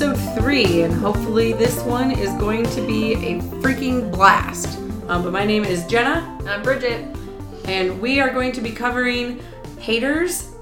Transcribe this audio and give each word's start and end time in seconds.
episode 0.00 0.40
three, 0.40 0.82
and 0.82 0.94
hopefully, 0.94 1.52
this 1.52 1.82
one 1.82 2.12
is 2.12 2.30
going 2.34 2.62
to 2.62 2.80
be 2.86 3.14
a 3.14 3.40
freaking 3.60 4.12
blast. 4.12 4.78
Um, 5.08 5.24
but 5.24 5.32
my 5.32 5.44
name 5.44 5.64
is 5.64 5.84
Jenna, 5.88 6.38
I'm 6.46 6.62
Bridget. 6.62 7.04
and 7.64 8.00
we 8.00 8.20
are 8.20 8.30
going 8.30 8.52
to 8.52 8.60
be 8.60 8.70
covering 8.70 9.42
haters 9.80 10.52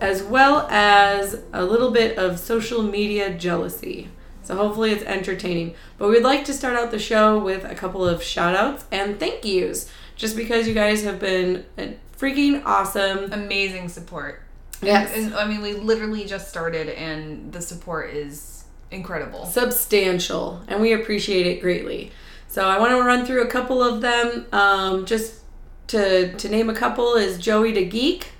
as 0.00 0.22
well 0.22 0.66
as 0.70 1.42
a 1.52 1.62
little 1.62 1.90
bit 1.90 2.16
of 2.16 2.38
social 2.38 2.82
media 2.82 3.36
jealousy. 3.36 4.08
So, 4.42 4.56
hopefully, 4.56 4.92
it's 4.92 5.04
entertaining. 5.04 5.74
But 5.98 6.08
we'd 6.08 6.22
like 6.22 6.46
to 6.46 6.54
start 6.54 6.74
out 6.74 6.90
the 6.90 6.98
show 6.98 7.38
with 7.38 7.64
a 7.64 7.74
couple 7.74 8.08
of 8.08 8.22
shout 8.22 8.56
outs 8.56 8.86
and 8.90 9.20
thank 9.20 9.44
yous, 9.44 9.90
just 10.16 10.34
because 10.34 10.66
you 10.66 10.72
guys 10.72 11.02
have 11.02 11.20
been 11.20 11.66
freaking 12.16 12.62
awesome. 12.64 13.34
Amazing 13.34 13.90
support. 13.90 14.44
Yes. 14.80 15.14
And, 15.14 15.34
I 15.34 15.46
mean, 15.46 15.60
we 15.60 15.74
literally 15.74 16.24
just 16.24 16.48
started, 16.48 16.88
and 16.88 17.52
the 17.52 17.60
support 17.60 18.14
is 18.14 18.57
incredible. 18.90 19.46
substantial, 19.46 20.62
and 20.68 20.80
we 20.80 20.92
appreciate 20.92 21.46
it 21.46 21.60
greatly. 21.60 22.10
So 22.48 22.66
I 22.66 22.78
want 22.78 22.92
to 22.92 23.02
run 23.02 23.26
through 23.26 23.42
a 23.42 23.48
couple 23.48 23.82
of 23.82 24.00
them. 24.00 24.46
Um, 24.52 25.06
just 25.06 25.42
to 25.88 26.32
to 26.34 26.48
name 26.48 26.70
a 26.70 26.74
couple 26.74 27.14
is 27.14 27.38
Joey 27.38 27.72
to 27.72 27.84
Geek. 27.84 28.32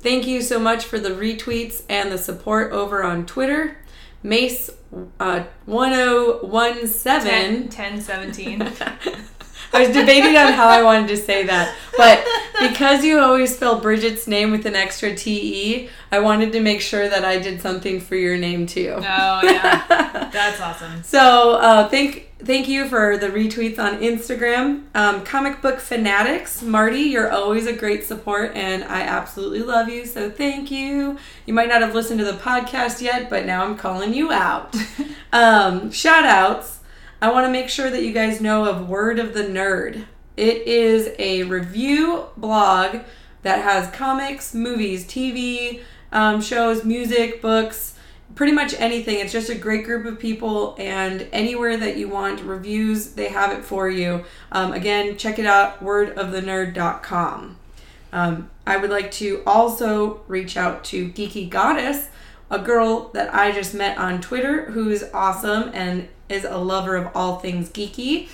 Thank 0.00 0.26
you 0.26 0.42
so 0.42 0.58
much 0.58 0.84
for 0.84 0.98
the 0.98 1.10
retweets 1.10 1.82
and 1.88 2.12
the 2.12 2.18
support 2.18 2.72
over 2.72 3.02
on 3.02 3.26
Twitter. 3.26 3.78
Mace 4.22 4.70
uh, 5.18 5.44
1017. 5.66 7.68
10, 7.68 7.70
10 7.70 8.00
17. 8.00 8.72
I 9.74 9.86
was 9.86 9.96
debating 9.96 10.36
on 10.36 10.52
how 10.52 10.68
I 10.68 10.82
wanted 10.82 11.08
to 11.08 11.16
say 11.16 11.44
that, 11.46 11.74
but 11.96 12.24
because 12.60 13.04
you 13.04 13.18
always 13.18 13.54
spell 13.54 13.80
Bridget's 13.80 14.26
name 14.26 14.50
with 14.50 14.66
an 14.66 14.76
extra 14.76 15.14
TE, 15.14 15.88
I 16.12 16.20
wanted 16.20 16.52
to 16.52 16.60
make 16.60 16.80
sure 16.80 17.08
that 17.08 17.24
I 17.24 17.38
did 17.38 17.60
something 17.60 18.00
for 18.00 18.16
your 18.16 18.36
name 18.36 18.66
too. 18.66 18.94
oh, 18.96 19.00
yeah. 19.42 19.84
That's 20.32 20.60
awesome. 20.60 21.02
So 21.02 21.54
uh, 21.54 21.88
thank 21.88 22.30
thank 22.38 22.68
you 22.68 22.88
for 22.88 23.16
the 23.16 23.28
retweets 23.28 23.78
on 23.78 24.00
Instagram. 24.00 24.84
Um, 24.94 25.24
comic 25.24 25.62
book 25.62 25.80
fanatics, 25.80 26.62
Marty, 26.62 27.00
you're 27.00 27.30
always 27.30 27.66
a 27.66 27.72
great 27.72 28.04
support, 28.04 28.52
and 28.54 28.84
I 28.84 29.02
absolutely 29.02 29.60
love 29.60 29.88
you. 29.88 30.06
So 30.06 30.30
thank 30.30 30.70
you. 30.70 31.18
You 31.46 31.54
might 31.54 31.68
not 31.68 31.82
have 31.82 31.94
listened 31.94 32.20
to 32.20 32.24
the 32.24 32.32
podcast 32.38 33.00
yet, 33.00 33.30
but 33.30 33.46
now 33.46 33.64
I'm 33.64 33.76
calling 33.76 34.14
you 34.14 34.30
out. 34.30 34.76
um, 35.32 35.90
shout 35.90 36.24
outs. 36.24 36.80
I 37.24 37.32
want 37.32 37.46
to 37.46 37.50
make 37.50 37.70
sure 37.70 37.88
that 37.88 38.02
you 38.02 38.12
guys 38.12 38.42
know 38.42 38.66
of 38.66 38.86
Word 38.86 39.18
of 39.18 39.32
the 39.32 39.44
Nerd. 39.44 40.04
It 40.36 40.66
is 40.66 41.08
a 41.18 41.44
review 41.44 42.26
blog 42.36 42.98
that 43.40 43.62
has 43.62 43.90
comics, 43.92 44.52
movies, 44.52 45.06
TV 45.06 45.80
um, 46.12 46.42
shows, 46.42 46.84
music, 46.84 47.40
books, 47.40 47.94
pretty 48.34 48.52
much 48.52 48.74
anything. 48.78 49.20
It's 49.20 49.32
just 49.32 49.48
a 49.48 49.54
great 49.54 49.86
group 49.86 50.04
of 50.04 50.18
people, 50.18 50.76
and 50.78 51.26
anywhere 51.32 51.78
that 51.78 51.96
you 51.96 52.10
want 52.10 52.42
reviews, 52.42 53.12
they 53.12 53.30
have 53.30 53.58
it 53.58 53.64
for 53.64 53.88
you. 53.88 54.26
Um, 54.52 54.74
again, 54.74 55.16
check 55.16 55.38
it 55.38 55.46
out 55.46 55.82
wordofthenerd.com. 55.82 57.56
Um, 58.12 58.50
I 58.66 58.76
would 58.76 58.90
like 58.90 59.10
to 59.12 59.42
also 59.46 60.20
reach 60.28 60.58
out 60.58 60.84
to 60.84 61.08
Geeky 61.08 61.48
Goddess, 61.48 62.10
a 62.50 62.58
girl 62.58 63.08
that 63.14 63.34
I 63.34 63.50
just 63.50 63.72
met 63.72 63.96
on 63.96 64.20
Twitter 64.20 64.72
who 64.72 64.90
is 64.90 65.08
awesome 65.14 65.70
and 65.72 66.08
is 66.28 66.44
a 66.44 66.58
lover 66.58 66.96
of 66.96 67.14
all 67.14 67.38
things 67.38 67.70
geeky, 67.70 68.28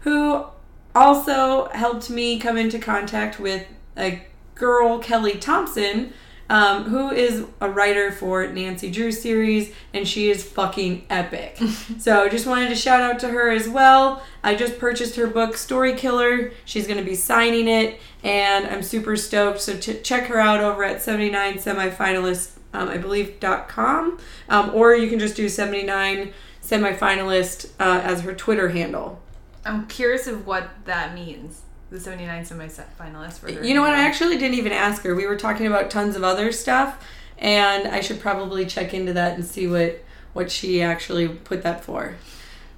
who 0.00 0.46
also 0.94 1.68
helped 1.68 2.10
me 2.10 2.38
come 2.38 2.56
into 2.56 2.78
contact 2.78 3.38
with 3.38 3.66
a 3.96 4.26
girl, 4.54 4.98
Kelly 4.98 5.36
Thompson, 5.36 6.12
um, 6.48 6.84
who 6.84 7.10
is 7.10 7.44
a 7.60 7.68
writer 7.68 8.12
for 8.12 8.46
Nancy 8.46 8.90
Drew 8.90 9.10
series, 9.10 9.72
and 9.92 10.06
she 10.06 10.30
is 10.30 10.44
fucking 10.44 11.06
epic. 11.10 11.58
so 11.98 12.28
just 12.28 12.46
wanted 12.46 12.68
to 12.68 12.76
shout 12.76 13.00
out 13.00 13.18
to 13.20 13.28
her 13.28 13.50
as 13.50 13.68
well. 13.68 14.22
I 14.44 14.54
just 14.54 14.78
purchased 14.78 15.16
her 15.16 15.26
book, 15.26 15.56
Story 15.56 15.94
Killer. 15.94 16.52
She's 16.64 16.86
going 16.86 16.98
to 16.98 17.04
be 17.04 17.16
signing 17.16 17.66
it, 17.68 18.00
and 18.22 18.66
I'm 18.66 18.82
super 18.82 19.16
stoked. 19.16 19.60
So 19.60 19.76
ch- 19.76 20.02
check 20.02 20.26
her 20.26 20.38
out 20.38 20.60
over 20.60 20.84
at 20.84 21.02
79 21.02 21.54
semifinalist, 21.54 22.52
um, 22.72 22.88
I 22.88 22.98
believe, 22.98 23.40
dot 23.40 23.68
com, 23.68 24.18
um, 24.48 24.70
or 24.72 24.94
you 24.94 25.08
can 25.08 25.18
just 25.18 25.34
do 25.34 25.48
79 25.48 26.32
semifinalist 26.66 27.70
uh, 27.78 28.00
as 28.02 28.22
her 28.22 28.34
Twitter 28.34 28.70
handle. 28.70 29.22
I'm 29.64 29.86
curious 29.86 30.26
of 30.26 30.46
what 30.46 30.68
that 30.84 31.14
means. 31.14 31.62
The 31.90 32.00
79 32.00 32.44
semi 32.44 32.66
finalists 32.66 33.38
for 33.38 33.52
her. 33.52 33.64
You 33.64 33.74
know 33.74 33.82
what? 33.82 33.94
I 33.94 34.04
actually 34.04 34.38
didn't 34.38 34.58
even 34.58 34.72
ask 34.72 35.02
her. 35.02 35.14
We 35.14 35.26
were 35.26 35.36
talking 35.36 35.66
about 35.66 35.90
tons 35.90 36.16
of 36.16 36.24
other 36.24 36.50
stuff, 36.50 37.04
and 37.38 37.86
I 37.86 38.00
should 38.00 38.20
probably 38.20 38.66
check 38.66 38.92
into 38.92 39.12
that 39.12 39.34
and 39.34 39.44
see 39.44 39.68
what 39.68 40.02
what 40.32 40.50
she 40.50 40.82
actually 40.82 41.28
put 41.28 41.62
that 41.62 41.84
for. 41.84 42.14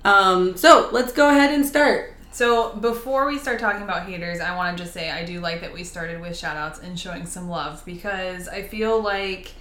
Um, 0.04 0.56
so 0.56 0.90
let's 0.92 1.12
go 1.12 1.30
ahead 1.30 1.52
and 1.52 1.66
start. 1.66 2.14
So 2.30 2.74
before 2.76 3.26
we 3.26 3.38
start 3.38 3.58
talking 3.58 3.82
about 3.82 4.06
haters, 4.06 4.40
I 4.40 4.54
want 4.54 4.76
to 4.76 4.84
just 4.84 4.94
say 4.94 5.10
I 5.10 5.24
do 5.24 5.40
like 5.40 5.62
that 5.62 5.72
we 5.72 5.82
started 5.82 6.20
with 6.20 6.36
shout 6.36 6.56
outs 6.56 6.78
and 6.78 6.98
showing 6.98 7.26
some 7.26 7.48
love 7.48 7.82
because 7.84 8.46
I 8.46 8.62
feel 8.62 9.00
like 9.02 9.52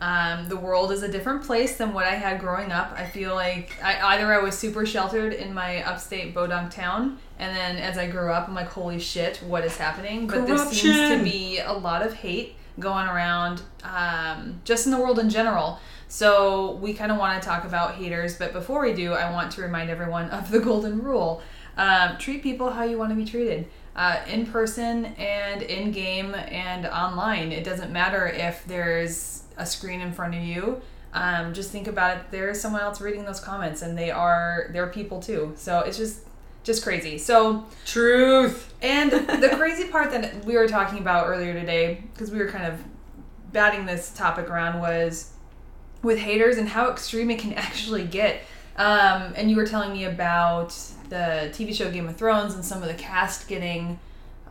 um, 0.00 0.48
the 0.48 0.56
world 0.56 0.92
is 0.92 1.02
a 1.02 1.08
different 1.08 1.44
place 1.44 1.76
than 1.76 1.92
what 1.92 2.04
I 2.04 2.14
had 2.14 2.40
growing 2.40 2.72
up. 2.72 2.92
I 2.96 3.06
feel 3.06 3.34
like 3.34 3.72
I, 3.82 4.14
either 4.14 4.32
I 4.32 4.38
was 4.38 4.58
super 4.58 4.84
sheltered 4.84 5.32
in 5.32 5.54
my 5.54 5.82
upstate 5.84 6.34
Bodunk 6.34 6.70
town, 6.70 7.18
and 7.38 7.56
then 7.56 7.76
as 7.76 7.96
I 7.96 8.08
grew 8.08 8.30
up, 8.30 8.48
I'm 8.48 8.54
like, 8.54 8.68
holy 8.68 8.98
shit, 8.98 9.38
what 9.38 9.64
is 9.64 9.76
happening? 9.76 10.26
But 10.26 10.46
there 10.46 10.58
seems 10.58 11.08
to 11.10 11.22
be 11.22 11.58
a 11.58 11.72
lot 11.72 12.04
of 12.04 12.14
hate 12.14 12.56
going 12.80 13.06
around 13.06 13.62
um, 13.84 14.60
just 14.64 14.86
in 14.86 14.92
the 14.92 14.98
world 14.98 15.18
in 15.18 15.30
general. 15.30 15.78
So 16.08 16.72
we 16.76 16.92
kind 16.92 17.10
of 17.10 17.18
want 17.18 17.40
to 17.40 17.48
talk 17.48 17.64
about 17.64 17.94
haters, 17.94 18.36
but 18.36 18.52
before 18.52 18.82
we 18.82 18.92
do, 18.92 19.14
I 19.14 19.30
want 19.30 19.52
to 19.52 19.62
remind 19.62 19.90
everyone 19.90 20.28
of 20.30 20.50
the 20.50 20.60
golden 20.60 21.02
rule: 21.02 21.40
um, 21.76 22.18
treat 22.18 22.42
people 22.42 22.70
how 22.70 22.82
you 22.82 22.98
want 22.98 23.10
to 23.10 23.16
be 23.16 23.24
treated. 23.24 23.68
Uh, 23.96 24.20
in 24.28 24.44
person 24.44 25.04
and 25.04 25.62
in 25.62 25.92
game 25.92 26.34
and 26.34 26.84
online. 26.84 27.52
It 27.52 27.62
doesn't 27.62 27.92
matter 27.92 28.26
if 28.26 28.64
there's 28.66 29.43
a 29.56 29.66
screen 29.66 30.00
in 30.00 30.12
front 30.12 30.34
of 30.34 30.42
you. 30.42 30.80
Um, 31.12 31.54
just 31.54 31.70
think 31.70 31.86
about 31.86 32.16
it. 32.16 32.22
There 32.30 32.48
is 32.50 32.60
someone 32.60 32.82
else 32.82 33.00
reading 33.00 33.24
those 33.24 33.40
comments, 33.40 33.82
and 33.82 33.96
they 33.96 34.10
are 34.10 34.68
they're 34.72 34.88
people 34.88 35.20
too. 35.20 35.52
So 35.56 35.80
it's 35.80 35.96
just 35.96 36.20
just 36.64 36.82
crazy. 36.82 37.18
So 37.18 37.66
Truth. 37.84 38.72
and 38.82 39.10
the 39.42 39.50
crazy 39.56 39.88
part 39.88 40.10
that 40.12 40.44
we 40.44 40.56
were 40.56 40.66
talking 40.66 40.98
about 40.98 41.26
earlier 41.28 41.52
today, 41.52 42.02
because 42.12 42.30
we 42.30 42.38
were 42.38 42.48
kind 42.48 42.64
of 42.66 42.80
batting 43.52 43.86
this 43.86 44.12
topic 44.12 44.48
around, 44.50 44.80
was 44.80 45.30
with 46.02 46.18
haters 46.18 46.56
and 46.58 46.68
how 46.68 46.90
extreme 46.90 47.30
it 47.30 47.38
can 47.38 47.52
actually 47.66 48.04
get. 48.04 48.40
Um, 48.76 49.34
and 49.36 49.48
you 49.48 49.56
were 49.56 49.66
telling 49.66 49.92
me 49.92 50.04
about 50.04 50.70
the 51.10 51.48
TV 51.52 51.72
show 51.72 51.90
Game 51.92 52.08
of 52.08 52.16
Thrones 52.16 52.54
and 52.54 52.64
some 52.64 52.82
of 52.82 52.88
the 52.88 52.94
cast 52.94 53.46
getting. 53.46 54.00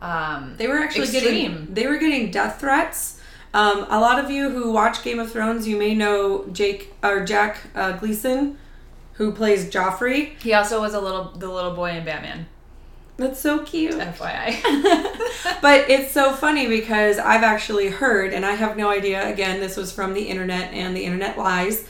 Um, 0.00 0.54
They 0.56 0.66
were 0.66 0.78
actually 0.78 1.02
Extreme. 1.04 1.22
getting 1.52 1.74
they 1.74 1.86
were 1.86 1.98
getting 1.98 2.30
death 2.30 2.58
threats. 2.60 3.20
Um, 3.54 3.86
a 3.88 4.00
lot 4.00 4.22
of 4.22 4.32
you 4.32 4.50
who 4.50 4.72
watch 4.72 5.04
Game 5.04 5.20
of 5.20 5.30
Thrones, 5.30 5.68
you 5.68 5.76
may 5.76 5.94
know 5.94 6.44
Jake 6.52 6.92
or 7.04 7.24
Jack 7.24 7.58
uh, 7.76 7.92
Gleeson, 7.92 8.58
who 9.12 9.30
plays 9.30 9.70
Joffrey. 9.70 10.36
he 10.40 10.52
also 10.52 10.80
was 10.80 10.92
a 10.92 11.00
little 11.00 11.30
the 11.30 11.48
little 11.48 11.72
boy 11.72 11.90
in 11.90 12.04
Batman. 12.04 12.46
That's 13.16 13.38
so 13.38 13.60
cute. 13.60 13.94
FYI. 13.94 14.60
but 15.62 15.88
it's 15.88 16.10
so 16.10 16.32
funny 16.32 16.66
because 16.66 17.18
I've 17.18 17.44
actually 17.44 17.90
heard, 17.90 18.34
and 18.34 18.44
I 18.44 18.56
have 18.56 18.76
no 18.76 18.90
idea. 18.90 19.32
Again, 19.32 19.60
this 19.60 19.76
was 19.76 19.92
from 19.92 20.14
the 20.14 20.22
internet, 20.22 20.72
and 20.72 20.96
the 20.96 21.04
internet 21.04 21.38
lies, 21.38 21.86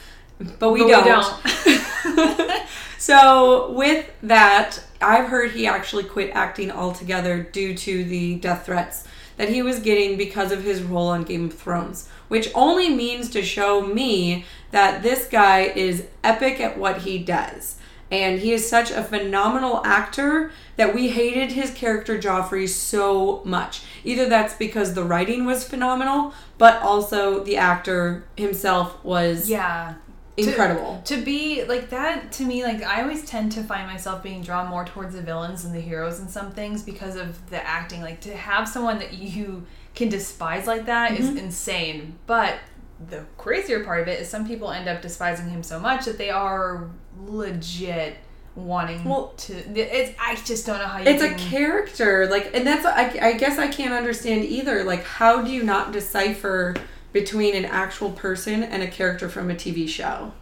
but 0.59 0.71
we 0.71 0.81
But 0.81 0.87
we 0.87 0.91
don't. 0.91 2.63
so 2.99 3.71
with 3.73 4.11
that, 4.23 4.85
I've 5.01 5.29
heard 5.29 5.53
he 5.53 5.67
actually 5.67 6.05
quit 6.05 6.31
acting 6.35 6.71
altogether 6.71 7.43
due 7.43 7.75
to 7.75 8.05
the 8.05 8.35
death 8.35 8.67
threats 8.67 9.05
that 9.37 9.49
he 9.49 9.63
was 9.63 9.81
getting 9.81 10.17
because 10.17 10.53
of 10.53 10.65
his 10.65 10.83
role 10.83 11.09
on 11.09 11.25
Game 11.25 11.47
of 11.47 11.55
Thrones, 11.55 12.09
which 12.29 12.51
only 12.55 12.91
means 12.91 13.29
to 13.31 13.43
show 13.43 13.81
me 13.81 14.45
that 14.71 15.03
this 15.03 15.27
guy 15.27 15.63
is 15.63 16.07
epic 16.23 16.61
at 16.61 16.79
what 16.79 17.03
he 17.03 17.19
does. 17.19 17.77
And 18.11 18.41
he 18.41 18.53
is 18.53 18.69
such 18.69 18.91
a 18.91 19.03
phenomenal 19.03 19.81
actor 19.85 20.53
that 20.77 20.95
we 20.95 21.09
hated 21.09 21.53
his 21.53 21.73
character 21.73 22.19
Joffrey 22.19 22.69
so 22.69 23.43
much. 23.45 23.83
Either 24.05 24.29
that's 24.29 24.55
because 24.55 24.95
the 24.95 25.03
writing 25.03 25.47
was 25.47 25.67
phenomenal, 25.67 26.33
but 26.59 26.81
also 26.83 27.43
the 27.43 27.57
actor 27.57 28.25
himself 28.37 29.03
was 29.05 29.49
yeah. 29.49 29.95
Incredible. 30.37 31.01
To 31.07 31.17
be 31.23 31.65
like 31.65 31.91
that 31.91 32.33
to 32.33 32.45
me, 32.45 32.65
like 32.65 32.83
I 32.83 33.03
always 33.03 33.25
tend 33.25 33.53
to 33.53 33.63
find 33.63 33.87
myself 33.87 34.23
being 34.23 34.43
drawn 34.43 34.69
more 34.69 34.85
towards 34.85 35.15
the 35.15 35.23
villains 35.23 35.63
than 35.63 35.73
the 35.73 35.81
heroes 35.81 36.21
in 36.21 36.29
some 36.29 36.51
things 36.53 36.83
because 36.83 37.17
of 37.17 37.49
the 37.51 37.65
acting. 37.67 38.01
Like 38.03 38.21
to 38.23 38.37
have 38.37 38.69
someone 38.69 38.99
that 38.99 39.15
you 39.15 39.67
can 39.95 40.09
despise 40.09 40.67
like 40.67 40.87
that 40.87 41.13
is 41.19 41.29
Mm-hmm. 41.29 41.39
insane. 41.39 42.19
But 42.27 42.57
the 43.09 43.25
crazier 43.37 43.85
part 43.85 44.01
of 44.03 44.09
it 44.09 44.21
is 44.21 44.29
some 44.29 44.47
people 44.47 44.71
end 44.71 44.89
up 44.89 45.03
despising 45.03 45.51
him 45.51 45.63
so 45.63 45.79
much 45.81 46.05
that 46.07 46.19
they 46.19 46.31
are 46.31 46.89
legit 47.27 48.17
wanting 48.57 49.03
Well- 49.05 49.35
to. 49.37 49.53
It's 49.79 50.17
I 50.21 50.37
just 50.45 50.65
don't 50.67 50.79
know 50.79 50.87
how 50.87 50.99
you. 50.99 51.07
it's 51.07 51.23
a 51.23 51.35
character 51.35 52.27
like 52.29 52.51
and 52.55 52.65
that's 52.67 52.87
I, 52.87 53.19
I 53.21 53.33
guess 53.33 53.59
i 53.59 53.67
can't 53.67 53.93
understand 53.93 54.45
either 54.45 54.85
like 54.85 55.03
how 55.03 55.43
do 55.43 55.51
you 55.51 55.65
not 55.65 55.91
decipher 55.93 56.77
between 57.15 57.55
an 57.55 57.65
actual 57.65 58.11
person 58.11 58.63
and 58.63 58.83
a 58.83 58.87
character 58.89 59.31
from 59.31 59.51
a 59.51 59.55
TV 59.55 59.89
show? 59.89 60.33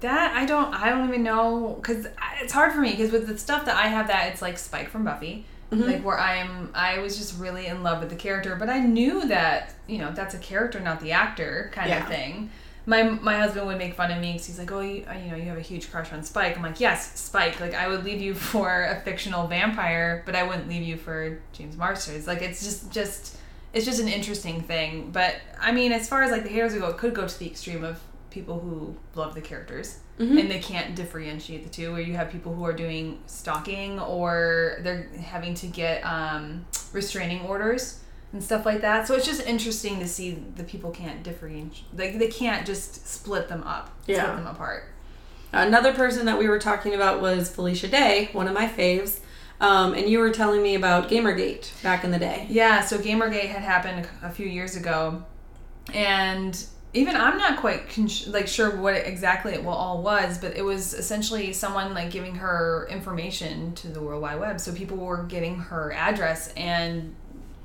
That 0.00 0.34
I 0.34 0.46
don't 0.46 0.72
I 0.72 0.88
don't 0.88 1.06
even 1.08 1.22
know 1.22 1.74
because 1.76 2.06
it's 2.40 2.54
hard 2.54 2.72
for 2.72 2.80
me 2.80 2.92
because 2.92 3.10
with 3.12 3.26
the 3.26 3.36
stuff 3.36 3.66
that 3.66 3.76
I 3.76 3.88
have 3.88 4.06
that 4.06 4.32
it's 4.32 4.40
like 4.40 4.56
Spike 4.56 4.88
from 4.88 5.04
Buffy. 5.04 5.44
Mm-hmm. 5.70 5.82
Like 5.84 6.02
where 6.04 6.18
I'm, 6.18 6.70
I 6.74 6.98
was 6.98 7.16
just 7.16 7.38
really 7.38 7.66
in 7.66 7.84
love 7.84 8.00
with 8.00 8.10
the 8.10 8.16
character, 8.16 8.56
but 8.56 8.68
I 8.68 8.80
knew 8.80 9.28
that 9.28 9.72
you 9.86 9.98
know 9.98 10.10
that's 10.10 10.34
a 10.34 10.38
character, 10.38 10.80
not 10.80 11.00
the 11.00 11.12
actor, 11.12 11.70
kind 11.72 11.88
Yeah. 11.90 12.02
of 12.02 12.08
thing. 12.08 12.50
My 12.86 13.02
my 13.04 13.36
husband 13.36 13.66
would 13.66 13.78
make 13.78 13.94
fun 13.94 14.10
of 14.10 14.18
me 14.20 14.32
because 14.32 14.46
he's 14.46 14.58
like, 14.58 14.72
oh, 14.72 14.80
you, 14.80 15.04
you 15.24 15.30
know, 15.30 15.36
you 15.36 15.44
have 15.44 15.58
a 15.58 15.60
huge 15.60 15.90
crush 15.90 16.12
on 16.12 16.24
Spike. 16.24 16.56
I'm 16.56 16.62
like, 16.62 16.80
yes, 16.80 17.20
Spike. 17.20 17.60
Like 17.60 17.74
I 17.74 17.86
would 17.88 18.02
leave 18.04 18.20
you 18.20 18.34
for 18.52 18.84
a 18.84 19.00
fictional 19.02 19.46
vampire, 19.46 20.22
but 20.26 20.34
I 20.34 20.42
wouldn't 20.44 20.68
leave 20.68 20.82
you 20.82 20.96
for 20.96 21.38
James 21.52 21.76
Marsters. 21.76 22.26
Like 22.26 22.40
it's 22.42 22.64
just 22.64 22.90
just 22.90 23.36
it's 23.72 23.84
just 23.86 24.00
an 24.00 24.08
interesting 24.08 24.60
thing. 24.62 25.10
But 25.12 25.36
I 25.60 25.72
mean, 25.72 25.92
as 25.92 26.08
far 26.08 26.22
as 26.22 26.30
like 26.30 26.42
the 26.42 26.48
haters 26.50 26.74
go, 26.74 26.88
it 26.88 26.96
could 26.98 27.14
go 27.14 27.26
to 27.26 27.38
the 27.38 27.46
extreme 27.46 27.84
of 27.84 28.00
people 28.30 28.60
who 28.60 28.96
love 29.14 29.34
the 29.34 29.40
characters 29.40 29.98
and 30.18 30.50
they 30.50 30.58
can't 30.58 30.94
differentiate 30.94 31.64
the 31.64 31.70
two 31.70 31.92
where 31.92 32.00
you 32.02 32.12
have 32.12 32.30
people 32.30 32.54
who 32.54 32.62
are 32.66 32.74
doing 32.74 33.18
stalking 33.26 33.98
or 33.98 34.76
they're 34.82 35.08
having 35.18 35.54
to 35.54 35.66
get 35.66 36.02
um, 36.02 36.66
restraining 36.92 37.40
orders 37.46 38.00
and 38.34 38.44
stuff 38.44 38.66
like 38.66 38.82
that 38.82 39.08
so 39.08 39.14
it's 39.14 39.24
just 39.24 39.44
interesting 39.46 39.98
to 39.98 40.06
see 40.06 40.44
the 40.56 40.62
people 40.62 40.90
can't 40.90 41.22
differentiate 41.22 41.86
like 41.96 42.18
they 42.18 42.28
can't 42.28 42.66
just 42.66 43.08
split 43.08 43.48
them 43.48 43.62
up 43.62 43.90
Yeah. 44.06 44.24
split 44.24 44.36
them 44.36 44.46
apart 44.46 44.84
Another 45.52 45.92
person 45.94 46.26
that 46.26 46.38
we 46.38 46.48
were 46.48 46.58
talking 46.60 46.94
about 46.94 47.20
was 47.20 47.50
Felicia 47.50 47.88
Day, 47.88 48.28
one 48.32 48.46
of 48.46 48.54
my 48.54 48.68
faves. 48.68 49.20
Um, 49.60 49.92
and 49.92 50.08
you 50.08 50.20
were 50.20 50.30
telling 50.30 50.62
me 50.62 50.74
about 50.74 51.10
Gamergate 51.10 51.70
back 51.82 52.02
in 52.02 52.10
the 52.10 52.18
day. 52.18 52.46
Yeah, 52.48 52.80
so 52.80 52.98
Gamergate 52.98 53.48
had 53.48 53.62
happened 53.62 54.08
a 54.22 54.30
few 54.30 54.46
years 54.46 54.74
ago, 54.74 55.22
and 55.92 56.64
even 56.94 57.14
I'm 57.14 57.36
not 57.38 57.60
quite 57.60 57.88
con- 57.90 58.08
like 58.28 58.48
sure 58.48 58.74
what 58.76 58.94
exactly 58.94 59.52
it 59.52 59.64
all 59.64 60.02
was, 60.02 60.38
but 60.38 60.56
it 60.56 60.62
was 60.62 60.94
essentially 60.94 61.52
someone 61.52 61.94
like 61.94 62.10
giving 62.10 62.36
her 62.36 62.88
information 62.90 63.74
to 63.76 63.88
the 63.88 64.00
World 64.00 64.22
Wide 64.22 64.40
Web. 64.40 64.60
So 64.60 64.72
people 64.72 64.96
were 64.96 65.24
getting 65.24 65.56
her 65.56 65.92
address, 65.92 66.52
and 66.56 67.14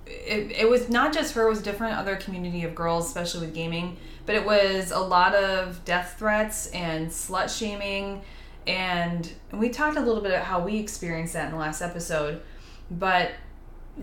it, 0.05 0.51
it 0.51 0.69
was 0.69 0.89
not 0.89 1.13
just 1.13 1.33
her; 1.33 1.47
it 1.47 1.49
was 1.49 1.61
different 1.61 1.97
other 1.97 2.17
community 2.17 2.65
of 2.65 2.75
girls, 2.75 3.07
especially 3.07 3.47
with 3.47 3.55
gaming. 3.55 3.97
But 4.25 4.35
it 4.35 4.45
was 4.45 4.91
a 4.91 4.99
lot 4.99 5.33
of 5.33 5.83
death 5.85 6.15
threats 6.19 6.67
and 6.67 7.07
slut 7.09 7.55
shaming, 7.57 8.21
and 8.67 9.31
we 9.51 9.69
talked 9.69 9.97
a 9.97 10.01
little 10.01 10.21
bit 10.21 10.31
about 10.31 10.45
how 10.45 10.59
we 10.59 10.77
experienced 10.77 11.33
that 11.33 11.45
in 11.45 11.51
the 11.51 11.57
last 11.57 11.81
episode, 11.81 12.41
but 12.89 13.31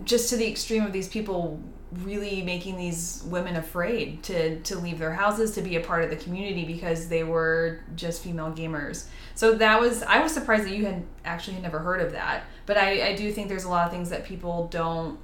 just 0.03 0.29
to 0.29 0.37
the 0.37 0.49
extreme 0.49 0.85
of 0.85 0.91
these 0.91 1.07
people 1.07 1.61
really 2.01 2.41
making 2.41 2.75
these 2.77 3.23
women 3.27 3.55
afraid 3.55 4.23
to 4.23 4.59
to 4.61 4.79
leave 4.79 4.97
their 4.97 5.13
houses 5.13 5.51
to 5.51 5.61
be 5.61 5.75
a 5.75 5.79
part 5.79 6.03
of 6.03 6.09
the 6.09 6.15
community 6.15 6.65
because 6.65 7.07
they 7.07 7.23
were 7.23 7.81
just 7.95 8.23
female 8.23 8.51
gamers. 8.51 9.05
So 9.35 9.53
that 9.55 9.79
was 9.79 10.01
i 10.03 10.21
was 10.21 10.31
surprised 10.31 10.65
that 10.65 10.75
you 10.75 10.85
had 10.85 11.03
actually 11.23 11.53
had 11.53 11.63
never 11.63 11.79
heard 11.79 12.01
of 12.01 12.11
that 12.13 12.43
but 12.65 12.77
i 12.77 13.09
i 13.09 13.15
do 13.15 13.31
think 13.31 13.47
there's 13.47 13.63
a 13.63 13.69
lot 13.69 13.85
of 13.85 13.91
things 13.91 14.09
that 14.09 14.25
people 14.25 14.67
don't 14.69 15.19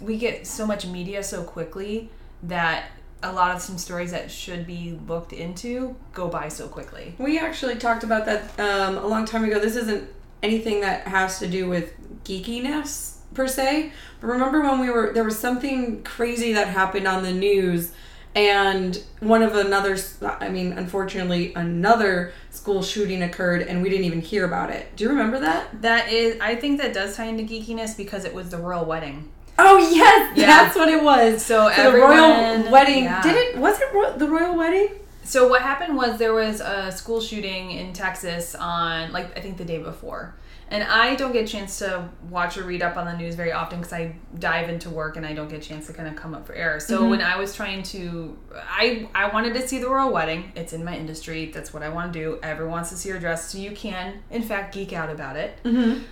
we 0.00 0.16
get 0.16 0.46
so 0.46 0.66
much 0.66 0.86
media 0.86 1.22
so 1.22 1.42
quickly 1.42 2.10
that 2.42 2.90
a 3.22 3.32
lot 3.32 3.54
of 3.54 3.62
some 3.62 3.78
stories 3.78 4.10
that 4.10 4.30
should 4.30 4.66
be 4.66 4.98
looked 5.06 5.32
into 5.32 5.94
go 6.12 6.28
by 6.28 6.48
so 6.48 6.68
quickly 6.68 7.14
We 7.18 7.38
actually 7.38 7.76
talked 7.76 8.04
about 8.04 8.26
that 8.26 8.58
um, 8.58 8.98
a 8.98 9.06
long 9.06 9.24
time 9.24 9.44
ago. 9.44 9.58
This 9.58 9.76
isn't 9.76 10.08
anything 10.42 10.80
that 10.80 11.06
has 11.06 11.38
to 11.38 11.48
do 11.48 11.68
with 11.68 11.92
geekiness 12.24 13.18
per 13.34 13.46
se, 13.46 13.92
but 14.20 14.26
remember 14.26 14.60
when 14.60 14.80
we 14.80 14.90
were 14.90 15.12
there 15.12 15.24
was 15.24 15.38
something 15.38 16.02
crazy 16.02 16.52
that 16.52 16.68
happened 16.68 17.06
on 17.06 17.22
the 17.22 17.32
news, 17.32 17.92
and 18.34 19.02
one 19.20 19.42
of 19.42 19.54
another, 19.54 19.96
I 20.22 20.48
mean, 20.48 20.72
unfortunately, 20.72 21.52
another 21.54 22.32
school 22.50 22.82
shooting 22.82 23.22
occurred, 23.22 23.62
and 23.62 23.82
we 23.82 23.88
didn't 23.90 24.06
even 24.06 24.20
hear 24.20 24.44
about 24.44 24.70
it. 24.70 24.94
Do 24.96 25.04
you 25.04 25.10
remember 25.10 25.38
that? 25.40 25.82
that 25.82 26.10
is 26.10 26.40
i 26.40 26.54
think 26.54 26.80
that 26.80 26.92
does 26.92 27.16
tie 27.16 27.24
into 27.24 27.44
geekiness 27.44 27.96
because 27.96 28.24
it 28.24 28.34
was 28.34 28.50
the 28.50 28.58
royal 28.58 28.84
wedding 28.84 29.30
Oh 29.64 29.78
yes, 29.78 30.36
Yeah. 30.36 30.46
that's 30.46 30.76
what 30.76 30.88
it 30.88 31.02
was. 31.02 31.44
So 31.44 31.70
the 31.70 31.92
royal 31.92 32.70
wedding. 32.70 33.04
yeah. 33.04 33.22
Did 33.22 33.36
it? 33.36 33.58
Was 33.58 33.80
it 33.80 33.88
ro- 33.94 34.16
the 34.16 34.28
royal 34.28 34.56
wedding? 34.56 34.88
So 35.24 35.46
what 35.48 35.62
happened 35.62 35.96
was 35.96 36.18
there 36.18 36.34
was 36.34 36.60
a 36.60 36.90
school 36.90 37.20
shooting 37.20 37.70
in 37.70 37.92
Texas 37.92 38.54
on 38.56 39.12
like 39.12 39.36
I 39.36 39.40
think 39.40 39.56
the 39.56 39.64
day 39.64 39.78
before. 39.78 40.34
And 40.72 40.82
I 40.82 41.14
don't 41.16 41.32
get 41.32 41.44
a 41.44 41.46
chance 41.46 41.78
to 41.80 42.08
watch 42.30 42.56
or 42.56 42.64
read 42.64 42.82
up 42.82 42.96
on 42.96 43.04
the 43.04 43.14
news 43.14 43.34
very 43.34 43.52
often 43.52 43.78
because 43.78 43.92
I 43.92 44.16
dive 44.38 44.70
into 44.70 44.88
work 44.88 45.18
and 45.18 45.26
I 45.26 45.34
don't 45.34 45.48
get 45.48 45.62
a 45.62 45.68
chance 45.68 45.86
to 45.88 45.92
kind 45.92 46.08
of 46.08 46.16
come 46.16 46.32
up 46.34 46.46
for 46.46 46.54
air. 46.54 46.80
So 46.80 47.08
when 47.10 47.20
I 47.20 47.36
was 47.36 47.54
trying 47.54 47.82
to, 47.84 48.38
I 48.54 49.06
I 49.14 49.28
wanted 49.28 49.52
to 49.52 49.68
see 49.68 49.78
the 49.78 49.88
royal 49.90 50.10
wedding. 50.10 50.50
It's 50.56 50.72
in 50.72 50.82
my 50.82 50.96
industry. 50.96 51.50
That's 51.52 51.74
what 51.74 51.82
I 51.82 51.90
want 51.90 52.14
to 52.14 52.18
do. 52.18 52.38
Everyone 52.42 52.72
wants 52.72 52.88
to 52.88 52.96
see 52.96 53.10
your 53.10 53.20
dress, 53.20 53.50
so 53.52 53.58
you 53.58 53.72
can 53.72 54.22
in 54.30 54.42
fact 54.42 54.72
geek 54.74 54.94
out 54.94 55.10
about 55.10 55.36
it. 55.36 55.58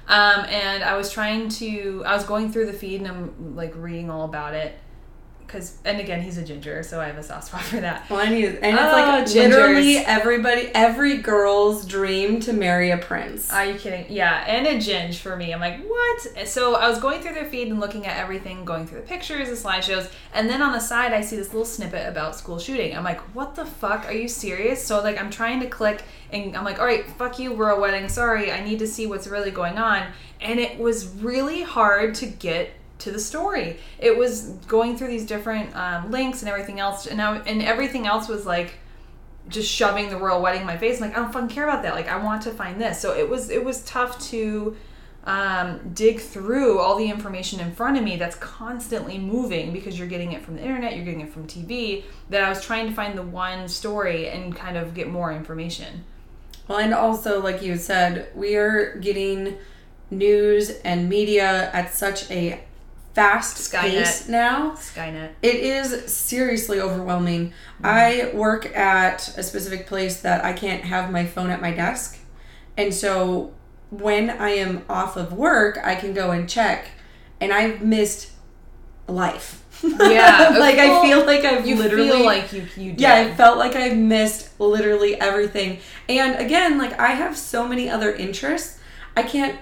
Um, 0.09 0.45
and 0.45 0.85
I 0.85 0.95
was 0.97 1.11
trying 1.11 1.49
to, 1.61 2.03
I 2.05 2.15
was 2.15 2.25
going 2.25 2.53
through 2.53 2.67
the 2.67 2.75
feed 2.75 3.01
and 3.01 3.09
I'm 3.09 3.57
like 3.57 3.73
reading 3.77 4.11
all 4.11 4.27
about 4.27 4.53
it. 4.55 4.79
Cause, 5.51 5.79
and 5.85 5.99
again, 5.99 6.23
he's 6.23 6.39
a 6.39 6.45
ginger, 6.45 6.83
so 6.85 7.01
I 7.01 7.07
have 7.07 7.19
a 7.19 7.25
soft 7.25 7.49
spot 7.49 7.63
for 7.63 7.81
that. 7.81 8.09
Well, 8.09 8.21
I 8.21 8.29
need, 8.31 8.45
and 8.45 8.77
it's 8.77 8.81
Oh, 8.81 8.93
like 8.93 9.25
gingers. 9.25 9.51
literally 9.51 9.97
everybody, 9.99 10.71
every 10.75 11.17
girl's 11.17 11.85
dream 11.85 12.39
to 12.41 12.53
marry 12.53 12.91
a 12.93 12.99
prince. 12.99 13.53
Are 13.53 13.65
you 13.67 13.75
kidding? 13.75 14.07
Yeah, 14.09 14.45
and 14.47 14.65
a 14.69 14.77
ginge 14.77 15.17
for 15.17 15.35
me. 15.35 15.53
I'm 15.53 15.59
like, 15.59 15.85
what? 15.85 16.47
So 16.47 16.77
I 16.77 16.89
was 16.89 17.01
going 17.01 17.21
through 17.21 17.35
their 17.35 17.47
feed 17.47 17.67
and 17.67 17.81
looking 17.81 18.07
at 18.07 18.17
everything, 18.17 18.65
going 18.65 18.87
through 18.87 19.01
the 19.01 19.07
pictures, 19.07 19.49
the 19.49 19.57
slideshows, 19.69 20.09
and 20.33 20.49
then 20.49 20.63
on 20.63 20.73
the 20.73 20.79
side 20.81 21.13
I 21.13 21.21
see 21.21 21.35
this 21.35 21.49
little 21.49 21.65
snippet 21.65 22.09
about 22.09 22.37
school 22.37 22.61
shooting. 22.61 22.97
I'm 22.97 23.03
like, 23.03 23.21
what 23.35 23.57
the 23.57 23.65
fuck? 23.67 24.05
Are 24.07 24.13
you 24.13 24.29
serious? 24.29 24.87
So 24.87 25.03
like 25.03 25.21
I'm 25.21 25.31
trying 25.31 25.59
to 25.61 25.67
click 25.67 26.05
and 26.33 26.57
I'm 26.57 26.65
like, 26.65 26.79
all 26.79 26.87
right, 26.87 27.05
fuck 27.19 27.41
you, 27.41 27.53
we're 27.53 27.71
a 27.71 27.81
wedding. 27.81 28.09
Sorry, 28.09 28.53
I 28.53 28.63
need 28.63 28.79
to 28.79 28.87
see 28.87 29.09
what's 29.09 29.27
really 29.27 29.51
going 29.51 29.79
on. 29.79 30.07
And 30.41 30.61
it 30.61 30.79
was 30.79 31.09
really 31.17 31.63
hard 31.63 32.15
to 32.17 32.27
get 32.27 32.71
to 33.01 33.11
the 33.11 33.19
story. 33.19 33.79
It 33.99 34.17
was 34.17 34.51
going 34.69 34.97
through 34.97 35.09
these 35.09 35.27
different 35.27 35.75
um, 35.77 36.11
links 36.11 36.43
and 36.43 36.49
everything 36.49 36.81
else, 36.81 37.07
and 37.07 37.21
I, 37.21 37.39
and 37.39 37.63
everything 37.63 38.07
else 38.07 38.29
was 38.29 38.47
like 38.47 38.75
just 39.49 39.71
shoving 39.71 40.11
the 40.11 40.17
royal 40.17 40.41
wedding 40.41 40.61
in 40.63 40.67
my 40.67 40.77
face. 40.77 41.01
I'm 41.01 41.09
like, 41.09 41.19
I 41.19 41.23
don't 41.23 41.33
fucking 41.33 41.49
care 41.49 41.65
about 41.65 41.83
that. 41.83 41.95
Like, 41.95 42.09
I 42.09 42.23
want 42.23 42.43
to 42.43 42.51
find 42.51 42.81
this. 42.81 43.01
So 43.01 43.17
it 43.17 43.29
was 43.29 43.51
it 43.51 43.65
was 43.65 43.83
tough 43.85 44.19
to 44.31 44.77
um, 45.25 45.91
dig 45.93 46.21
through 46.21 46.79
all 46.79 46.97
the 46.97 47.11
information 47.11 47.61
in 47.61 47.73
front 47.73 47.99
of 47.99 48.05
me 48.05 48.17
that's 48.17 48.37
constantly 48.37 49.19
moving 49.19 49.73
because 49.73 49.99
you're 49.99 50.09
getting 50.09 50.33
it 50.33 50.43
from 50.43 50.57
the 50.57 50.63
internet, 50.63 50.97
you're 50.97 51.05
getting 51.05 51.21
it 51.21 51.33
from 51.33 51.47
TV. 51.47 52.05
That 52.31 52.43
I 52.43 52.49
was 52.49 52.63
trying 52.63 52.89
to 52.89 52.95
find 52.95 53.19
the 53.19 53.23
one 53.23 53.69
story 53.69 54.29
and 54.29 54.55
kind 54.55 54.77
of 54.77 54.95
get 54.95 55.09
more 55.09 55.33
information. 55.33 56.05
Well, 56.69 56.79
and 56.79 56.95
also, 56.95 57.43
like 57.43 57.63
you 57.63 57.77
said, 57.77 58.29
we 58.35 58.55
are 58.55 58.97
getting 58.99 59.59
news 60.11 60.71
and 60.85 61.09
media 61.09 61.71
at 61.73 61.93
such 61.93 62.31
a 62.31 62.63
fast 63.21 63.73
Skynet. 63.73 63.81
pace 63.83 64.29
now. 64.29 64.71
Skynet. 64.73 65.31
It 65.43 65.57
is 65.57 66.13
seriously 66.13 66.81
overwhelming. 66.81 67.53
I 67.85 68.31
work 68.33 68.75
at 68.77 69.37
a 69.37 69.43
specific 69.43 69.87
place 69.87 70.21
that 70.23 70.45
I 70.45 70.53
can't 70.55 70.85
have 70.85 71.11
my 71.11 71.27
phone 71.27 71.51
at 71.51 71.61
my 71.61 71.73
desk. 71.73 72.19
And 72.77 72.95
so 72.95 73.53
when 73.91 74.31
I 74.31 74.51
am 74.51 74.85
off 74.89 75.17
of 75.17 75.33
work, 75.33 75.79
I 75.83 75.97
can 75.97 76.15
go 76.15 76.31
and 76.31 76.49
check, 76.49 76.89
and 77.41 77.53
I've 77.53 77.83
missed 77.83 78.31
life. 79.07 79.65
Yeah, 79.83 80.55
like 80.59 80.77
I 80.79 81.03
feel 81.03 81.27
like 81.27 81.45
I've 81.45 81.67
You 81.67 81.77
literally 81.77 82.09
feel 82.11 82.25
like 82.25 82.53
you 82.53 82.67
you 82.77 82.93
did. 82.93 83.01
yeah, 83.01 83.15
I 83.15 83.35
felt 83.35 83.59
like 83.59 83.77
I 83.77 83.91
missed 83.91 84.59
literally 84.61 85.21
everything. 85.21 85.81
And 86.09 86.39
again, 86.39 86.79
like 86.79 86.99
I 86.99 87.09
have 87.13 87.37
so 87.37 87.67
many 87.67 87.89
other 87.91 88.15
interests. 88.15 88.79
I 89.17 89.23
can't 89.25 89.59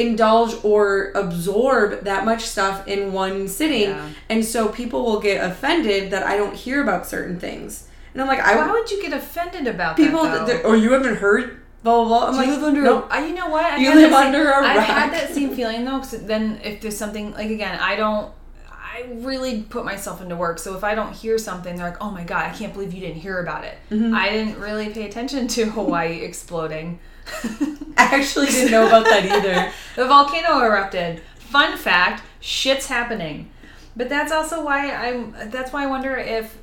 indulge 0.00 0.54
or 0.64 1.12
absorb 1.14 2.04
that 2.04 2.24
much 2.24 2.42
stuff 2.42 2.86
in 2.88 3.12
one 3.12 3.48
sitting. 3.48 3.90
Yeah. 3.90 4.08
And 4.28 4.44
so 4.44 4.68
people 4.68 5.04
will 5.04 5.20
get 5.20 5.44
offended 5.44 6.10
that 6.10 6.24
I 6.26 6.36
don't 6.36 6.54
hear 6.54 6.82
about 6.82 7.06
certain 7.06 7.38
things. 7.38 7.88
And 8.12 8.22
I'm 8.22 8.28
like, 8.28 8.40
I 8.40 8.56
Why 8.56 8.72
would 8.72 8.90
you 8.90 9.02
get 9.02 9.12
offended 9.12 9.66
about 9.66 9.96
people 9.96 10.22
that? 10.24 10.46
that, 10.46 10.64
or 10.64 10.76
you 10.76 10.92
haven't 10.92 11.16
heard 11.16 11.60
blah 11.82 12.04
blah 12.04 12.08
blah. 12.08 12.26
I'm 12.28 12.32
Do 12.32 12.38
like, 12.38 12.46
you 12.48 12.54
live 12.54 12.64
under 12.64 12.82
no. 12.82 13.08
a, 13.10 13.26
you 13.26 13.34
know 13.34 13.48
what? 13.48 13.64
I've 13.64 13.80
You 13.80 13.94
live 13.94 14.12
under 14.12 14.44
same, 14.44 14.64
a 14.64 14.66
I've 14.66 14.82
had 14.82 15.12
that 15.12 15.34
same 15.34 15.54
feeling 15.54 15.84
though, 15.84 15.98
because 16.00 16.24
then 16.26 16.60
if 16.64 16.80
there's 16.80 16.96
something 16.96 17.32
like 17.32 17.50
again, 17.50 17.78
I 17.78 17.96
don't. 17.96 18.32
I 18.72 19.04
really 19.14 19.62
put 19.62 19.84
myself 19.84 20.20
into 20.20 20.34
work, 20.34 20.58
so 20.58 20.76
if 20.76 20.82
I 20.82 20.96
don't 20.96 21.14
hear 21.14 21.38
something, 21.38 21.76
they're 21.76 21.88
like, 21.88 22.02
"Oh 22.02 22.10
my 22.10 22.24
god, 22.24 22.50
I 22.50 22.52
can't 22.52 22.72
believe 22.72 22.92
you 22.92 23.00
didn't 23.00 23.20
hear 23.20 23.38
about 23.40 23.64
it." 23.64 23.78
Mm-hmm. 23.90 24.14
I 24.14 24.28
didn't 24.30 24.58
really 24.58 24.90
pay 24.90 25.06
attention 25.06 25.46
to 25.48 25.64
Hawaii 25.70 26.22
exploding. 26.22 26.98
I 27.96 28.04
actually 28.16 28.46
didn't 28.46 28.70
know 28.70 28.86
about 28.86 29.04
that 29.04 29.24
either. 29.24 29.72
the 29.96 30.06
volcano 30.06 30.60
erupted. 30.60 31.20
Fun 31.38 31.76
fact: 31.76 32.22
shit's 32.40 32.86
happening. 32.86 33.50
But 33.96 34.08
that's 34.08 34.32
also 34.32 34.64
why 34.64 34.90
I'm. 34.92 35.34
That's 35.50 35.72
why 35.72 35.82
I 35.84 35.86
wonder 35.86 36.16
if, 36.16 36.56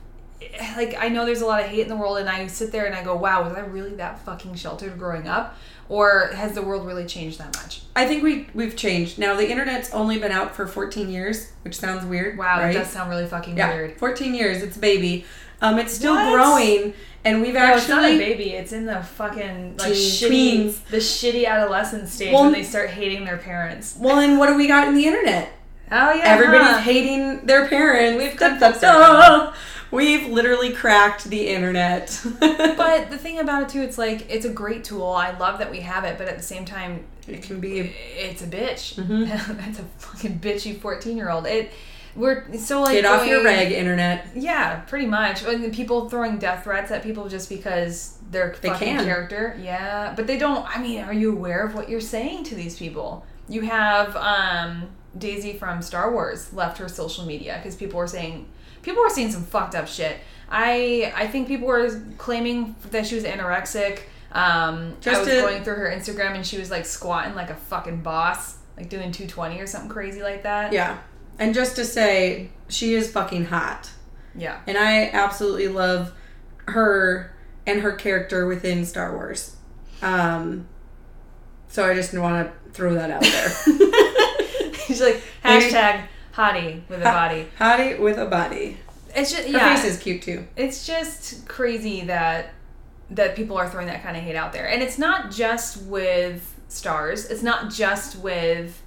like, 0.75 0.95
I 0.97 1.09
know 1.09 1.25
there's 1.25 1.41
a 1.41 1.45
lot 1.45 1.61
of 1.61 1.67
hate 1.67 1.81
in 1.81 1.89
the 1.89 1.95
world, 1.95 2.17
and 2.17 2.29
I 2.29 2.47
sit 2.47 2.71
there 2.71 2.85
and 2.85 2.95
I 2.95 3.03
go, 3.03 3.15
"Wow, 3.15 3.43
was 3.43 3.53
I 3.53 3.59
really 3.61 3.95
that 3.95 4.19
fucking 4.19 4.55
sheltered 4.55 4.97
growing 4.97 5.27
up?" 5.27 5.55
Or 5.89 6.31
has 6.33 6.53
the 6.53 6.61
world 6.61 6.85
really 6.85 7.05
changed 7.05 7.39
that 7.39 7.55
much? 7.55 7.81
I 7.95 8.05
think 8.07 8.21
we 8.23 8.47
we've 8.53 8.75
changed. 8.75 9.19
Now 9.19 9.35
the 9.35 9.49
internet's 9.49 9.93
only 9.93 10.19
been 10.19 10.31
out 10.33 10.55
for 10.55 10.67
14 10.67 11.09
years, 11.09 11.51
which 11.63 11.75
sounds 11.77 12.05
weird. 12.05 12.37
Wow, 12.37 12.59
right? 12.59 12.73
that 12.73 12.79
does 12.79 12.89
sound 12.89 13.09
really 13.09 13.25
fucking 13.27 13.55
Yeah, 13.57 13.73
weird. 13.73 13.97
14 13.97 14.33
years. 14.35 14.63
It's 14.63 14.75
a 14.77 14.79
baby. 14.79 15.25
Um, 15.61 15.79
it's 15.79 15.93
still 15.93 16.13
What? 16.15 16.31
growing, 16.33 16.93
and 17.25 17.41
we've 17.41 17.53
No, 17.53 17.75
it's 17.75 17.89
not 17.89 18.05
a 18.05 18.17
baby. 18.17 18.51
It's 18.51 18.71
in 18.73 18.85
the 18.85 19.01
fucking 19.01 19.77
like 19.77 19.93
shitty, 19.93 20.77
the 20.89 20.97
shitty 20.97 21.47
adolescent 21.47 22.09
stage 22.09 22.33
Well, 22.33 22.43
when 22.43 22.51
they 22.53 22.63
start 22.63 22.89
hating 22.91 23.25
their 23.25 23.37
parents. 23.37 23.95
well, 23.99 24.19
and 24.19 24.37
what 24.37 24.47
do 24.47 24.55
we 24.55 24.67
got 24.67 24.87
in 24.87 24.93
the 24.95 25.05
internet? 25.05 25.51
Oh 25.91 26.13
yeah, 26.13 26.23
Everybody's 26.25 26.67
huh. 26.67 26.77
hating 26.79 27.45
their 27.45 27.67
parents. 27.67 28.21
We've 28.21 28.37
Da, 28.37 28.57
da, 28.59 28.71
da. 28.71 29.53
We've 29.89 30.27
literally 30.27 30.73
cracked 30.73 31.23
the 31.25 31.47
internet. 31.47 32.09
But 32.41 33.09
the 33.09 33.17
thing 33.17 33.39
about 33.39 33.63
it 33.63 33.69
too, 33.69 33.81
it's 33.81 33.97
like 33.97 34.29
it's 34.29 34.45
a 34.45 34.49
great 34.49 34.83
tool. 34.83 35.07
I 35.07 35.35
love 35.37 35.59
that 35.59 35.71
we 35.71 35.79
have 35.79 36.03
it, 36.03 36.17
but 36.17 36.27
at 36.27 36.35
the 36.37 36.43
same 36.43 36.65
time, 36.65 37.05
it 37.27 37.41
can 37.41 37.59
be. 37.61 37.79
it's 38.15 38.41
a 38.43 38.47
bitch. 38.47 38.95
Mhm. 38.95 39.27
That's 39.57 39.79
a 39.79 39.83
fucking 39.97 40.39
bitchy 40.39 40.77
fourteen 40.79 41.15
year 41.17 41.29
old. 41.29 41.47
It 41.47 41.71
we're 42.17 42.53
so 42.57 42.81
like 42.81 42.95
Get 42.95 43.05
off 43.05 43.25
your 43.25 43.43
going- 43.43 43.55
rag, 43.55 43.71
internet. 43.71 44.27
Yeah, 44.35 44.81
pretty 44.81 45.05
much. 45.05 45.43
And 45.43 45.71
people 45.73 46.09
throwing 46.09 46.37
death 46.39 46.63
threats 46.65 46.91
at 46.91 47.03
people 47.03 47.29
just 47.29 47.47
because 47.49 48.17
they're 48.31 48.55
They 48.61 48.69
fucking 48.69 48.87
can. 48.97 49.05
character. 49.05 49.55
Yeah, 49.61 50.13
but 50.15 50.27
they 50.27 50.37
don't. 50.37 50.65
I 50.67 50.81
mean, 50.81 51.01
are 51.03 51.13
you 51.13 51.31
aware 51.31 51.63
of 51.65 51.75
what 51.75 51.87
you're 51.89 52.01
saying 52.01 52.43
to 52.45 52.55
these 52.55 52.77
people? 52.77 53.25
You 53.47 53.61
have 53.61 54.15
um, 54.17 54.89
Daisy 55.17 55.53
from 55.53 55.81
Star 55.81 56.11
Wars 56.11 56.51
left 56.51 56.77
her 56.79 56.89
social 56.89 57.25
media 57.25 57.57
because 57.61 57.75
people 57.77 57.97
were 57.99 58.07
saying 58.07 58.47
people 58.81 59.01
were 59.03 59.09
saying 59.09 59.31
some 59.31 59.43
fucked 59.43 59.75
up 59.75 59.87
shit. 59.87 60.17
I 60.49 61.13
I 61.15 61.27
think 61.27 61.47
people 61.47 61.67
were 61.67 61.89
claiming 62.17 62.75
that 62.91 63.05
she 63.05 63.15
was 63.15 63.23
anorexic. 63.23 63.99
Um, 64.31 64.95
Just 64.99 65.15
I 65.15 65.19
was 65.19 65.29
to- 65.29 65.41
going 65.41 65.63
through 65.63 65.75
her 65.75 65.89
Instagram 65.89 66.35
and 66.35 66.45
she 66.45 66.57
was 66.57 66.69
like 66.69 66.85
squatting 66.85 67.33
like 67.35 67.49
a 67.49 67.55
fucking 67.55 68.01
boss, 68.01 68.57
like 68.75 68.89
doing 68.89 69.11
220 69.11 69.59
or 69.61 69.67
something 69.67 69.89
crazy 69.89 70.21
like 70.21 70.43
that. 70.43 70.73
Yeah. 70.73 70.97
And 71.39 71.53
just 71.53 71.75
to 71.75 71.85
say, 71.85 72.49
she 72.67 72.93
is 72.93 73.11
fucking 73.11 73.45
hot. 73.45 73.91
Yeah. 74.35 74.59
And 74.67 74.77
I 74.77 75.09
absolutely 75.09 75.67
love 75.67 76.13
her 76.67 77.33
and 77.65 77.81
her 77.81 77.93
character 77.93 78.47
within 78.47 78.85
Star 78.85 79.13
Wars. 79.13 79.55
Um, 80.01 80.67
so 81.67 81.89
I 81.89 81.93
just 81.93 82.17
want 82.17 82.47
to 82.47 82.71
throw 82.71 82.93
that 82.95 83.11
out 83.11 83.21
there. 83.21 83.49
She's 84.85 85.01
like 85.01 85.21
hashtag 85.43 86.05
hottie 86.33 86.87
with 86.87 87.01
a 87.01 87.03
body. 87.03 87.47
Hottie 87.59 87.99
with 87.99 88.17
a 88.17 88.25
body. 88.25 88.77
It's 89.15 89.31
just 89.31 89.47
Her 89.47 89.57
yeah. 89.57 89.75
face 89.75 89.85
is 89.85 90.01
cute 90.01 90.21
too. 90.21 90.47
it's 90.55 90.85
just 90.85 91.47
crazy 91.47 92.03
that 92.05 92.53
that 93.09 93.35
people 93.35 93.57
are 93.57 93.69
throwing 93.69 93.87
that 93.87 94.03
kind 94.03 94.17
of 94.17 94.23
hate 94.23 94.35
out 94.35 94.53
there, 94.53 94.69
and 94.69 94.83
it's 94.83 94.97
not 94.97 95.31
just 95.31 95.81
with 95.83 96.55
stars. 96.67 97.25
It's 97.25 97.41
not 97.41 97.71
just 97.71 98.17
with 98.17 98.81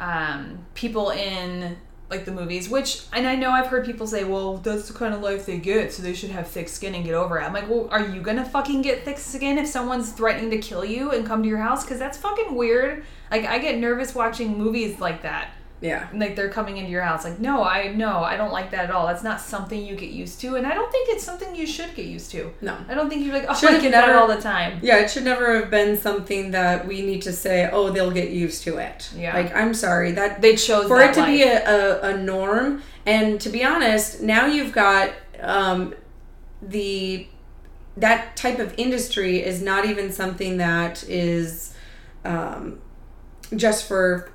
um, 0.00 0.66
people 0.74 1.10
in 1.10 1.76
like 2.10 2.24
the 2.24 2.32
movies. 2.32 2.68
Which 2.68 3.02
and 3.12 3.26
I 3.26 3.36
know 3.36 3.50
I've 3.50 3.68
heard 3.68 3.86
people 3.86 4.06
say, 4.06 4.24
"Well, 4.24 4.58
that's 4.58 4.88
the 4.88 4.94
kind 4.94 5.14
of 5.14 5.22
life 5.22 5.46
they 5.46 5.58
get, 5.58 5.92
so 5.92 6.02
they 6.02 6.14
should 6.14 6.30
have 6.30 6.48
thick 6.48 6.68
skin 6.68 6.94
and 6.94 7.04
get 7.04 7.14
over 7.14 7.38
it." 7.38 7.44
I'm 7.44 7.52
like, 7.52 7.68
"Well, 7.68 7.88
are 7.90 8.04
you 8.04 8.20
gonna 8.20 8.44
fucking 8.44 8.82
get 8.82 9.04
thick 9.04 9.18
skin 9.18 9.58
if 9.58 9.66
someone's 9.66 10.10
threatening 10.12 10.50
to 10.50 10.58
kill 10.58 10.84
you 10.84 11.12
and 11.12 11.26
come 11.26 11.42
to 11.42 11.48
your 11.48 11.58
house? 11.58 11.84
Because 11.84 11.98
that's 11.98 12.18
fucking 12.18 12.54
weird." 12.54 13.04
Like 13.30 13.46
I 13.46 13.58
get 13.58 13.78
nervous 13.78 14.14
watching 14.14 14.58
movies 14.58 15.00
like 15.00 15.22
that 15.22 15.50
Yeah. 15.82 16.08
like 16.12 16.36
they're 16.36 16.50
coming 16.50 16.76
into 16.76 16.90
your 16.90 17.00
house 17.02 17.24
like 17.24 17.38
no 17.40 17.62
i 17.64 17.88
no 17.88 18.18
i 18.22 18.36
don't 18.36 18.52
like 18.52 18.70
that 18.72 18.84
at 18.84 18.90
all 18.90 19.06
that's 19.06 19.22
not 19.22 19.40
something 19.40 19.82
you 19.82 19.96
get 19.96 20.10
used 20.10 20.38
to 20.42 20.56
and 20.56 20.66
i 20.66 20.74
don't 20.74 20.92
think 20.92 21.08
it's 21.08 21.24
something 21.24 21.56
you 21.56 21.66
should 21.66 21.94
get 21.94 22.04
used 22.04 22.30
to 22.32 22.52
No. 22.60 22.76
i 22.88 22.92
don't 22.94 23.08
think 23.08 23.24
you're 23.24 23.32
like 23.32 23.46
oh 23.48 23.54
Should 23.54 23.70
i 23.70 23.80
get 23.80 23.92
that 23.92 24.06
never- 24.06 24.18
all 24.18 24.28
the 24.28 24.40
time 24.40 24.80
Yeah, 24.82 24.98
it 24.98 25.10
should 25.10 25.24
never 25.24 25.58
have 25.58 25.70
been 25.70 25.96
something 25.98 26.50
that 26.50 26.86
we 26.86 27.00
need 27.02 27.22
to 27.22 27.32
say, 27.32 27.68
oh, 27.72 27.90
they'll 27.90 28.10
get 28.10 28.30
used 28.30 28.62
to 28.64 28.76
it. 28.78 29.10
Yeah. 29.16 29.34
Like, 29.34 29.54
I'm 29.54 29.72
sorry. 29.74 30.12
That 30.12 30.40
they 30.42 30.54
chose 30.56 30.86
for 30.88 31.00
it 31.00 31.14
to 31.14 31.24
be 31.24 31.42
a, 31.42 31.64
a, 31.64 32.10
a 32.14 32.16
norm 32.18 32.82
and 33.06 33.40
to 33.40 33.48
be 33.48 33.64
honest 33.64 34.20
now 34.20 34.44
you've 34.46 34.72
got 34.72 35.10
um, 35.40 35.94
the 36.60 37.26
that 37.96 38.36
type 38.36 38.58
of 38.58 38.74
industry 38.76 39.42
is 39.42 39.62
not 39.62 39.84
even 39.86 40.12
something 40.12 40.58
that 40.58 41.02
is 41.08 41.74
um, 42.24 42.80
just 43.56 43.86
for 43.88 44.30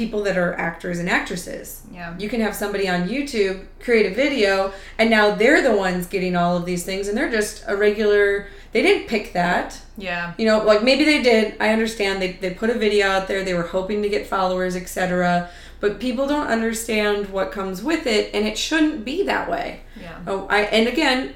people 0.00 0.22
that 0.22 0.38
are 0.38 0.54
actors 0.54 0.98
and 0.98 1.10
actresses. 1.10 1.82
Yeah. 1.92 2.16
You 2.18 2.30
can 2.30 2.40
have 2.40 2.56
somebody 2.56 2.88
on 2.88 3.06
youtube 3.06 3.66
create 3.80 4.10
a 4.10 4.14
video 4.14 4.72
and 4.96 5.10
now 5.10 5.34
they're 5.34 5.60
the 5.60 5.76
ones 5.76 6.06
getting 6.06 6.34
all 6.34 6.56
of 6.56 6.64
these 6.64 6.84
things 6.84 7.06
and 7.06 7.14
they're 7.14 7.30
just 7.30 7.62
a 7.66 7.76
regular 7.76 8.48
they 8.72 8.80
didn't 8.80 9.08
pick 9.08 9.34
that. 9.34 9.78
Yeah. 9.98 10.32
You 10.38 10.46
know 10.46 10.64
like 10.64 10.82
maybe 10.82 11.04
they 11.04 11.20
did. 11.20 11.54
I 11.60 11.68
understand 11.74 12.22
they, 12.22 12.32
they 12.32 12.54
put 12.54 12.70
a 12.70 12.78
video 12.78 13.08
out 13.08 13.28
there 13.28 13.44
they 13.44 13.52
were 13.52 13.68
hoping 13.76 14.00
to 14.00 14.08
get 14.08 14.26
followers 14.26 14.74
etc 14.74 15.50
but 15.80 16.00
people 16.00 16.26
don't 16.26 16.46
understand 16.46 17.28
what 17.28 17.52
comes 17.52 17.82
with 17.82 18.06
it 18.06 18.34
and 18.34 18.46
it 18.46 18.56
shouldn't 18.56 19.04
be 19.04 19.22
that 19.24 19.50
way. 19.50 19.82
Yeah. 20.00 20.18
Oh 20.26 20.46
i 20.48 20.62
and 20.62 20.88
again 20.88 21.34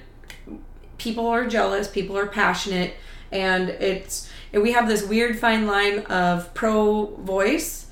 people 0.96 1.26
are 1.26 1.46
jealous 1.46 1.86
people 1.86 2.16
are 2.16 2.28
passionate 2.28 2.94
and 3.30 3.68
it's 3.68 4.30
and 4.54 4.62
we 4.62 4.72
have 4.72 4.88
this 4.88 5.02
weird 5.04 5.38
fine 5.38 5.66
line 5.66 5.98
of 6.06 6.54
pro 6.54 7.14
voice 7.16 7.83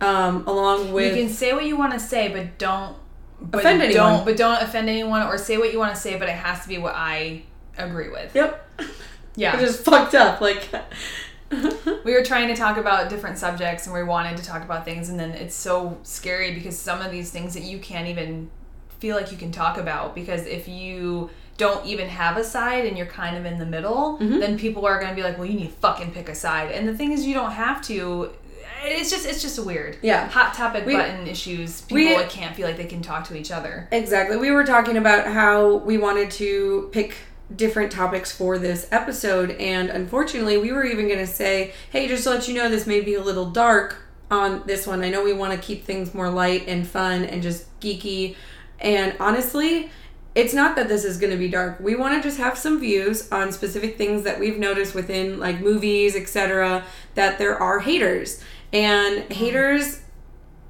um, 0.00 0.46
along 0.46 0.92
with 0.92 1.16
you 1.16 1.22
can 1.24 1.32
say 1.32 1.52
what 1.52 1.64
you 1.64 1.76
want 1.76 1.92
to 1.92 2.00
say 2.00 2.28
but 2.28 2.58
don't 2.58 2.96
but 3.40 3.60
Offend 3.60 3.82
anyone. 3.82 4.12
don't 4.14 4.24
but 4.24 4.36
don't 4.36 4.62
offend 4.62 4.88
anyone 4.88 5.22
or 5.22 5.38
say 5.38 5.58
what 5.58 5.72
you 5.72 5.78
want 5.78 5.94
to 5.94 6.00
say 6.00 6.18
but 6.18 6.28
it 6.28 6.36
has 6.36 6.62
to 6.62 6.68
be 6.68 6.78
what 6.78 6.94
i 6.96 7.42
agree 7.76 8.08
with 8.08 8.34
yep 8.34 8.68
yeah 9.36 9.56
it 9.56 9.62
is 9.62 9.80
fucked 9.80 10.14
up 10.14 10.40
like 10.40 10.68
we 12.04 12.12
were 12.12 12.22
trying 12.24 12.48
to 12.48 12.54
talk 12.56 12.76
about 12.76 13.08
different 13.08 13.38
subjects 13.38 13.86
and 13.86 13.94
we 13.94 14.02
wanted 14.02 14.36
to 14.36 14.44
talk 14.44 14.62
about 14.62 14.84
things 14.84 15.08
and 15.08 15.18
then 15.18 15.30
it's 15.30 15.54
so 15.54 15.98
scary 16.02 16.52
because 16.54 16.76
some 16.78 17.00
of 17.00 17.10
these 17.10 17.30
things 17.30 17.54
that 17.54 17.62
you 17.62 17.78
can't 17.78 18.06
even 18.08 18.50
feel 18.98 19.16
like 19.16 19.30
you 19.32 19.38
can 19.38 19.50
talk 19.52 19.78
about 19.78 20.14
because 20.14 20.44
if 20.46 20.68
you 20.68 21.30
don't 21.56 21.84
even 21.86 22.08
have 22.08 22.36
a 22.36 22.44
side 22.44 22.84
and 22.86 22.96
you're 22.98 23.06
kind 23.06 23.36
of 23.36 23.44
in 23.46 23.58
the 23.58 23.66
middle 23.66 24.18
Mm-hmm. 24.18 24.40
then 24.40 24.58
people 24.58 24.84
are 24.86 24.98
going 24.98 25.10
to 25.10 25.14
be 25.16 25.22
like 25.22 25.38
well 25.38 25.46
you 25.46 25.54
need 25.54 25.68
to 25.70 25.74
fucking 25.76 26.10
pick 26.12 26.28
a 26.28 26.34
side 26.34 26.70
and 26.72 26.88
the 26.88 26.96
thing 26.96 27.12
is 27.12 27.24
you 27.26 27.34
don't 27.34 27.52
have 27.52 27.80
to 27.82 28.30
it's 28.84 29.10
just 29.10 29.26
it's 29.26 29.42
just 29.42 29.58
weird 29.64 29.96
Yeah. 30.02 30.28
hot 30.28 30.54
topic 30.54 30.86
We- 30.86 30.94
button 30.94 31.26
issues 31.26 31.82
people 31.82 32.16
we- 32.16 32.24
can't 32.24 32.54
feel 32.56 32.66
like 32.66 32.76
they 32.76 32.84
can 32.86 33.02
talk 33.02 33.26
to 33.28 33.36
each 33.36 33.50
other 33.50 33.88
Exactly. 33.92 34.36
We 34.36 34.50
were 34.50 34.64
talking 34.64 34.96
about 34.96 35.26
how 35.26 35.76
we 35.76 35.98
wanted 35.98 36.30
to 36.32 36.88
pick 36.92 37.14
different 37.54 37.90
topics 37.90 38.30
for 38.30 38.58
this 38.58 38.86
episode, 38.92 39.52
and 39.52 39.88
unfortunately, 39.88 40.58
we 40.58 40.70
were 40.70 40.84
even 40.84 41.06
going 41.06 41.18
to 41.18 41.26
say, 41.26 41.72
hey, 41.90 42.06
just 42.06 42.24
to 42.24 42.30
let 42.30 42.46
you 42.46 42.52
know, 42.54 42.68
this 42.68 42.86
may 42.86 43.00
be 43.00 43.14
a 43.14 43.22
little 43.22 43.46
dark 43.50 43.96
on 44.30 44.62
this 44.66 44.86
one. 44.86 45.02
I 45.02 45.08
know 45.08 45.24
we 45.24 45.32
want 45.32 45.54
to 45.54 45.58
keep 45.58 45.84
things 45.84 46.12
more 46.12 46.28
light 46.28 46.64
and 46.68 46.86
fun 46.86 47.24
and 47.24 47.42
just 47.42 47.64
geeky. 47.80 48.36
And 48.80 49.14
honestly, 49.18 49.90
it's 50.34 50.52
not 50.52 50.76
that 50.76 50.88
this 50.88 51.06
is 51.06 51.16
going 51.16 51.32
to 51.32 51.38
be 51.38 51.48
dark. 51.48 51.80
We 51.80 51.96
want 51.96 52.14
to 52.22 52.28
just 52.28 52.36
have 52.38 52.58
some 52.58 52.78
views 52.78 53.32
on 53.32 53.50
specific 53.50 53.96
things 53.96 54.24
that 54.24 54.38
we've 54.38 54.58
noticed 54.58 54.94
within 54.94 55.40
like 55.40 55.60
movies, 55.62 56.14
etc., 56.14 56.84
that 57.14 57.38
there 57.38 57.56
are 57.58 57.78
haters. 57.80 58.42
And 58.72 59.22
mm-hmm. 59.22 59.32
haters 59.32 60.00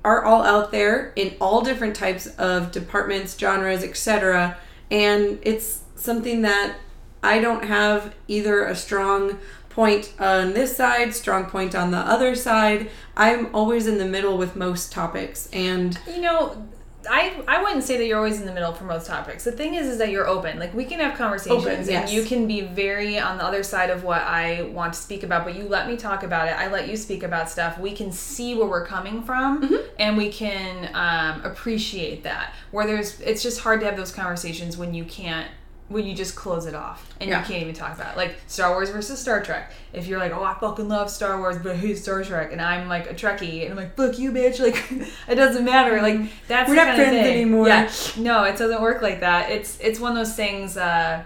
are 0.04 0.24
all 0.24 0.42
out 0.42 0.70
there 0.70 1.12
in 1.16 1.34
all 1.40 1.62
different 1.62 1.96
types 1.96 2.26
of 2.38 2.72
departments, 2.72 3.38
genres, 3.38 3.82
etc. 3.82 4.56
And 4.90 5.38
it's 5.42 5.82
something 5.96 6.42
that 6.42 6.76
I 7.22 7.40
don't 7.40 7.64
have 7.64 8.14
either 8.28 8.64
a 8.64 8.74
strong 8.74 9.38
point 9.68 10.12
on 10.18 10.54
this 10.54 10.76
side, 10.76 11.14
strong 11.14 11.46
point 11.46 11.74
on 11.74 11.90
the 11.90 11.98
other 11.98 12.34
side. 12.34 12.90
I'm 13.16 13.54
always 13.54 13.86
in 13.86 13.98
the 13.98 14.04
middle 14.04 14.38
with 14.38 14.56
most 14.56 14.92
topics. 14.92 15.48
And 15.52 15.98
you 16.06 16.20
know 16.20 16.67
I, 17.08 17.42
I 17.46 17.62
wouldn't 17.62 17.84
say 17.84 17.96
that 17.96 18.06
you're 18.06 18.16
always 18.16 18.40
in 18.40 18.46
the 18.46 18.52
middle 18.52 18.72
for 18.72 18.84
most 18.84 19.06
topics. 19.06 19.44
The 19.44 19.52
thing 19.52 19.74
is, 19.74 19.86
is 19.86 19.98
that 19.98 20.10
you're 20.10 20.26
open. 20.26 20.58
Like 20.58 20.74
we 20.74 20.84
can 20.84 20.98
have 21.00 21.16
conversations, 21.16 21.88
Open, 21.88 21.94
and 21.94 22.10
you 22.10 22.24
can 22.24 22.46
be 22.48 22.62
very 22.62 23.18
on 23.18 23.38
the 23.38 23.44
other 23.44 23.62
side 23.62 23.90
of 23.90 24.02
what 24.02 24.20
I 24.22 24.62
want 24.62 24.94
to 24.94 24.98
speak 24.98 25.22
about. 25.22 25.44
But 25.44 25.54
you 25.54 25.62
let 25.64 25.86
me 25.88 25.96
talk 25.96 26.22
about 26.24 26.48
it. 26.48 26.52
I 26.54 26.66
let 26.68 26.88
you 26.88 26.96
speak 26.96 27.22
about 27.22 27.48
stuff. 27.50 27.78
We 27.78 27.92
can 27.92 28.10
see 28.10 28.54
where 28.54 28.66
we're 28.66 28.86
coming 28.86 29.22
from, 29.22 29.62
Mm-hmm. 29.62 29.88
and 29.98 30.16
we 30.16 30.30
can 30.32 30.90
um, 30.94 31.44
appreciate 31.44 32.24
that. 32.24 32.54
Where 32.72 32.86
there's, 32.86 33.20
it's 33.20 33.42
just 33.42 33.60
hard 33.60 33.80
to 33.80 33.86
have 33.86 33.96
those 33.96 34.12
conversations 34.12 34.76
when 34.76 34.92
you 34.92 35.04
can't. 35.04 35.48
When 35.88 36.06
you 36.06 36.14
just 36.14 36.36
close 36.36 36.66
it 36.66 36.74
off 36.74 37.06
and 37.18 37.30
Yeah. 37.30 37.40
you 37.40 37.46
can't 37.46 37.62
even 37.62 37.74
talk 37.74 37.94
about 37.96 38.12
it. 38.14 38.16
Like 38.18 38.34
Star 38.46 38.72
Wars 38.72 38.90
versus 38.90 39.18
Star 39.18 39.42
Trek. 39.42 39.72
If 39.94 40.06
you're 40.06 40.18
like, 40.18 40.32
oh, 40.32 40.42
I 40.44 40.52
fucking 40.60 40.86
love 40.86 41.08
Star 41.10 41.38
Wars, 41.38 41.56
but 41.62 41.76
who's 41.76 42.02
Star 42.02 42.22
Trek, 42.22 42.52
and 42.52 42.60
I'm 42.60 42.88
like 42.88 43.10
a 43.10 43.14
Trekkie, 43.14 43.62
and 43.62 43.70
I'm 43.70 43.76
like, 43.76 43.96
fuck 43.96 44.18
you, 44.18 44.30
bitch. 44.30 44.60
Like, 44.62 45.08
it 45.28 45.34
doesn't 45.36 45.64
matter. 45.64 46.02
Like, 46.02 46.20
that's 46.46 46.68
We're 46.68 46.74
the 46.76 46.84
not 46.84 46.94
friends 46.96 47.10
thing. 47.12 47.24
anymore. 47.26 47.68
Yeah, 47.68 47.90
no, 48.18 48.44
it 48.44 48.58
doesn't 48.58 48.82
work 48.82 49.00
like 49.00 49.20
that. 49.20 49.50
It's 49.50 49.78
it's 49.80 49.98
one 49.98 50.12
of 50.12 50.18
those 50.18 50.34
things 50.36 50.76
uh, 50.76 51.22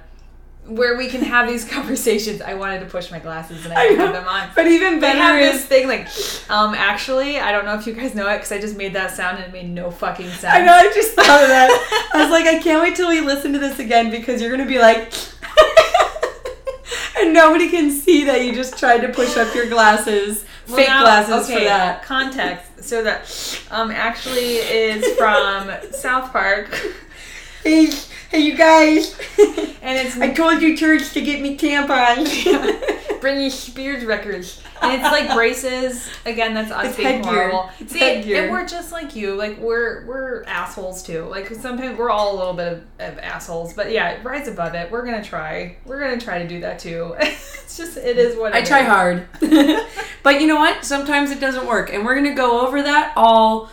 where 0.66 0.96
we 0.96 1.08
can 1.08 1.22
have 1.22 1.48
these 1.48 1.64
conversations. 1.68 2.40
I 2.40 2.54
wanted 2.54 2.80
to 2.80 2.86
push 2.86 3.10
my 3.10 3.18
glasses 3.18 3.64
and 3.64 3.74
I, 3.74 3.80
I 3.80 3.84
have 3.94 4.12
them 4.12 4.26
on. 4.28 4.48
but 4.54 4.66
even 4.66 4.94
They 4.94 5.00
better 5.00 5.18
have 5.18 5.40
is 5.40 5.52
this 5.60 5.64
thing 5.66 5.88
like, 5.88 6.06
um, 6.50 6.74
actually, 6.74 7.38
I 7.40 7.50
don't 7.52 7.64
know 7.64 7.74
if 7.74 7.86
you 7.86 7.92
guys 7.94 8.14
know 8.14 8.28
it 8.28 8.36
because 8.36 8.52
I 8.52 8.60
just 8.60 8.76
made 8.76 8.92
that 8.94 9.10
sound 9.10 9.38
and 9.38 9.46
it 9.46 9.52
made 9.52 9.68
no 9.70 9.90
fucking 9.90 10.28
sense. 10.28 10.44
I 10.44 10.64
know, 10.64 10.72
I 10.72 10.84
just 10.94 11.12
thought 11.14 11.42
of 11.42 11.48
that. 11.48 12.10
I 12.14 12.22
was 12.22 12.30
like, 12.30 12.46
I 12.46 12.58
can't 12.62 12.82
wait 12.82 12.94
till 12.96 13.08
we 13.08 13.20
listen 13.20 13.52
to 13.54 13.58
this 13.58 13.78
again 13.78 14.10
because 14.10 14.40
you're 14.40 14.50
gonna 14.50 14.66
be 14.68 14.78
like 14.78 15.12
and 17.18 17.32
nobody 17.32 17.68
can 17.68 17.90
see 17.90 18.24
that 18.24 18.44
you 18.44 18.54
just 18.54 18.78
tried 18.78 19.00
to 19.00 19.08
push 19.08 19.36
up 19.36 19.54
your 19.54 19.68
glasses. 19.68 20.44
Well, 20.68 20.76
fake 20.76 20.88
now- 20.88 21.02
glasses 21.02 21.52
for 21.52 21.60
that. 21.60 22.04
Context. 22.04 22.84
So 22.84 23.02
that 23.04 23.62
um, 23.70 23.90
actually 23.92 24.56
is 24.56 25.04
from 25.16 25.70
South 25.92 26.32
Park. 26.32 26.74
Hey, 27.62 27.90
Hey, 28.32 28.40
you 28.40 28.56
guys. 28.56 29.14
And 29.84 29.98
it's 30.06 30.16
I 30.16 30.32
told 30.32 30.62
you, 30.62 30.76
church, 30.76 31.12
to 31.14 31.20
get 31.20 31.40
me 31.42 31.56
tampons. 31.58 32.44
Britney 33.20 33.50
Spears 33.50 34.04
records. 34.04 34.62
And 34.80 34.92
it's 34.92 35.02
like 35.02 35.34
braces. 35.34 36.08
Again, 36.24 36.54
that's 36.54 36.70
us 36.70 36.86
It's 36.86 36.96
being 36.98 37.08
headgear. 37.24 37.50
horrible. 37.50 37.70
It's 37.80 37.92
See, 37.92 37.98
headgear. 37.98 38.42
and 38.44 38.52
we're 38.52 38.64
just 38.64 38.92
like 38.92 39.16
you. 39.16 39.34
Like 39.34 39.58
we're 39.58 40.06
we're 40.06 40.44
assholes 40.44 41.02
too. 41.02 41.24
Like 41.24 41.48
sometimes 41.48 41.98
we're 41.98 42.10
all 42.10 42.32
a 42.32 42.38
little 42.38 42.52
bit 42.52 42.72
of, 42.74 42.78
of 43.00 43.18
assholes. 43.18 43.72
But 43.74 43.90
yeah, 43.90 44.20
rise 44.22 44.46
above 44.46 44.76
it. 44.76 44.88
We're 44.88 45.04
gonna 45.04 45.24
try. 45.24 45.78
We're 45.84 45.98
gonna 45.98 46.20
try 46.20 46.38
to 46.40 46.46
do 46.46 46.60
that 46.60 46.78
too. 46.78 47.16
it's 47.20 47.76
just 47.76 47.96
it 47.96 48.18
is 48.18 48.36
what 48.36 48.54
I 48.54 48.58
it 48.58 48.66
try 48.66 48.82
hard. 48.82 49.26
but 50.22 50.40
you 50.40 50.46
know 50.46 50.60
what? 50.60 50.84
Sometimes 50.84 51.32
it 51.32 51.40
doesn't 51.40 51.66
work. 51.66 51.92
And 51.92 52.04
we're 52.04 52.14
going 52.14 52.26
to 52.26 52.34
go 52.34 52.64
over 52.64 52.80
that 52.82 53.14
all 53.16 53.68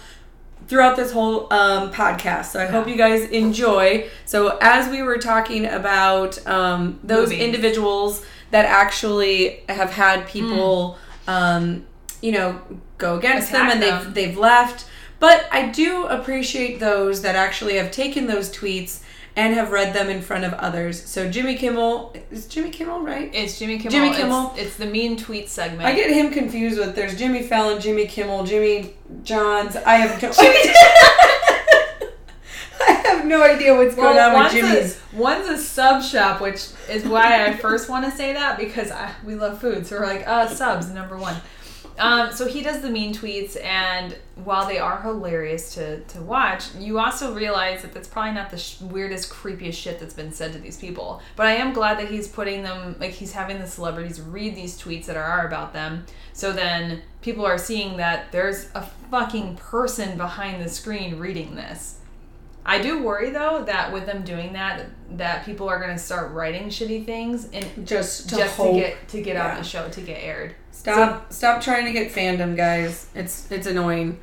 throughout 0.70 0.96
this 0.96 1.12
whole 1.12 1.52
um, 1.52 1.92
podcast. 1.92 2.46
So 2.46 2.62
I 2.62 2.68
hope 2.68 2.88
you 2.88 2.96
guys 2.96 3.28
enjoy. 3.32 4.08
So, 4.26 4.58
as 4.62 4.90
we 4.90 5.02
were 5.02 5.18
talking 5.18 5.66
about 5.66 6.46
um, 6.48 7.00
those 7.04 7.30
Movies. 7.30 7.44
individuals 7.44 8.26
that 8.52 8.66
actually 8.66 9.64
have 9.68 9.90
had 9.90 10.28
people, 10.28 10.98
um, 11.28 11.86
you 12.22 12.32
know, 12.32 12.62
go 13.00 13.18
against 13.18 13.52
them 13.52 13.68
and 13.70 13.82
them. 13.82 14.06
they've, 14.06 14.14
they've 14.14 14.38
left. 14.38 14.86
But 15.20 15.48
I 15.52 15.70
do 15.70 16.06
appreciate 16.06 16.80
those 16.80 17.24
that 17.24 17.36
actually 17.36 17.76
have 17.76 17.92
taken 17.92 18.28
those 18.28 18.50
tweets 18.56 19.04
and 19.40 19.54
have 19.54 19.72
read 19.72 19.94
them 19.94 20.10
in 20.10 20.22
front 20.22 20.44
of 20.44 20.54
others. 20.56 21.02
So 21.02 21.32
Jimmy 21.32 21.56
Kimmel 21.56 22.14
is 22.30 22.46
Jimmy 22.46 22.72
Kimmel 22.72 23.00
right? 23.02 23.34
It's 23.34 23.58
Jimmy 23.58 23.78
Kimmel. 23.78 23.92
Jimmy 23.92 24.08
It's- 24.10 24.22
Kimmel. 24.22 24.54
It's, 24.58 24.76
the 24.76 24.86
mean 24.86 25.16
tweet 25.16 25.50
segment. 25.50 25.84
I 25.84 25.96
get 25.96 26.12
him 26.12 26.32
confused 26.32 26.78
with 26.78 26.94
there's 26.94 27.18
Jimmy 27.18 27.44
Fallon, 27.44 27.80
Jimmy 27.82 28.06
Kimmel, 28.06 28.44
Jimmy 28.46 28.96
Johns. 29.24 29.78
I 29.78 29.96
have 29.96 30.22
no 30.22 30.30
I 32.82 32.92
have 33.06 33.26
no 33.26 33.42
idea 33.44 33.76
what's 33.76 33.96
going 33.96 34.18
on 34.18 34.44
with 34.44 34.52
Jimmy's. 34.52 35.02
A, 35.14 35.16
one's 35.16 35.48
a 35.48 35.58
sub 35.58 36.04
shop, 36.04 36.42
which 36.42 36.68
is 36.90 37.06
why 37.06 37.46
I 37.46 37.56
first 37.56 37.90
want 37.90 38.06
to 38.06 38.12
say 38.12 38.34
that 38.34 38.58
because 38.58 38.92
I, 38.92 39.14
we 39.26 39.36
love 39.36 39.60
food. 39.62 39.88
So 39.88 40.00
we're 40.00 40.06
like, 40.06 40.28
uh, 40.28 40.48
subs 40.48 40.90
number 40.90 41.18
one. 41.18 41.38
Um, 42.00 42.32
so 42.32 42.48
he 42.48 42.62
does 42.62 42.82
the 42.82 42.90
mean 42.90 43.14
tweets, 43.14 43.62
and 43.62 44.18
while 44.46 44.66
they 44.66 44.80
are 44.80 45.02
hilarious 45.02 45.74
to, 45.76 46.00
to 46.00 46.22
watch, 46.22 46.74
you 46.76 46.98
also 46.98 47.34
realize 47.34 47.82
that 47.82 47.94
that's 47.94 48.08
probably 48.08 48.32
not 48.32 48.50
the 48.50 48.58
sh- 48.58 48.80
weirdest, 48.80 49.30
creepiest 49.30 49.74
shit 49.74 50.00
that's 50.00 50.14
been 50.14 50.32
said 50.32 50.54
to 50.54 50.60
these 50.60 50.78
people. 50.78 51.22
But 51.36 51.48
I 51.48 51.56
am 51.56 51.74
glad 51.74 52.00
that 52.00 52.10
he's 52.10 52.28
putting 52.28 52.64
them, 52.64 52.96
like, 53.00 53.12
he's 53.12 53.34
having 53.34 53.60
the 53.60 53.68
celebrities 53.68 54.22
read 54.22 54.56
these 54.56 54.82
tweets 54.82 55.06
that 55.08 55.18
are 55.18 55.46
about 55.46 55.74
them. 55.74 56.06
So 56.32 56.54
then 56.54 57.02
people 57.22 57.46
are 57.46 57.58
seeing 57.58 57.98
that 57.98 58.32
there's 58.32 58.70
a 58.74 58.90
fucking 59.12 59.58
person 59.58 60.18
behind 60.18 60.64
the 60.64 60.70
screen 60.70 61.20
reading 61.20 61.56
this. 61.56 61.99
I 62.70 62.80
do 62.82 63.02
worry 63.04 63.32
though 63.32 63.64
that 63.66 63.92
with 63.92 64.06
them 64.06 64.24
doing 64.24 64.54
that, 64.54 64.86
that 65.18 65.44
people 65.46 65.68
are 65.68 65.80
gonna 65.80 65.98
start 65.98 66.32
writing 66.34 66.68
shitty 66.70 67.06
things 67.06 67.50
and 67.52 67.66
Just 67.88 68.30
to 68.30 68.36
just 68.38 68.56
hope. 68.58 68.76
to 68.76 68.80
get 68.80 69.08
to 69.10 69.22
get 69.22 69.36
Yeah. 69.36 69.48
out 69.48 69.58
the 69.58 69.64
show 69.64 69.90
to 69.90 70.02
get 70.02 70.24
aired. 70.24 70.56
Stop 70.72 71.34
stop 71.34 71.62
trying 71.62 71.86
to 71.86 71.92
get 71.92 72.14
fandom, 72.14 72.56
guys. 72.56 73.08
It's 73.16 73.52
it's 73.52 73.68
annoying. 73.68 74.20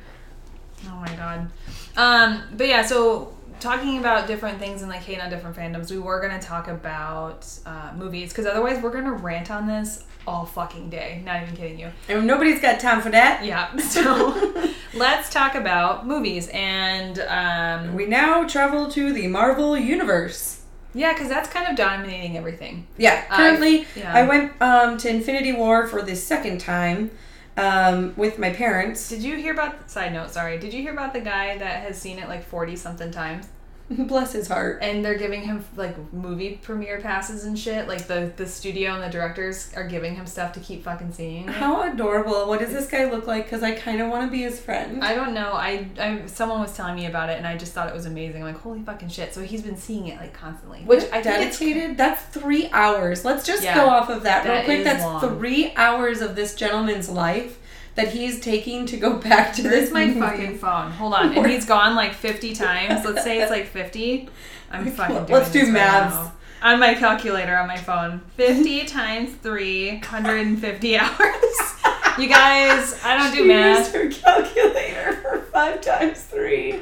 Oh 0.87 0.95
my 0.95 1.13
god. 1.15 1.49
Um, 1.97 2.43
but 2.55 2.67
yeah, 2.67 2.83
so 2.85 3.33
talking 3.59 3.97
about 3.99 4.27
different 4.27 4.59
things 4.59 4.81
and 4.81 4.89
like 4.91 5.01
hating 5.01 5.21
on 5.21 5.29
different 5.29 5.55
fandoms, 5.55 5.89
we 5.91 5.99
were 5.99 6.21
gonna 6.21 6.41
talk 6.41 6.67
about 6.67 7.47
uh, 7.65 7.91
movies 7.97 8.29
because 8.29 8.45
otherwise 8.45 8.81
we're 8.81 8.91
gonna 8.91 9.13
rant 9.13 9.49
on 9.51 9.67
this 9.67 10.03
all 10.25 10.45
fucking 10.45 10.89
day. 10.89 11.21
Not 11.25 11.43
even 11.43 11.55
kidding 11.55 11.79
you. 11.79 11.89
And 12.09 12.27
nobody's 12.27 12.61
got 12.61 12.79
time 12.79 13.01
for 13.01 13.09
that. 13.11 13.43
Yeah. 13.45 13.75
So 13.79 14.61
let's 14.93 15.29
talk 15.29 15.55
about 15.55 16.05
movies 16.07 16.49
and 16.53 17.19
um, 17.19 17.95
We 17.95 18.05
now 18.05 18.45
travel 18.47 18.89
to 18.91 19.13
the 19.13 19.27
Marvel 19.27 19.77
universe. 19.77 20.63
yeah, 20.93 21.13
because 21.13 21.29
that's 21.29 21.49
kind 21.49 21.67
of 21.69 21.75
dominating 21.77 22.37
everything. 22.37 22.87
Yeah, 22.97 23.23
I- 23.29 23.35
currently 23.37 23.85
yeah. 23.95 24.13
I 24.13 24.23
went 24.27 24.61
um, 24.61 24.97
to 24.97 25.09
Infinity 25.09 25.53
War 25.53 25.87
for 25.87 26.01
the 26.01 26.15
second 26.15 26.59
time 26.59 27.11
um, 27.55 28.13
with 28.17 28.37
my 28.37 28.51
parents. 28.51 29.07
Did 29.09 29.23
you 29.23 29.35
hear 29.37 29.53
about? 29.53 29.89
Side 29.89 30.13
note, 30.13 30.31
sorry. 30.31 30.57
Did 30.59 30.73
you 30.73 30.81
hear 30.81 30.91
about 30.93 31.13
the 31.13 31.21
guy 31.21 31.57
that 31.57 31.83
has 31.83 31.97
seen 31.99 32.19
it 32.19 32.27
like 32.27 32.43
forty 32.45 32.75
something 32.75 33.11
times, 33.11 33.47
Bless 34.07 34.33
his 34.33 34.47
heart. 34.49 34.79
and 34.81 35.03
they're 35.03 35.17
giving 35.17 35.43
him 35.43 35.63
like 35.77 35.95
movie 36.13 36.59
premiere 36.61 36.99
passes 36.99 37.45
and 37.45 37.57
shit? 37.57 37.87
Like 37.87 38.07
the 38.07 38.31
the 38.35 38.45
studio 38.45 38.93
and 38.95 39.03
the 39.03 39.09
directors 39.09 39.71
are 39.75 39.87
giving 39.87 40.15
him 40.15 40.25
stuff 40.25 40.51
to 40.53 40.59
keep 40.59 40.83
fucking 40.83 41.13
seeing. 41.13 41.47
How 41.47 41.89
adorable. 41.89 42.47
What 42.47 42.59
does 42.59 42.73
this 42.73 42.87
guy 42.87 43.09
look 43.09 43.27
like? 43.27 43.45
Because 43.45 43.63
I 43.63 43.71
kind 43.71 44.01
of 44.01 44.09
want 44.09 44.25
to 44.25 44.31
be 44.31 44.41
his 44.41 44.59
friend. 44.59 45.03
I 45.03 45.13
don't 45.15 45.33
know. 45.33 45.53
I, 45.53 45.87
I 45.99 46.25
someone 46.25 46.59
was 46.59 46.73
telling 46.75 46.95
me 46.95 47.05
about 47.05 47.29
it, 47.29 47.37
and 47.37 47.47
I 47.47 47.55
just 47.57 47.71
thought 47.73 47.87
it 47.87 47.93
was 47.95 48.05
amazing. 48.05 48.43
I'm 48.43 48.53
like 48.53 48.61
holy 48.61 48.81
fucking 48.81 49.07
shit! 49.09 49.33
So 49.33 49.41
he's 49.41 49.61
been 49.61 49.77
seeing 49.77 50.07
it 50.07 50.19
like 50.19 50.33
constantly, 50.33 50.79
which 50.81 51.05
I 51.13 51.21
dedicated. 51.21 51.97
That's 51.97 52.21
three 52.23 52.69
hours. 52.71 53.23
Let's 53.23 53.45
just 53.45 53.63
Yeah. 53.63 53.75
go 53.75 53.87
off 53.89 54.09
of 54.09 54.23
that, 54.23 54.45
real 54.45 54.63
quick. 54.63 54.83
That's 54.83 55.03
long. 55.03 55.21
three 55.21 55.73
hours 55.75 56.21
of 56.21 56.35
this 56.35 56.55
gentleman's 56.55 57.07
life 57.09 57.59
that 57.97 58.09
he's 58.09 58.39
taking 58.39 58.85
to 58.85 58.95
go 58.95 59.13
back 59.29 59.53
to 59.55 59.63
Where's 59.63 59.89
this 59.89 59.91
my 59.91 60.13
fucking 60.13 60.57
phone? 60.59 60.91
Hold 60.91 61.13
on. 61.13 61.37
And 61.37 61.45
he's 61.47 61.65
gone 61.65 61.95
like 61.95 62.13
50 62.13 62.53
times. 62.53 63.03
Let's 63.03 63.23
say 63.23 63.41
it's 63.41 63.51
like 63.51 63.65
50. 63.67 64.29
I'm 64.71 64.89
fucking 64.91 65.15
doing 65.25 65.29
Let's 65.29 65.51
do 65.51 65.61
this 65.61 65.69
maths. 65.69 66.15
Right 66.15 66.31
now. 66.61 66.71
on 66.73 66.79
my 66.79 66.93
calculator 66.93 67.57
on 67.57 67.67
my 67.67 67.77
phone. 67.77 68.21
50 68.37 68.85
times 68.85 69.33
3, 69.35 69.91
150 69.97 70.97
hours. 70.99 71.73
You 72.19 72.27
guys, 72.29 72.99
I 73.03 73.17
don't 73.17 73.31
do 73.31 73.37
she 73.43 73.47
math. 73.47 73.93
Used 73.93 74.15
her 74.15 74.21
calculator 74.21 75.13
for 75.21 75.39
5 75.51 75.81
times 75.81 76.23
3. 76.23 76.79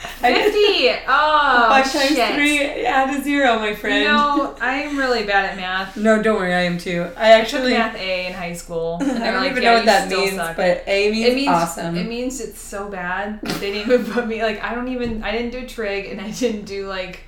50! 0.00 0.60
Oh, 1.12 1.66
five 1.68 1.92
times 1.92 2.08
shit. 2.08 2.34
three. 2.34 2.60
Add 2.84 3.18
a 3.18 3.22
zero, 3.22 3.58
my 3.58 3.74
friend. 3.74 4.02
You 4.02 4.08
know, 4.10 4.56
I'm 4.60 4.96
really 4.96 5.24
bad 5.24 5.50
at 5.50 5.56
math. 5.56 5.96
no, 5.96 6.22
don't 6.22 6.36
worry. 6.38 6.54
I 6.54 6.60
am 6.62 6.78
too. 6.78 7.02
I 7.16 7.34
I 7.34 7.44
took 7.44 7.54
actually. 7.54 7.72
math 7.72 7.96
A 7.96 8.26
in 8.26 8.32
high 8.32 8.52
school. 8.54 8.98
And 9.00 9.22
I 9.22 9.30
don't 9.30 9.40
like, 9.42 9.50
even 9.52 9.62
yeah, 9.62 9.70
know 9.70 9.76
what 9.76 9.86
that 9.86 10.08
means, 10.08 10.36
suck. 10.36 10.56
but 10.56 10.84
A 10.86 11.10
means, 11.10 11.26
it 11.26 11.34
means 11.34 11.48
awesome. 11.48 11.96
It 11.96 12.08
means 12.08 12.40
it's 12.40 12.60
so 12.60 12.88
bad. 12.88 13.40
They 13.42 13.72
didn't 13.72 13.90
even 13.92 14.12
put 14.12 14.26
me 14.26 14.42
like 14.42 14.62
I 14.62 14.74
don't 14.74 14.88
even 14.88 15.22
I 15.22 15.32
didn't 15.32 15.50
do 15.50 15.66
trig 15.66 16.06
and 16.06 16.20
I 16.20 16.30
didn't 16.30 16.64
do 16.64 16.86
like 16.86 17.24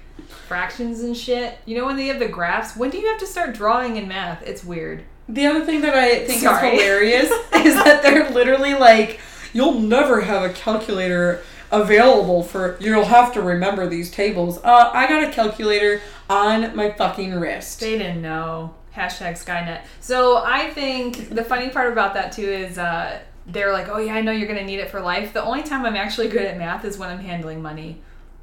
fractions 0.48 1.00
and 1.00 1.16
shit. 1.16 1.58
You 1.66 1.76
know 1.78 1.86
when 1.86 1.96
they 1.96 2.06
have 2.06 2.18
the 2.18 2.28
graphs? 2.28 2.76
When 2.76 2.90
do 2.90 2.98
you 2.98 3.08
have 3.08 3.18
to 3.20 3.26
start 3.26 3.54
drawing 3.54 3.96
in 3.96 4.08
math? 4.08 4.42
It's 4.42 4.64
weird. 4.64 5.04
The 5.28 5.46
other 5.46 5.64
thing 5.64 5.80
that 5.82 5.94
I 5.94 6.24
think 6.26 6.40
Sorry. 6.42 6.68
is 6.76 6.82
hilarious 6.82 7.30
is 7.54 7.74
that 7.84 8.02
they're 8.02 8.28
literally 8.30 8.74
like, 8.74 9.20
you'll 9.52 9.78
never 9.80 10.20
have 10.22 10.42
a 10.42 10.52
calculator 10.52 11.42
available 11.72 12.42
for, 12.44 12.76
you'll 12.80 13.06
have 13.06 13.32
to 13.34 13.42
remember 13.42 13.88
these 13.88 14.10
tables. 14.10 14.58
Uh, 14.62 14.90
I 14.92 15.08
got 15.08 15.24
a 15.24 15.30
calculator 15.32 16.00
on 16.30 16.76
my 16.76 16.92
fucking 16.92 17.34
wrist. 17.34 17.80
They 17.80 17.98
didn't 17.98 18.22
know. 18.22 18.74
Hashtag 18.94 19.42
Skynet. 19.42 19.80
So 20.00 20.42
I 20.44 20.68
think 20.70 21.30
the 21.30 21.42
funny 21.42 21.70
part 21.70 21.90
about 21.90 22.12
that 22.14 22.30
too 22.32 22.42
is 22.48 22.76
uh, 22.76 23.20
they're 23.46 23.72
like, 23.72 23.88
oh 23.88 23.96
yeah, 23.98 24.14
I 24.14 24.20
know 24.20 24.32
you're 24.32 24.48
gonna 24.48 24.64
need 24.64 24.80
it 24.80 24.90
for 24.90 25.00
life. 25.00 25.32
The 25.32 25.42
only 25.42 25.62
time 25.62 25.86
I'm 25.86 25.96
actually 25.96 26.28
good 26.28 26.42
at 26.42 26.58
math 26.58 26.84
is 26.84 26.98
when 26.98 27.08
I'm 27.08 27.20
handling 27.20 27.62
money. 27.62 28.02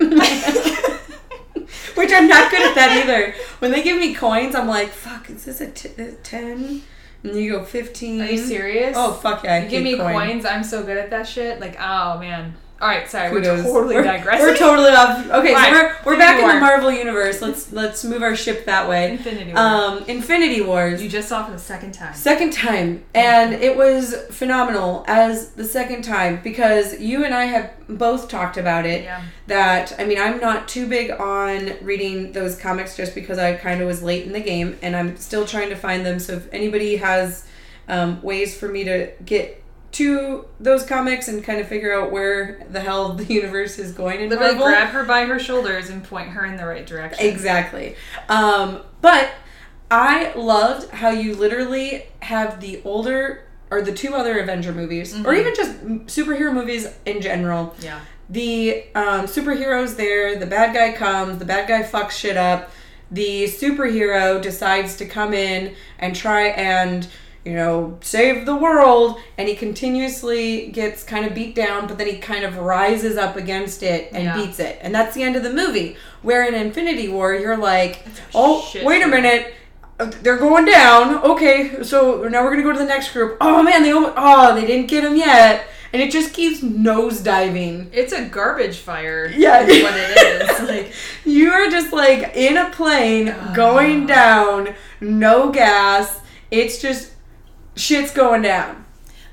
Which 1.95 2.11
I'm 2.13 2.27
not 2.27 2.49
good 2.49 2.61
at 2.61 2.75
that 2.75 2.97
either. 3.03 3.35
When 3.59 3.71
they 3.71 3.83
give 3.83 3.99
me 3.99 4.13
coins, 4.15 4.55
I'm 4.55 4.67
like, 4.67 4.89
fuck, 4.89 5.29
is 5.29 5.45
this 5.45 5.61
a, 5.61 5.69
t- 5.69 5.89
a 6.01 6.13
10? 6.13 6.81
And 7.23 7.35
you 7.35 7.51
go 7.51 7.63
15. 7.63 8.21
Are 8.21 8.25
you 8.25 8.37
serious? 8.37 8.95
Oh, 8.97 9.13
fuck 9.13 9.43
yeah. 9.43 9.55
I 9.55 9.59
You 9.63 9.69
give 9.69 9.83
me 9.83 9.97
coin. 9.97 10.13
coins. 10.13 10.45
I'm 10.45 10.63
so 10.63 10.83
good 10.83 10.97
at 10.97 11.09
that 11.09 11.27
shit. 11.27 11.59
Like, 11.59 11.75
oh 11.79 12.17
man. 12.19 12.55
All 12.81 12.87
right, 12.87 13.09
sorry, 13.09 13.29
Kudos. 13.29 13.65
we're 13.65 13.71
totally 13.73 13.95
we're, 13.95 14.03
digressing. 14.03 14.45
We're 14.45 14.55
totally 14.57 14.91
off. 14.91 15.25
Okay, 15.29 15.53
Right. 15.53 15.73
so 15.73 15.73
we're, 15.73 15.95
we're 16.05 16.13
Infinity 16.13 16.17
back 16.19 16.39
in 16.39 16.47
the 16.47 16.61
Marvel 16.61 16.91
universe. 16.91 17.41
Let's 17.41 17.73
let's 17.73 18.05
move 18.05 18.23
our 18.23 18.35
ship 18.37 18.65
that 18.65 18.87
way. 18.87 19.11
Infinity 19.11 19.51
War. 19.53 19.61
Um, 19.61 20.03
Infinity 20.07 20.61
Wars. 20.61 21.03
you 21.03 21.09
just 21.09 21.27
saw 21.27 21.45
for 21.45 21.51
the 21.51 21.59
second 21.59 21.93
time. 21.93 22.13
Second 22.13 22.53
time, 22.53 23.03
and 23.13 23.53
it 23.53 23.75
was 23.75 24.15
phenomenal 24.31 25.03
as 25.07 25.49
the 25.51 25.65
second 25.65 26.03
time 26.03 26.39
because 26.41 26.97
you 26.99 27.25
and 27.25 27.33
I 27.33 27.45
have 27.45 27.71
both 27.89 28.29
talked 28.29 28.55
about 28.55 28.85
it. 28.85 29.03
Yeah. 29.03 29.23
That 29.47 29.93
I 29.99 30.05
mean, 30.05 30.19
I'm 30.19 30.39
not 30.39 30.69
too 30.69 30.87
big 30.87 31.11
on 31.11 31.73
reading 31.81 32.31
those 32.31 32.55
comics 32.57 32.95
just 32.95 33.13
because 33.13 33.37
I 33.37 33.55
kind 33.55 33.81
of 33.81 33.87
was 33.87 34.01
late 34.01 34.25
in 34.25 34.31
the 34.31 34.39
game, 34.39 34.77
and 34.81 34.95
I'm 34.95 35.17
still 35.17 35.45
trying 35.45 35.69
to 35.69 35.75
find 35.75 36.05
them. 36.05 36.17
So 36.19 36.33
if 36.33 36.47
anybody 36.53 36.95
has 36.97 37.45
um, 37.89 38.21
ways 38.21 38.57
for 38.57 38.69
me 38.69 38.85
to 38.85 39.11
get 39.25 39.61
to 39.93 40.45
those 40.59 40.85
comics 40.85 41.27
and 41.27 41.43
kind 41.43 41.59
of 41.59 41.67
figure 41.67 41.93
out 41.93 42.11
where 42.11 42.65
the 42.69 42.79
hell 42.79 43.13
the 43.13 43.23
universe 43.33 43.79
is 43.79 43.91
going 43.91 44.21
in 44.21 44.29
Literally 44.29 44.53
Marvel, 44.55 44.67
grab 44.67 44.89
her 44.89 45.03
by 45.03 45.25
her 45.25 45.39
shoulders 45.39 45.89
and 45.89 46.03
point 46.03 46.29
her 46.29 46.45
in 46.45 46.57
the 46.57 46.65
right 46.65 46.85
direction. 46.85 47.25
Exactly. 47.25 47.95
Um, 48.27 48.81
but 49.01 49.29
I 49.91 50.33
loved 50.35 50.89
how 50.91 51.09
you 51.09 51.35
literally 51.35 52.03
have 52.21 52.61
the 52.61 52.81
older 52.85 53.45
or 53.71 53.81
the 53.81 53.91
two 53.93 54.15
other 54.15 54.39
Avenger 54.39 54.71
movies, 54.71 55.13
or 55.13 55.33
Mhm. 55.33 55.39
even 55.39 55.55
just 55.55 55.85
superhero 56.07 56.51
movies 56.53 56.87
in 57.05 57.21
general. 57.21 57.75
Yeah. 57.79 57.99
The 58.27 58.83
um, 58.95 59.25
superheroes 59.25 59.95
there, 59.95 60.35
the 60.37 60.45
bad 60.47 60.73
guy 60.73 60.91
comes, 60.91 61.37
the 61.39 61.45
bad 61.45 61.67
guy 61.67 61.83
fucks 61.83 62.11
shit 62.11 62.35
up. 62.37 62.71
The 63.11 63.45
superhero 63.45 64.39
decides 64.41 64.95
to 64.97 65.05
come 65.05 65.33
in 65.33 65.75
and 65.99 66.15
try 66.15 66.47
and 66.49 67.07
you 67.45 67.53
know, 67.53 67.97
save 68.01 68.45
the 68.45 68.55
world. 68.55 69.17
And 69.37 69.47
he 69.47 69.55
continuously 69.55 70.67
gets 70.67 71.03
kind 71.03 71.25
of 71.25 71.33
beat 71.33 71.55
down, 71.55 71.87
but 71.87 71.97
then 71.97 72.07
he 72.07 72.17
kind 72.17 72.43
of 72.43 72.57
rises 72.57 73.17
up 73.17 73.35
against 73.35 73.81
it 73.83 74.09
and 74.13 74.23
Yeah. 74.25 74.35
beats 74.35 74.59
it. 74.59 74.77
And 74.81 74.93
that's 74.93 75.15
the 75.15 75.23
end 75.23 75.35
of 75.35 75.43
the 75.43 75.53
movie. 75.53 75.95
Where 76.21 76.45
in 76.45 76.53
Infinity 76.53 77.07
War, 77.09 77.33
you're 77.33 77.57
like, 77.57 78.05
oh, 78.35 78.61
shit 78.61 78.83
wait 78.85 79.01
a 79.03 79.07
minute. 79.07 79.53
Uh, 79.99 80.11
They're 80.21 80.37
going 80.37 80.65
down. 80.65 81.15
Okay, 81.23 81.83
so 81.83 82.23
now 82.29 82.43
we're 82.43 82.51
gonna 82.51 82.63
go 82.63 82.71
to 82.71 82.79
the 82.79 82.85
next 82.85 83.11
group. 83.13 83.37
Oh 83.41 83.61
man, 83.63 83.83
they 83.83 83.91
oh 83.93 84.55
they 84.55 84.65
didn't 84.65 84.87
get 84.87 85.03
him 85.03 85.17
yet, 85.17 85.65
and 85.91 86.01
it 86.01 86.09
just 86.11 86.33
keeps 86.33 86.63
nose 86.63 87.19
diving. 87.19 87.89
It's 87.91 88.13
a 88.13 88.23
garbage 88.23 88.77
fire. 88.77 89.29
Yeah. 89.35 89.61
is 89.61 89.83
what 89.83 89.93
it 89.97 90.17
is. 90.51 90.59
Like 90.69 90.93
You 91.25 91.51
are 91.51 91.69
just 91.69 91.91
like 91.91 92.33
in 92.35 92.55
a 92.57 92.69
plane 92.69 93.29
Ah. 93.37 93.51
going 93.53 94.05
down, 94.05 94.73
no 95.01 95.49
gas. 95.51 96.19
It's 96.49 96.81
just 96.81 97.11
shit's 97.75 98.11
going 98.11 98.41
down. 98.41 98.85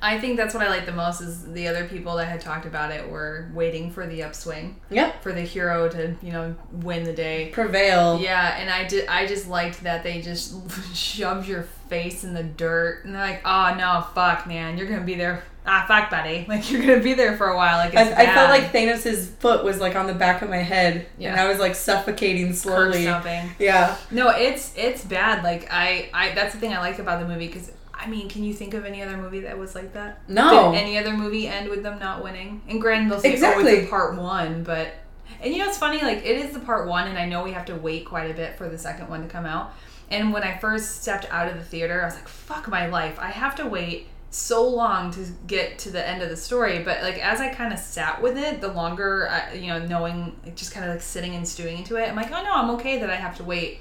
I 0.03 0.19
think 0.19 0.37
that's 0.37 0.53
what 0.55 0.63
I 0.63 0.69
like 0.69 0.85
the 0.85 0.93
most 0.93 1.23
is 1.23 1.51
the 1.53 1.67
other 1.69 1.89
people 1.89 2.17
that 2.17 2.27
had 2.29 2.41
talked 2.43 2.67
about 2.67 2.93
it 2.93 3.09
were 3.09 3.49
waiting 3.55 3.91
for 3.91 4.07
the 4.07 4.23
upswing 4.23 4.77
Yep. 4.91 5.23
for 5.23 5.33
the 5.33 5.41
hero 5.41 5.89
to 5.89 6.15
you 6.23 6.33
know 6.33 6.55
win 6.71 7.03
the 7.05 7.15
day. 7.15 7.49
Prevail. 7.51 8.21
Yeah, 8.21 8.57
and 8.59 8.69
I 8.71 8.85
did. 8.85 9.09
I 9.09 9.27
just 9.27 9.49
liked 9.49 9.83
that 9.85 10.03
they 10.03 10.21
just 10.21 10.55
shoved 10.95 11.49
your 11.49 11.63
face 11.89 12.25
in 12.25 12.35
the 12.35 12.43
dirt, 12.43 13.05
and 13.05 13.15
they're 13.15 13.23
like, 13.27 13.41
"Oh 13.45 13.75
no, 13.77 14.07
fuck, 14.15 14.47
man, 14.47 14.77
you're 14.77 14.87
gonna 14.87 15.01
be 15.01 15.15
there. 15.15 15.43
Ah, 15.65 15.85
fuck, 15.89 16.11
buddy. 16.11 16.45
Like 16.49 16.71
you're 16.71 16.83
gonna 16.83 17.01
be 17.03 17.15
there 17.15 17.37
for 17.39 17.49
a 17.49 17.57
while. 17.57 17.79
Like 17.79 17.95
it's 17.95 18.17
I, 18.17 18.25
I 18.25 18.35
felt 18.35 18.51
like 18.51 18.73
Thanos' 18.73 19.27
foot 19.27 19.65
was 19.65 19.81
like 19.81 19.97
on 19.97 20.07
the 20.07 20.15
back 20.15 20.43
of 20.43 20.51
my 20.51 20.59
head, 20.59 20.95
and 20.97 21.07
Yeah. 21.19 21.43
I 21.43 21.49
was 21.49 21.59
like 21.59 21.75
suffocating 21.75 22.53
slowly. 22.53 23.05
Yeah. 23.05 23.97
No, 24.11 24.29
it's 24.29 24.75
it's 24.77 25.03
bad. 25.05 25.43
Like 25.43 25.69
I, 25.73 26.11
I 26.13 26.35
that's 26.35 26.53
the 26.53 26.61
thing 26.61 26.75
I 26.75 26.79
like 26.81 26.99
about 26.99 27.19
the 27.21 27.27
movie 27.27 27.47
because 27.47 27.73
I 28.07 28.09
mean, 28.09 28.29
can 28.29 28.45
you 28.45 28.55
think 28.55 28.73
of 28.75 28.85
any 28.85 29.03
other 29.03 29.17
movie 29.17 29.41
that 29.41 29.59
was 29.59 29.75
like 29.75 29.93
that? 29.95 30.21
No. 30.29 30.71
Did 30.71 30.79
any 30.79 30.97
other 30.97 31.17
movie 31.17 31.49
end 31.49 31.69
with 31.69 31.83
them 31.83 31.99
not 31.99 32.23
winning? 32.23 32.63
And 32.69 32.81
granted, 32.81 33.11
they'll 33.11 33.21
say, 33.21 33.33
Exactly. 33.33 33.65
"Oh, 33.65 33.75
it's 33.75 33.91
part 33.91 34.17
one," 34.17 34.63
but 34.63 34.95
and 35.43 35.53
you 35.53 35.59
know 35.59 35.69
it's 35.69 35.79
funny. 35.79 36.01
Like 36.01 36.19
it 36.19 36.39
is 36.39 36.53
the 36.53 36.61
part 36.61 36.87
one, 36.87 37.09
and 37.09 37.19
I 37.19 37.27
know 37.27 37.43
we 37.43 37.51
have 37.51 37.67
to 37.67 37.75
wait 37.75 38.07
quite 38.07 38.31
a 38.31 38.35
bit 38.35 38.57
for 38.57 38.69
the 38.69 38.79
second 38.79 39.09
one 39.09 39.23
to 39.23 39.29
come 39.29 39.45
out. 39.45 39.75
And 40.09 40.33
when 40.33 40.45
I 40.45 40.57
first 40.59 41.03
stepped 41.03 41.27
out 41.33 41.49
of 41.49 41.57
the 41.57 41.65
theater, 41.65 42.03
I 42.03 42.05
was 42.05 42.15
like, 42.15 42.29
"Fuck 42.29 42.69
my 42.69 42.87
life! 42.87 43.19
I 43.19 43.31
have 43.31 43.57
to 43.57 43.67
wait." 43.67 44.09
so 44.29 44.69
long 44.69 45.11
to 45.13 45.25
get 45.47 45.79
to 45.79 45.91
the 45.91 46.07
end 46.07 46.21
of 46.21 46.29
the 46.29 46.37
story 46.37 46.83
but 46.83 47.01
like 47.03 47.17
as 47.25 47.41
i 47.41 47.49
kind 47.49 47.73
of 47.73 47.79
sat 47.79 48.21
with 48.21 48.37
it 48.37 48.61
the 48.61 48.69
longer 48.69 49.29
I, 49.31 49.55
you 49.55 49.69
know 49.69 49.87
knowing 49.87 50.37
like, 50.45 50.57
just 50.57 50.73
kind 50.73 50.85
of 50.85 50.91
like 50.93 51.01
sitting 51.01 51.35
and 51.37 51.47
stewing 51.47 51.79
into 51.79 51.97
it 51.97 52.09
i'm 52.09 52.17
like 52.17 52.31
oh 52.33 52.43
no 52.43 52.53
i'm 52.53 52.71
okay 52.71 52.99
that 52.99 53.09
i 53.09 53.15
have 53.15 53.37
to 53.37 53.45
wait 53.45 53.79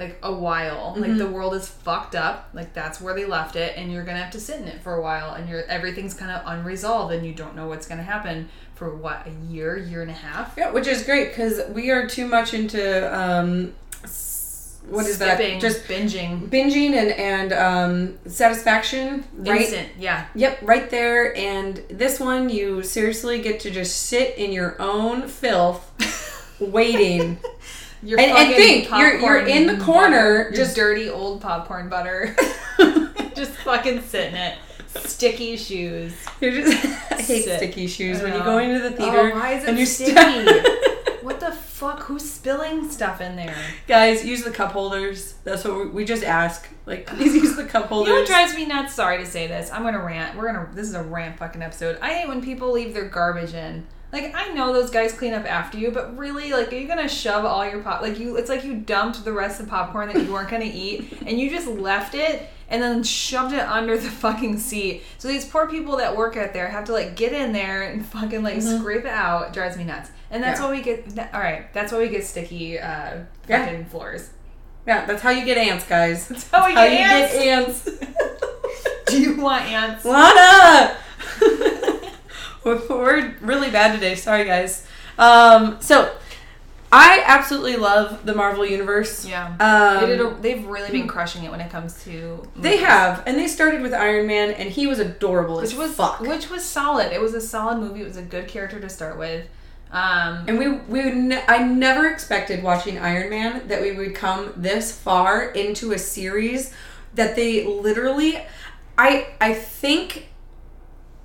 like 0.00 0.18
a 0.22 0.32
while 0.32 0.94
like 0.96 1.16
the 1.18 1.26
world 1.28 1.54
is 1.54 1.68
fucked 1.68 2.14
up 2.14 2.48
like 2.54 2.72
that's 2.74 3.00
where 3.00 3.14
they 3.14 3.24
left 3.26 3.54
it 3.54 3.76
and 3.76 3.92
you're 3.92 4.02
gonna 4.02 4.18
have 4.18 4.32
to 4.32 4.40
sit 4.40 4.60
in 4.60 4.66
it 4.66 4.80
for 4.82 4.94
a 4.94 5.02
while 5.02 5.34
and 5.34 5.48
you're 5.48 5.62
everything's 5.64 6.14
kind 6.14 6.30
of 6.32 6.42
unresolved 6.46 7.12
and 7.14 7.24
you 7.26 7.32
don't 7.32 7.54
know 7.54 7.68
what's 7.68 7.86
gonna 7.86 8.02
happen 8.02 8.48
for 8.74 8.94
what 8.96 9.26
a 9.26 9.52
year 9.52 9.76
year 9.76 10.02
and 10.02 10.10
a 10.10 10.14
half 10.14 10.54
Yeah, 10.56 10.70
which 10.70 10.86
is 10.86 11.04
great 11.04 11.28
because 11.28 11.60
we 11.70 11.90
are 11.90 12.08
too 12.08 12.26
much 12.26 12.54
into 12.54 12.82
um, 13.16 13.74
what 14.88 15.06
is 15.06 15.16
Skipping, 15.16 15.58
that? 15.58 15.60
Just 15.60 15.84
binging 15.84 16.48
binging 16.48 16.94
and 16.94 17.12
and 17.12 17.52
um, 17.52 18.18
satisfaction, 18.30 19.24
right? 19.36 19.60
instant 19.60 19.88
yeah 19.98 20.26
Yep, 20.34 20.60
right 20.62 20.88
there. 20.90 21.36
And 21.36 21.76
this 21.88 22.18
one, 22.18 22.48
you 22.48 22.82
seriously 22.82 23.40
get 23.40 23.60
to 23.60 23.70
just 23.70 23.94
sit 24.04 24.38
in 24.38 24.52
your 24.52 24.80
own 24.80 25.28
filth, 25.28 26.56
waiting. 26.60 27.38
You're 28.02 28.18
And- 28.20 28.30
and 28.30 28.54
think, 28.54 28.88
you're- 28.90 29.20
you're 29.22 29.46
in 29.46 29.66
the 29.66 29.76
corner, 29.84 30.44
butter, 30.44 30.52
just- 30.56 30.76
dirty 30.76 31.08
old 31.10 31.40
popcorn 31.40 31.88
butter, 31.88 32.34
just 33.34 33.52
fucking 33.64 34.02
sitting 34.02 34.34
it, 34.36 34.56
sticky 35.04 35.56
shoes. 35.56 36.14
You're 36.40 36.52
just, 36.52 36.84
I 37.12 37.16
hate 37.16 37.44
Sit. 37.44 37.56
sticky 37.58 37.86
shoes 37.86 38.22
when 38.22 38.32
you 38.34 38.40
go 38.40 38.58
into 38.58 38.78
the 38.80 38.94
oh, 38.94 38.96
theater 38.96 39.32
Oh, 39.32 39.38
why 39.38 39.52
is 39.54 39.64
it 39.64 39.68
and 39.70 39.78
you 39.78 39.86
sticky? 39.86 40.12
st- 40.14 40.66
what 41.22 41.38
the 41.40 41.52
fuck? 41.52 42.00
Who's 42.04 42.28
spilling 42.28 42.88
stuff 42.90 43.20
in 43.20 43.36
there? 43.36 43.54
Guys, 43.86 44.24
use 44.24 44.42
the 44.42 44.50
cup 44.50 44.72
holders. 44.72 45.34
That's 45.44 45.62
what 45.64 45.76
we, 45.76 45.86
we 45.88 46.04
just 46.06 46.24
ask. 46.24 46.66
Like, 46.86 47.06
please 47.06 47.34
use 47.34 47.56
the 47.56 47.64
cup 47.64 47.86
holders. 47.86 48.08
You 48.08 48.14
know 48.14 48.20
what 48.22 48.26
drives 48.28 48.54
me 48.54 48.64
nuts? 48.64 48.94
Sorry 48.94 49.18
to 49.18 49.26
say 49.26 49.46
this. 49.46 49.70
I'm 49.70 49.82
gonna 49.82 50.02
rant. 50.02 50.36
We're 50.38 50.46
gonna. 50.46 50.70
This 50.72 50.88
is 50.88 50.94
a 50.94 51.02
rant 51.02 51.38
fucking 51.38 51.60
episode. 51.60 51.98
I 52.00 52.14
hate 52.14 52.28
when 52.28 52.40
people 52.42 52.72
leave 52.72 52.94
their 52.94 53.04
garbage 53.08 53.52
in. 53.52 53.86
Like 54.12 54.34
I 54.34 54.48
know 54.54 54.72
those 54.72 54.90
guys 54.90 55.12
clean 55.12 55.34
up 55.34 55.44
after 55.44 55.78
you, 55.78 55.90
but 55.92 56.16
really, 56.18 56.52
like, 56.52 56.72
are 56.72 56.76
you 56.76 56.88
gonna 56.88 57.08
shove 57.08 57.44
all 57.44 57.68
your 57.68 57.80
pop? 57.80 58.02
Like 58.02 58.18
you, 58.18 58.36
it's 58.36 58.48
like 58.48 58.64
you 58.64 58.74
dumped 58.74 59.24
the 59.24 59.32
rest 59.32 59.60
of 59.60 59.68
popcorn 59.68 60.12
that 60.12 60.22
you 60.24 60.32
weren't 60.32 60.48
gonna 60.50 60.64
eat, 60.64 61.12
and 61.26 61.38
you 61.38 61.48
just 61.50 61.68
left 61.68 62.14
it 62.14 62.48
and 62.68 62.82
then 62.82 63.02
shoved 63.02 63.52
it 63.52 63.60
under 63.60 63.96
the 63.96 64.08
fucking 64.10 64.58
seat. 64.58 65.02
So 65.18 65.28
these 65.28 65.44
poor 65.44 65.68
people 65.68 65.96
that 65.98 66.16
work 66.16 66.36
out 66.36 66.52
there 66.52 66.68
have 66.68 66.84
to 66.86 66.92
like 66.92 67.14
get 67.16 67.32
in 67.32 67.52
there 67.52 67.82
and 67.82 68.04
fucking 68.04 68.42
like 68.42 68.60
scrape 68.62 69.04
it 69.04 69.06
out. 69.06 69.48
It 69.48 69.52
drives 69.52 69.76
me 69.76 69.84
nuts. 69.84 70.10
And 70.32 70.42
that's 70.42 70.58
Yeah. 70.60 70.66
why 70.66 70.72
we 70.72 70.80
get. 70.82 71.08
that- 71.16 71.34
All 71.34 71.40
right, 71.40 71.72
that's 71.72 71.92
why 71.92 71.98
we 71.98 72.08
get 72.08 72.24
sticky 72.24 72.78
uh, 72.78 73.18
Yeah. 73.48 73.64
fucking 73.64 73.84
floors. 73.86 74.30
yeah, 74.86 75.04
that's 75.06 75.22
how 75.22 75.30
you 75.30 75.44
get 75.44 75.56
ants, 75.58 75.84
guys. 75.86 76.26
That's 76.28 76.48
how 76.50 76.66
we 76.66 76.74
how 76.74 76.84
get 76.84 76.92
you 77.34 77.48
ants. 77.50 77.84
get 77.84 78.02
ants. 78.02 78.06
Do 79.06 79.20
you 79.20 79.36
want 79.40 79.64
ants? 79.66 80.04
Lana! 80.04 80.96
we're, 82.64 82.80
we're 82.88 83.34
really 83.40 83.70
bad 83.70 83.94
today. 83.94 84.14
Sorry, 84.14 84.44
guys. 84.44 84.86
Um, 85.18 85.78
so, 85.80 86.14
I 86.92 87.22
absolutely 87.24 87.76
love 87.76 88.26
the 88.26 88.34
Marvel 88.34 88.66
Universe. 88.66 89.24
Yeah. 89.24 89.54
Um, 89.60 90.00
They 90.00 90.16
did 90.16 90.20
a, 90.20 90.34
they've 90.40 90.66
really 90.66 90.90
been 90.90 91.06
crushing 91.06 91.44
it 91.44 91.50
when 91.50 91.60
it 91.60 91.70
comes 91.70 92.02
to 92.04 92.42
they 92.56 92.78
have, 92.78 93.22
and 93.26 93.38
they 93.38 93.46
started 93.46 93.80
with 93.80 93.94
Iron 93.94 94.26
Man, 94.26 94.50
and 94.52 94.68
he 94.70 94.86
was 94.88 94.98
adorable 94.98 95.56
which 95.58 95.66
as 95.72 95.76
was 95.76 95.94
fuck. 95.94 96.20
which 96.20 96.50
was 96.50 96.64
solid. 96.64 97.12
It 97.12 97.20
was 97.20 97.34
a 97.34 97.40
solid 97.40 97.78
movie. 97.78 98.00
It 98.02 98.06
was 98.08 98.16
a 98.16 98.22
good 98.22 98.48
character 98.48 98.80
to 98.80 98.88
start 98.88 99.18
with. 99.18 99.46
Um, 99.92 100.44
And 100.48 100.58
we 100.58 100.68
we 100.68 101.04
would 101.04 101.16
ne- 101.16 101.44
I 101.46 101.62
never 101.62 102.08
expected 102.08 102.62
watching 102.62 102.98
Iron 102.98 103.30
Man 103.30 103.68
that 103.68 103.80
we 103.82 103.92
would 103.92 104.14
come 104.14 104.52
this 104.56 104.90
far 104.96 105.44
into 105.50 105.92
a 105.92 105.98
series 105.98 106.72
that 107.14 107.36
they 107.36 107.64
literally 107.66 108.40
I 108.98 109.28
I 109.40 109.54
think 109.54 110.28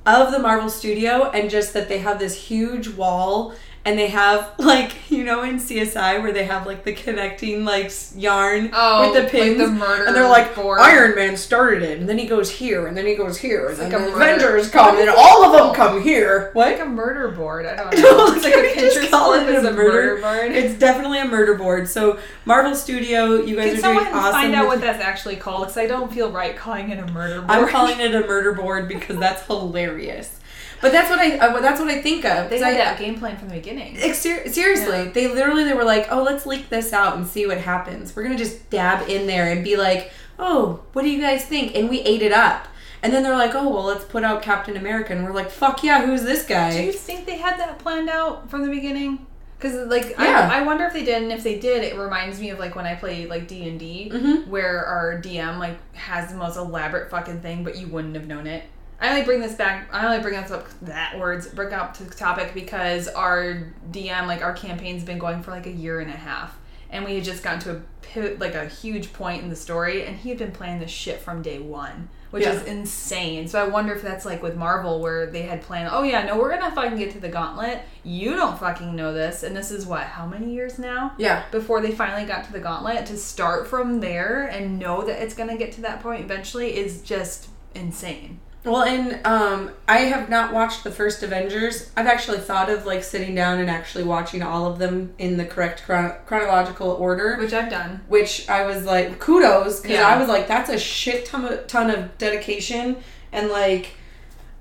of 0.06 0.32
the 0.32 0.40
Marvel 0.40 0.70
studio 0.70 1.30
and 1.32 1.50
just 1.50 1.74
that 1.74 1.90
they 1.90 1.98
have 2.00 2.20
this 2.20 2.36
huge 2.48 2.90
wall 2.90 3.54
and 3.86 3.98
they 4.00 4.08
have 4.08 4.52
like 4.60 4.92
you 5.12 5.24
know 5.24 5.44
in 5.44 5.58
CSI 5.58 6.22
where 6.22 6.32
they 6.34 6.46
have 6.46 6.66
like 6.66 6.84
the 6.84 6.94
connecting 6.94 7.64
like 7.64 7.92
yarn 8.16 8.72
Oh, 8.74 9.02
with 9.06 9.14
the 9.16 9.22
like 9.24 9.32
pins 9.32 9.58
the 9.60 9.68
murder 9.68 10.06
and 10.06 10.16
they're 10.16 10.28
like 10.28 10.56
board. 10.56 10.80
Iron 10.82 11.16
Man 11.16 11.38
started 11.38 11.84
it 11.84 12.00
and 12.00 12.10
then 12.10 12.18
he 12.18 12.26
goes 12.26 12.50
here 12.50 12.88
and 12.88 12.98
then 12.98 13.06
he 13.06 13.16
goes 13.16 13.38
here 13.38 13.68
and 13.70 13.78
like 13.78 13.92
then 13.92 14.02
the 14.10 14.14
Avengers 14.16 14.70
come 14.72 14.98
and 14.98 15.10
all 15.10 15.46
of 15.46 15.52
them 15.54 15.74
come 15.76 16.02
here 16.02 16.50
what 16.54 16.72
like 16.72 16.82
a 16.82 16.86
murder 16.86 17.30
board. 17.30 17.66
I 17.66 17.76
don't 17.76 17.94
no, 17.96 18.02
know. 18.28 18.34
It's 18.34 18.44
like 18.44 18.54
a 18.56 18.58
Pinterest 18.76 19.10
call 19.12 19.32
board 19.34 19.44
it 19.48 19.56
is 19.56 19.64
a 19.64 19.70
a 19.70 19.72
murder- 19.74 20.16
murder 20.18 20.22
board. 20.22 20.52
It's 20.52 20.78
definitely 20.80 21.20
a 21.20 21.26
murder 21.26 21.54
board. 21.56 21.88
So 21.88 22.20
Marvel 22.46 22.76
Studio, 22.76 23.36
you 23.36 23.56
guys 23.56 23.68
Can 23.70 23.78
are 23.78 23.82
someone 23.82 24.04
doing 24.06 24.16
awesome. 24.16 24.32
find 24.32 24.56
out 24.56 24.68
what 24.68 24.82
that's 24.82 25.02
actually 25.04 25.36
called? 25.36 25.62
Because 25.68 25.78
I 25.78 25.86
don't 25.88 26.12
feel 26.12 26.32
right 26.32 26.56
calling 26.56 26.90
it 26.90 27.00
a 27.00 27.06
murder 27.12 27.42
board. 27.42 27.52
I'm 27.52 27.68
calling 27.70 28.00
it 28.00 28.16
a 28.16 28.22
murder 28.28 28.54
board 28.54 28.88
because 28.88 29.18
that's 29.18 29.46
hilarious. 29.46 30.40
But 30.82 30.92
that's 30.92 31.10
what 31.10 31.20
I 31.20 31.38
uh, 31.38 31.60
that's 31.62 31.80
what 31.80 31.90
I 31.90 32.02
think 32.02 32.26
of. 32.26 32.50
They 32.50 32.60
had 32.60 32.74
I- 32.74 32.78
that 32.78 33.00
game 33.00 33.18
plan 33.18 33.38
from 33.38 33.50
the 33.50 33.56
beginning. 33.56 33.98
Ex- 34.00 34.20
seriously, 34.20 35.04
Yeah. 35.06 35.12
they 35.14 35.28
literally 35.28 35.64
they 35.64 35.74
were 35.74 35.84
like, 35.84 36.08
"Oh, 36.12 36.24
let's 36.24 36.46
leak 36.46 36.70
this 36.70 36.94
out 36.94 37.18
and 37.18 37.26
see 37.28 37.46
what 37.48 37.58
happens. 37.60 38.16
We're 38.16 38.24
gonna 38.24 38.38
just 38.38 38.70
dab 38.70 39.08
in 39.10 39.26
there 39.28 39.52
and 39.52 39.64
be 39.64 39.78
like, 39.78 40.12
oh, 40.38 40.82
what 40.94 41.02
do 41.04 41.10
you 41.10 41.22
guys 41.22 41.46
think?" 41.46 41.76
And 41.76 41.90
we 41.90 42.02
ate 42.02 42.22
it 42.22 42.32
up. 42.34 42.68
And 43.02 43.14
then 43.14 43.24
they're 43.24 43.38
like, 43.38 43.54
"Oh, 43.56 43.70
well, 43.70 43.84
let's 43.86 44.04
put 44.06 44.24
out 44.24 44.42
Captain 44.42 44.76
America." 44.78 45.14
And 45.14 45.24
we're 45.24 45.34
like, 45.34 45.50
"Fuck 45.52 45.84
yeah, 45.84 46.06
who's 46.06 46.24
this 46.24 46.44
guy?" 46.46 46.72
Do 46.76 46.84
you 46.84 46.92
think 46.92 47.26
they 47.26 47.38
had 47.38 47.60
that 47.60 47.80
planned 47.80 48.10
out 48.10 48.50
from 48.50 48.64
the 48.64 48.70
beginning? 48.70 49.26
Because 49.58 49.88
like 49.88 50.16
Yeah. 50.20 50.50
I, 50.52 50.60
I 50.60 50.64
wonder 50.64 50.84
if 50.86 50.94
they 50.94 51.04
did, 51.06 51.24
and 51.24 51.32
if 51.32 51.42
they 51.44 51.58
did, 51.58 51.84
it 51.84 51.98
reminds 51.98 52.40
me 52.40 52.50
of 52.50 52.60
like 52.60 52.76
when 52.76 52.86
I 52.86 52.96
played 52.96 53.30
like 53.30 53.48
D 53.48 53.68
and 53.70 53.80
D, 53.80 54.12
Mhm. 54.14 54.48
where 54.48 54.86
our 54.86 55.20
DM 55.22 55.58
like 55.60 55.78
has 55.96 56.32
the 56.32 56.38
most 56.38 56.58
elaborate 56.58 57.10
fucking 57.10 57.40
thing, 57.42 57.64
but 57.64 57.78
you 57.78 57.88
wouldn't 57.88 58.16
have 58.16 58.28
known 58.28 58.48
it. 58.48 58.64
I 59.00 59.10
only 59.10 59.24
bring 59.24 59.42
this 59.42 59.56
back. 59.56 59.88
I 59.92 60.06
only 60.06 60.20
bring 60.22 60.40
this 60.42 60.52
up 60.52 60.68
that 60.84 61.20
words 61.20 61.48
bring 61.48 61.74
up 61.74 61.94
to 61.98 62.04
the 62.04 62.16
topic 62.16 62.54
because 62.54 63.08
our 63.10 63.74
DM 63.92 64.26
like 64.28 64.42
our 64.42 64.54
campaign's 64.54 65.04
been 65.04 65.20
going 65.20 65.44
for 65.44 65.52
like 65.52 65.66
a 65.68 65.72
year 65.72 66.00
and 66.00 66.10
a 66.10 66.16
half, 66.16 66.58
and 66.90 67.04
we 67.06 67.16
had 67.16 67.24
just 67.24 67.44
gotten 67.44 67.60
to 67.62 67.72
a 67.78 67.82
pivot, 68.02 68.40
like 68.40 68.56
a 68.56 68.66
huge 68.66 69.12
point 69.14 69.44
in 69.44 69.50
the 69.50 69.56
story, 69.56 70.06
and 70.06 70.16
he 70.18 70.30
had 70.30 70.38
been 70.38 70.52
playing 70.52 70.80
this 70.80 70.92
shit 70.92 71.20
from 71.20 71.42
day 71.42 71.60
one, 71.60 72.08
which 72.32 72.44
Yeah. 72.46 72.54
is 72.54 72.64
insane. 72.64 73.48
So 73.50 73.62
I 73.62 73.68
wonder 73.68 73.94
if 73.94 74.02
that's 74.02 74.24
like 74.26 74.42
with 74.42 74.56
Marvel, 74.56 75.02
where 75.02 75.26
they 75.26 75.42
had 75.42 75.62
planned, 75.62 75.90
oh 75.92 76.04
yeah, 76.04 76.24
no, 76.24 76.38
we're 76.38 76.56
gonna 76.58 76.74
fucking 76.74 76.98
get 76.98 77.12
to 77.12 77.20
the 77.20 77.28
Gauntlet. 77.30 77.82
You 78.04 78.36
don't 78.38 78.58
fucking 78.58 78.96
know 78.96 79.12
this, 79.14 79.44
and 79.44 79.54
this 79.56 79.72
is 79.72 79.86
what 79.86 80.04
how 80.04 80.26
many 80.26 80.54
years 80.54 80.80
now? 80.80 81.12
yeah. 81.18 81.44
Before 81.52 81.82
they 81.82 81.92
finally 81.92 82.26
got 82.26 82.46
to 82.46 82.54
the 82.54 82.60
Gauntlet, 82.62 83.06
to 83.08 83.18
start 83.18 83.68
from 83.68 84.00
there 84.00 84.44
and 84.46 84.80
know 84.80 85.02
that 85.04 85.22
it's 85.22 85.34
gonna 85.36 85.58
get 85.58 85.74
to 85.74 85.82
that 85.82 86.02
point 86.02 86.22
eventually 86.24 86.78
is 86.78 87.02
just 87.02 87.50
insane. 87.74 88.40
Well, 88.66 88.82
and 88.84 89.26
um, 89.26 89.72
I 89.88 90.00
have 90.00 90.28
not 90.28 90.52
watched 90.52 90.84
the 90.84 90.90
first 90.92 91.22
Avengers. 91.22 91.92
I've 91.96 92.08
actually 92.08 92.40
thought 92.40 92.70
of 92.70 92.86
like 92.86 93.04
sitting 93.04 93.36
down 93.36 93.60
and 93.60 93.70
actually 93.70 94.04
watching 94.06 94.42
all 94.42 94.66
of 94.66 94.80
them 94.80 95.14
in 95.20 95.38
the 95.38 95.46
correct 95.46 95.84
chron- 95.86 96.16
chronological 96.26 96.90
order. 96.90 97.38
Which 97.38 97.54
I've 97.54 97.70
done. 97.70 98.02
Which 98.08 98.50
I 98.50 98.66
was 98.66 98.84
like, 98.86 99.20
kudos, 99.20 99.82
because 99.82 99.98
Yeah. 99.98 100.08
I 100.08 100.18
was 100.18 100.28
like, 100.28 100.48
that's 100.48 100.70
a 100.72 100.80
shit 100.80 101.26
ton 101.28 101.46
of, 101.46 101.68
ton 101.68 101.92
of 101.92 102.18
dedication 102.18 102.98
and 103.32 103.50
like, 103.50 103.92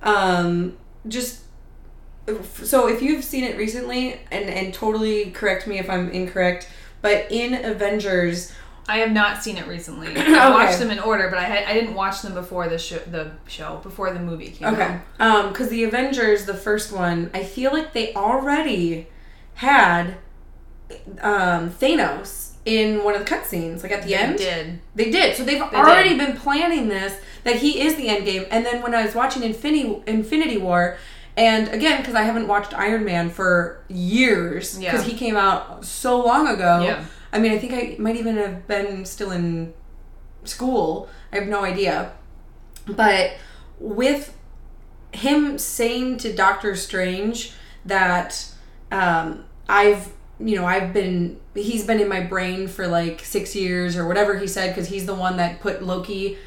um, 0.03 0.77
just. 1.09 1.41
So 2.63 2.89
if 2.89 3.03
you've 3.03 3.25
seen 3.25 3.45
it 3.45 3.57
recently, 3.57 4.21
and 4.31 4.49
and 4.49 4.73
totally 4.73 5.31
correct 5.31 5.67
me 5.67 5.79
if 5.79 5.91
I'm 5.91 6.11
incorrect, 6.11 6.69
but 7.03 7.27
in 7.31 7.53
Avengers, 7.65 8.51
I 8.89 8.99
have 8.99 9.13
not 9.13 9.43
seen 9.43 9.57
it 9.57 9.67
recently. 9.67 10.09
I 10.17 10.21
Okay. 10.21 10.51
watched 10.51 10.79
them 10.79 10.91
in 10.91 10.99
order, 10.99 11.29
but 11.31 11.39
I 11.39 11.45
had, 11.45 11.65
I 11.65 11.73
didn't 11.75 11.95
watch 11.95 12.21
them 12.23 12.35
before 12.35 12.69
the 12.69 12.79
show, 12.79 12.99
the 12.99 13.31
show 13.47 13.81
before 13.83 14.13
the 14.13 14.21
movie 14.21 14.49
came 14.51 14.69
Okay. 14.75 14.99
out. 15.19 15.27
Um, 15.45 15.49
because 15.51 15.69
the 15.71 15.85
Avengers, 15.85 16.45
the 16.45 16.55
first 16.55 16.93
one, 16.93 17.31
I 17.33 17.45
feel 17.45 17.73
like 17.73 17.93
they 17.95 18.13
already 18.15 19.07
had 19.55 20.17
um 21.23 21.71
Thanos 21.71 22.53
in 22.65 23.05
one 23.05 23.15
of 23.15 23.25
the 23.25 23.31
cutscenes, 23.35 23.83
like 23.83 23.93
at 23.93 24.03
the 24.05 24.15
end. 24.15 24.39
They 24.39 24.49
end. 24.51 24.81
did. 24.95 25.07
They 25.07 25.11
did. 25.11 25.37
So 25.37 25.45
they've 25.45 25.59
They 25.71 25.77
already 25.77 26.11
did. 26.11 26.19
been 26.19 26.37
planning 26.37 26.89
this 26.89 27.19
that 27.45 27.57
he 27.57 27.81
is 27.83 27.97
the 27.97 28.09
end 28.09 28.25
game. 28.25 28.47
And 28.51 28.65
then 28.65 28.83
when 28.83 28.95
I 28.95 29.05
was 29.05 29.15
watching 29.15 29.43
Infinity 29.43 30.03
Infinity 30.07 30.59
War, 30.59 30.97
and 31.37 31.69
again 31.69 32.01
because 32.01 32.15
I 32.15 32.23
haven't 32.23 32.49
watched 32.49 32.73
Iron 32.75 33.05
Man 33.05 33.29
for 33.31 33.83
years 33.89 34.79
Yeah. 34.81 34.93
because 34.93 35.07
he 35.07 35.15
came 35.17 35.37
out 35.37 35.85
so 35.85 36.25
long 36.25 36.49
ago. 36.49 36.83
Yeah. 36.85 37.05
I 37.35 37.41
mean, 37.41 37.51
I 37.51 37.59
think 37.59 37.75
I 37.75 37.97
might 37.99 38.15
even 38.15 38.37
have 38.37 38.69
been 38.69 39.05
still 39.05 39.33
in 39.33 39.75
school. 40.45 41.09
I 41.33 41.37
have 41.37 41.49
no 41.49 41.65
idea. 41.65 42.13
But 42.87 43.33
with 43.81 44.37
him 45.13 45.59
saying 45.59 46.19
to 46.19 46.33
Doctor 46.33 46.77
Strange 46.77 47.53
that 47.85 48.49
um, 48.93 49.45
I've, 49.69 50.13
you 50.39 50.55
know, 50.55 50.65
I've 50.65 50.93
been, 50.93 51.41
he's 51.55 51.85
been 51.85 52.01
in 52.01 52.09
my 52.09 52.21
brain 52.21 52.69
for 52.69 52.87
like 52.87 53.25
six 53.25 53.57
years 53.57 53.97
or 53.97 54.07
whatever 54.07 54.39
he 54.39 54.47
said 54.47 54.69
because 54.69 54.89
he's 54.89 55.07
the 55.07 55.15
one 55.15 55.37
that 55.39 55.59
put 55.59 55.83
Loki 55.83 56.39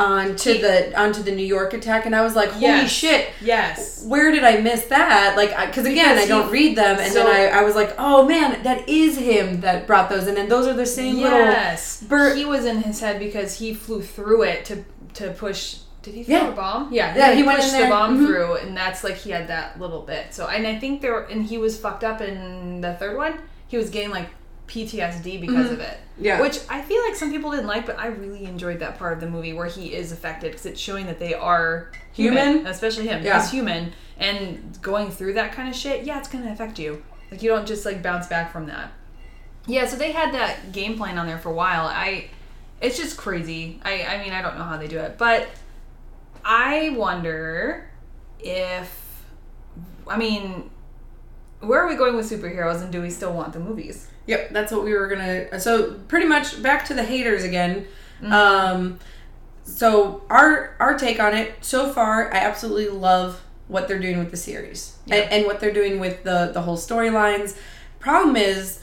onto 0.00 0.58
the 0.60 0.98
onto 0.98 1.22
the 1.22 1.30
New 1.30 1.44
York 1.44 1.74
attack, 1.74 2.06
and 2.06 2.16
I 2.16 2.22
was 2.22 2.34
like, 2.34 2.50
holy 2.50 2.62
Yes. 2.62 2.90
shit, 2.90 3.28
Yes. 3.42 4.02
where 4.06 4.30
did 4.30 4.42
I 4.44 4.56
miss 4.60 4.84
that? 4.86 5.36
Like, 5.36 5.50
because 5.66 5.86
again, 5.86 6.16
I 6.18 6.26
don't 6.26 6.50
read 6.50 6.76
them, 6.76 6.98
and 6.98 7.12
so- 7.12 7.24
then 7.24 7.26
I, 7.54 7.60
I 7.60 7.62
was 7.62 7.74
like, 7.74 7.94
oh 7.98 8.26
man, 8.26 8.62
that 8.62 8.88
is 8.88 9.18
him 9.18 9.60
that 9.60 9.86
brought 9.86 10.08
those 10.08 10.26
and 10.26 10.36
then 10.36 10.48
those 10.48 10.66
are 10.66 10.72
the 10.74 10.86
same 10.86 11.18
Yes. 11.18 12.02
bur- 12.02 12.34
he 12.34 12.44
was 12.44 12.64
in 12.64 12.82
his 12.82 13.00
head 13.00 13.18
because 13.18 13.58
he 13.58 13.74
flew 13.74 14.02
through 14.02 14.42
it 14.44 14.64
to 14.66 14.84
to 15.14 15.30
push. 15.32 15.76
Did 16.02 16.14
he 16.14 16.22
throw 16.24 16.34
Yeah. 16.36 16.48
a 16.48 16.52
bomb? 16.52 16.88
Yeah. 16.92 17.14
Yeah, 17.14 17.32
he 17.32 17.42
went 17.42 17.58
pushed 17.60 17.76
the 17.76 17.86
bomb 17.88 18.18
Mhm. 18.20 18.26
through, 18.26 18.54
and 18.56 18.74
that's 18.76 19.04
like 19.04 19.16
he 19.16 19.30
had 19.32 19.48
that 19.48 19.78
little 19.78 20.00
bit. 20.00 20.26
So, 20.30 20.46
and 20.46 20.66
I 20.66 20.78
think 20.78 21.02
there, 21.02 21.20
and 21.24 21.44
he 21.44 21.58
was 21.58 21.78
fucked 21.78 22.04
up 22.04 22.20
in 22.22 22.80
the 22.80 22.94
third 22.94 23.16
one. 23.18 23.34
He 23.68 23.76
was 23.76 23.90
getting 23.90 24.10
like 24.10 24.28
PTSD 24.70 25.40
because 25.40 25.70
of 25.72 25.80
it. 25.80 25.98
Mm-hmm. 25.98 26.24
Yeah. 26.24 26.40
Which 26.40 26.60
I 26.68 26.80
feel 26.82 27.02
like 27.02 27.16
some 27.16 27.30
people 27.30 27.50
didn't 27.50 27.66
like, 27.66 27.86
but 27.86 27.98
I 27.98 28.06
really 28.06 28.44
enjoyed 28.44 28.78
that 28.80 28.98
part 28.98 29.12
of 29.12 29.20
the 29.20 29.28
movie 29.28 29.52
where 29.52 29.66
he 29.66 29.94
is 29.94 30.12
affected 30.12 30.52
because 30.52 30.66
it's 30.66 30.80
showing 30.80 31.06
that 31.06 31.18
they 31.18 31.34
are 31.34 31.90
human, 32.12 32.48
Human? 32.48 32.66
especially 32.66 33.08
him. 33.08 33.24
Yeah. 33.24 33.40
He's 33.40 33.50
human, 33.50 33.92
and 34.18 34.78
going 34.80 35.10
through 35.10 35.34
that 35.34 35.52
kind 35.52 35.68
of 35.68 35.74
shit, 35.74 36.04
yeah, 36.04 36.18
it's 36.18 36.28
gonna 36.28 36.52
affect 36.52 36.78
you. 36.78 37.02
Like 37.30 37.42
you 37.42 37.50
don't 37.50 37.66
just 37.66 37.84
like 37.84 38.02
bounce 38.02 38.26
back 38.28 38.52
from 38.52 38.66
that. 38.66 38.92
Yeah, 39.66 39.86
so 39.86 39.96
they 39.96 40.12
had 40.12 40.32
that 40.34 40.72
game 40.72 40.96
plan 40.96 41.18
on 41.18 41.26
there 41.26 41.38
for 41.38 41.50
a 41.50 41.54
while. 41.54 41.86
I, 41.86 42.28
it's 42.80 42.96
just 42.96 43.16
crazy. 43.16 43.80
I, 43.84 44.04
I 44.04 44.22
mean, 44.24 44.32
I 44.32 44.40
don't 44.42 44.56
know 44.56 44.64
how 44.64 44.76
they 44.76 44.88
do 44.88 44.98
it, 44.98 45.18
but 45.18 45.48
I 46.44 46.90
wonder 46.90 47.88
if, 48.38 49.24
I 50.06 50.16
mean, 50.16 50.70
where 51.60 51.80
are 51.80 51.88
we 51.88 51.94
going 51.94 52.16
with 52.16 52.30
superheroes, 52.30 52.82
and 52.82 52.90
do 52.90 53.02
we 53.02 53.10
still 53.10 53.32
want 53.32 53.52
the 53.52 53.60
movies? 53.60 54.08
Yep, 54.30 54.50
that's 54.50 54.70
what 54.72 54.84
we 54.84 54.92
were 54.94 55.08
gonna. 55.08 55.58
So 55.60 55.94
pretty 56.08 56.26
much 56.26 56.62
back 56.62 56.84
to 56.86 56.94
the 56.94 57.02
haters 57.02 57.42
again. 57.44 57.86
Mm-hmm. 58.22 58.32
Um, 58.32 58.98
so 59.64 60.22
our 60.30 60.76
our 60.78 60.96
take 60.96 61.18
on 61.20 61.34
it 61.34 61.54
so 61.62 61.92
far, 61.92 62.32
I 62.32 62.38
absolutely 62.38 62.96
love 62.96 63.42
what 63.66 63.88
they're 63.88 63.98
doing 64.00 64.18
with 64.18 64.30
the 64.30 64.36
series 64.36 64.96
Yeah. 65.06 65.16
and, 65.16 65.32
and 65.32 65.46
what 65.46 65.60
they're 65.60 65.72
doing 65.72 65.98
with 66.00 66.22
the 66.22 66.50
the 66.54 66.62
whole 66.62 66.76
storylines. 66.76 67.56
Problem 67.98 68.36
is, 68.36 68.80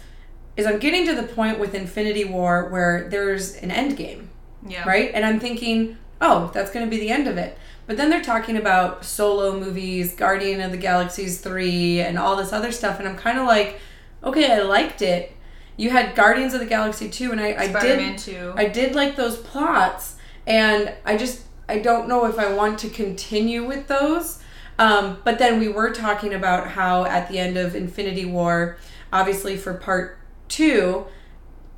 is 0.58 0.66
I'm 0.66 0.80
getting 0.80 1.06
to 1.08 1.16
the 1.16 1.24
point 1.24 1.60
with 1.60 1.74
Infinity 1.74 2.26
War 2.26 2.68
where 2.70 3.08
there's 3.10 3.56
an 3.56 3.72
end 3.72 3.96
game, 3.98 4.30
Yeah. 4.68 4.88
right? 4.88 5.12
And 5.14 5.26
I'm 5.26 5.40
thinking, 5.40 5.98
oh, 6.22 6.52
that's 6.54 6.72
going 6.72 6.86
to 6.86 6.90
be 6.90 7.00
the 7.00 7.10
end 7.10 7.28
of 7.28 7.38
it. 7.38 7.58
But 7.88 7.96
then 7.98 8.10
they're 8.10 8.22
talking 8.22 8.58
about 8.58 9.06
solo 9.06 9.58
movies, 9.60 10.14
Guardian 10.14 10.60
of 10.62 10.72
the 10.72 10.78
Galaxies 10.78 11.40
3, 11.42 12.02
and 12.02 12.18
all 12.20 12.36
this 12.36 12.52
other 12.54 12.72
stuff. 12.72 13.00
And 13.00 13.08
I'm 13.08 13.16
kind 13.16 13.40
of 13.40 13.48
like, 13.48 13.80
okay, 14.24 14.52
I 14.52 14.62
liked 14.62 15.02
it. 15.02 15.32
You 15.78 15.92
had 15.92 16.16
Guardians 16.16 16.54
of 16.54 16.60
the 16.60 16.66
Galaxy 16.66 17.08
2, 17.08 17.32
and 17.32 17.40
I, 17.40 17.54
I 17.54 17.70
Spider-Man 17.70 18.14
did. 18.14 18.18
2. 18.18 18.54
I 18.56 18.66
did 18.66 18.96
like 18.96 19.16
those 19.16 19.38
plots, 19.38 20.16
and 20.46 20.94
I 21.06 21.18
just 21.18 21.44
I 21.70 21.80
don't 21.80 22.08
know 22.08 22.26
if 22.26 22.40
I 22.40 22.52
want 22.54 22.80
to 22.80 22.90
continue 22.90 23.66
with 23.66 23.88
those. 23.88 24.40
Um, 24.80 25.18
but 25.24 25.40
then 25.40 25.60
we 25.60 25.68
were 25.70 25.92
talking 25.92 26.34
about 26.34 26.70
how 26.70 27.06
at 27.06 27.30
the 27.30 27.40
end 27.40 27.58
of 27.58 27.76
Infinity 27.76 28.26
War, 28.26 28.78
obviously 29.12 29.58
for 29.58 29.74
part 29.74 30.18
two, 30.48 31.06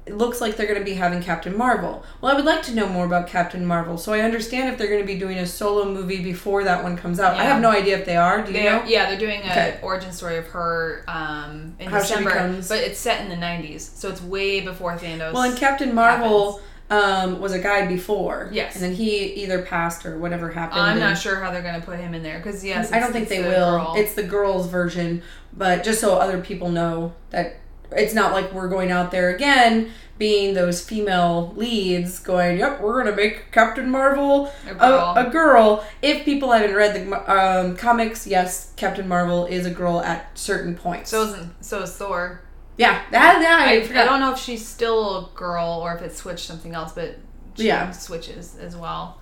it 0.09 0.17
looks 0.17 0.41
like 0.41 0.57
they're 0.57 0.65
going 0.67 0.79
to 0.79 0.83
be 0.85 0.95
having 0.95 1.21
Captain 1.21 1.55
Marvel. 1.55 2.03
Well, 2.19 2.31
I 2.31 2.35
would 2.35 2.45
like 2.45 2.63
to 2.63 2.73
know 2.73 2.89
more 2.89 3.05
about 3.05 3.27
Captain 3.27 3.65
Marvel, 3.65 3.97
so 3.97 4.11
I 4.11 4.21
understand 4.21 4.69
if 4.71 4.77
they're 4.77 4.87
going 4.89 5.01
to 5.01 5.05
be 5.07 5.17
doing 5.19 5.37
a 5.37 5.45
solo 5.45 5.85
movie 5.91 6.23
before 6.23 6.63
that 6.63 6.83
one 6.83 6.97
comes 6.97 7.19
out. 7.19 7.37
I 7.37 7.43
have 7.43 7.61
no 7.61 7.69
idea 7.69 7.97
if 7.99 8.05
they 8.05 8.17
are. 8.17 8.41
Do 8.41 8.51
you 8.51 8.57
They 8.57 8.63
know? 8.65 8.83
yeah, 8.85 9.09
they're 9.09 9.19
doing 9.19 9.41
an 9.41 9.51
Okay. 9.51 9.79
origin 9.81 10.11
story 10.11 10.37
of 10.37 10.47
her 10.47 11.03
um, 11.07 11.75
in 11.79 11.89
How 11.89 11.99
December, 11.99 12.31
becomes- 12.31 12.67
but 12.67 12.79
it's 12.79 12.99
set 12.99 13.21
in 13.21 13.29
the 13.29 13.35
'90s, 13.35 13.81
so 13.81 14.09
it's 14.09 14.21
way 14.21 14.61
before 14.61 14.95
Thanos. 14.97 15.31
Well, 15.33 15.43
and 15.43 15.55
Captain 15.57 15.93
Marvel 15.93 16.59
um, 16.91 17.39
was 17.39 17.53
a 17.53 17.59
guy 17.59 17.85
before. 17.85 18.49
Yes. 18.51 18.73
And 18.75 18.83
then 18.83 18.93
he 18.95 19.25
either 19.43 19.61
passed 19.61 20.07
or 20.07 20.17
whatever 20.17 20.49
happened. 20.49 20.81
I'm 20.81 20.99
not 20.99 21.19
sure 21.19 21.35
how 21.39 21.51
they're 21.51 21.61
going 21.61 21.79
to 21.79 21.85
put 21.85 21.99
him 21.99 22.15
in 22.15 22.23
there 22.23 22.39
because 22.39 22.65
yes, 22.65 22.91
I 22.91 22.99
don't 22.99 23.13
think 23.13 23.29
they 23.29 23.43
the 23.43 23.49
will. 23.49 23.77
girl. 23.77 23.93
It's 23.95 24.15
the 24.15 24.23
girls' 24.23 24.67
version, 24.67 25.21
but 25.53 25.83
just 25.83 26.01
so 26.01 26.15
other 26.15 26.41
people 26.41 26.69
know 26.69 27.13
that 27.29 27.57
it's 27.91 28.13
not 28.13 28.33
like 28.33 28.51
we're 28.53 28.67
going 28.69 28.91
out 28.91 29.11
there 29.11 29.29
again 29.35 29.91
being 30.17 30.53
those 30.53 30.83
female 30.83 31.53
leads 31.55 32.19
going, 32.19 32.57
"Yep, 32.59 32.81
we're 32.81 33.01
gonna 33.03 33.15
make 33.15 33.51
Captain 33.53 33.89
Marvel 33.89 34.51
A 34.67 34.71
a, 34.71 34.75
girl. 34.75 35.13
a 35.15 35.29
girl." 35.29 35.85
If 36.01 36.25
people 36.25 36.51
haven't 36.51 36.75
read 36.75 36.93
the 36.93 37.31
um, 37.33 37.75
comics, 37.77 38.27
yes, 38.27 38.73
Captain 38.75 39.07
Marvel 39.07 39.45
is 39.45 39.65
a 39.65 39.71
girl 39.71 40.01
at 40.01 40.37
certain 40.37 40.75
points. 40.75 41.09
so 41.11 41.23
isn't 41.23 41.63
so 41.63 41.83
is 41.83 41.91
Thor. 41.95 42.41
yeah, 42.77 43.01
that 43.11 43.41
yeah, 43.41 43.57
I, 43.95 43.97
I, 43.97 44.01
I 44.01 44.05
don't 44.05 44.19
know 44.19 44.33
if 44.33 44.39
she's 44.39 44.65
still 44.67 45.17
a 45.17 45.29
girl 45.37 45.79
or 45.81 45.95
if 45.95 46.01
it 46.01 46.15
switched 46.15 46.45
something 46.45 46.75
else, 46.75 46.91
but 46.91 47.17
she 47.55 47.67
Yeah. 47.67 47.91
switches 47.91 48.57
as 48.57 48.75
well. 48.75 49.19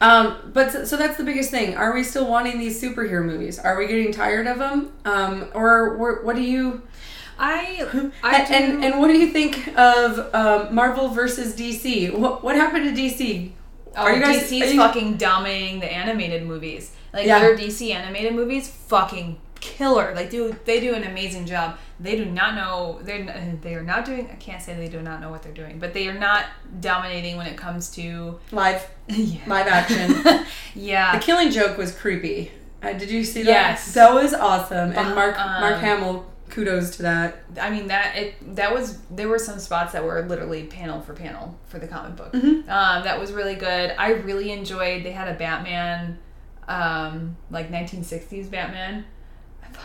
Um, 0.00 0.50
but 0.54 0.72
so, 0.72 0.84
so 0.84 0.96
that's 0.96 1.16
the 1.18 1.24
biggest 1.24 1.50
thing. 1.50 1.76
Are 1.76 1.92
we 1.94 2.02
still 2.02 2.26
wanting 2.26 2.58
these 2.58 2.80
superhero 2.82 3.22
movies? 3.24 3.58
Are 3.58 3.76
we 3.76 3.86
getting 3.86 4.12
tired 4.12 4.46
of 4.46 4.58
them? 4.58 4.92
Um, 5.04 5.48
or 5.54 5.96
wh- 5.96 6.24
what 6.24 6.36
do 6.36 6.42
you? 6.42 6.82
I 7.40 8.10
I 8.22 8.36
and, 8.36 8.48
do, 8.48 8.54
and 8.54 8.84
and 8.84 9.00
what 9.00 9.08
do 9.08 9.18
you 9.18 9.28
think 9.32 9.68
of 9.78 10.32
um, 10.34 10.74
Marvel 10.74 11.08
versus 11.08 11.54
DC? 11.56 12.12
What 12.16 12.44
what 12.44 12.54
happened 12.56 12.94
to 12.94 13.02
DC? 13.02 13.52
oh, 13.96 14.02
are 14.02 14.14
you 14.14 14.22
guys- 14.22 14.42
DC's 14.50 14.74
you- 14.74 14.80
fucking 14.80 15.16
dominating 15.16 15.80
the 15.80 15.90
animated 15.92 16.46
movies. 16.46 16.92
Like 17.12 17.26
Yeah. 17.26 17.40
their 17.40 17.56
DC 17.56 17.90
animated 17.92 18.34
movies, 18.34 18.68
fucking 18.68 19.40
killer. 19.58 20.12
Like 20.14 20.30
do 20.30 20.54
they 20.64 20.80
do 20.80 20.94
an 20.94 21.04
amazing 21.04 21.44
job. 21.46 21.76
They 21.98 22.16
do 22.16 22.24
not 22.24 22.54
know 22.54 23.00
they're 23.02 23.58
they 23.62 23.74
are 23.74 23.82
not 23.82 24.04
doing. 24.04 24.28
I 24.30 24.36
can't 24.36 24.62
say 24.62 24.74
they 24.74 24.88
do 24.88 25.02
not 25.02 25.20
know 25.20 25.30
what 25.30 25.42
they're 25.42 25.52
doing, 25.52 25.78
but 25.78 25.92
they 25.92 26.08
are 26.08 26.18
not 26.18 26.44
dominating 26.80 27.36
when 27.36 27.46
it 27.46 27.56
comes 27.56 27.90
to 27.92 28.38
Live 28.52 28.88
yeah. 29.08 29.40
live 29.46 29.66
action. 29.66 30.44
Yeah, 30.74 31.16
the. 31.16 31.24
Killing 31.24 31.50
Joke 31.50 31.76
was 31.76 31.92
creepy. 31.92 32.52
Uh, 32.82 32.92
did 32.94 33.10
you 33.10 33.24
see 33.24 33.42
that? 33.42 33.50
Yes. 33.50 33.92
that 33.94 34.14
was 34.14 34.32
awesome. 34.32 34.92
And 34.92 35.14
Mark 35.16 35.36
Mark 35.36 35.74
um, 35.76 35.80
Hamill, 35.80 36.29
kudos 36.50 36.96
to 36.96 37.02
that. 37.02 37.42
I 37.60 37.70
mean 37.70 37.88
that 37.88 38.16
it 38.16 38.54
that 38.56 38.72
was 38.74 38.98
there 39.10 39.28
were 39.28 39.38
some 39.38 39.58
spots 39.58 39.92
that 39.92 40.04
were 40.04 40.22
literally 40.26 40.64
panel 40.64 41.00
for 41.00 41.14
panel 41.14 41.58
for 41.66 41.78
the 41.78 41.86
comic 41.86 42.16
book. 42.16 42.32
Mhm. 42.32 42.68
Um, 42.68 43.04
that 43.04 43.18
was 43.20 43.32
really 43.32 43.54
good. 43.54 43.94
I 43.98 44.12
really 44.12 44.50
enjoyed. 44.52 45.04
They 45.04 45.12
had 45.12 45.28
a 45.28 45.34
Batman, 45.38 46.18
um, 46.68 47.36
like 47.50 47.70
1960s 47.70 48.48
Batman. 48.50 49.04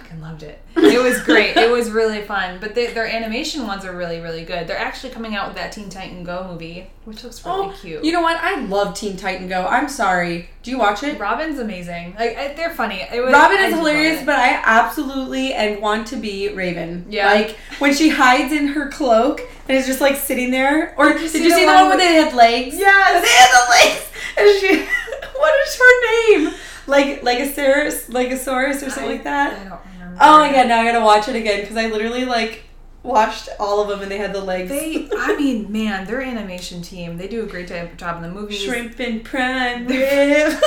Fucking 0.06 0.22
loved 0.22 0.44
it. 0.44 0.62
It 0.76 1.02
was 1.02 1.22
great. 1.24 1.58
it 1.58 1.72
was 1.72 1.89
really 1.89 2.22
fun. 2.22 2.60
But 2.60 2.76
they, 2.76 2.94
their 2.94 3.08
animation 3.08 3.65
ones 3.65 3.86
are 3.86 3.96
really 3.96 4.20
really 4.20 4.44
good. 4.44 4.68
They're 4.68 4.78
actually 4.78 5.12
coming 5.12 5.36
out 5.36 5.48
with 5.48 5.58
that 5.58 5.72
Teen 5.72 5.89
Titan 5.89 6.24
Go 6.24 6.48
movie, 6.48 6.88
which 7.06 7.24
looks 7.24 7.41
oh, 7.46 7.63
really 7.63 7.74
Oh, 7.74 7.78
cute. 7.80 8.04
you 8.06 8.12
know 8.12 8.22
what? 8.22 8.38
I 8.41 8.62
love 8.65 8.94
Teen 8.96 9.18
Titan 9.18 9.48
Go. 9.48 9.65
I'm 9.65 9.89
sorry. 9.89 10.50
Do 10.63 10.72
you 10.72 10.78
watch 10.78 11.04
it? 11.04 11.20
Robin's 11.20 11.60
amazing. 11.60 12.15
Like 12.18 12.38
I, 12.38 12.54
they're 12.54 12.74
funny. 12.74 13.02
It 13.12 13.24
was, 13.24 13.34
Robin 13.34 13.58
is 13.58 13.74
hilarious, 13.74 14.24
but 14.26 14.36
I 14.38 14.62
absolutely 14.63 15.54
and 15.54 15.82
want 15.82 16.08
to 16.08 16.18
be 16.18 16.50
Raven. 16.50 17.06
Yeah. 17.10 17.32
Like 17.32 17.58
when 17.80 17.94
she 17.94 18.10
hides 18.10 18.54
in 18.54 18.68
her 18.70 18.89
cloak 18.89 19.41
and 19.68 19.78
is 19.78 19.86
just 19.88 20.02
like 20.02 20.15
sitting 20.18 20.52
there. 20.52 20.94
Or 20.98 21.13
did 21.13 21.22
you 21.22 21.28
see, 21.30 21.44
the, 21.50 21.65
one, 21.65 21.65
where 21.65 21.89
with- 21.91 22.00
they 22.00 22.13
had 22.15 22.34
legs? 22.34 22.78
Yes. 22.78 23.24
They 23.24 23.30
had 23.30 23.52
the 23.52 23.70
legs. 23.72 24.12
And 24.38 24.60
she 24.60 24.86
what 25.39 25.68
is 25.68 25.76
her 25.76 26.44
name? 26.46 26.54
like 26.88 27.24
like 27.24 27.39
a 27.39 27.52
Ceres, 27.52 28.10
like 28.10 28.30
a 28.30 28.36
Legosaurus 28.36 28.86
or 28.86 28.89
something 28.89 29.04
I- 29.06 29.08
like 29.08 29.24
that. 29.24 29.82
I 30.19 30.25
don't 30.25 30.36
remember. 30.36 30.36
Oh 30.36 30.39
my 30.39 30.51
god, 30.63 30.67
now 30.67 30.82
I 30.82 30.91
gotta 30.91 31.06
watch 31.06 31.28
it 31.28 31.36
again 31.36 31.62
because 31.62 31.78
I 31.78 31.88
literally 31.88 32.25
like 32.25 32.63
watched 33.04 33.49
all 33.60 33.82
of 33.82 33.88
them 33.89 34.01
and 34.01 34.10
they 34.12 34.17
had 34.17 34.34
the 34.34 34.41
legs. 34.41 34.69
They, 34.69 35.08
I 35.15 35.36
mean, 35.36 35.71
man, 35.71 36.06
their 36.08 36.21
animation 36.21 36.82
team, 36.82 37.17
they 37.17 37.28
do 37.28 37.43
a 37.43 37.47
great 37.47 37.67
job 37.67 37.97
job 37.97 38.17
in 38.17 38.23
the 38.23 38.30
movies. 38.32 38.62
Shrimp 38.62 38.99
and 38.99 39.23
prime 39.23 39.88
rib. 39.88 40.54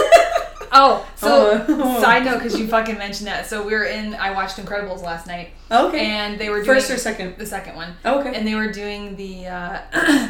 Oh, 0.71 1.09
so 1.17 1.65
Oh. 1.67 2.01
side 2.03 2.27
note, 2.27 2.43
because 2.43 2.61
you 2.61 2.67
fucking 2.69 2.99
mentioned 2.99 3.27
that. 3.27 3.47
So 3.47 3.65
we 3.67 3.73
were 3.73 3.85
in, 3.85 4.15
I 4.15 4.33
watched 4.33 4.59
Incredibles 4.59 5.03
last 5.03 5.27
night, 5.27 5.49
okay. 5.71 6.05
and 6.05 6.39
they 6.39 6.51
were 6.51 6.57
doing 6.63 6.67
First 6.77 6.91
or 6.91 6.99
second? 6.99 7.39
the 7.39 7.47
second 7.47 7.75
one, 7.75 7.95
Okay. 8.05 8.35
and 8.35 8.47
they 8.47 8.55
were 8.55 8.71
doing 8.71 9.17
the, 9.17 9.47
uh, 9.47 9.79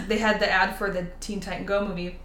they 0.07 0.19
had 0.19 0.39
the 0.39 0.49
ad 0.49 0.77
for 0.77 0.91
the 0.93 1.09
Teen 1.19 1.41
Titan 1.41 1.67
Go 1.67 1.85
movie. 1.89 2.21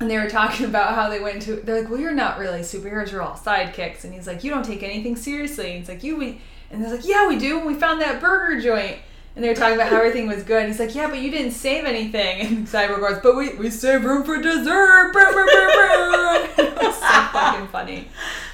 And 0.00 0.10
they 0.10 0.18
were 0.18 0.28
talking 0.28 0.66
about 0.72 0.94
how 0.94 1.08
they 1.08 1.20
went 1.20 1.42
to. 1.42 1.56
They're 1.56 1.80
like, 1.80 1.90
"Well, 1.90 2.00
you're 2.00 2.12
not 2.12 2.38
really 2.38 2.60
superheroes. 2.60 3.10
You're 3.12 3.22
all 3.22 3.36
sidekicks." 3.36 4.04
And 4.04 4.14
he's 4.14 4.26
like, 4.26 4.44
"You 4.44 4.50
don't 4.50 4.64
take 4.64 4.82
anything 4.82 5.16
seriously." 5.16 5.70
And 5.70 5.78
he's 5.80 5.88
like, 5.88 6.02
"You 6.02 6.16
we," 6.16 6.40
and 6.70 6.82
they're 6.82 6.92
like, 6.96 7.06
"Yeah, 7.06 7.28
we 7.28 7.38
do. 7.38 7.60
We 7.60 7.74
found 7.74 8.00
that 8.00 8.20
burger 8.20 8.60
joint." 8.60 8.98
And 9.34 9.44
they 9.44 9.50
were 9.50 9.54
talking 9.54 9.76
about 9.76 9.90
how 9.90 9.98
everything 9.98 10.26
was 10.26 10.42
good. 10.42 10.62
And 10.62 10.68
he's 10.68 10.80
like, 10.80 10.94
"Yeah, 10.94 11.08
but 11.08 11.18
you 11.18 11.30
didn't 11.30 11.52
save 11.52 11.84
anything." 11.84 12.40
And 12.46 12.66
Cyborg 12.66 13.00
goes, 13.00 13.20
"But 13.22 13.36
we 13.36 13.54
we 13.54 13.70
saved 13.70 14.04
room 14.04 14.24
for 14.24 14.40
dessert." 14.40 15.12
Brr, 15.12 15.32
brr, 15.32 15.44
brr, 15.44 15.68
brr. 15.72 16.64
it 16.64 16.82
was 16.82 16.94
so 16.94 17.28
fucking 17.32 17.68
funny. 17.68 18.08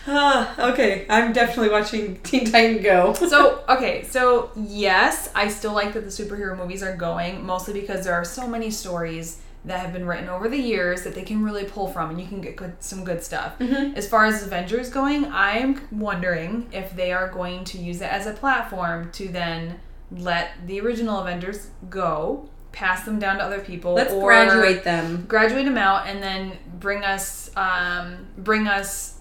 Ah, 0.06 0.54
okay, 0.72 1.06
I'm 1.08 1.32
definitely 1.32 1.70
watching 1.70 2.16
Teen 2.20 2.44
Titan 2.50 2.82
Go. 2.82 3.14
So 3.14 3.64
okay, 3.68 4.04
so 4.04 4.50
yes, 4.56 5.30
I 5.34 5.48
still 5.48 5.72
like 5.72 5.94
that 5.94 6.04
the 6.04 6.10
superhero 6.10 6.56
movies 6.56 6.82
are 6.82 6.96
going, 6.96 7.44
mostly 7.44 7.72
because 7.80 8.04
there 8.04 8.14
are 8.14 8.24
so 8.24 8.46
many 8.46 8.70
stories 8.70 9.40
that 9.64 9.80
have 9.80 9.92
been 9.92 10.06
written 10.06 10.28
over 10.28 10.48
the 10.48 10.58
years 10.58 11.04
that 11.04 11.14
they 11.14 11.22
can 11.22 11.42
really 11.42 11.64
pull 11.64 11.88
from, 11.88 12.10
and 12.10 12.20
you 12.20 12.26
can 12.26 12.40
get 12.40 12.54
good, 12.56 12.74
some 12.80 13.02
good 13.04 13.22
stuff. 13.22 13.54
As 13.60 14.06
far 14.08 14.26
as 14.26 14.42
Avengers 14.42 14.90
going, 14.90 15.24
I'm 15.32 15.80
wondering 15.90 16.68
if 16.72 16.94
they 16.94 17.12
are 17.12 17.28
going 17.28 17.64
to 17.64 17.78
use 17.78 18.00
it 18.02 18.12
as 18.12 18.26
a 18.26 18.32
platform 18.32 19.10
to 19.12 19.28
then 19.28 19.80
let 20.10 20.50
the 20.66 20.80
original 20.80 21.20
Avengers 21.20 21.68
go, 21.88 22.48
pass 22.72 23.04
them 23.04 23.18
down 23.18 23.38
to 23.38 23.42
other 23.44 23.60
people, 23.60 23.94
Let's 23.94 24.12
or 24.12 24.22
graduate 24.26 24.84
them. 24.84 25.24
graduate 25.26 25.64
them 25.64 25.78
out, 25.78 26.06
and 26.08 26.22
then 26.22 26.58
bring 26.78 27.02
us 27.04 27.50
um, 27.56 28.26
bring 28.36 28.68
us 28.68 29.18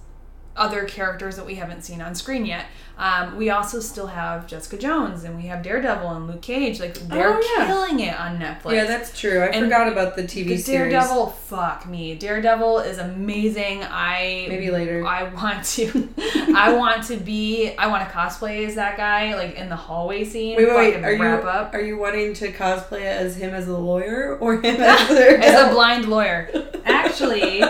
other 0.56 0.84
characters 0.86 1.36
that 1.38 1.46
we 1.46 1.56
haven't 1.56 1.84
seen 1.84 2.02
on 2.02 2.14
screen 2.16 2.46
yet. 2.46 2.66
Um, 2.96 3.38
we 3.38 3.50
also 3.50 3.80
still 3.80 4.06
have 4.08 4.46
Jessica 4.46 4.78
Jones, 4.78 5.24
and 5.24 5.36
we 5.36 5.44
have 5.44 5.64
Daredevil 5.64 6.10
and 6.12 6.28
Luke 6.28 6.42
Cage. 6.42 6.80
Like 6.80 6.94
they're 6.94 7.34
Oh, 7.38 7.56
yeah. 7.58 7.66
killing 7.66 8.00
it 8.00 8.18
on 8.20 8.38
Netflix. 8.38 8.74
Yeah, 8.74 8.86
that's 8.86 9.20
true. 9.20 9.42
I 9.42 9.48
And 9.48 9.66
forgot 9.66 9.92
about 9.92 10.16
the 10.16 10.24
TV 10.24 10.50
the 10.50 10.58
series. 10.58 10.92
Daredevil. 10.92 11.28
Fuck 11.28 11.88
me, 11.88 12.14
Daredevil 12.16 12.80
is 12.80 13.00
amazing. 13.00 13.84
I 13.84 14.46
Maybe 14.48 14.70
later. 14.70 15.06
I 15.06 15.24
want 15.24 15.64
to. 15.66 16.10
I 16.56 16.74
want 16.74 17.04
to 17.06 17.18
be. 17.18 17.74
I 17.78 17.88
want 17.88 18.08
to 18.08 18.16
cosplay 18.16 18.66
as 18.68 18.76
that 18.76 18.96
guy, 18.96 19.36
like 19.36 19.56
in 19.56 19.70
the 19.70 19.76
hallway 19.76 20.24
scene. 20.24 20.56
Wait, 20.58 20.68
wait, 20.68 20.76
wait. 20.96 21.04
Are 21.04 21.12
you 21.14 21.24
up 21.24 21.74
are 21.74 21.82
you 21.82 21.98
wanting 21.98 22.34
to 22.36 22.52
cosplay 22.52 23.02
as 23.02 23.36
him 23.36 23.54
as 23.56 23.68
a 23.68 23.78
lawyer 23.78 24.38
or 24.40 24.56
him 24.62 24.76
as 24.80 25.10
a 25.10 25.40
as 25.44 25.68
a 25.70 25.74
blind 25.74 26.06
lawyer? 26.08 26.50
Actually, 26.86 27.62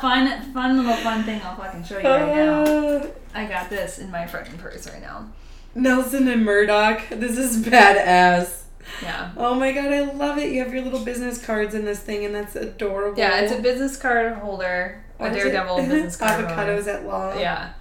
fun, 0.00 0.42
fun 0.52 0.76
little 0.76 0.96
fun 0.96 1.24
thing. 1.24 1.40
I'll 1.42 1.56
fucking 1.56 1.84
show 1.84 1.98
you 1.98 2.04
right 2.08 2.34
now. 2.34 3.06
I 3.34 3.46
got 3.46 3.70
this 3.70 3.98
in 3.98 4.10
my 4.10 4.24
freaking 4.24 4.58
purse 4.58 4.88
right 4.88 5.00
now. 5.00 5.28
Nelson 5.74 6.28
and 6.28 6.44
Murdock. 6.44 7.08
This 7.10 7.38
is 7.38 7.64
badass. 7.64 8.62
Yeah. 9.02 9.32
Oh 9.36 9.54
my 9.54 9.72
god, 9.72 9.92
I 9.92 10.00
love 10.12 10.38
it. 10.38 10.50
You 10.52 10.62
have 10.64 10.72
your 10.72 10.82
little 10.82 11.04
business 11.04 11.44
cards 11.44 11.74
in 11.74 11.84
this 11.84 12.00
thing, 12.00 12.24
and 12.24 12.34
that's 12.34 12.56
adorable. 12.56 13.18
Yeah, 13.18 13.40
it's 13.40 13.52
a 13.52 13.60
business 13.60 13.96
card 13.96 14.32
holder, 14.34 15.04
a 15.18 15.22
What 15.22 15.32
is 15.32 15.44
it? 15.44 15.50
Daredevil 15.52 15.76
business 15.88 16.16
card 16.16 16.46
holder. 16.46 16.54
Avocados 16.54 16.86
at 16.86 17.06
law. 17.06 17.38
Yeah. 17.38 17.72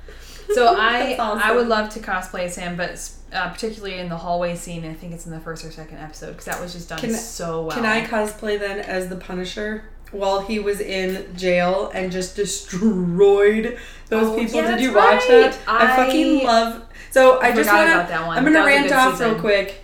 So 0.53 0.75
I 0.77 1.17
awesome. 1.17 1.41
I 1.43 1.55
would 1.55 1.67
love 1.67 1.89
to 1.91 1.99
cosplay 1.99 2.49
Sam, 2.49 2.75
but 2.75 3.09
uh, 3.31 3.49
particularly 3.51 3.99
in 3.99 4.09
the 4.09 4.17
hallway 4.17 4.55
scene, 4.55 4.85
I 4.85 4.93
think 4.93 5.13
it's 5.13 5.25
in 5.25 5.31
the 5.31 5.39
first 5.39 5.63
or 5.65 5.71
second 5.71 5.97
episode 5.97 6.31
because 6.31 6.45
that 6.45 6.59
was 6.61 6.73
just 6.73 6.89
done 6.89 6.99
Can- 6.99 7.13
so 7.13 7.63
well. 7.63 7.75
Can 7.75 7.85
I 7.85 8.05
cosplay 8.05 8.59
then 8.59 8.79
as 8.79 9.07
the 9.07 9.15
Punisher 9.15 9.85
while 10.11 10.41
he 10.41 10.59
was 10.59 10.79
in 10.79 11.35
jail 11.35 11.91
and 11.93 12.11
just 12.11 12.35
destroyed 12.35 13.77
those 14.09 14.27
Oh, 14.27 14.37
people? 14.37 14.61
yeah, 14.61 14.71
Did 14.71 14.81
you 14.81 14.93
watch 14.93 15.21
right. 15.29 15.51
that? 15.51 15.57
I, 15.67 15.95
fucking 15.95 16.43
love. 16.45 16.83
So 17.11 17.39
I, 17.41 17.51
just 17.53 17.69
forgot 17.69 17.95
want 17.97 18.07
to. 18.07 18.13
that 18.13 18.27
one. 18.27 18.37
I'm 18.37 18.43
gonna 18.43 18.53
That 18.59 18.65
was 18.65 18.73
a 18.73 18.77
rant 18.81 18.91
off 18.93 19.11
season. 19.13 19.31
real 19.31 19.39
quick. 19.39 19.83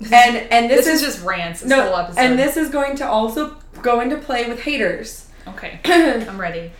And 0.12 0.36
and 0.36 0.68
This, 0.70 0.86
this, 0.86 1.00
is 1.02 1.14
just 1.14 1.24
rants. 1.24 1.60
This 1.60 1.70
no, 1.70 1.82
whole 1.84 1.96
episode. 1.96 2.20
and 2.20 2.38
this 2.38 2.56
is 2.56 2.68
going 2.70 2.96
to 2.96 3.06
also 3.08 3.56
go 3.80 4.00
into 4.00 4.16
play 4.18 4.48
with 4.48 4.60
haters. 4.60 5.28
okay. 5.48 5.78
I'm 5.84 6.38
ready. 6.40 6.72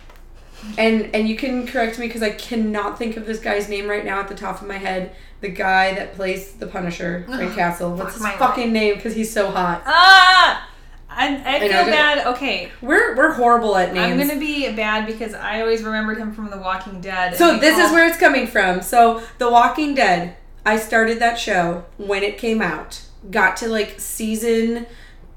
and 0.77 1.13
and 1.15 1.27
you 1.27 1.35
can 1.37 1.65
correct 1.65 1.97
me 1.97 2.07
because 2.07 2.21
I 2.21 2.31
cannot 2.31 2.97
think 2.99 3.15
of 3.17 3.25
this 3.25 3.39
guy's 3.39 3.69
name 3.69 3.87
right 3.87 4.03
now 4.03 4.19
at 4.19 4.27
the 4.27 4.35
top 4.35 4.61
of 4.61 4.67
my 4.67 4.77
head. 4.77 5.15
The 5.41 5.49
guy 5.49 5.93
that 5.95 6.15
plays 6.15 6.53
the 6.53 6.67
Punisher, 6.67 7.23
Frank 7.27 7.55
Castle. 7.55 7.93
What's 7.95 8.15
his 8.15 8.23
fuck 8.23 8.39
my 8.39 8.47
fucking 8.47 8.71
name? 8.73 8.95
Because 8.95 9.15
he's 9.15 9.31
so 9.31 9.49
hot. 9.51 9.83
Ah, 9.85 10.67
I, 11.15 11.35
I 11.35 11.55
I 11.55 11.59
feel 11.59 11.69
know, 11.69 11.85
bad. 11.85 12.27
Okay, 12.27 12.71
We're 12.81 13.15
we're 13.15 13.33
horrible 13.33 13.75
at 13.77 13.93
names. 13.93 14.21
I'm 14.21 14.27
gonna 14.27 14.39
be 14.39 14.71
bad 14.73 15.05
because 15.07 15.33
I 15.33 15.61
always 15.61 15.83
remembered 15.83 16.17
him 16.17 16.33
from 16.33 16.49
The 16.49 16.57
Walking 16.57 17.01
Dead. 17.01 17.35
So 17.35 17.57
this 17.57 17.77
is 17.77 17.91
where 17.91 18.07
it's 18.07 18.17
coming 18.17 18.47
from. 18.47 18.81
So 18.81 19.21
The 19.37 19.49
Walking 19.49 19.95
Dead, 19.95 20.35
I 20.65 20.77
started 20.77 21.19
that 21.19 21.39
show 21.39 21.85
when 21.97 22.23
it 22.23 22.37
came 22.37 22.61
out. 22.61 23.01
Got 23.31 23.57
to 23.57 23.67
like 23.67 23.99
season 23.99 24.85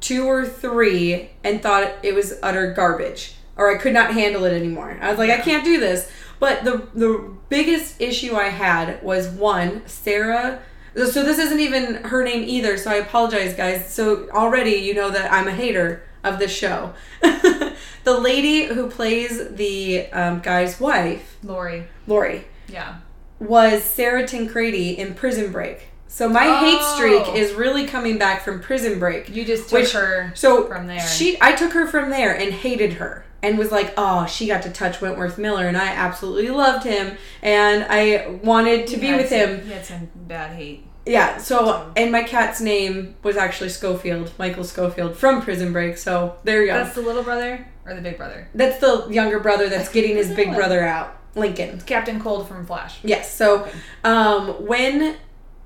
2 0.00 0.26
or 0.26 0.46
3 0.46 1.30
and 1.42 1.62
thought 1.62 1.92
it 2.02 2.14
was 2.14 2.34
utter 2.42 2.72
garbage 2.72 3.34
or 3.58 3.74
I 3.74 3.76
could 3.76 3.92
not 3.92 4.14
handle 4.14 4.44
it 4.44 4.52
anymore. 4.52 4.96
I 5.02 5.10
was 5.10 5.18
like 5.18 5.30
I 5.30 5.38
can't 5.38 5.64
do 5.64 5.78
this. 5.78 6.10
But 6.40 6.64
the 6.64 6.88
the 6.94 7.30
biggest 7.48 8.00
issue 8.00 8.36
I 8.36 8.48
had 8.48 9.02
was 9.02 9.28
one, 9.28 9.82
Sarah 9.86 10.60
so 10.94 11.22
this 11.22 11.38
isn't 11.38 11.61
even 11.61 11.94
her 12.05 12.22
name 12.24 12.44
either, 12.46 12.77
so 12.77 12.90
I 12.90 12.94
apologize 12.96 13.55
guys. 13.55 13.92
So 13.92 14.29
already 14.31 14.72
you 14.72 14.94
know 14.94 15.11
that 15.11 15.33
I'm 15.33 15.46
a 15.48 15.53
hater 15.53 16.03
of 16.24 16.38
this 16.38 16.51
show. 16.55 16.94
the 17.22 18.18
lady 18.20 18.64
who 18.64 18.88
plays 18.90 19.48
the 19.51 20.07
um, 20.12 20.40
guy's 20.40 20.81
wife, 20.81 21.37
Lori. 21.42 21.87
Lori, 22.07 22.46
Yeah. 22.68 22.96
was 23.38 23.83
Sara 23.85 24.27
Tancredi 24.27 24.98
in 24.98 25.14
Prison 25.14 25.53
Break. 25.53 25.88
So 26.11 26.29
my 26.29 26.59
hate 26.59 26.79
Oh. 26.81 26.94
streak 26.96 27.37
is 27.37 27.53
really 27.53 27.87
coming 27.87 28.16
back 28.18 28.42
from 28.42 28.61
Prison 28.61 28.98
Break. 28.98 29.29
You 29.29 29.44
just 29.44 29.64
took 29.68 29.81
Which- 29.83 29.92
her 29.92 30.33
So 30.35 30.66
from 30.66 30.87
there. 30.87 31.01
she, 31.07 31.37
I 31.40 31.53
took 31.53 31.72
her 31.72 31.87
from 31.87 32.11
there 32.11 32.33
and 32.35 32.53
hated 32.53 32.94
her, 32.94 33.24
and 33.42 33.57
was 33.59 33.70
like, 33.70 33.94
oh, 33.96 34.27
she 34.27 34.46
got 34.46 34.62
to 34.62 34.70
touch 34.70 35.01
Wentworth 35.01 35.38
Miller, 35.38 35.66
and 35.66 35.77
I 35.77 35.87
absolutely 35.88 36.48
loved 36.51 36.85
him, 36.85 37.16
and 37.42 37.87
I 37.88 38.38
wanted 38.42 38.87
to 38.88 38.94
You 38.96 39.01
be 39.01 39.14
with 39.14 39.29
some- 39.29 39.38
him. 39.38 39.66
You 39.66 39.72
had 39.74 39.87
some 39.87 40.09
bad 40.14 40.57
hate. 40.57 40.85
Yeah. 41.07 41.38
So 41.38 41.90
and 41.96 42.12
my 42.12 42.22
cat's 42.22 42.61
name 42.61 43.14
was 43.22 43.37
actually 43.37 43.70
Scofield, 43.70 44.31
Michael 44.38 44.64
Scofield 44.64 45.16
from 45.16 45.40
Prison 45.40 45.72
Break. 45.72 45.96
So 45.96 46.37
there 46.44 46.61
you 46.61 46.66
go. 46.66 46.74
That's 46.74 46.94
the 46.94 47.01
little 47.01 47.22
brother 47.22 47.66
or 47.87 47.94
the 47.94 48.03
big 48.03 48.18
brother? 48.18 48.48
That's 48.55 48.79
the 48.79 49.09
younger 49.09 49.40
brother 49.40 49.70
that's 49.70 49.88
getting 49.88 50.16
his 50.16 50.31
big 50.31 50.55
brother 50.55 50.83
out, 50.85 51.16
Lincoln. 51.35 51.81
Captain 51.81 52.20
Cold 52.20 52.46
from 52.46 52.66
Flash. 52.66 52.98
Yes. 53.03 53.35
So, 53.35 53.66
um, 54.05 54.66
when 54.66 55.16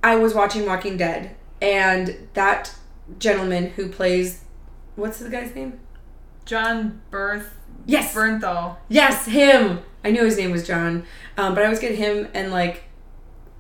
I 0.05 0.15
was 0.15 0.33
watching 0.33 0.65
Walking 0.65 0.97
Dead, 0.97 1.35
and 1.61 2.29
that 2.35 2.73
gentleman 3.19 3.71
who 3.71 3.89
plays, 3.89 4.45
what's 4.95 5.19
the 5.19 5.29
guy's 5.29 5.53
name? 5.57 5.81
John 6.45 7.01
Berth 7.11 7.55
Yes. 7.87 8.15
Bernthal. 8.15 8.77
Yes, 8.89 9.27
him. 9.27 9.81
I 10.05 10.11
knew 10.11 10.25
his 10.25 10.37
name 10.37 10.51
was 10.51 10.67
John, 10.67 11.05
um, 11.37 11.55
but 11.55 11.63
I 11.63 11.67
always 11.67 11.79
get 11.81 11.95
him 11.95 12.29
and 12.35 12.51
like, 12.51 12.85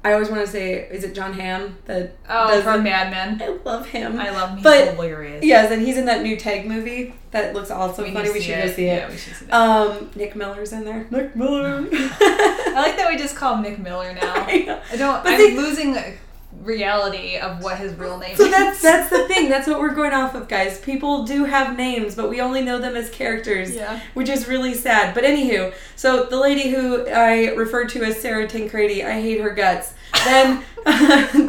I 0.05 0.13
always 0.15 0.29
want 0.29 0.45
to 0.45 0.51
say, 0.51 0.89
is 0.91 1.05
it 1.05 1.15
Jon 1.15 1.33
Hamm 1.35 1.77
that? 1.85 2.17
Oh, 2.29 2.61
from 2.63 2.79
the- 2.79 2.91
Mad 2.91 3.11
Men. 3.13 3.41
I 3.41 3.57
love 3.65 3.87
him. 3.87 4.19
I 4.19 4.31
love 4.31 4.49
him. 4.51 4.57
He's 4.57 4.65
But- 4.65 4.95
hilarious. 4.95 5.45
Yes, 5.45 5.71
and 5.71 5.81
he's 5.81 5.97
in 5.97 6.07
that 6.07 6.23
new 6.23 6.37
Tag 6.37 6.67
movie 6.67 7.15
that 7.31 7.55
looks 7.55 7.71
also 7.71 8.03
We 8.03 8.13
funny. 8.13 8.33
We 8.33 8.41
should 8.41 8.59
it. 8.59 8.67
go 8.67 8.73
see 8.73 8.87
it. 8.87 8.97
Yeah, 9.03 9.09
we 9.09 9.17
should 9.17 9.37
see 9.37 9.45
that. 9.47 9.55
Um, 9.55 10.11
Nick 10.17 10.35
Miller's 10.35 10.73
in 10.73 10.85
there. 10.85 11.07
Nick 11.11 11.37
Miller. 11.37 11.87
I 11.93 12.73
like 12.75 12.97
that 12.97 13.07
we 13.09 13.17
just 13.17 13.37
call 13.37 13.55
him 13.55 13.63
Nick 13.63 13.79
Miller 13.79 14.13
now. 14.13 14.35
I. 14.35 14.81
I 14.91 14.97
don't. 14.97 15.23
But 15.23 15.35
I'm 15.35 15.39
see- 15.39 15.57
losing 15.57 15.97
reality 16.63 17.37
of 17.37 17.63
what 17.63 17.79
his 17.79 17.93
real 17.95 18.19
name 18.19 18.37
So 18.37 18.45
is. 18.45 18.51
that's 18.51 18.83
that's 18.83 19.11
the 19.11 19.27
thing. 19.29 19.49
That's 19.53 19.67
what 19.69 19.81
we're 19.81 19.95
going 19.95 20.13
off 20.13 20.35
of, 20.35 20.49
guys. 20.49 20.81
People 20.81 21.25
do 21.25 21.45
have 21.45 21.77
names, 21.77 22.15
but 22.15 22.31
we 22.31 22.41
only 22.41 22.63
know 22.63 22.79
them 22.79 22.97
as 22.97 23.11
characters, 23.11 23.75
Yeah. 23.75 24.01
which 24.15 24.29
is 24.29 24.49
really 24.49 24.75
sad. 24.75 25.15
But 25.15 25.25
anywho, 25.25 25.75
so 25.97 26.25
the 26.25 26.39
lady 26.39 26.71
who 26.71 27.07
I 27.09 27.49
referred 27.55 27.89
to 27.91 28.03
as 28.05 28.21
Sara 28.21 28.47
Tancredi, 28.47 29.05
I 29.05 29.21
hate 29.21 29.41
her 29.41 29.51
guts. 29.51 29.95
Then, 30.25 30.63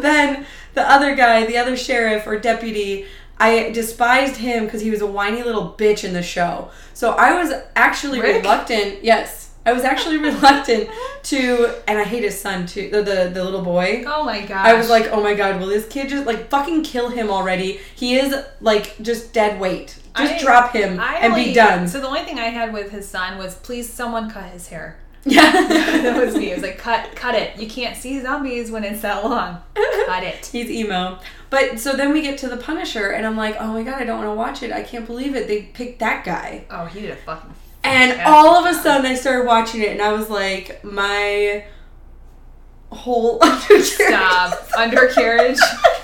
then 0.02 0.46
the 0.74 0.90
other 0.90 1.16
guy, 1.16 1.46
the 1.46 1.58
other 1.58 1.78
sheriff 1.78 2.26
or 2.28 2.38
deputy. 2.40 3.06
I 3.40 3.72
despised 3.72 4.38
him 4.38 4.66
because 4.66 4.82
he 4.82 4.90
was 4.92 5.02
a 5.02 5.08
whiny 5.08 5.44
little 5.44 5.74
bitch 5.78 6.04
in 6.04 6.14
the 6.14 6.22
show. 6.24 6.70
So 6.94 7.12
I 7.12 7.34
was 7.42 7.52
actually 7.76 8.22
Rick? 8.22 8.44
reluctant. 8.44 9.04
Yes, 9.04 9.43
I 9.66 9.72
was 9.74 9.84
actually 9.84 10.18
reluctant 10.18 10.90
to, 11.24 11.74
and 11.88 11.98
I 11.98 12.04
hate 12.04 12.24
his 12.24 12.40
son 12.40 12.66
too. 12.66 12.90
The 12.90 13.02
the, 13.02 13.32
the 13.34 13.44
little 13.44 13.62
boy. 13.62 14.04
Oh 14.06 14.24
my 14.24 14.42
gosh. 14.42 14.66
I 14.66 14.74
was 14.74 14.90
like, 14.90 15.08
oh 15.12 15.22
my 15.24 15.34
god, 15.34 15.60
will 15.60 15.68
this 15.68 15.88
kid 15.88 16.10
just 16.10 16.26
like 16.26 16.50
fucking 16.50 16.84
kill 16.84 17.10
him 17.10 17.30
already? 17.30 17.80
He 17.96 18.16
is 18.16 18.36
like 18.62 19.02
just 19.02 19.34
dead 19.34 19.60
weight. 19.60 19.98
Just 20.18 20.34
I- 20.34 20.40
drop 20.40 20.74
him 20.74 21.00
I 21.00 21.16
and 21.16 21.34
only- 21.34 21.46
be 21.46 21.54
done. 21.54 21.88
So 21.88 22.00
the 22.02 22.08
only 22.08 22.22
thing 22.24 22.40
I 22.40 22.50
had 22.50 22.74
with 22.74 22.92
his 22.92 23.08
son 23.08 23.38
was, 23.38 23.56
please, 23.56 23.92
someone 23.92 24.30
cut 24.30 24.52
his 24.52 24.68
hair. 24.68 24.98
Yeah. 25.26 25.52
that 25.52 26.22
was 26.24 26.36
me. 26.36 26.52
It 26.52 26.56
was 26.56 26.64
like, 26.64 26.78
cut, 26.78 27.16
cut 27.16 27.34
it. 27.34 27.58
You 27.58 27.68
can't 27.70 27.96
see 27.96 28.20
zombies 28.22 28.70
when 28.70 28.84
it's 28.84 29.02
that 29.04 29.24
long. 29.24 29.60
Cut 30.06 30.24
it. 30.24 30.46
He's 30.52 30.70
emo. 30.70 31.18
But 31.50 31.80
so 31.80 31.94
then 31.94 32.12
we 32.12 32.22
get 32.22 32.38
to 32.40 32.50
the 32.50 32.58
Punisher, 32.58 33.12
and 33.12 33.26
I'm 33.26 33.38
like, 33.38 33.56
oh 33.60 33.72
my 33.72 33.84
god, 33.84 34.02
I 34.02 34.04
don't 34.04 34.18
want 34.18 34.30
to 34.30 34.36
watch 34.36 34.64
it. 34.64 34.74
I 34.74 34.84
can't 34.84 35.06
believe 35.06 35.34
it. 35.36 35.48
They 35.48 35.62
picked 35.62 36.00
that 36.00 36.26
guy. 36.26 36.66
Oh, 36.70 36.86
he 36.86 37.00
did 37.02 37.12
a 37.12 37.16
fucking. 37.16 37.54
And 37.84 38.12
fantastic 38.12 38.28
all 38.28 38.66
of 38.66 38.76
a 38.76 38.78
sudden, 38.78 39.06
I 39.06 39.16
started 39.16 39.46
watching 39.46 39.82
it, 39.82 39.90
and 39.90 40.02
I 40.02 40.14
was 40.14 40.30
like, 40.30 40.84
my 40.84 41.66
whole 42.92 43.44
undercarriage. 43.44 43.84
Stop. 43.86 44.68
Undercarriage. 44.78 45.60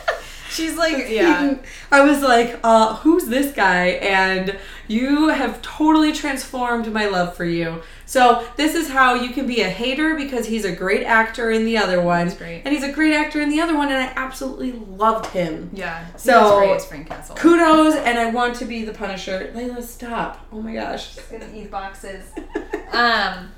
She's 0.49 0.75
like, 0.75 1.09
yeah. 1.09 1.55
I 1.91 2.01
was 2.01 2.21
like, 2.21 2.59
uh, 2.63 2.95
who's 2.97 3.25
this 3.27 3.53
guy? 3.53 3.87
And 3.87 4.57
you 4.87 5.29
have 5.29 5.61
totally 5.61 6.11
transformed 6.11 6.91
my 6.91 7.07
love 7.07 7.35
for 7.35 7.45
you. 7.45 7.81
So 8.05 8.47
this 8.57 8.73
is 8.73 8.89
how 8.89 9.13
you 9.13 9.29
can 9.29 9.45
be 9.45 9.61
a 9.61 9.69
hater 9.69 10.15
because 10.15 10.47
he's 10.47 10.65
a 10.65 10.71
great 10.71 11.03
actor 11.03 11.51
in 11.51 11.63
the 11.63 11.77
other 11.77 12.01
one. 12.01 12.27
That's 12.27 12.39
great. 12.39 12.63
And 12.65 12.73
he's 12.73 12.83
a 12.83 12.91
great 12.91 13.13
actor 13.13 13.39
in 13.39 13.49
the 13.49 13.61
other 13.61 13.77
one, 13.77 13.89
and 13.89 13.97
I 13.97 14.11
absolutely 14.15 14.71
loved 14.71 15.27
him. 15.27 15.69
Yeah. 15.73 16.05
So- 16.15 16.41
was 16.41 16.59
great 16.59 16.75
as 16.75 16.85
Frank 16.85 17.07
Castle. 17.07 17.35
Kudos, 17.35 17.95
and 17.95 18.17
I 18.17 18.31
want 18.31 18.55
to 18.55 18.65
be 18.65 18.83
the 18.83 18.93
Punisher. 18.93 19.51
Layla, 19.53 19.83
stop. 19.83 20.45
Oh 20.51 20.61
my 20.61 20.73
gosh. 20.73 21.15
gonna 21.29 21.47
eat 21.53 21.69
boxes. 21.69 22.23
Um, 22.91 23.51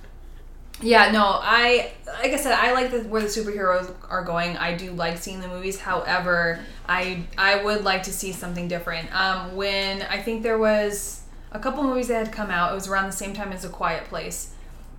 yeah, 0.82 1.12
no, 1.12 1.40
I 1.42 1.92
like 2.06 2.34
I 2.34 2.38
said, 2.38 2.54
I 2.54 2.74
like 2.74 2.92
the, 2.92 3.02
where 3.04 3.22
the 3.22 3.28
superheroes 3.28 3.94
are 4.10 4.24
going. 4.24 4.58
I 4.58 4.76
do 4.76 4.92
like 4.92 5.18
seeing 5.18 5.40
the 5.40 5.48
movies. 5.48 5.80
However, 5.80 6.60
I 6.88 7.24
I 7.38 7.64
would 7.64 7.84
like 7.84 8.04
to 8.04 8.14
see 8.14 8.32
something 8.32 8.68
different. 8.68 9.14
Um, 9.16 9.56
when 9.56 10.02
I 10.04 10.22
think 10.22 10.44
there 10.44 10.58
was 10.58 11.22
a 11.52 11.60
couple 11.60 11.84
movies 11.84 12.08
that 12.08 12.26
had 12.26 12.34
come 12.34 12.50
out, 12.50 12.72
it 12.72 12.76
was 12.76 12.88
around 12.88 13.08
the 13.08 13.16
same 13.16 13.34
time 13.34 13.52
as 13.52 13.66
A 13.66 13.70
Quiet 13.70 14.06
Place. 14.06 14.54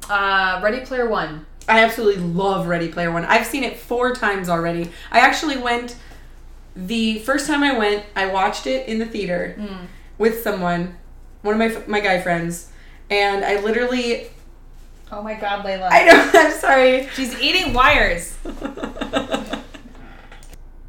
Uh, 0.08 0.60
Ready 0.62 0.80
Player 0.80 1.08
One. 1.08 1.46
I 1.68 1.84
absolutely 1.84 2.22
love 2.22 2.66
Ready 2.66 2.88
Player 2.88 3.10
One. 3.12 3.24
I've 3.24 3.46
seen 3.46 3.62
it 3.62 3.76
four 3.76 4.14
times 4.14 4.48
already. 4.48 4.90
I 5.10 5.20
actually 5.20 5.58
went 5.58 5.96
the 6.74 7.18
first 7.20 7.46
time 7.46 7.62
I 7.62 7.76
went, 7.76 8.04
I 8.16 8.26
watched 8.28 8.66
it 8.66 8.88
in 8.88 8.98
the 8.98 9.06
theater 9.06 9.56
with 10.18 10.42
someone, 10.42 10.96
one 11.42 11.60
of 11.60 11.86
my 11.86 11.86
my 11.86 12.00
guy 12.00 12.20
friends, 12.20 12.70
and 13.10 13.44
I 13.44 13.60
literally 13.60 14.28
Oh 15.12 15.22
my 15.22 15.34
God, 15.34 15.62
Layla. 15.62 15.88
I 15.90 16.04
know 16.06 16.30
I'm 16.34 16.52
sorry. 16.58 17.06
She's 17.14 17.38
eating 17.38 17.74
wires. 17.74 18.34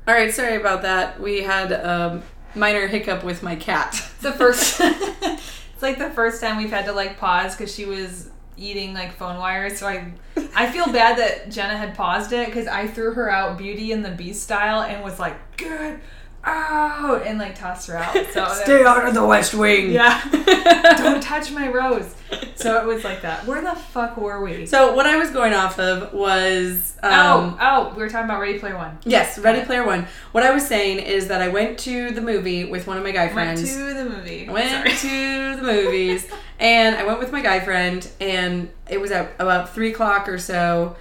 All 0.08 0.14
right, 0.14 0.34
sorry 0.34 0.56
about 0.56 0.84
that. 0.84 1.20
We 1.20 1.44
had 1.44 1.74
a 1.74 2.24
minor 2.56 2.88
hiccup 2.88 3.26
with 3.26 3.44
my 3.44 3.58
cat. 3.58 3.92
the 4.22 4.32
first 4.32 4.80
it's 4.82 5.82
like 5.82 5.98
the 5.98 6.10
first 6.12 6.40
time 6.42 6.58
we've 6.58 6.70
had 6.70 6.86
to 6.86 6.94
like 6.94 7.18
pause 7.18 7.56
because 7.56 7.74
she 7.74 7.86
was 7.86 8.30
eating 8.56 8.94
like 8.94 9.12
phone 9.14 9.40
wires 9.40 9.80
so 9.80 9.88
i 9.88 10.14
i 10.56 10.72
feel 10.72 10.86
bad 10.94 11.18
that 11.18 11.50
jenna 11.50 11.76
had 11.76 11.96
paused 11.96 12.32
it 12.32 12.46
because 12.46 12.68
i 12.68 12.86
threw 12.86 13.12
her 13.12 13.28
out 13.28 13.58
beauty 13.58 13.92
and 13.92 14.06
the 14.06 14.12
beast 14.12 14.44
style 14.44 14.84
and 14.84 15.04
was 15.04 15.18
like 15.20 15.36
good 15.58 16.00
out 16.46 17.26
and 17.26 17.40
like 17.40 17.56
tossed 17.56 17.88
her 17.88 17.98
out 17.98 18.14
so 18.34 18.46
Stay 18.64 18.84
out 18.84 19.08
of 19.08 19.14
the 19.14 19.26
West 19.26 19.54
Wing. 19.54 19.92
yeah 19.92 20.22
don't 20.98 21.22
touch 21.24 21.52
my 21.52 21.68
rose 21.70 22.14
so 22.56 22.82
it 22.82 22.86
was 22.86 23.04
like 23.04 23.22
that 23.22 23.46
where 23.46 23.62
the 23.62 23.76
fuck 23.76 24.18
were 24.18 24.42
we 24.44 24.66
So 24.66 24.94
what 24.96 25.06
I 25.06 25.18
was 25.18 25.30
going 25.30 25.54
off 25.54 25.80
of 25.80 26.14
was 26.14 26.98
um, 27.04 27.12
oh 27.12 27.58
oh 27.62 27.94
we 27.96 28.02
were 28.02 28.10
talking 28.10 28.26
about 28.26 28.40
ready 28.40 28.60
player 28.60 28.76
one 28.78 28.98
Yes, 29.06 29.38
Ready 29.38 29.66
Player 29.66 29.86
One. 29.86 30.08
What 30.32 30.44
I 30.44 30.52
was 30.52 30.66
saying 30.66 31.00
is 31.00 31.28
that 31.28 31.42
I 31.42 31.50
went 31.50 31.78
to 31.80 32.12
the 32.12 32.22
movie 32.22 32.64
with 32.64 32.88
one 32.88 32.98
of 32.98 33.04
my 33.04 33.12
guy 33.12 33.26
went 33.26 33.34
friends. 33.34 33.76
to 33.76 33.94
the 33.94 34.06
movie 34.06 34.48
went 34.50 34.70
Sorry. 34.70 34.92
to 34.96 35.56
the 35.58 35.62
movies, 35.62 36.28
and 36.60 36.96
I 36.96 37.04
went 37.04 37.20
with 37.20 37.32
my 37.32 37.42
guy 37.42 37.60
friend, 37.60 38.08
and 38.22 38.70
it 38.90 39.00
was 39.02 39.12
at 39.12 39.34
about 39.40 39.74
three 39.74 39.92
o'clock 39.92 40.30
or 40.30 40.38
so. 40.38 40.96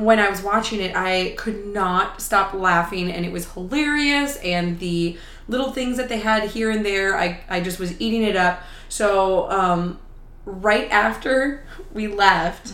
When 0.00 0.18
I 0.18 0.28
was 0.28 0.42
watching 0.42 0.80
it, 0.80 0.94
I 0.94 1.34
could 1.36 1.66
not 1.66 2.20
stop 2.20 2.54
laughing, 2.54 3.10
and 3.10 3.24
it 3.24 3.32
was 3.32 3.52
hilarious. 3.52 4.36
And 4.36 4.78
the 4.78 5.18
little 5.48 5.72
things 5.72 5.96
that 5.96 6.08
they 6.08 6.18
had 6.18 6.50
here 6.50 6.70
and 6.70 6.84
there, 6.84 7.18
I, 7.18 7.40
I 7.48 7.60
just 7.60 7.78
was 7.78 8.00
eating 8.00 8.22
it 8.22 8.36
up. 8.36 8.62
So, 8.88 9.50
um, 9.50 9.98
right 10.44 10.90
after 10.90 11.64
we 11.92 12.06
left, 12.08 12.72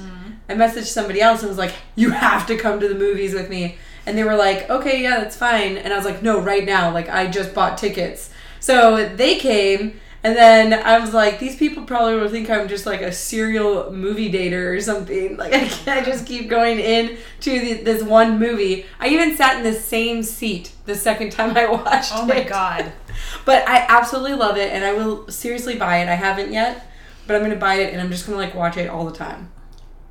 I 0.49 0.55
messaged 0.55 0.87
somebody 0.87 1.21
else 1.21 1.41
and 1.41 1.49
was 1.49 1.59
like, 1.59 1.75
"You 1.97 2.11
have 2.11 2.47
to 2.47 2.57
come 2.57 2.81
to 2.81 2.89
the 2.89 2.95
movies 2.95 3.33
with 3.35 3.49
me." 3.49 3.79
And 4.07 4.19
they 4.19 4.25
were 4.25 4.37
like, 4.37 4.69
"Okay, 4.69 5.03
yeah, 5.03 5.19
that's 5.19 5.37
fine." 5.37 5.79
And 5.79 5.93
I 5.93 5.97
was 5.97 6.05
like, 6.05 6.23
"No, 6.23 6.41
right 6.41 6.65
now. 6.65 6.93
Like 6.93 7.09
I 7.09 7.27
just 7.27 7.55
bought 7.55 7.79
tickets." 7.79 8.31
So 8.61 9.09
they 9.09 9.37
came 9.37 10.01
and 10.25 10.35
then 10.35 10.73
I 10.73 10.99
was 10.99 11.15
like, 11.15 11.39
"These 11.39 11.57
people 11.57 11.85
probably 11.85 12.17
will 12.17 12.29
think 12.29 12.51
I'm 12.51 12.67
just 12.67 12.87
like 12.87 13.03
a 13.03 13.13
serial 13.13 13.93
movie 13.93 14.33
dater 14.33 14.77
or 14.77 14.81
something." 14.81 15.37
Like 15.45 15.53
I 15.53 15.69
can't 15.69 16.05
just 16.07 16.27
keep 16.27 16.49
going 16.49 16.79
in 16.81 17.19
to 17.41 17.61
the, 17.61 17.75
this 17.83 18.03
one 18.03 18.39
movie. 18.39 18.87
I 18.99 19.09
even 19.09 19.37
sat 19.37 19.59
in 19.59 19.63
the 19.63 19.79
same 19.79 20.23
seat 20.23 20.73
the 20.87 20.95
second 20.95 21.31
time 21.31 21.57
I 21.57 21.67
watched 21.71 22.13
it. 22.13 22.19
oh 22.19 22.27
my 22.27 22.37
it. 22.37 22.49
god 22.49 22.93
But 23.45 23.69
I 23.69 23.87
absolutely 23.89 24.35
love 24.35 24.57
it 24.57 24.73
and 24.73 24.85
I 24.85 24.93
will 24.93 25.29
seriously 25.29 25.77
buy 25.77 25.99
it. 25.99 26.09
I 26.09 26.15
haven't 26.15 26.53
yet, 26.53 26.87
but 27.27 27.37
I'm 27.37 27.43
going 27.43 27.53
to 27.53 27.59
buy 27.59 27.75
it 27.77 27.93
and 27.93 28.01
I'm 28.01 28.11
just 28.11 28.27
going 28.27 28.39
to 28.39 28.45
like 28.45 28.55
watch 28.55 28.77
it 28.77 28.89
all 28.89 29.05
the 29.05 29.17
time. 29.17 29.51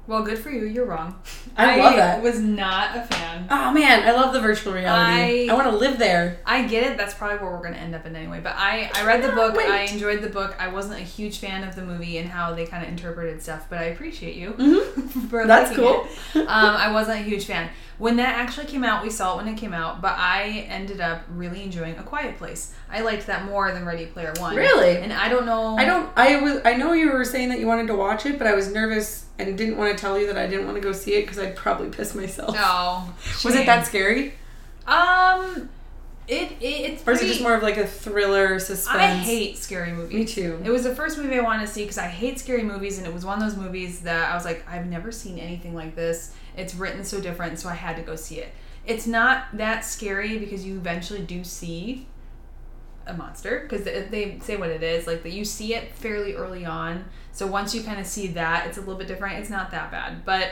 Well 0.08 0.24
good 0.24 0.38
for 0.40 0.50
you 0.50 0.66
you're 0.66 0.86
wrong 0.86 1.20
I 1.58 1.78
love 1.80 1.96
that. 1.96 2.22
was 2.24 2.40
not 2.40 2.98
a 2.98 3.02
fan 3.04 3.48
Oh 3.50 3.72
man, 3.72 4.08
I 4.08 4.12
love 4.12 4.34
the 4.34 4.40
virtual 4.40 4.74
reality. 4.74 5.50
I, 5.50 5.52
I- 5.52 5.56
want 5.56 5.70
to 5.70 5.76
live 5.76 5.98
there. 6.00 6.40
I 6.46 6.66
get 6.68 6.84
it. 6.84 6.98
That's 6.98 7.14
probably 7.14 7.38
where 7.40 7.52
we're 7.52 7.60
going 7.64 7.74
to 7.74 7.80
end 7.80 7.94
up 7.96 8.06
in 8.06 8.16
anyway. 8.16 8.40
But 8.42 8.54
I, 8.56 8.90
I 8.96 9.06
read 9.06 9.22
the 9.24 9.32
book. 9.32 9.56
wait. 9.56 9.68
I 9.68 9.82
enjoyed 9.84 10.22
the 10.22 10.30
book. 10.30 10.56
I 10.60 10.68
wasn't 10.70 11.00
a 11.00 11.04
huge 11.04 11.40
fan 11.40 11.68
of 11.68 11.76
the 11.76 11.84
movie 11.84 12.18
and 12.20 12.30
how 12.30 12.54
they 12.54 12.66
kind 12.66 12.84
of 12.84 12.90
interpreted 12.90 13.42
stuff, 13.42 13.66
but 13.70 13.80
I 13.80 13.86
appreciate 13.86 14.36
you 14.36 14.52
Mhm. 14.54 15.30
for 15.30 15.46
That's 15.46 15.76
cool. 15.76 16.08
Um, 16.36 16.46
I 16.48 16.92
wasn't 16.92 17.20
a 17.22 17.24
huge 17.24 17.46
fan. 17.46 17.70
When 18.04 18.18
that 18.18 18.36
actually 18.38 18.66
came 18.66 18.84
out, 18.84 19.02
we 19.02 19.10
saw 19.10 19.34
it 19.34 19.38
when 19.38 19.48
it 19.48 19.58
came 19.58 19.74
out, 19.74 20.02
but 20.02 20.12
I 20.18 20.66
ended 20.68 21.00
up 21.00 21.22
really 21.30 21.64
enjoying 21.64 21.98
A 21.98 22.04
Quiet 22.04 22.38
Place. 22.38 22.74
I 22.92 23.00
liked 23.00 23.28
that 23.28 23.46
more 23.46 23.72
than 23.72 23.86
Ready 23.86 24.08
Player 24.08 24.34
One. 24.40 24.58
Really? 24.58 24.98
And 24.98 25.14
I 25.14 25.30
don't 25.30 25.46
know. 25.46 25.78
I 25.78 25.86
don't. 25.86 26.12
I 26.18 26.36
was. 26.42 26.60
I 26.66 26.74
know 26.74 26.92
you 26.92 27.14
were 27.14 27.24
saying 27.24 27.48
that 27.48 27.62
you 27.62 27.66
wanted 27.66 27.88
to 27.88 27.96
watch 27.96 28.26
it, 28.26 28.38
but 28.38 28.46
I 28.46 28.56
was 28.56 28.74
nervous 28.74 29.28
and 29.40 29.58
didn't 29.58 29.78
want 29.78 29.98
to 29.98 30.02
tell 30.02 30.20
you 30.20 30.28
that 30.28 30.38
I 30.38 30.48
didn't 30.48 30.66
want 30.66 30.76
to 30.76 30.82
go 30.82 30.92
see 30.92 31.14
it 31.14 31.22
because 31.22 31.40
I'd 31.40 31.56
probably 31.56 31.92
piss 31.92 32.14
myself. 32.14 32.54
No. 32.56 33.06
Was 33.46 33.56
it 33.56 33.66
that 33.68 33.88
scary, 33.88 34.34
Um, 34.86 35.70
it, 36.28 36.52
it 36.60 36.66
it's. 36.66 37.08
or 37.08 37.12
is 37.14 37.22
it 37.22 37.28
just 37.28 37.42
more 37.42 37.56
of 37.56 37.64
like 37.64 37.78
a 37.78 37.88
thriller 37.88 38.60
suspense? 38.60 38.98
I 39.02 39.08
hate 39.08 39.58
scary 39.58 39.94
movies. 39.94 40.14
Me 40.14 40.26
too. 40.26 40.62
It 40.66 40.72
was 40.72 40.84
the 40.84 40.94
first 40.94 41.18
movie 41.18 41.38
I 41.38 41.42
wanted 41.42 41.68
to 41.68 41.72
see 41.72 41.84
because 41.84 41.98
I 41.98 42.08
hate 42.08 42.38
scary 42.38 42.64
movies, 42.64 42.98
and 42.98 43.08
it 43.08 43.14
was 43.14 43.24
one 43.24 43.42
of 43.42 43.50
those 43.50 43.58
movies 43.58 44.02
that 44.02 44.30
I 44.30 44.36
was 44.36 44.44
like, 44.44 44.68
I've 44.70 44.88
never 44.88 45.10
seen 45.10 45.40
anything 45.40 45.74
like 45.74 45.96
this. 45.96 46.34
It's 46.56 46.76
written 46.76 47.04
so 47.04 47.20
different, 47.20 47.60
so 47.60 47.70
I 47.70 47.76
had 47.76 47.96
to 47.98 48.02
go 48.02 48.16
see 48.16 48.40
it. 48.40 48.54
It's 48.86 49.08
not 49.08 49.46
that 49.54 49.86
scary 49.86 50.38
because 50.38 50.66
you 50.66 50.78
eventually 50.78 51.22
do 51.22 51.44
see 51.44 52.08
a 53.06 53.14
monster 53.14 53.62
because 53.68 53.84
they, 53.84 54.40
say 54.42 54.56
what 54.56 54.70
it 54.70 54.82
is 54.82 55.08
like 55.08 55.24
that 55.24 55.32
you 55.32 55.44
see 55.44 55.74
it 55.74 55.94
fairly 55.94 56.36
early 56.36 56.66
on. 56.66 57.06
So 57.32 57.48
once 57.48 57.74
you 57.74 57.84
kind 57.84 58.00
of 58.00 58.06
see 58.06 58.28
that 58.28 58.68
it's 58.68 58.78
a 58.78 58.82
little 58.82 58.96
bit 58.96 59.08
different. 59.08 59.40
It's 59.40 59.50
not 59.50 59.72
that 59.72 59.92
bad. 59.92 60.26
But 60.26 60.52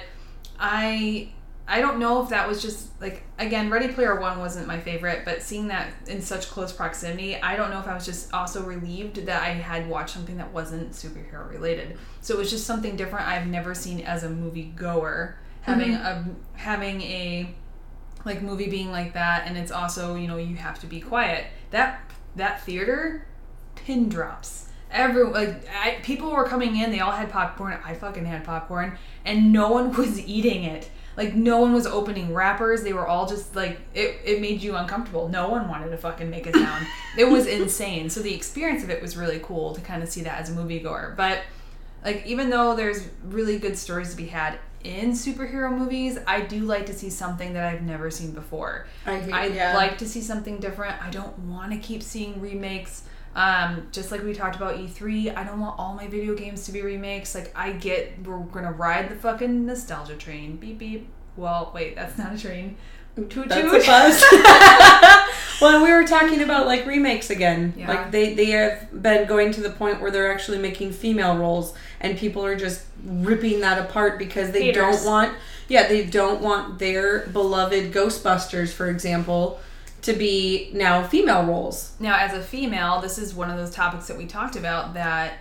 i 0.61 1.27
i 1.67 1.81
don't 1.81 1.97
know 1.97 2.21
if 2.21 2.29
that 2.29 2.47
was 2.47 2.61
just 2.61 2.89
like 3.01 3.23
again 3.39 3.69
ready 3.69 3.87
player 3.87 4.19
one 4.19 4.37
wasn't 4.39 4.65
my 4.65 4.79
favorite 4.79 5.23
but 5.25 5.41
seeing 5.41 5.67
that 5.67 5.91
in 6.07 6.21
such 6.21 6.49
close 6.49 6.71
proximity 6.71 7.35
i 7.41 7.55
don't 7.55 7.71
know 7.71 7.79
if 7.79 7.87
i 7.87 7.93
was 7.93 8.05
just 8.05 8.31
also 8.33 8.63
relieved 8.63 9.15
that 9.25 9.41
i 9.41 9.49
had 9.49 9.89
watched 9.89 10.13
something 10.13 10.37
that 10.37 10.51
wasn't 10.53 10.91
superhero 10.91 11.49
related. 11.49 11.97
So 12.21 12.35
it 12.35 12.37
was 12.37 12.51
just 12.51 12.67
something 12.67 12.95
different 12.95 13.27
i've 13.27 13.47
never 13.47 13.73
seen 13.73 14.01
as 14.01 14.23
a 14.23 14.29
movie 14.29 14.71
goer 14.75 15.37
having 15.61 15.91
mm-hmm. 15.91 16.29
a 16.29 16.57
having 16.57 17.01
a 17.01 17.53
like 18.25 18.41
movie 18.41 18.69
being 18.69 18.91
like 18.91 19.13
that 19.13 19.47
and 19.47 19.57
it's 19.57 19.71
also 19.71 20.15
you 20.15 20.27
know 20.27 20.37
you 20.37 20.55
have 20.55 20.79
to 20.79 20.87
be 20.87 20.99
quiet 20.99 21.45
that 21.71 22.01
that 22.35 22.61
theater 22.61 23.25
pin 23.75 24.09
drops. 24.09 24.67
Every 24.89 25.23
like 25.23 25.65
I, 25.69 25.99
people 26.03 26.31
were 26.31 26.45
coming 26.45 26.75
in 26.75 26.91
they 26.91 26.99
all 26.99 27.11
had 27.11 27.29
popcorn 27.29 27.77
i 27.85 27.93
fucking 27.93 28.25
had 28.25 28.43
popcorn 28.43 28.97
and 29.25 29.53
no 29.53 29.69
one 29.69 29.91
was 29.97 30.19
eating 30.27 30.63
it. 30.63 30.89
Like 31.17 31.35
no 31.35 31.59
one 31.59 31.73
was 31.73 31.85
opening 31.85 32.33
wrappers 32.33 32.83
they 32.83 32.93
were 32.93 33.07
all 33.07 33.27
just 33.27 33.55
like 33.55 33.79
it, 33.93 34.19
it 34.23 34.41
made 34.41 34.61
you 34.61 34.75
uncomfortable. 34.75 35.29
No 35.29 35.49
one 35.49 35.67
wanted 35.67 35.89
to 35.89 35.97
fucking 35.97 36.29
make 36.29 36.47
a 36.47 36.53
sound. 36.53 36.85
It 37.17 37.25
was 37.25 37.45
insane. 37.45 38.09
So 38.09 38.21
the 38.21 38.33
experience 38.33 38.85
of 38.85 38.89
it 38.89 39.01
was 39.01 39.17
really 39.17 39.39
cool 39.43 39.75
to 39.75 39.81
kind 39.81 40.01
of 40.01 40.07
see 40.07 40.21
that 40.21 40.39
as 40.39 40.49
a 40.49 40.53
moviegoer. 40.53 41.13
But 41.17 41.41
like 42.05 42.25
even 42.25 42.49
though 42.49 42.75
there's 42.75 43.09
really 43.25 43.59
good 43.59 43.77
stories 43.77 44.11
to 44.11 44.17
be 44.17 44.27
had 44.27 44.59
in 44.83 45.11
superhero 45.11 45.75
movies 45.75 46.17
i 46.27 46.41
do 46.41 46.61
like 46.61 46.85
to 46.85 46.93
see 46.93 47.09
something 47.09 47.53
that 47.53 47.63
i've 47.73 47.81
never 47.81 48.09
seen 48.09 48.31
before 48.31 48.87
I 49.05 49.19
hate- 49.19 49.33
i 49.33 49.45
yeah. 49.47 49.75
like 49.75 49.97
to 49.99 50.07
see 50.07 50.21
something 50.21 50.59
different 50.59 51.01
i 51.03 51.09
don't 51.09 51.37
want 51.39 51.71
to 51.71 51.77
keep 51.77 52.03
seeing 52.03 52.41
remakes 52.41 53.03
um, 53.33 53.87
just 53.93 54.11
like 54.11 54.23
we 54.23 54.33
talked 54.33 54.57
about 54.57 54.75
E3, 54.75 55.37
I 55.37 55.45
don't 55.45 55.61
want 55.61 55.79
all 55.79 55.93
my 55.93 56.05
video 56.07 56.35
games 56.35 56.65
to 56.65 56.73
be 56.73 56.81
remakes. 56.81 57.33
Like, 57.33 57.53
I 57.55 57.71
get 57.71 58.21
we're 58.25 58.39
gonna 58.39 58.73
ride 58.73 59.07
the 59.09 59.15
fucking 59.15 59.65
nostalgia 59.65 60.17
train. 60.17 60.57
Beep 60.57 60.77
beep. 60.77 61.07
Well, 61.37 61.71
wait, 61.73 61.95
that's 61.95 62.17
not 62.17 62.33
a 62.33 62.37
train. 62.37 62.75
Toot 63.15 63.49
That's 63.49 63.61
toot. 63.61 63.83
a 63.83 63.85
bus. 63.85 65.27
Well, 65.61 65.83
we 65.83 65.91
were 65.91 66.07
talking 66.07 66.41
about 66.41 66.65
like 66.65 66.87
remakes 66.87 67.29
again. 67.29 67.75
Yeah. 67.77 67.87
Like 67.87 68.09
they 68.09 68.33
they 68.33 68.47
have 68.47 69.03
been 69.03 69.27
going 69.27 69.51
to 69.51 69.61
the 69.61 69.69
point 69.69 70.01
where 70.01 70.09
they're 70.09 70.31
actually 70.31 70.57
making 70.57 70.91
female 70.91 71.37
roles, 71.37 71.75
and 72.01 72.17
people 72.17 72.43
are 72.45 72.55
just 72.57 72.83
ripping 73.05 73.61
that 73.61 73.79
apart 73.79 74.19
because 74.19 74.51
they 74.51 74.65
Haters. 74.65 75.03
don't 75.03 75.05
want. 75.05 75.33
Yeah, 75.67 75.87
they 75.87 76.05
don't 76.05 76.41
want 76.41 76.79
their 76.79 77.27
beloved 77.27 77.93
Ghostbusters, 77.93 78.73
for 78.73 78.89
example, 78.89 79.59
to 80.01 80.13
be 80.13 80.69
now 80.73 81.03
female 81.07 81.45
roles. 81.45 81.93
Now, 81.99 82.17
as 82.17 82.33
a 82.33 82.41
female, 82.41 82.99
this 82.99 83.17
is 83.17 83.33
one 83.33 83.49
of 83.49 83.57
those 83.57 83.73
topics 83.73 84.07
that 84.07 84.17
we 84.17 84.25
talked 84.25 84.55
about 84.57 84.95
that 84.95 85.35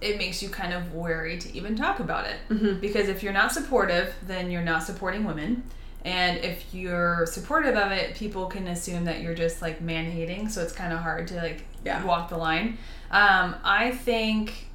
it 0.00 0.16
makes 0.16 0.42
you 0.42 0.48
kind 0.48 0.72
of 0.72 0.94
wary 0.94 1.36
to 1.38 1.54
even 1.54 1.76
talk 1.76 2.00
about 2.00 2.26
it. 2.26 2.36
Mm-hmm. 2.48 2.80
Because 2.80 3.08
if 3.08 3.22
you're 3.22 3.34
not 3.34 3.52
supportive, 3.52 4.12
then 4.26 4.50
you're 4.50 4.62
not 4.62 4.82
supporting 4.82 5.24
women. 5.24 5.62
And 6.06 6.38
if 6.38 6.64
you're 6.72 7.26
supportive 7.26 7.76
of 7.76 7.92
it, 7.92 8.14
people 8.14 8.46
can 8.46 8.66
assume 8.68 9.04
that 9.04 9.20
you're 9.20 9.34
just 9.34 9.60
like 9.60 9.82
man 9.82 10.10
hating. 10.10 10.48
So 10.48 10.62
it's 10.62 10.72
kind 10.72 10.94
of 10.94 11.00
hard 11.00 11.28
to 11.28 11.34
like 11.36 11.66
Yeah. 11.84 12.02
walk 12.04 12.30
the 12.30 12.38
line. 12.38 12.78
Um, 13.10 13.54
I 13.62 13.90
think 13.90 14.68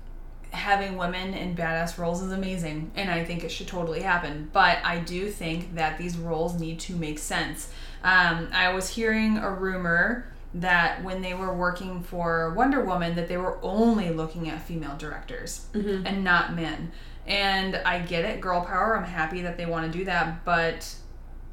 having 0.56 0.98
women 0.98 1.34
in 1.34 1.56
badass 1.56 1.98
roles 1.98 2.22
is 2.22 2.32
amazing. 2.32 2.92
And 2.96 3.10
I 3.10 3.24
think 3.24 3.44
it 3.44 3.50
should 3.50 3.68
totally 3.68 4.02
happen. 4.02 4.50
But 4.52 4.80
I 4.84 5.00
do 5.00 5.30
think 5.30 5.76
that 5.76 5.98
these 5.98 6.18
roles 6.18 6.60
need 6.60 6.80
to 6.82 6.96
make 6.96 7.20
sense. 7.20 7.70
Um, 8.04 8.50
I 8.52 8.74
was 8.74 8.90
hearing 8.90 9.38
a 9.38 9.52
rumor 9.52 10.32
that 10.54 11.04
when 11.04 11.22
they 11.22 11.34
were 11.34 11.54
working 11.54 12.02
for 12.02 12.54
Wonder 12.54 12.84
Woman 12.84 13.16
that 13.16 13.28
they 13.28 13.38
were 13.38 13.60
only 13.62 14.10
looking 14.10 14.50
at 14.50 14.62
female 14.62 14.96
directors 14.98 15.66
and 16.06 16.24
not 16.24 16.56
men. 16.56 16.92
And 17.28 17.76
I 17.78 18.00
get 18.00 18.24
it, 18.24 18.40
girl 18.40 18.62
power. 18.62 18.96
I'm 18.96 19.04
happy 19.04 19.42
that 19.42 19.58
they 19.58 19.66
want 19.66 19.92
to 19.92 19.98
do 19.98 20.06
that, 20.06 20.46
but 20.46 20.96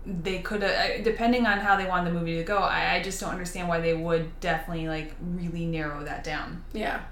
they 0.06 0.40
could 0.40 0.62
have, 0.62 1.02
depending 1.04 1.46
on 1.46 1.58
how 1.58 1.76
they 1.76 1.86
want 1.86 2.04
the 2.04 2.12
movie 2.12 2.36
to 2.36 2.44
go. 2.44 2.58
I, 2.58 2.94
I 2.96 3.02
just 3.02 3.20
don't 3.20 3.30
understand 3.30 3.68
why 3.68 3.80
they 3.80 3.94
would 3.94 4.38
definitely 4.40 4.88
like 4.88 5.14
really 5.20 5.64
narrow 5.64 6.04
that 6.04 6.22
down. 6.22 6.62
Yeah. 6.72 7.02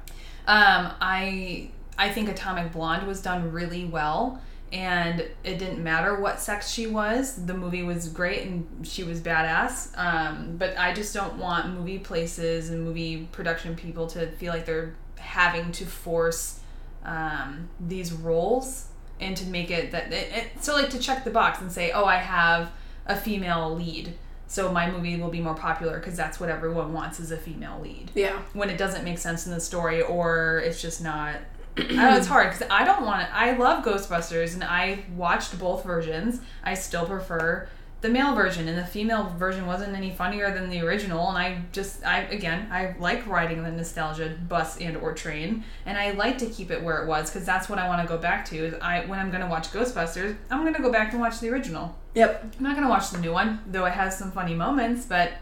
Um, 0.46 0.92
I 1.00 1.70
I 2.00 2.08
think 2.10 2.28
Atomic 2.28 2.72
Blonde 2.72 3.06
was 3.06 3.20
done 3.20 3.52
really 3.52 3.84
well, 3.84 4.40
and 4.72 5.20
it 5.44 5.58
didn't 5.58 5.82
matter 5.82 6.18
what 6.20 6.40
sex 6.40 6.70
she 6.70 6.86
was. 6.86 7.44
The 7.44 7.54
movie 7.54 7.82
was 7.82 8.08
great, 8.08 8.46
and 8.46 8.86
she 8.86 9.04
was 9.04 9.20
badass. 9.20 9.96
Um, 9.98 10.56
but 10.56 10.76
I 10.78 10.92
just 10.94 11.12
don't 11.14 11.36
want 11.36 11.74
movie 11.74 11.98
places 11.98 12.70
and 12.70 12.82
movie 12.84 13.28
production 13.32 13.76
people 13.76 14.06
to 14.08 14.26
feel 14.32 14.52
like 14.52 14.64
they're 14.64 14.94
having 15.18 15.70
to 15.72 15.84
force 15.84 16.60
um, 17.04 17.68
these 17.80 18.12
roles 18.12 18.86
and 19.20 19.36
to 19.36 19.46
make 19.46 19.70
it 19.70 19.90
that 19.92 20.12
it, 20.12 20.32
it, 20.32 20.46
so 20.64 20.74
like 20.74 20.88
to 20.90 20.98
check 20.98 21.24
the 21.24 21.30
box 21.30 21.60
and 21.60 21.70
say, 21.70 21.92
oh, 21.92 22.04
I 22.06 22.16
have 22.16 22.70
a 23.06 23.16
female 23.16 23.74
lead. 23.74 24.14
So 24.46 24.72
my 24.72 24.90
movie 24.90 25.16
will 25.20 25.28
be 25.30 25.40
more 25.40 25.54
popular 25.54 25.98
because 25.98 26.16
that's 26.16 26.40
what 26.40 26.48
everyone 26.48 26.92
wants 26.92 27.20
is 27.20 27.30
a 27.30 27.36
female 27.36 27.78
lead 27.80 28.10
Yeah. 28.14 28.40
when 28.52 28.68
it 28.68 28.78
doesn't 28.78 29.04
make 29.04 29.18
sense 29.18 29.46
in 29.46 29.52
the 29.52 29.60
story 29.60 30.02
or 30.02 30.58
it's 30.64 30.82
just 30.82 31.00
not 31.02 31.36
I 31.76 31.82
know 31.82 32.16
it's 32.16 32.26
hard 32.26 32.50
because 32.50 32.66
I 32.70 32.84
don't 32.84 33.04
want 33.04 33.22
it. 33.22 33.28
I 33.32 33.56
love 33.56 33.84
Ghostbusters 33.84 34.54
and 34.54 34.64
I 34.64 35.04
watched 35.16 35.58
both 35.58 35.84
versions. 35.84 36.40
I 36.62 36.74
still 36.74 37.06
prefer 37.06 37.68
the 38.00 38.08
male 38.08 38.34
version 38.34 38.66
and 38.66 38.78
the 38.78 38.86
female 38.86 39.24
version 39.38 39.66
wasn't 39.66 39.94
any 39.94 40.10
funnier 40.10 40.50
than 40.52 40.70
the 40.70 40.80
original 40.80 41.28
and 41.28 41.36
I 41.36 41.62
just 41.70 42.04
I 42.04 42.20
again 42.22 42.66
I 42.72 42.94
like 42.98 43.26
riding 43.26 43.62
the 43.62 43.70
nostalgia 43.70 44.38
bus 44.48 44.78
and 44.78 44.96
or 44.96 45.12
train 45.12 45.64
and 45.84 45.98
I 45.98 46.12
like 46.12 46.38
to 46.38 46.46
keep 46.46 46.70
it 46.70 46.82
where 46.82 47.02
it 47.02 47.06
was 47.06 47.30
because 47.30 47.44
that's 47.44 47.68
what 47.68 47.78
I 47.78 47.88
want 47.88 48.00
to 48.00 48.08
go 48.08 48.16
back 48.16 48.46
to 48.46 48.56
is 48.56 48.74
I 48.80 49.04
when 49.04 49.18
I'm 49.18 49.30
gonna 49.30 49.48
watch 49.48 49.70
Ghostbusters 49.70 50.34
I'm 50.50 50.64
gonna 50.64 50.80
go 50.80 50.90
back 50.90 51.12
and 51.12 51.20
watch 51.20 51.40
the 51.40 51.50
original. 51.50 51.94
Yep. 52.14 52.54
I'm 52.58 52.64
not 52.64 52.74
gonna 52.74 52.88
watch 52.88 53.10
the 53.10 53.18
new 53.18 53.32
one 53.32 53.60
though 53.66 53.84
it 53.84 53.92
has 53.92 54.16
some 54.16 54.32
funny 54.32 54.54
moments 54.54 55.04
but 55.04 55.32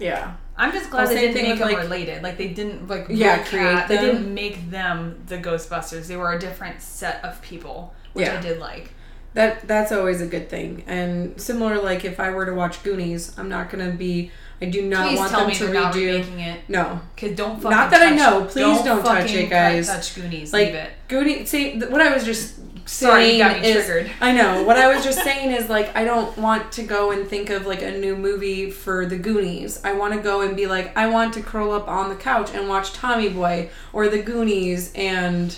Yeah. 0.00 0.34
I'm 0.58 0.72
just 0.72 0.90
glad 0.90 1.04
Well, 1.06 1.14
they 1.14 1.32
didn't 1.32 1.42
make 1.50 1.58
them 1.60 1.68
like- 1.68 1.78
related. 1.78 2.22
Like 2.22 2.36
they 2.36 2.48
didn't 2.48 2.88
like 2.88 3.06
Yeah, 3.08 3.38
create 3.44 3.64
at- 3.64 3.88
They 3.88 3.96
didn't 3.98 4.34
make 4.34 4.70
them 4.70 5.20
the 5.26 5.38
Ghostbusters. 5.38 6.08
They 6.08 6.16
were 6.16 6.32
a 6.32 6.38
different 6.38 6.82
set 6.82 7.24
of 7.24 7.40
people, 7.42 7.94
which 8.12 8.26
Yeah. 8.26 8.38
I 8.38 8.40
did 8.40 8.58
like. 8.58 8.92
That 9.34 9.68
that's 9.68 9.92
always 9.92 10.20
a 10.20 10.26
good 10.26 10.48
thing. 10.50 10.82
And 10.86 11.40
similar, 11.40 11.80
like 11.80 12.04
if 12.04 12.18
I 12.18 12.30
were 12.30 12.44
to 12.46 12.52
watch 12.54 12.82
Goonies, 12.82 13.32
I'm 13.38 13.48
not 13.48 13.70
gonna 13.70 13.90
be. 13.92 14.30
I 14.60 14.64
do 14.64 14.82
not 14.82 15.06
Please 15.10 15.18
want 15.20 15.30
them 15.30 15.50
to 15.52 15.64
redo. 15.68 16.38
it. 16.40 16.60
No, 16.68 17.00
Cause 17.16 17.30
don't 17.36 17.56
fucking 17.62 17.70
Not 17.70 17.90
that 17.92 18.02
I 18.02 18.10
know. 18.16 18.44
Please 18.46 18.82
don't 18.82 19.04
touch 19.04 19.32
it, 19.32 19.48
guys. 19.48 19.86
Touch 19.86 20.16
Goonies. 20.16 20.52
like 20.52 20.66
Leave 20.66 20.74
it. 20.74 20.90
Goonies. 21.06 21.48
See, 21.48 21.78
what 21.78 22.00
I 22.00 22.12
was 22.12 22.24
just 22.24 22.54
Sorry, 22.88 23.32
you 23.32 23.38
got 23.38 23.60
me 23.60 23.68
is, 23.68 23.84
triggered. 23.84 24.10
I 24.20 24.32
know. 24.32 24.62
What 24.62 24.78
I 24.78 24.92
was 24.92 25.04
just 25.04 25.22
saying 25.22 25.50
is 25.52 25.68
like 25.68 25.94
I 25.94 26.04
don't 26.04 26.36
want 26.38 26.72
to 26.72 26.82
go 26.82 27.10
and 27.10 27.28
think 27.28 27.50
of 27.50 27.66
like 27.66 27.82
a 27.82 27.90
new 27.90 28.16
movie 28.16 28.70
for 28.70 29.04
the 29.04 29.18
Goonies. 29.18 29.84
I 29.84 29.92
want 29.92 30.14
to 30.14 30.20
go 30.20 30.40
and 30.40 30.56
be 30.56 30.66
like 30.66 30.96
I 30.96 31.06
want 31.08 31.34
to 31.34 31.42
curl 31.42 31.70
up 31.72 31.86
on 31.86 32.08
the 32.08 32.16
couch 32.16 32.50
and 32.54 32.66
watch 32.68 32.92
Tommy 32.94 33.28
Boy 33.28 33.68
or 33.92 34.08
the 34.08 34.22
Goonies. 34.22 34.90
And 34.94 35.56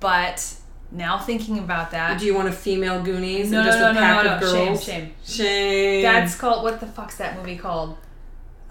But 0.00 0.54
now 0.92 1.18
thinking 1.18 1.58
about 1.58 1.92
that, 1.92 2.20
do 2.20 2.26
you 2.26 2.34
want 2.34 2.48
a 2.48 2.52
female 2.52 3.02
Goonies 3.02 3.50
no, 3.50 3.58
and 3.60 3.66
no, 3.66 3.72
just 3.72 3.80
no, 3.80 3.90
a 3.90 3.94
no, 3.94 4.00
pack 4.00 4.24
no, 4.24 4.34
of 4.34 4.40
no, 4.42 4.52
shame, 4.52 4.66
girls? 4.66 4.84
shame. 4.84 5.14
Shame. 5.24 6.02
That's 6.02 6.34
called 6.34 6.62
what 6.62 6.80
the 6.80 6.86
fuck's 6.86 7.16
that 7.16 7.36
movie 7.38 7.56
called? 7.56 7.96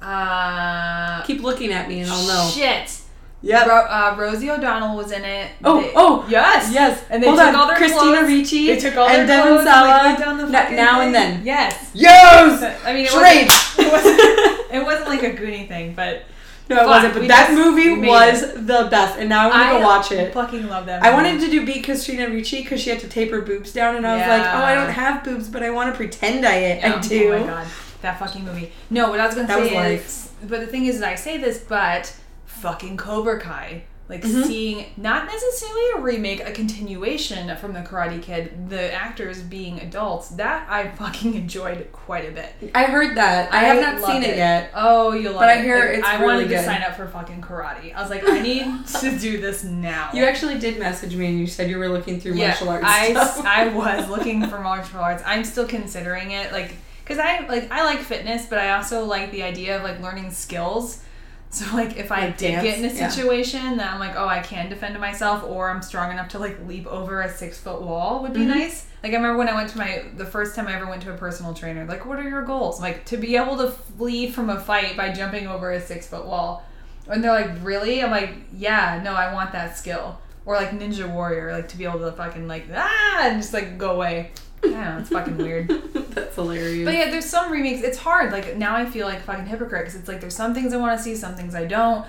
Uh, 0.02 1.24
keep 1.24 1.42
looking 1.42 1.72
at 1.72 1.90
me 1.90 2.02
and 2.02 2.10
I'll 2.12 2.28
know. 2.28 2.52
Shit. 2.54 3.02
Yep. 3.42 3.68
Ro- 3.68 3.86
uh, 3.90 4.16
Rosie 4.20 4.50
O'Donnell 4.52 4.98
was 4.98 5.12
in 5.14 5.24
it. 5.24 5.52
Oh, 5.64 5.82
They- 5.82 5.92
oh, 5.96 6.26
yes, 6.28 6.72
Yes. 6.74 7.02
And 7.10 7.24
they 7.24 7.28
Hold 7.28 7.40
took 7.40 7.48
on. 7.48 7.56
all 7.56 7.68
their 7.68 7.78
Christina 7.78 8.02
clothes. 8.18 8.28
Ricci 8.28 8.68
They 8.68 8.80
took 8.80 8.98
all 8.98 9.08
and 9.08 9.30
their 9.30 9.38
Devon 9.38 9.64
clothes 9.64 9.68
and, 9.68 10.52
like, 10.52 10.70
the 10.70 10.76
Na- 10.76 10.84
now 10.84 11.02
and 11.02 11.16
then. 11.16 11.42
Yes. 11.46 11.90
Yes. 11.94 12.62
I 12.86 12.94
mean, 12.94 13.06
it 13.06 13.14
wasn't, 13.14 13.80
it 13.88 13.92
wasn't. 13.92 14.72
It 14.72 14.86
wasn't 14.86 15.08
like 15.10 15.24
a 15.24 15.32
Goonie 15.32 15.68
thing, 15.68 15.94
but 15.96 16.24
No, 16.70 16.84
it 16.84 16.86
wasn't. 16.86 17.14
But 17.16 17.28
that 17.30 17.54
movie 17.54 18.06
was 18.08 18.42
the 18.54 18.88
best, 18.92 19.18
and 19.18 19.30
now 19.30 19.46
I 19.46 19.48
want 19.50 19.64
to 19.64 19.80
go 19.80 19.86
watch 19.86 20.12
it. 20.12 20.28
I 20.28 20.32
fucking 20.32 20.68
love 20.68 20.86
that. 20.88 21.02
I 21.02 21.12
wanted 21.14 21.40
to 21.40 21.50
do 21.50 21.66
beat 21.66 21.86
Christina 21.86 22.30
Ricci 22.30 22.62
because 22.62 22.82
she 22.82 22.90
had 22.92 23.00
to 23.00 23.08
tape 23.08 23.32
her 23.32 23.42
boobs 23.42 23.72
down, 23.74 23.96
and 23.96 24.06
I 24.06 24.18
was 24.18 24.28
like, 24.28 24.54
oh, 24.54 24.64
I 24.64 24.76
don't 24.76 24.90
have 24.92 25.24
boobs, 25.24 25.48
but 25.48 25.64
I 25.64 25.70
want 25.72 25.92
to 25.92 25.96
pretend 25.98 26.46
I, 26.46 26.60
Yeah, 26.60 26.96
I 26.98 27.00
do. 27.08 27.34
Oh 27.34 27.40
my 27.40 27.48
god, 27.48 27.68
that 28.02 28.20
fucking 28.20 28.44
movie. 28.46 28.72
No, 28.92 29.10
what 29.10 29.20
I 29.22 29.26
was 29.26 29.34
gonna 29.36 29.48
That 29.48 29.58
say 29.58 29.62
was 29.64 29.72
is, 29.72 30.32
life. 30.42 30.50
but 30.50 30.60
the 30.60 30.68
thing 30.68 30.86
is 30.86 31.02
I 31.02 31.16
say 31.16 31.38
this, 31.38 31.58
but 31.58 32.14
fucking 32.60 32.98
Cobra 32.98 33.40
Kai. 33.40 33.84
Like 34.08 34.24
Mhm. 34.24 34.46
seeing 34.48 34.86
not 34.98 35.28
necessarily 35.28 35.84
a 35.96 36.02
remake, 36.02 36.40
a 36.44 36.52
continuation 36.52 37.56
from 37.58 37.74
the 37.74 37.82
Karate 37.82 38.20
Kid, 38.20 38.68
the 38.68 38.92
actors 38.92 39.40
being 39.44 39.80
adults, 39.82 40.30
that 40.30 40.66
I 40.68 40.88
fucking 40.88 41.34
enjoyed 41.44 41.88
quite 41.92 42.28
a 42.28 42.32
bit. 42.32 42.72
I 42.74 42.86
heard 42.86 43.16
that. 43.18 43.54
I, 43.54 43.60
have 43.66 43.80
not 44.00 44.04
seen 44.10 44.24
it, 44.24 44.36
yet. 44.36 44.72
Oh, 44.74 45.12
you 45.14 45.30
love 45.30 45.42
But 45.42 45.50
I 45.50 45.54
it. 45.60 45.64
hear 45.64 45.78
Like, 45.80 45.98
it's 46.00 46.08
I 46.08 46.14
really 46.22 46.26
wanted 46.46 46.50
to 46.50 46.64
sign 46.64 46.82
up 46.82 46.96
for 46.96 47.08
fucking 47.08 47.42
karate. 47.42 47.94
I 47.94 48.02
was 48.02 48.10
like, 48.10 48.28
I 48.28 48.40
need 48.40 48.66
to 49.00 49.16
do 49.20 49.40
this 49.40 49.64
now. 49.64 50.10
You 50.12 50.26
actually 50.26 50.58
did 50.58 50.80
message 50.80 51.16
me, 51.16 51.28
and 51.28 51.40
you 51.40 51.46
said 51.46 51.70
you 51.70 51.78
were 51.78 51.90
looking 51.90 52.20
through 52.20 52.34
martial 52.34 52.70
arts 52.70 52.86
I, 52.88 53.12
stuff. 53.12 53.46
I 53.46 53.68
was 53.76 54.10
looking 54.10 54.48
for 54.48 54.60
martial 54.60 55.02
arts. 55.02 55.22
I'm 55.24 55.44
still 55.44 55.68
considering 55.68 56.32
it, 56.32 56.52
like, 56.52 56.72
cause 57.06 57.20
I 57.20 57.46
like 57.48 57.72
I 57.72 57.84
like 57.84 58.00
fitness, 58.00 58.48
but 58.48 58.58
I 58.58 58.72
also 58.72 59.06
like 59.06 59.30
the 59.32 59.44
idea 59.44 59.78
of 59.78 59.84
like 59.84 60.00
learning 60.02 60.32
skills. 60.32 61.04
So 61.52 61.66
like, 61.76 61.98
if 61.98 62.12
I 62.12 62.26
Like 62.28 62.38
did 62.38 62.52
dance? 62.52 62.64
get 62.64 62.78
in 62.80 62.86
a 62.86 62.94
Yeah. 62.94 63.08
situation 63.10 63.78
that 63.78 63.92
I'm 63.92 64.00
like, 64.00 64.16
oh, 64.16 64.28
I 64.28 64.40
can 64.40 64.70
defend 64.70 65.00
myself, 65.00 65.44
or 65.44 65.72
I'm 65.72 65.82
strong 65.82 66.12
enough 66.12 66.28
to 66.30 66.40
like 66.40 66.58
leap 66.68 66.86
over 66.86 67.22
a 67.22 67.30
six 67.32 67.58
foot 67.58 67.82
wall, 67.82 68.22
would 68.22 68.34
be 68.34 68.42
Mhm. 68.42 68.48
nice. 68.48 68.86
Like 69.02 69.14
I 69.14 69.16
remember 69.16 69.38
when 69.40 69.50
I 69.50 69.56
went 69.56 69.70
to 69.72 69.78
my 69.80 70.04
the 70.16 70.26
first 70.26 70.56
time 70.56 70.68
I 70.68 70.76
ever 70.76 70.86
went 70.86 71.02
to 71.04 71.12
a 71.14 71.18
personal 71.18 71.54
trainer. 71.56 71.86
Like, 71.86 72.06
what 72.06 72.20
are 72.20 72.30
your 72.30 72.44
goals? 72.44 72.80
Like 72.80 73.04
to 73.06 73.18
be 73.18 73.36
able 73.36 73.58
to 73.58 73.72
flee 73.72 74.30
from 74.30 74.50
a 74.52 74.60
fight 74.60 74.96
by 74.96 75.12
jumping 75.12 75.48
over 75.48 75.72
a 75.72 75.82
six 75.82 76.06
foot 76.06 76.26
wall. 76.26 76.64
And 77.08 77.24
they're 77.24 77.32
like, 77.32 77.50
really? 77.64 78.04
I'm 78.04 78.12
like, 78.12 78.32
yeah, 78.56 79.02
no, 79.04 79.14
I 79.16 79.34
want 79.34 79.52
that 79.54 79.76
skill. 79.76 80.20
Or 80.46 80.56
like 80.56 80.70
Ninja 80.72 81.10
Warrior, 81.10 81.52
like 81.54 81.68
to 81.70 81.78
be 81.78 81.86
able 81.86 82.00
to 82.00 82.12
fucking 82.12 82.48
like 82.48 82.68
ah 82.76 83.22
and 83.24 83.42
just 83.42 83.54
like 83.54 83.78
go 83.80 83.92
away. 83.96 84.32
I 84.64 84.68
know, 84.68 84.98
it's 85.00 85.10
fucking 85.10 85.38
weird. 85.38 85.68
That's 85.94 86.36
hilarious. 86.36 86.86
But 86.86 86.94
yeah, 86.96 87.10
there's 87.10 87.26
some 87.26 87.52
remakes. 87.52 87.82
It's 87.82 87.98
hard. 87.98 88.32
Like 88.32 88.58
now, 88.58 88.76
I 88.76 88.86
feel 88.86 89.08
like 89.08 89.20
a 89.20 89.24
fucking 89.24 89.46
hypocrite 89.46 89.82
because 89.86 89.96
it's 90.00 90.08
like 90.08 90.20
there's 90.22 90.36
some 90.36 90.54
things 90.54 90.74
I 90.74 90.78
want 90.78 90.98
to 90.98 91.04
see, 91.04 91.16
some 91.16 91.36
things 91.36 91.56
I 91.56 91.66
don't. 91.66 92.06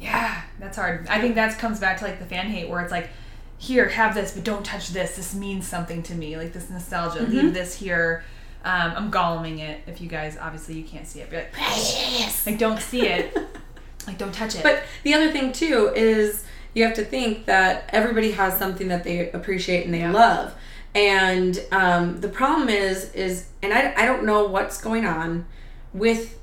Yeah, 0.00 0.42
that's 0.58 0.76
hard. 0.76 1.06
I 1.08 1.20
think 1.20 1.34
that 1.36 1.58
comes 1.58 1.80
back 1.80 1.98
to 1.98 2.04
like 2.04 2.18
the 2.18 2.26
fan 2.26 2.46
hate 2.46 2.68
where 2.68 2.80
it's 2.80 2.90
like, 2.92 3.08
here, 3.56 3.88
have 3.88 4.14
this, 4.14 4.32
but 4.32 4.44
don't 4.44 4.64
touch 4.64 4.88
this. 4.90 5.16
This 5.16 5.34
means 5.34 5.66
something 5.66 6.02
to 6.04 6.14
me. 6.14 6.36
Like 6.36 6.52
this 6.52 6.68
nostalgia. 6.68 7.20
Mhm. 7.20 7.28
Leave 7.30 7.54
this 7.54 7.74
here. 7.76 8.24
Um, 8.64 8.92
I'm 8.96 9.10
goleming 9.10 9.60
it. 9.60 9.80
If 9.86 10.00
you 10.00 10.08
guys 10.08 10.36
obviously 10.40 10.74
you 10.74 10.84
can't 10.84 11.06
see 11.06 11.20
it, 11.20 11.30
be 11.30 11.36
like, 11.36 11.52
precious. 11.52 12.46
Like 12.46 12.58
don't 12.58 12.80
see 12.80 13.06
it. 13.06 13.36
like 14.06 14.18
don't 14.18 14.34
touch 14.34 14.54
it. 14.56 14.62
But 14.62 14.82
the 15.02 15.14
other 15.14 15.30
thing 15.30 15.52
too 15.52 15.92
is 15.94 16.44
you 16.74 16.84
have 16.84 16.94
to 16.94 17.04
think 17.04 17.44
that 17.46 17.88
everybody 17.92 18.32
has 18.32 18.58
something 18.58 18.88
that 18.88 19.04
they 19.04 19.30
appreciate 19.30 19.84
and 19.84 19.94
they 19.94 20.00
Yeah. 20.00 20.10
love. 20.12 20.54
And 20.94 21.60
um, 21.72 22.20
the 22.20 22.28
problem 22.28 22.68
is, 22.68 23.12
is, 23.14 23.46
and 23.62 23.72
I, 23.72 23.92
I 23.96 24.06
don't 24.06 24.24
know 24.24 24.46
what's 24.46 24.80
going 24.80 25.04
on 25.04 25.46
with 25.92 26.38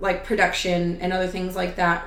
like 0.00 0.24
production 0.24 0.98
and 1.00 1.12
other 1.12 1.26
things 1.26 1.56
like 1.56 1.76
that. 1.76 2.06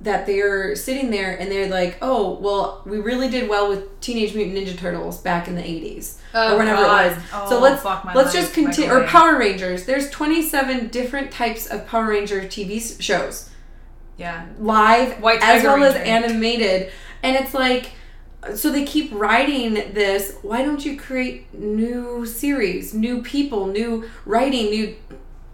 that 0.00 0.26
they're 0.26 0.74
sitting 0.74 1.10
there 1.10 1.38
and 1.38 1.50
they're 1.50 1.68
like, 1.68 1.96
oh, 2.02 2.32
well, 2.40 2.82
we 2.84 2.98
really 2.98 3.28
did 3.30 3.48
well 3.48 3.68
with 3.68 4.00
Teenage 4.00 4.34
Mutant 4.34 4.56
Ninja 4.58 4.76
Turtles 4.76 5.18
back 5.18 5.46
in 5.48 5.54
the 5.54 5.62
80s. 5.62 6.18
Oh, 6.34 6.54
or 6.54 6.58
whenever 6.58 6.82
God. 6.82 7.06
it 7.06 7.14
was. 7.16 7.24
Oh, 7.32 7.48
so 7.50 7.60
let's 7.60 7.84
let's 7.84 8.04
life. 8.14 8.32
just 8.32 8.52
continue. 8.54 8.90
Or 8.90 9.04
Power 9.06 9.38
Rangers. 9.38 9.84
There's 9.86 10.10
27 10.10 10.88
different 10.88 11.30
types 11.30 11.66
of 11.66 11.86
Power 11.86 12.08
Ranger 12.08 12.40
TV 12.42 13.00
shows 13.00 13.50
Yeah. 14.18 14.46
live 14.58 15.20
White 15.22 15.36
as 15.42 15.62
Tiger 15.62 15.78
well 15.78 15.84
as 15.84 15.94
animated 15.94 16.90
and 17.22 17.36
it's 17.36 17.54
like 17.54 17.92
so 18.54 18.70
they 18.72 18.84
keep 18.84 19.10
writing 19.12 19.74
this 19.92 20.36
why 20.42 20.62
don't 20.62 20.84
you 20.84 20.98
create 20.98 21.52
new 21.54 22.26
series 22.26 22.92
new 22.92 23.22
people 23.22 23.66
new 23.66 24.04
writing 24.26 24.66
new 24.70 24.96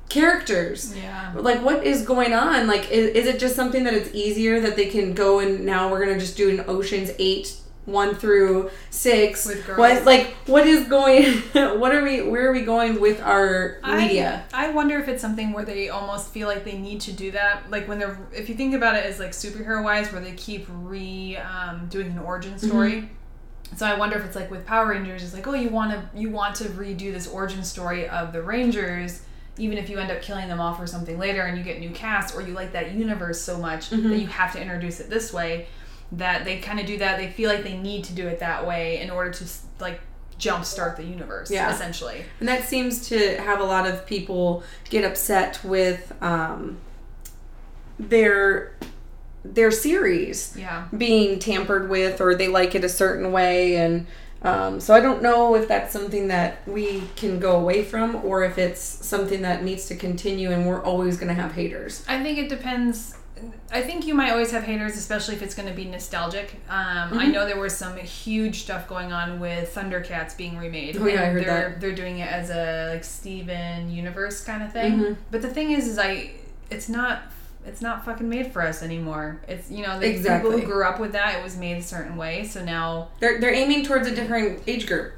characters 0.09 0.97
Yeah. 0.97 1.33
like 1.37 1.63
what 1.63 1.85
is 1.85 2.03
going 2.07 2.33
on 2.33 2.67
like 2.67 2.91
is, 2.91 3.11
is 3.11 3.27
it 3.27 3.39
just 3.39 3.55
something 3.55 3.85
that 3.85 3.93
it's 3.93 4.15
easier 4.15 4.59
that 4.61 4.75
they 4.77 4.87
can 4.87 5.13
go 5.13 5.39
and 5.41 5.67
now 5.67 5.91
we're 5.91 6.05
gonna 6.05 6.19
just 6.19 6.37
do 6.37 6.49
an 6.49 6.65
oceans 6.67 7.11
8 7.19 7.58
1 7.89 8.15
through 8.17 8.71
6 8.91 9.47
With 9.47 9.67
girls. 9.67 9.79
what 9.79 10.05
like 10.05 10.35
what 10.47 10.67
is 10.67 10.87
going 10.89 11.25
what 11.81 11.95
are 11.95 12.03
we 12.03 12.23
where 12.23 12.49
are 12.49 12.53
we 12.53 12.63
going 12.63 13.01
with 13.01 13.21
our 13.23 13.79
media 13.85 14.45
I, 14.53 14.67
I 14.67 14.71
wonder 14.71 14.99
if 14.99 15.09
it's 15.09 15.23
something 15.23 15.53
where 15.53 15.65
they 15.65 15.89
almost 15.89 16.31
feel 16.31 16.47
like 16.49 16.65
they 16.65 16.77
need 16.79 17.01
to 17.03 17.13
do 17.13 17.31
that. 17.33 17.71
Like 17.71 17.89
when 17.89 17.99
they're, 17.99 18.19
if 18.33 18.49
you 18.49 18.55
think 18.55 18.75
about 18.75 18.95
it 18.97 19.05
as 19.05 19.19
like 19.19 19.31
superhero 19.33 19.83
wise, 19.83 20.13
where 20.13 20.21
they 20.21 20.33
keep 20.33 20.67
re 20.69 21.37
um, 21.39 21.87
doing 21.89 22.09
an 22.13 22.19
origin 22.19 22.59
story. 22.59 22.93
Mm-hmm. 22.93 23.77
So 23.77 23.87
I 23.87 23.99
wonder 23.99 24.17
if 24.17 24.25
it's 24.25 24.37
like 24.37 24.51
with 24.51 24.65
Power 24.67 24.89
Rangers, 24.89 25.23
it's 25.23 25.35
like 25.35 25.47
oh 25.47 25.55
you 25.55 25.69
want 25.71 25.91
to 25.93 26.19
you 26.19 26.31
want 26.31 26.55
to 26.57 26.65
redo 26.65 27.13
this 27.13 27.27
origin 27.27 27.63
story 27.65 28.09
of 28.09 28.33
the 28.33 28.43
Rangers, 28.43 29.23
even 29.59 29.77
if 29.79 29.91
you 29.91 29.99
end 29.99 30.11
up 30.11 30.23
killing 30.23 30.49
them 30.49 30.61
off 30.61 30.81
or 30.81 30.87
something 30.87 31.19
later, 31.19 31.43
and 31.43 31.59
you 31.59 31.65
get 31.65 31.79
new 31.81 31.91
cast, 31.91 32.35
or 32.35 32.43
you 32.43 32.53
like 32.55 32.73
that 32.73 32.93
universe 32.93 33.41
so 33.41 33.59
much 33.59 33.91
Mm-hmm. 33.91 34.09
that 34.11 34.19
you 34.19 34.27
have 34.27 34.53
to 34.53 34.61
introduce 34.61 35.01
it 35.01 35.11
this 35.11 35.33
way. 35.33 35.67
That 36.13 36.45
they 36.45 36.59
kind 36.59 36.81
of 36.81 36.87
do 36.87 36.99
that. 36.99 37.19
They 37.19 37.31
feel 37.31 37.51
like 37.51 37.63
they 37.65 37.77
need 37.77 38.05
to 38.05 38.15
do 38.15 38.27
it 38.29 38.41
that 38.41 38.67
way 38.67 39.01
in 39.01 39.11
order 39.11 39.31
to 39.31 39.45
like 39.79 40.01
jumpstart 40.41 40.97
the 40.97 41.05
universe, 41.05 41.51
Yeah. 41.51 41.71
essentially. 41.75 42.25
And 42.41 42.49
that 42.49 42.65
seems 42.65 43.09
to 43.09 43.37
have 43.41 43.61
a 43.61 43.65
lot 43.65 43.87
of 43.87 44.07
people 44.07 44.63
get 44.89 45.05
upset 45.05 45.61
with 45.65 46.13
um, 46.23 46.79
their 47.99 48.73
their 49.45 49.71
series 49.71 50.55
Yeah. 50.59 50.85
being 50.97 51.39
tampered 51.39 51.89
with, 51.89 52.21
or 52.21 52.35
they 52.35 52.49
like 52.49 52.75
it 52.75 52.85
a 52.85 52.89
certain 52.89 53.33
way, 53.33 53.77
and 53.77 54.07
um, 54.43 54.79
so 54.81 54.95
I 54.95 55.01
don't 55.01 55.21
know 55.23 55.55
if 55.57 55.67
that's 55.69 55.93
something 55.93 56.29
that 56.29 56.59
we 56.67 57.03
can 57.17 57.39
go 57.41 57.57
away 57.59 57.83
from, 57.83 58.17
or 58.25 58.45
if 58.45 58.57
it's 58.59 58.81
something 58.81 59.43
that 59.43 59.65
needs 59.65 59.87
to 59.87 59.97
continue, 59.97 60.51
and 60.53 60.67
we're 60.67 60.83
always 60.83 61.17
going 61.17 61.29
to 61.35 61.41
have 61.41 61.53
haters. 61.53 62.05
I 62.09 62.23
think 62.23 62.39
it 62.39 62.49
depends. 62.49 63.15
I 63.71 63.83
think 63.83 64.07
you 64.07 64.15
might 64.15 64.31
always 64.31 64.51
have 64.51 64.65
haters, 64.65 64.97
especially 64.97 65.35
if 65.35 65.43
it's 65.43 65.55
going 65.55 65.69
to 65.69 65.75
be 65.75 65.85
nostalgic. 65.85 66.55
Um, 66.69 66.87
Mm-hmm. 67.11 67.19
I 67.19 67.27
know 67.27 67.47
there 67.47 67.59
was 67.59 67.77
some 67.77 67.97
huge 67.97 68.61
stuff 68.63 68.89
going 68.89 69.13
on 69.13 69.41
with 69.41 69.75
Thundercats 69.75 70.37
being 70.37 70.57
remade. 70.59 70.97
Oh, 70.99 71.07
yeah, 71.07 71.23
I 71.23 71.27
heard 71.27 71.45
they're, 71.45 71.69
that. 71.71 71.81
They're 71.81 71.95
doing 71.95 72.19
it 72.19 72.29
as 72.31 72.51
a 72.51 72.93
like 72.95 73.05
Steven 73.05 73.91
Universe 73.91 74.43
kind 74.45 74.63
of 74.63 74.73
thing. 74.73 74.99
Mhm. 74.99 75.17
But 75.31 75.43
the 75.43 75.49
thing 75.51 75.71
is, 75.73 75.87
is 75.89 75.99
I 75.99 76.33
it's 76.71 76.89
not 76.89 77.23
it's 77.67 77.83
not 77.83 78.05
fucking 78.05 78.29
made 78.29 78.53
for 78.53 78.63
us 78.63 78.83
anymore. 78.83 79.41
It's 79.49 79.71
you 79.71 79.83
know 79.87 79.99
the 80.01 80.09
Exactly. 80.09 80.51
people 80.51 80.61
who 80.67 80.67
grew 80.73 80.85
up 80.85 80.99
with 81.01 81.13
that. 81.13 81.39
It 81.39 81.43
was 81.43 81.57
made 81.57 81.77
a 81.79 81.83
certain 81.83 82.17
way, 82.17 82.45
so 82.45 82.65
now 82.65 83.09
They're 83.21 83.41
they're 83.41 83.55
aiming 83.55 83.85
towards 83.85 84.07
a 84.09 84.15
different 84.15 84.63
age 84.67 84.87
group 84.87 85.15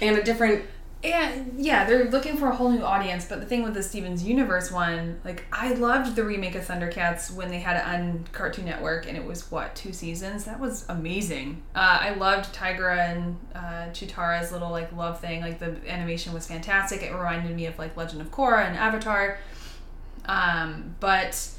and 0.00 0.16
a 0.16 0.22
different. 0.22 0.64
Yeah, 1.02 1.44
yeah, 1.56 1.86
they're 1.86 2.10
looking 2.10 2.36
for 2.36 2.48
a 2.48 2.54
whole 2.54 2.70
new 2.70 2.82
audience. 2.82 3.24
But 3.24 3.40
the 3.40 3.46
thing 3.46 3.62
with 3.62 3.72
the 3.72 3.82
Stevens 3.82 4.22
Universe 4.22 4.70
one, 4.70 5.18
like 5.24 5.44
I 5.50 5.72
loved 5.72 6.14
the 6.14 6.24
remake 6.24 6.54
of 6.54 6.66
Thundercats 6.66 7.32
when 7.32 7.48
they 7.48 7.58
had 7.58 7.78
it 7.78 7.86
on 7.86 8.26
Cartoon 8.32 8.66
Network, 8.66 9.08
and 9.08 9.16
it 9.16 9.24
was 9.24 9.50
what 9.50 9.74
two 9.74 9.94
seasons. 9.94 10.44
That 10.44 10.60
was 10.60 10.84
amazing. 10.90 11.62
Uh, 11.74 11.98
I 12.02 12.14
loved 12.14 12.54
Tygra 12.54 12.98
and 12.98 13.38
uh, 13.54 13.90
Cheetara's 13.92 14.52
little 14.52 14.70
like 14.70 14.92
love 14.92 15.20
thing. 15.20 15.40
Like 15.40 15.58
the 15.58 15.76
animation 15.88 16.34
was 16.34 16.46
fantastic. 16.46 17.02
It 17.02 17.14
reminded 17.14 17.56
me 17.56 17.64
of 17.64 17.78
like 17.78 17.96
Legend 17.96 18.20
of 18.20 18.30
Korra 18.30 18.66
and 18.66 18.76
Avatar. 18.76 19.38
Um, 20.26 20.96
but 21.00 21.50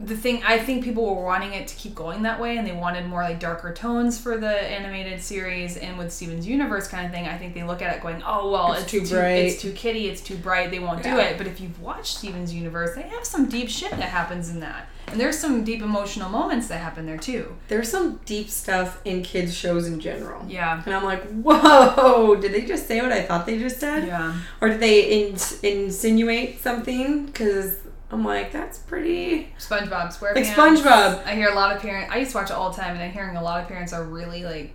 the 0.00 0.16
thing 0.16 0.40
I 0.46 0.60
think 0.60 0.84
people 0.84 1.12
were 1.14 1.24
wanting 1.24 1.54
it 1.54 1.66
to 1.68 1.74
keep 1.74 1.94
going 1.94 2.22
that 2.22 2.38
way 2.40 2.56
and 2.56 2.64
they 2.66 2.72
wanted 2.72 3.06
more 3.06 3.22
like 3.22 3.40
darker 3.40 3.74
tones 3.74 4.16
for 4.16 4.36
the 4.36 4.46
animated 4.48 5.20
series 5.20 5.76
and 5.76 5.98
with 5.98 6.12
Steven's 6.12 6.46
universe 6.46 6.86
kind 6.86 7.04
of 7.04 7.12
thing 7.12 7.26
I 7.26 7.36
think 7.36 7.54
they 7.54 7.64
look 7.64 7.82
at 7.82 7.96
it 7.96 8.00
going 8.02 8.22
oh 8.24 8.48
well 8.50 8.72
It's 8.74 8.82
it's, 8.82 8.90
too 8.92 9.00
too, 9.04 9.14
bright." 9.16 9.30
it's 9.46 9.60
too 9.60 9.72
kiddie 9.72 10.06
it's 10.08 10.20
too 10.20 10.36
bright 10.36 10.70
they 10.70 10.78
won't 10.78 11.02
do 11.02 11.18
it 11.18 11.36
but 11.36 11.46
if 11.48 11.60
you've 11.60 11.80
watched 11.82 12.18
Steven's 12.18 12.54
universe 12.54 12.94
they 12.94 13.02
have 13.02 13.24
some 13.24 13.48
deep 13.48 13.68
shit 13.68 13.90
that 13.90 14.02
happens 14.02 14.50
in 14.50 14.60
that 14.60 14.86
and 15.08 15.18
there's 15.18 15.38
some 15.38 15.64
deep 15.64 15.82
emotional 15.82 16.28
moments 16.28 16.68
that 16.68 16.78
happen 16.78 17.04
there 17.06 17.16
too 17.18 17.56
There's 17.68 17.90
some 17.90 18.20
deep 18.24 18.48
stuff 18.50 19.00
in 19.06 19.22
kids 19.22 19.52
shows 19.54 19.86
in 19.88 19.98
general. 20.00 20.44
yeah 20.46 20.82
And 20.84 20.94
I'm 20.94 21.02
like, 21.02 21.24
whoa, 21.30 22.36
did 22.36 22.52
they 22.52 22.64
just 22.66 22.86
say 22.86 23.00
what 23.00 23.10
I 23.10 23.22
thought 23.22 23.46
they 23.46 23.58
just 23.58 23.80
said? 23.80 24.06
yeah 24.06 24.34
Or 24.60 24.68
did 24.68 24.80
they 24.80 25.22
ins 25.26 25.58
insinuate 25.62 26.60
something? 26.60 27.26
Because 27.26 27.76
I'm 28.10 28.24
like, 28.24 28.52
that's 28.52 28.78
pretty. 28.78 29.52
SpongeBob 29.58 30.16
SquarePants 30.16 30.34
Like 30.34 30.44
SpongeBob. 30.46 31.24
I 31.26 31.34
hear 31.34 31.50
a 31.50 31.54
lot 31.54 31.76
of 31.76 31.82
parents. 31.82 32.10
I 32.12 32.18
used 32.18 32.30
to 32.32 32.38
watch 32.38 32.50
it 32.50 32.54
all 32.54 32.70
the 32.70 32.76
time, 32.80 32.94
and 32.94 33.02
I'm 33.02 33.12
hearing 33.12 33.36
a 33.36 33.42
lot 33.42 33.60
of 33.60 33.68
parents 33.68 33.92
are 33.92 34.04
really 34.04 34.44
like 34.44 34.72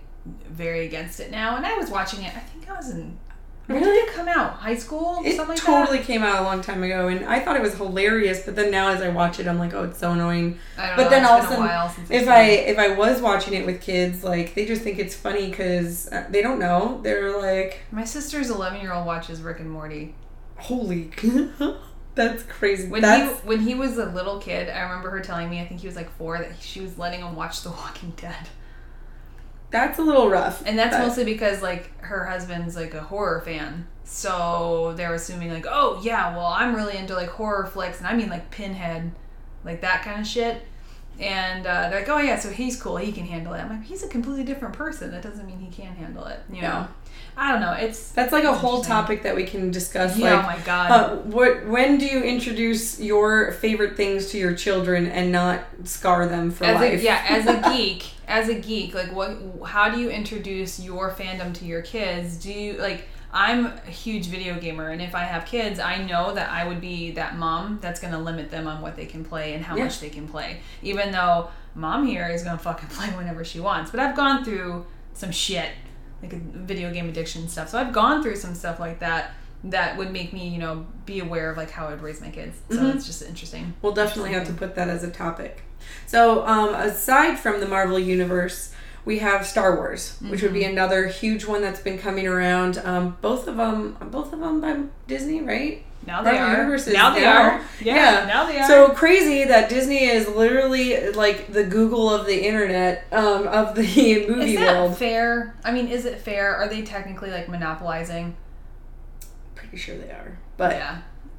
very 0.48 0.86
against 0.86 1.18
it 1.20 1.30
now. 1.30 1.56
And 1.56 1.66
I 1.66 1.74
was 1.76 1.90
watching 1.90 2.22
it. 2.22 2.34
I 2.34 2.40
think 2.40 2.68
I 2.70 2.74
was 2.74 2.90
in. 2.90 3.18
When 3.66 3.80
Really? 3.80 3.92
did 3.94 4.08
it 4.08 4.14
come 4.14 4.28
out? 4.28 4.52
High 4.56 4.76
school? 4.76 5.22
It 5.24 5.36
Something 5.36 5.56
like 5.56 5.64
totally 5.64 5.98
came 6.00 6.22
out 6.22 6.40
a 6.42 6.44
long 6.44 6.60
time 6.60 6.82
ago, 6.82 7.08
and 7.08 7.24
I 7.24 7.40
thought 7.40 7.56
it 7.56 7.62
was 7.62 7.74
hilarious. 7.74 8.42
But 8.44 8.56
then 8.56 8.70
now, 8.70 8.88
as 8.88 9.00
I 9.00 9.08
watch 9.08 9.40
it, 9.40 9.46
I'm 9.48 9.58
like, 9.58 9.72
oh, 9.72 9.84
it's 9.84 9.98
so 9.98 10.12
annoying. 10.12 10.58
I 10.76 10.88
don't 10.88 10.96
But 10.96 11.02
know, 11.04 11.10
then 11.10 11.22
it's 11.22 11.30
all 11.30 11.38
been 11.38 11.44
of 11.46 11.50
a 11.50 11.54
sudden, 11.54 11.64
while 11.66 11.88
since 11.88 12.10
If 12.10 12.28
I 12.28 12.42
if 12.42 12.78
I 12.78 12.88
was 12.94 13.22
watching 13.22 13.54
it 13.54 13.64
with 13.64 13.80
kids, 13.80 14.22
like 14.22 14.54
they 14.54 14.66
just 14.66 14.82
think 14.82 14.98
it's 14.98 15.14
funny 15.16 15.48
because 15.48 16.08
uh, 16.12 16.26
they 16.28 16.42
don't 16.42 16.58
know. 16.58 17.00
They're 17.02 17.40
like, 17.40 17.80
my 17.90 18.04
sister's 18.04 18.50
11 18.50 18.80
year 18.82 18.92
old 18.92 19.06
watches 19.06 19.40
Rick 19.40 19.60
and 19.60 19.70
Morty. 19.70 20.14
holy, 20.56 21.10
that's 22.14 22.42
crazy. 22.44 22.88
When 22.88 23.02
that's 23.02 23.40
he 23.40 23.46
when 23.48 23.60
he 23.60 23.74
was 23.74 23.98
a 23.98 24.06
little 24.06 24.38
kid, 24.38 24.68
I 24.68 24.80
remember 24.82 25.10
her 25.10 25.20
telling 25.20 25.50
me. 25.50 25.60
I 25.60 25.66
think 25.66 25.80
he 25.80 25.86
was 25.86 25.96
like 25.96 26.10
four 26.16 26.38
that 26.38 26.60
she 26.60 26.80
was 26.80 26.98
letting 26.98 27.20
him 27.20 27.34
watch 27.36 27.62
The 27.62 27.70
Walking 27.70 28.12
Dead. 28.16 28.48
that's 29.70 29.98
a 29.98 30.02
little 30.02 30.28
rough. 30.30 30.62
And 30.66 30.78
that's 30.78 30.96
but- 30.96 31.06
mostly 31.06 31.24
because 31.24 31.62
like 31.62 31.96
her 32.02 32.24
husband's 32.24 32.76
like 32.76 32.94
a 32.94 33.00
horror 33.00 33.40
fan. 33.40 33.86
So 34.04 34.92
they're 34.96 35.14
assuming 35.14 35.50
like, 35.50 35.66
oh 35.68 36.00
yeah, 36.04 36.36
well 36.36 36.46
I'm 36.46 36.74
really 36.76 36.96
into 36.96 37.14
like 37.14 37.30
horror 37.30 37.66
flicks 37.66 37.98
and 37.98 38.06
I 38.06 38.14
mean 38.14 38.28
like 38.28 38.50
Pinhead, 38.50 39.10
like 39.64 39.80
that 39.80 40.02
kind 40.02 40.20
of 40.20 40.26
shit. 40.26 40.62
And 41.20 41.66
uh, 41.66 41.88
they're 41.90 42.00
like, 42.00 42.08
oh 42.08 42.18
yeah, 42.18 42.38
so 42.38 42.50
he's 42.50 42.80
cool, 42.80 42.96
he 42.96 43.12
can 43.12 43.24
handle 43.26 43.52
it. 43.54 43.58
I'm 43.60 43.68
like, 43.68 43.84
he's 43.84 44.02
a 44.02 44.08
completely 44.08 44.44
different 44.44 44.74
person. 44.74 45.10
That 45.12 45.22
doesn't 45.22 45.46
mean 45.46 45.58
he 45.60 45.70
can 45.70 45.94
handle 45.94 46.24
it. 46.26 46.40
You 46.48 46.62
know, 46.62 46.68
Yeah. 46.68 46.86
I 47.36 47.50
don't 47.52 47.60
know. 47.60 47.72
It's 47.72 48.10
That's 48.12 48.32
like 48.32 48.44
a 48.44 48.52
whole 48.52 48.82
topic 48.82 49.22
that 49.24 49.34
we 49.34 49.44
can 49.44 49.70
discuss. 49.72 50.16
yeah. 50.16 50.36
like, 50.36 50.44
oh 50.44 50.46
my 50.58 50.64
god. 50.64 50.90
Uh, 50.90 51.16
what? 51.22 51.66
When 51.66 51.98
do 51.98 52.06
you 52.06 52.22
introduce 52.22 53.00
your 53.00 53.52
favorite 53.52 53.96
things 53.96 54.30
to 54.30 54.38
your 54.38 54.54
children 54.54 55.06
and 55.06 55.32
not 55.32 55.64
scar 55.84 56.26
them 56.26 56.50
for 56.52 56.64
as 56.64 56.80
life? 56.80 57.00
a, 57.00 57.02
yeah, 57.02 57.24
as 57.28 57.46
a 57.46 57.70
geek, 57.76 58.06
as 58.28 58.48
a 58.48 58.54
geek, 58.54 58.94
like 58.94 59.12
what? 59.12 59.36
How 59.66 59.88
do 59.90 59.98
you 60.00 60.10
introduce 60.10 60.78
your 60.78 61.10
fandom 61.12 61.52
to 61.54 61.64
your 61.64 61.82
kids? 61.82 62.36
Do 62.36 62.52
you 62.52 62.74
like? 62.74 63.08
I'm 63.36 63.66
a 63.66 63.90
huge 63.90 64.26
video 64.26 64.58
gamer, 64.60 64.90
and 64.90 65.02
if 65.02 65.12
I 65.14 65.24
have 65.24 65.44
kids, 65.44 65.80
I 65.80 65.96
know 66.04 66.32
that 66.34 66.50
I 66.50 66.64
would 66.68 66.80
be 66.80 67.10
that 67.12 67.36
mom 67.36 67.80
that's 67.82 67.98
gonna 67.98 68.18
limit 68.20 68.50
them 68.52 68.68
on 68.68 68.80
what 68.80 68.94
they 68.94 69.06
can 69.06 69.24
play 69.24 69.54
and 69.54 69.64
how 69.64 69.76
Yeah. 69.76 69.84
much 69.84 69.98
they 69.98 70.08
can 70.08 70.28
play. 70.28 70.60
Even 70.82 71.10
though 71.10 71.50
mom 71.74 72.06
here 72.06 72.28
is 72.28 72.44
gonna 72.44 72.56
fucking 72.58 72.88
play 72.92 73.08
whenever 73.08 73.44
she 73.44 73.58
wants, 73.58 73.90
but 73.90 73.98
I've 73.98 74.14
gone 74.14 74.44
through 74.44 74.86
some 75.14 75.32
shit, 75.32 75.70
like 76.22 76.32
video 76.32 76.92
game 76.92 77.08
addiction 77.08 77.48
stuff. 77.48 77.68
So 77.70 77.78
I've 77.78 77.92
gone 77.92 78.22
through 78.22 78.36
some 78.36 78.54
stuff 78.54 78.78
like 78.78 79.00
that 79.00 79.32
that 79.64 79.96
would 79.96 80.12
make 80.12 80.32
me, 80.32 80.46
you 80.46 80.58
know, 80.58 80.86
be 81.04 81.18
aware 81.20 81.50
of 81.50 81.56
like 81.56 81.70
how 81.70 81.88
I'd 81.88 82.02
raise 82.02 82.20
my 82.20 82.28
kids. 82.30 82.56
So 82.70 82.76
Mhm. 82.76 82.94
it's 82.94 83.06
just 83.06 83.22
interesting. 83.22 83.74
We'll 83.82 83.94
definitely 83.94 84.32
have 84.34 84.46
to 84.46 84.52
put 84.52 84.76
that 84.76 84.88
as 84.88 85.02
a 85.02 85.10
topic. 85.10 85.62
So, 86.06 86.46
um, 86.46 86.74
aside 86.74 87.38
from 87.40 87.60
the 87.60 87.66
Marvel 87.66 87.98
Universe, 87.98 88.73
we 89.04 89.18
have 89.18 89.46
Star 89.46 89.76
Wars, 89.76 90.16
which 90.20 90.40
would 90.42 90.50
Mm-hmm. 90.50 90.58
be 90.60 90.64
another 90.64 91.06
huge 91.08 91.44
one 91.44 91.60
that's 91.62 91.80
been 91.80 91.98
coming 91.98 92.26
around. 92.26 92.78
Um, 92.78 93.16
both 93.20 93.46
of 93.48 93.56
them, 93.56 93.96
both 94.10 94.32
of 94.32 94.40
them 94.40 94.60
by 94.60 94.76
Disney, 95.06 95.42
right? 95.42 95.84
Now 96.06 96.22
they 96.22 96.32
Marvel 96.32 96.74
are. 96.74 96.92
Now 96.92 97.14
they 97.14 97.24
are. 97.24 97.60
Yeah, 97.80 97.94
Yeah. 98.20 98.26
Now 98.26 98.44
they 98.46 98.58
are. 98.60 98.66
So 98.68 98.90
crazy 98.90 99.44
that 99.44 99.70
Disney 99.70 100.04
is 100.04 100.28
literally 100.28 101.10
like 101.12 101.50
the 101.52 101.64
Google 101.64 102.10
of 102.12 102.26
the 102.26 102.46
internet 102.46 103.06
um, 103.10 103.46
of 103.48 103.74
the 103.74 103.82
movie 104.28 104.54
Is 104.54 104.60
that 104.60 104.76
world. 104.76 104.98
fair? 104.98 105.54
I 105.64 105.70
mean, 105.72 105.88
is 105.88 106.04
it 106.04 106.20
fair? 106.20 106.54
Are 106.56 106.68
they 106.68 106.82
technically 106.82 107.30
like 107.30 107.48
monopolizing? 107.48 108.36
Pretty 109.54 109.76
sure 109.78 109.96
they 109.96 110.10
are, 110.10 110.36
but 110.58 110.72
yeah. 110.72 110.98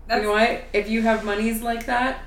you 0.09 0.23
know 0.23 0.31
what? 0.31 0.63
If 0.73 0.89
you 0.89 1.03
have 1.03 1.23
monies 1.23 1.61
like 1.61 1.85
that, 1.85 2.23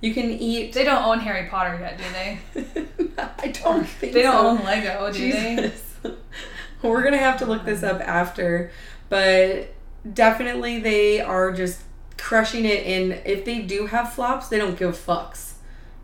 you 0.00 0.14
can 0.14 0.30
eat. 0.30 0.72
They 0.72 0.84
don't 0.84 1.04
own 1.04 1.20
Harry 1.20 1.48
Potter 1.48 1.78
yet, 1.80 1.98
do 1.98 2.04
they? 2.12 2.86
I 3.38 3.48
don't 3.48 3.86
think 3.86 4.12
They 4.14 4.22
don't 4.22 4.44
own 4.60 4.64
Lego, 4.64 5.12
do 5.12 5.32
they? 5.32 5.72
We're 6.82 7.02
gonna 7.02 7.18
have 7.18 7.38
to 7.40 7.46
look 7.46 7.64
this 7.64 7.82
up 7.82 8.00
after, 8.00 8.70
but 9.10 9.68
definitely 10.10 10.80
they 10.80 11.20
are 11.20 11.52
just 11.52 11.82
crushing 12.16 12.64
it. 12.64 12.86
And 12.86 13.20
if 13.26 13.44
they 13.44 13.60
do 13.60 13.86
have 13.86 14.12
flops, 14.14 14.48
they 14.48 14.56
don't 14.58 14.78
give 14.78 14.96
fucks. 14.96 15.52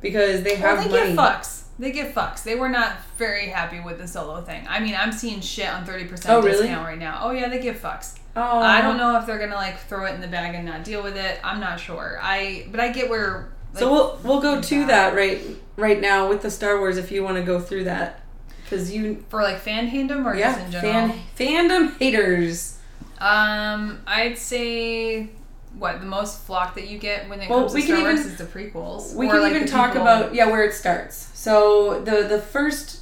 because 0.03 0.43
they 0.43 0.53
Well, 0.61 0.77
have 0.77 0.85
they 0.85 0.91
money. 0.91 1.09
get 1.15 1.17
fucks. 1.17 1.63
They 1.79 1.91
give 1.93 2.13
fucks. 2.13 2.43
They 2.43 2.55
were 2.55 2.69
not 2.69 2.99
very 3.19 3.49
happy 3.49 3.81
with 3.81 3.99
the 3.99 4.07
solo 4.07 4.41
thing. 4.43 4.67
I 4.69 4.81
mean, 4.81 4.95
I'm 4.95 5.13
seeing 5.13 5.41
shit 5.41 5.69
on 5.69 5.85
30% 5.87 6.27
Oh, 6.31 6.41
really? 6.43 6.59
discount 6.67 6.87
right 6.87 6.99
now. 6.99 7.21
Oh, 7.23 7.31
yeah, 7.33 7.49
they 7.49 7.59
give 7.61 7.77
fucks. 7.77 8.19
Oh, 8.35 8.59
I 8.61 8.83
don't 8.83 8.99
know 8.99 9.19
if 9.19 9.25
they're 9.27 9.39
gonna 9.39 9.55
like 9.55 9.79
throw 9.81 10.05
it 10.07 10.15
in 10.15 10.21
the 10.21 10.27
bag 10.29 10.55
and 10.55 10.67
not 10.67 10.85
deal 10.85 11.03
with 11.03 11.17
it. 11.17 11.41
I'm 11.43 11.59
not 11.59 11.81
sure. 11.81 12.19
I 12.23 12.67
but 12.71 12.81
I 12.81 12.93
get 12.93 13.09
where. 13.09 13.49
Like, 13.77 13.81
so 13.81 13.93
we'll 13.93 14.19
we'll 14.25 14.41
go 14.41 14.61
to 14.61 14.81
Yeah. 14.81 14.87
that 14.87 15.15
right 15.15 15.41
right 15.77 16.01
now 16.01 16.29
with 16.29 16.43
the 16.43 16.51
Star 16.51 16.79
Wars 16.79 16.97
if 16.97 17.11
you 17.11 17.23
want 17.23 17.37
to 17.37 17.43
go 17.43 17.61
through 17.61 17.85
that 17.85 18.21
because 18.65 18.93
you 18.93 19.25
for 19.29 19.43
like 19.43 19.59
fan 19.59 19.91
fandom 19.91 20.25
or 20.25 20.35
yeah 20.35 20.53
just 20.55 20.67
in 20.67 20.73
general. 20.73 21.15
fan 21.35 21.69
fandom 21.69 21.99
haters. 21.99 22.79
Um, 23.19 24.01
I'd 24.07 24.37
say 24.39 25.31
what 25.79 26.01
the 26.01 26.07
most 26.07 26.41
flock 26.45 26.75
that 26.75 26.89
you 26.89 26.99
get 26.99 27.29
when 27.29 27.41
it 27.41 27.49
Well, 27.51 27.61
comes 27.61 27.75
we 27.75 27.83
to 27.83 27.87
Star 27.89 28.01
Wars 28.03 28.21
even- 28.21 28.33
is 28.33 28.39
the 28.39 28.45
prequels. 28.45 29.15
We 29.15 29.29
can 29.29 29.41
like, 29.43 29.53
even 29.55 29.67
talk 29.69 29.89
people- 29.93 30.03
about 30.03 30.35
yeah 30.35 30.47
where 30.51 30.65
it 30.65 30.73
starts. 30.75 31.29
So 31.35 32.01
the 32.01 32.23
the 32.23 32.41
first 32.41 33.01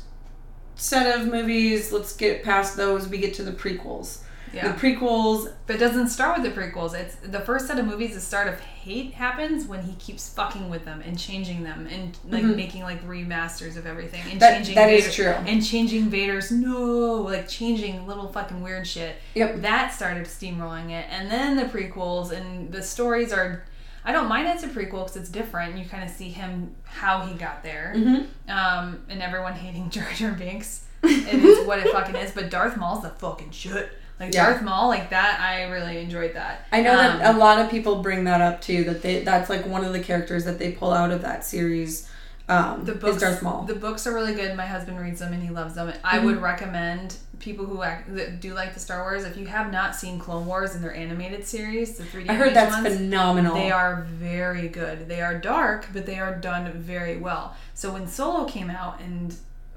set 0.77 1.19
of 1.19 1.27
movies, 1.29 1.93
let's 1.93 2.15
get 2.15 2.43
past 2.43 2.77
those. 2.77 3.07
We 3.09 3.19
get 3.19 3.35
to 3.35 3.43
the 3.45 3.53
prequels. 3.53 4.19
Yeah. 4.55 4.73
The 4.73 4.79
prequels, 4.79 5.53
But 5.67 5.77
it 5.77 5.79
doesn't 5.79 6.09
start 6.09 6.41
with 6.41 6.55
the 6.55 6.61
prequels. 6.61 6.95
It's 6.95 7.17
the 7.17 7.41
first 7.41 7.67
set 7.67 7.79
of 7.79 7.87
movies. 7.87 8.15
The 8.15 8.21
start 8.21 8.49
of 8.49 8.61
hate 8.61 9.15
happens 9.15 9.67
when 9.67 9.83
he 9.83 9.95
keeps 9.95 10.29
fucking 10.29 10.69
with 10.69 10.85
them 10.85 11.03
and 11.05 11.19
changing 11.19 11.63
them 11.65 11.87
and 11.91 12.17
like 12.29 12.43
Mhm. 12.45 12.55
making 12.57 12.83
like 12.83 13.07
remasters 13.07 13.77
of 13.77 13.87
everything 13.87 14.23
and 14.31 14.41
That- 14.41 14.57
changing 14.57 14.75
that 14.75 14.87
Vader, 14.87 15.09
is 15.09 15.15
true. 15.15 15.27
and 15.47 15.65
changing 15.65 16.11
Vader's 16.11 16.51
no 16.51 17.15
like 17.23 17.49
changing 17.49 18.07
little 18.07 18.29
fucking 18.29 18.63
weird 18.63 18.87
shit. 18.87 19.17
Yep. 19.35 19.63
That 19.63 19.93
started 19.95 20.27
steamrolling 20.27 20.91
it, 20.91 21.07
and 21.11 21.31
then 21.31 21.57
the 21.57 21.65
prequels 21.65 22.31
and 22.31 22.71
the 22.73 22.83
stories 22.83 23.33
are. 23.33 23.65
I 24.07 24.13
don't 24.13 24.29
mind 24.29 24.47
it's 24.49 24.63
a 24.63 24.69
prequel 24.69 25.05
because 25.07 25.17
it's 25.17 25.31
different. 25.31 25.79
You 25.79 25.87
kind 25.87 26.05
of 26.05 26.11
see 26.11 26.29
him 26.29 26.75
how 26.85 27.23
he 27.25 27.33
got 27.35 27.63
there, 27.63 27.95
Mhm. 27.97 28.27
um, 28.51 29.01
and 29.09 29.23
everyone 29.23 29.55
hating 29.65 29.89
Jar 29.89 30.07
Jar 30.15 30.33
Binks. 30.33 30.83
it 31.03 31.35
is 31.43 31.67
what 31.67 31.79
it 31.79 31.89
fucking 31.91 32.15
is. 32.17 32.31
But 32.33 32.51
Darth 32.51 32.77
Maul's 32.77 33.03
the 33.03 33.09
fucking 33.11 33.51
shit. 33.53 33.91
Like 34.21 34.33
Yeah. 34.33 34.47
Darth 34.51 34.63
Maul, 34.63 34.89
like 34.89 35.11
that. 35.11 35.41
I 35.41 35.65
really 35.65 35.99
enjoyed 35.99 36.35
that. 36.35 36.67
I 36.73 36.83
know 36.83 36.97
that 36.97 37.21
Um, 37.27 37.37
a 37.37 37.39
lot 37.39 37.59
of 37.59 37.71
people 37.71 38.03
bring 38.03 38.25
that 38.25 38.41
up 38.41 38.61
too. 38.61 38.85
That 38.85 39.03
they 39.03 39.23
that's 39.25 39.51
like 39.51 39.67
one 39.67 39.85
of 39.85 39.93
the 39.93 40.01
characters 40.01 40.45
that 40.45 40.59
they 40.59 40.73
pull 40.73 40.93
out 40.93 41.11
of 41.11 41.23
that 41.23 41.45
series. 41.45 42.09
Um, 42.47 42.85
the 42.85 42.95
books 42.95 43.21
Darth 43.23 43.43
Maul. 43.43 43.63
The 43.63 43.75
books 43.75 44.07
are 44.07 44.13
really 44.15 44.35
good. 44.35 44.55
My 44.55 44.67
husband 44.67 45.01
reads 45.01 45.19
them 45.21 45.33
and 45.33 45.43
he 45.43 45.49
loves 45.49 45.75
them. 45.77 45.93
I 46.05 46.19
Mm-hmm. 46.19 46.27
would 46.27 46.43
recommend 46.43 47.17
people 47.41 47.65
who 47.67 47.83
act, 47.83 48.15
that 48.15 48.41
do 48.41 48.53
like 48.55 48.75
the 48.75 48.81
Star 48.81 49.01
Wars 49.03 49.25
if 49.25 49.37
you 49.37 49.47
have 49.47 49.73
not 49.73 49.97
seen 49.97 50.19
Clone 50.19 50.45
Wars 50.47 50.75
and 50.75 50.85
their 50.85 50.95
animated 50.95 51.45
series, 51.47 51.97
the 51.99 52.05
3D 52.05 52.29
I 52.31 52.35
heard 52.35 52.55
that's 52.55 52.73
ones, 52.83 52.97
phenomenal. 52.97 53.55
They 53.55 53.71
are 53.71 54.07
very 54.11 54.69
good. 54.69 55.09
They 55.09 55.21
are 55.23 55.37
dark, 55.39 55.87
but 55.93 56.05
they 56.07 56.19
are 56.19 56.35
done 56.37 56.71
very 56.75 57.17
well. 57.17 57.57
So 57.75 57.93
when 57.93 58.07
Solo 58.07 58.45
came 58.45 58.71
out, 58.71 59.01
and 59.01 59.35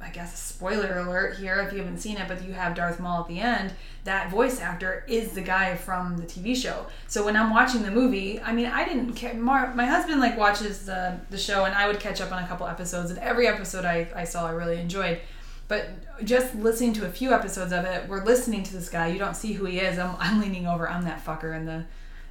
I 0.08 0.12
guess 0.12 0.38
spoiler 0.40 1.00
alert 1.00 1.38
here 1.38 1.60
if 1.60 1.74
you 1.74 1.80
haven't 1.80 2.00
seen 2.00 2.18
it, 2.18 2.28
but 2.28 2.44
you 2.44 2.54
have 2.54 2.76
Darth 2.76 3.00
Maul 3.00 3.22
at 3.22 3.28
the 3.28 3.40
end, 3.40 3.74
that 4.06 4.32
voice 4.32 4.62
actor 4.62 5.04
is 5.08 5.34
the 5.34 5.42
guy 5.42 5.76
from 5.76 6.18
the 6.18 6.24
TV 6.24 6.56
show. 6.56 6.86
So 7.08 7.26
when 7.26 7.36
I'm 7.36 7.50
watching 7.50 7.82
the 7.84 7.92
movie, 7.92 8.40
I 8.40 8.54
mean, 8.54 8.68
I 8.68 8.88
didn't 8.88 9.14
care. 9.14 9.34
Mar- 9.34 9.74
my 9.76 9.86
husband 9.86 10.22
like 10.22 10.38
watches 10.38 10.86
the, 10.86 11.20
the 11.30 11.38
show, 11.38 11.66
and 11.66 11.76
I 11.76 11.88
would 11.88 12.00
catch 12.00 12.22
up 12.22 12.32
on 12.32 12.42
a 12.42 12.48
couple 12.48 12.68
episodes, 12.68 13.12
and 13.12 13.20
every 13.20 13.48
episode 13.48 13.84
I, 13.84 14.08
I 14.16 14.24
saw 14.24 14.48
I 14.48 14.52
really 14.52 14.80
enjoyed. 14.80 15.20
But 15.68 15.90
just 16.24 16.56
listening 16.56 16.94
to 16.94 17.06
a 17.06 17.10
few 17.10 17.34
episodes 17.34 17.74
of 17.74 17.84
it, 17.84 18.08
we're 18.08 18.24
listening 18.24 18.64
to 18.64 18.74
this 18.74 18.88
guy. 18.88 19.08
You 19.08 19.20
don't 19.20 19.36
see 19.36 19.52
who 19.52 19.66
he 19.66 19.80
is. 19.80 20.00
I'm, 20.00 20.16
I'm 20.20 20.40
leaning 20.40 20.66
over. 20.68 20.90
I'm 20.90 21.04
that 21.04 21.26
fucker 21.26 21.56
in 21.56 21.66
the 21.66 21.84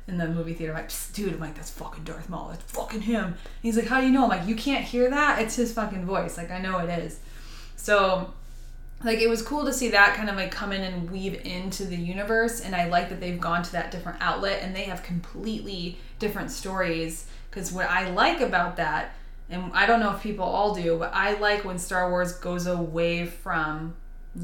in 0.08 0.18
the 0.18 0.28
movie 0.28 0.54
theater. 0.54 0.72
I'm 0.72 0.78
like, 0.78 0.88
"Psst, 0.88 1.14
dude, 1.14 1.34
I'm 1.34 1.40
like, 1.40 1.56
that's 1.56 1.70
fucking 1.70 2.04
Darth 2.04 2.28
Maul. 2.28 2.48
That's 2.48 2.72
fucking 2.72 3.02
him. 3.02 3.24
And 3.24 3.36
he's 3.60 3.76
like, 3.76 3.88
how 3.88 4.00
do 4.00 4.06
you 4.06 4.12
know? 4.12 4.22
I'm 4.22 4.28
like, 4.28 4.46
you 4.46 4.54
can't 4.54 4.84
hear 4.84 5.10
that. 5.10 5.42
It's 5.42 5.56
his 5.56 5.72
fucking 5.72 6.06
voice. 6.06 6.36
Like, 6.36 6.50
I 6.50 6.60
know 6.60 6.78
it 6.78 6.88
is. 6.98 7.18
So, 7.76 8.32
like, 9.04 9.20
it 9.20 9.28
was 9.28 9.42
cool 9.42 9.64
to 9.64 9.72
see 9.72 9.90
that 9.90 10.16
kind 10.16 10.28
of 10.28 10.36
like 10.36 10.50
come 10.50 10.72
in 10.72 10.82
and 10.82 11.10
weave 11.10 11.40
into 11.44 11.84
the 11.84 11.96
universe. 11.96 12.60
And 12.60 12.74
I 12.74 12.88
like 12.88 13.08
that 13.10 13.20
they've 13.20 13.40
gone 13.40 13.62
to 13.62 13.72
that 13.72 13.90
different 13.90 14.18
outlet 14.20 14.60
and 14.62 14.74
they 14.74 14.84
have 14.84 15.02
completely 15.02 15.98
different 16.18 16.50
stories. 16.50 17.26
Because 17.50 17.72
what 17.72 17.88
I 17.88 18.10
like 18.10 18.40
about 18.40 18.76
that, 18.76 19.14
and 19.48 19.70
I 19.72 19.86
don't 19.86 20.00
know 20.00 20.14
if 20.14 20.22
people 20.22 20.44
all 20.44 20.74
do, 20.74 20.98
but 20.98 21.12
I 21.14 21.38
like 21.38 21.64
when 21.64 21.78
Star 21.78 22.10
Wars 22.10 22.32
goes 22.32 22.66
away 22.66 23.26
from 23.26 23.94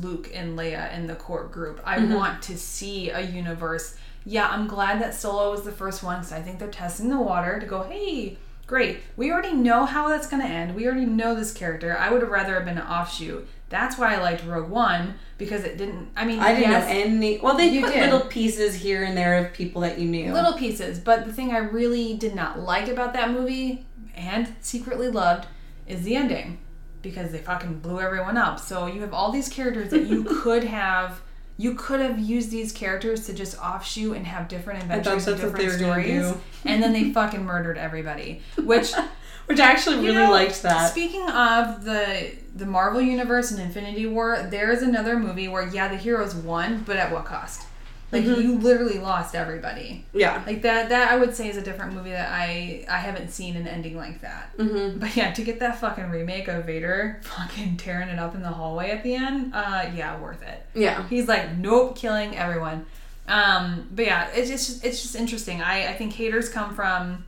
Luke 0.00 0.30
and 0.32 0.58
Leia 0.58 0.88
and 0.92 1.08
the 1.08 1.14
core 1.14 1.44
group. 1.44 1.80
I 1.84 1.98
mm-hmm. 1.98 2.14
want 2.14 2.42
to 2.42 2.56
see 2.56 3.10
a 3.10 3.20
universe. 3.20 3.96
Yeah, 4.24 4.48
I'm 4.48 4.66
glad 4.66 5.00
that 5.02 5.14
Solo 5.14 5.50
was 5.50 5.62
the 5.62 5.72
first 5.72 6.02
one 6.02 6.18
because 6.18 6.32
I 6.32 6.40
think 6.40 6.58
they're 6.58 6.68
testing 6.68 7.10
the 7.10 7.18
water 7.18 7.58
to 7.58 7.66
go, 7.66 7.82
hey, 7.82 8.38
great. 8.72 9.00
We 9.18 9.30
already 9.30 9.52
know 9.52 9.84
how 9.84 10.08
that's 10.08 10.26
going 10.26 10.42
to 10.42 10.48
end. 10.48 10.74
We 10.74 10.86
already 10.86 11.04
know 11.04 11.34
this 11.34 11.52
character. 11.52 11.94
I 11.94 12.10
would 12.10 12.22
have 12.22 12.30
rather 12.30 12.54
have 12.54 12.64
been 12.64 12.78
an 12.78 12.86
offshoot. 12.86 13.46
That's 13.68 13.98
why 13.98 14.14
I 14.14 14.18
liked 14.18 14.46
Rogue 14.46 14.70
One 14.70 15.16
because 15.36 15.62
it 15.64 15.76
didn't. 15.76 16.08
I 16.16 16.24
mean, 16.24 16.38
I 16.40 16.54
didn't 16.54 16.70
yes, 16.70 16.88
know 16.88 16.94
any. 16.94 17.38
Well, 17.38 17.54
they 17.54 17.78
put 17.82 17.92
did. 17.92 18.00
little 18.00 18.26
pieces 18.28 18.74
here 18.76 19.04
and 19.04 19.14
there 19.14 19.36
of 19.36 19.52
people 19.52 19.82
that 19.82 19.98
you 19.98 20.08
knew. 20.08 20.32
little 20.32 20.54
pieces. 20.54 20.98
But 20.98 21.26
the 21.26 21.32
thing 21.34 21.52
I 21.52 21.58
really 21.58 22.16
did 22.16 22.34
not 22.34 22.60
like 22.60 22.88
about 22.88 23.12
that 23.12 23.30
movie 23.30 23.84
and 24.14 24.54
secretly 24.62 25.08
loved 25.08 25.48
is 25.86 26.04
the 26.04 26.16
ending 26.16 26.58
because 27.02 27.30
they 27.30 27.38
fucking 27.40 27.80
blew 27.80 28.00
everyone 28.00 28.38
up. 28.38 28.58
So 28.58 28.86
you 28.86 29.02
have 29.02 29.12
all 29.12 29.30
these 29.32 29.50
characters 29.50 29.90
that 29.90 30.06
you 30.06 30.24
could 30.42 30.64
have. 30.64 31.20
You 31.56 31.74
could 31.74 32.00
have 32.00 32.18
used 32.18 32.50
these 32.50 32.72
characters 32.72 33.26
to 33.26 33.34
just 33.34 33.58
offshoot 33.58 34.16
and 34.16 34.26
have 34.26 34.48
different 34.48 34.82
adventures 34.82 35.06
and 35.06 35.20
that's 35.20 35.26
what 35.26 35.52
they 35.52 35.64
different 35.64 35.80
stories, 35.80 36.34
and 36.64 36.82
then 36.82 36.92
they 36.92 37.12
fucking 37.12 37.44
murdered 37.44 37.78
everybody. 37.78 38.42
Which 38.56 38.92
Which 39.46 39.58
I 39.58 39.70
actually 39.70 39.96
really 39.96 40.14
know, 40.14 40.30
liked 40.30 40.62
that. 40.62 40.90
Speaking 40.90 41.28
of 41.28 41.84
the 41.84 42.32
the 42.54 42.66
Marvel 42.66 43.00
universe 43.00 43.50
and 43.50 43.60
Infinity 43.60 44.06
War, 44.06 44.46
there 44.50 44.70
is 44.70 44.82
another 44.82 45.18
movie 45.18 45.48
where 45.48 45.68
yeah, 45.68 45.88
the 45.88 45.96
heroes 45.96 46.34
won, 46.34 46.84
but 46.86 46.96
at 46.96 47.12
what 47.12 47.24
cost? 47.24 47.66
Like 48.12 48.24
Mm-hmm. 48.24 48.40
you 48.42 48.58
literally 48.58 48.98
lost 48.98 49.34
everybody. 49.34 50.04
Yeah. 50.12 50.42
Like 50.46 50.60
that 50.62 50.90
that 50.90 51.10
I 51.10 51.16
would 51.16 51.34
say 51.34 51.48
is 51.48 51.56
a 51.56 51.62
different 51.62 51.94
movie 51.94 52.10
that 52.10 52.28
I 52.30 52.84
I 52.88 52.98
haven't 52.98 53.30
seen 53.30 53.56
an 53.56 53.66
ending 53.66 53.96
like 53.96 54.20
that. 54.20 54.54
Mm-hmm. 54.58 54.98
But 54.98 55.16
yeah, 55.16 55.32
to 55.32 55.42
get 55.42 55.60
that 55.60 55.80
fucking 55.80 56.10
remake 56.10 56.46
of 56.48 56.66
Vader 56.66 57.20
fucking 57.24 57.78
tearing 57.78 58.08
it 58.10 58.18
up 58.18 58.34
in 58.34 58.42
the 58.42 58.50
hallway 58.50 58.90
at 58.90 59.02
the 59.02 59.14
end, 59.14 59.54
uh 59.54 59.90
yeah, 59.94 60.20
worth 60.20 60.42
it. 60.42 60.66
Yeah. 60.74 61.08
He's 61.08 61.26
like, 61.26 61.56
nope, 61.56 61.96
killing 61.96 62.36
everyone. 62.36 62.84
Um, 63.28 63.88
but 63.92 64.04
yeah, 64.04 64.28
it's 64.34 64.50
just 64.50 64.84
it's 64.84 65.00
just 65.00 65.14
interesting. 65.16 65.62
I, 65.62 65.88
I 65.88 65.94
think 65.94 66.12
haters 66.12 66.48
come 66.48 66.74
from 66.74 67.24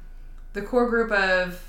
the 0.53 0.61
core 0.63 0.89
group 0.91 1.11
of 1.13 1.63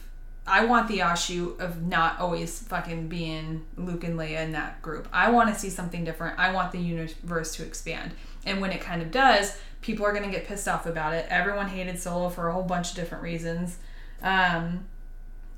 I 0.47 0.65
want 0.65 0.87
the 0.87 0.99
Ashu 0.99 1.59
of 1.59 1.81
not 1.87 2.19
always 2.19 2.59
fucking 2.59 3.07
being 3.07 3.65
Luke 3.77 4.03
and 4.03 4.19
Leia 4.19 4.43
in 4.43 4.51
that 4.51 4.79
group. 4.81 5.07
I 5.11 5.31
want 5.31 5.51
to 5.53 5.59
see 5.59 5.69
something 5.71 6.03
different. 6.03 6.37
I 6.37 6.51
want 6.51 6.71
the 6.71 6.79
universe 6.79 7.55
to 7.55 7.63
expand. 7.63 8.11
And 8.45 8.61
when 8.61 8.71
it 8.71 8.81
kind 8.81 9.01
of 9.01 9.11
does, 9.11 9.57
people 9.81 10.05
are 10.05 10.13
gonna 10.13 10.29
get 10.31 10.45
pissed 10.47 10.67
off 10.67 10.85
about 10.85 11.13
it. 11.13 11.25
Everyone 11.29 11.67
hated 11.67 11.99
Solo 11.99 12.29
for 12.29 12.47
a 12.47 12.53
whole 12.53 12.63
bunch 12.63 12.91
of 12.91 12.95
different 12.95 13.23
reasons. 13.23 13.77
Um, 14.21 14.85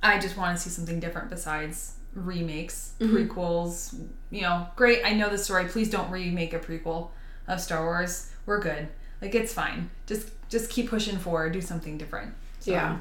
I 0.02 0.20
just 0.20 0.38
want 0.38 0.58
to 0.58 0.64
see 0.64 0.70
something 0.70 1.00
different 1.00 1.30
besides 1.30 1.94
remakes, 2.14 2.94
prequels. 3.00 3.98
You 4.30 4.42
know, 4.42 4.68
great. 4.76 5.02
I 5.06 5.14
know 5.14 5.30
the 5.30 5.38
story. 5.38 5.66
Please 5.66 5.90
don't 5.90 6.10
remake 6.12 6.54
a 6.54 6.60
prequel 6.60 7.10
of 7.48 7.60
Star 7.62 7.84
Wars. 7.84 8.32
We're 8.46 8.60
good. 8.60 8.88
Like 9.22 9.34
it's 9.36 9.54
fine. 9.54 9.90
Just 10.06 10.30
just 10.50 10.70
keep 10.70 10.90
pushing 10.90 11.18
forward. 11.18 11.54
Do 11.54 11.62
something 11.62 11.98
different. 11.98 12.34
So, 12.60 12.72
Yeah. 12.72 13.00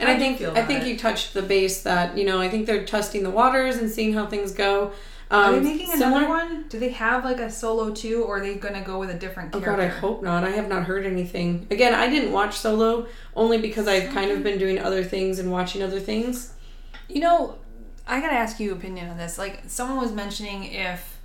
And 0.00 0.08
I 0.08 0.12
you 0.14 0.18
think 0.18 0.40
I 0.56 0.64
think 0.64 0.82
it? 0.82 0.86
you 0.88 0.96
touched 0.96 1.34
the 1.34 1.42
base 1.42 1.82
that 1.82 2.16
you 2.16 2.24
know 2.24 2.40
I 2.40 2.48
think 2.48 2.66
they're 2.66 2.84
testing 2.84 3.22
the 3.24 3.30
waters 3.30 3.76
and 3.76 3.90
seeing 3.90 4.12
how 4.14 4.26
things 4.26 4.52
go. 4.52 4.92
Are 5.30 5.44
Um, 5.44 5.62
they 5.62 5.72
making 5.74 5.88
similar- 5.88 6.24
another 6.24 6.28
one? 6.28 6.64
Do 6.68 6.78
they 6.78 6.88
have 6.90 7.24
like 7.24 7.38
a 7.38 7.50
solo 7.50 7.90
two, 7.92 8.22
or 8.24 8.38
are 8.38 8.40
they 8.40 8.54
gonna 8.54 8.80
go 8.82 8.98
with 8.98 9.10
a 9.10 9.14
different 9.14 9.52
Character? 9.52 9.72
Oh 9.72 9.76
god, 9.76 9.82
I 9.84 9.88
hope 9.88 10.22
not. 10.22 10.42
I 10.44 10.50
have 10.50 10.68
not 10.68 10.84
heard 10.84 11.04
anything. 11.04 11.66
Again, 11.70 11.94
I 11.94 12.08
didn't 12.08 12.32
watch 12.32 12.56
Solo 12.56 13.06
only 13.36 13.58
because 13.58 13.86
I've 13.86 14.08
kind 14.14 14.30
of 14.30 14.42
been 14.42 14.58
doing 14.58 14.78
other 14.78 15.04
things 15.04 15.38
and 15.38 15.52
watching 15.52 15.82
other 15.82 16.00
things. 16.00 16.52
You 17.08 17.20
know, 17.20 17.56
I 18.06 18.20
gotta 18.20 18.32
ask 18.34 18.58
you 18.58 18.72
opinion 18.72 19.10
on 19.10 19.18
this. 19.18 19.36
Like, 19.36 19.62
someone 19.66 19.98
was 19.98 20.12
mentioning 20.12 20.64
if 20.64 21.18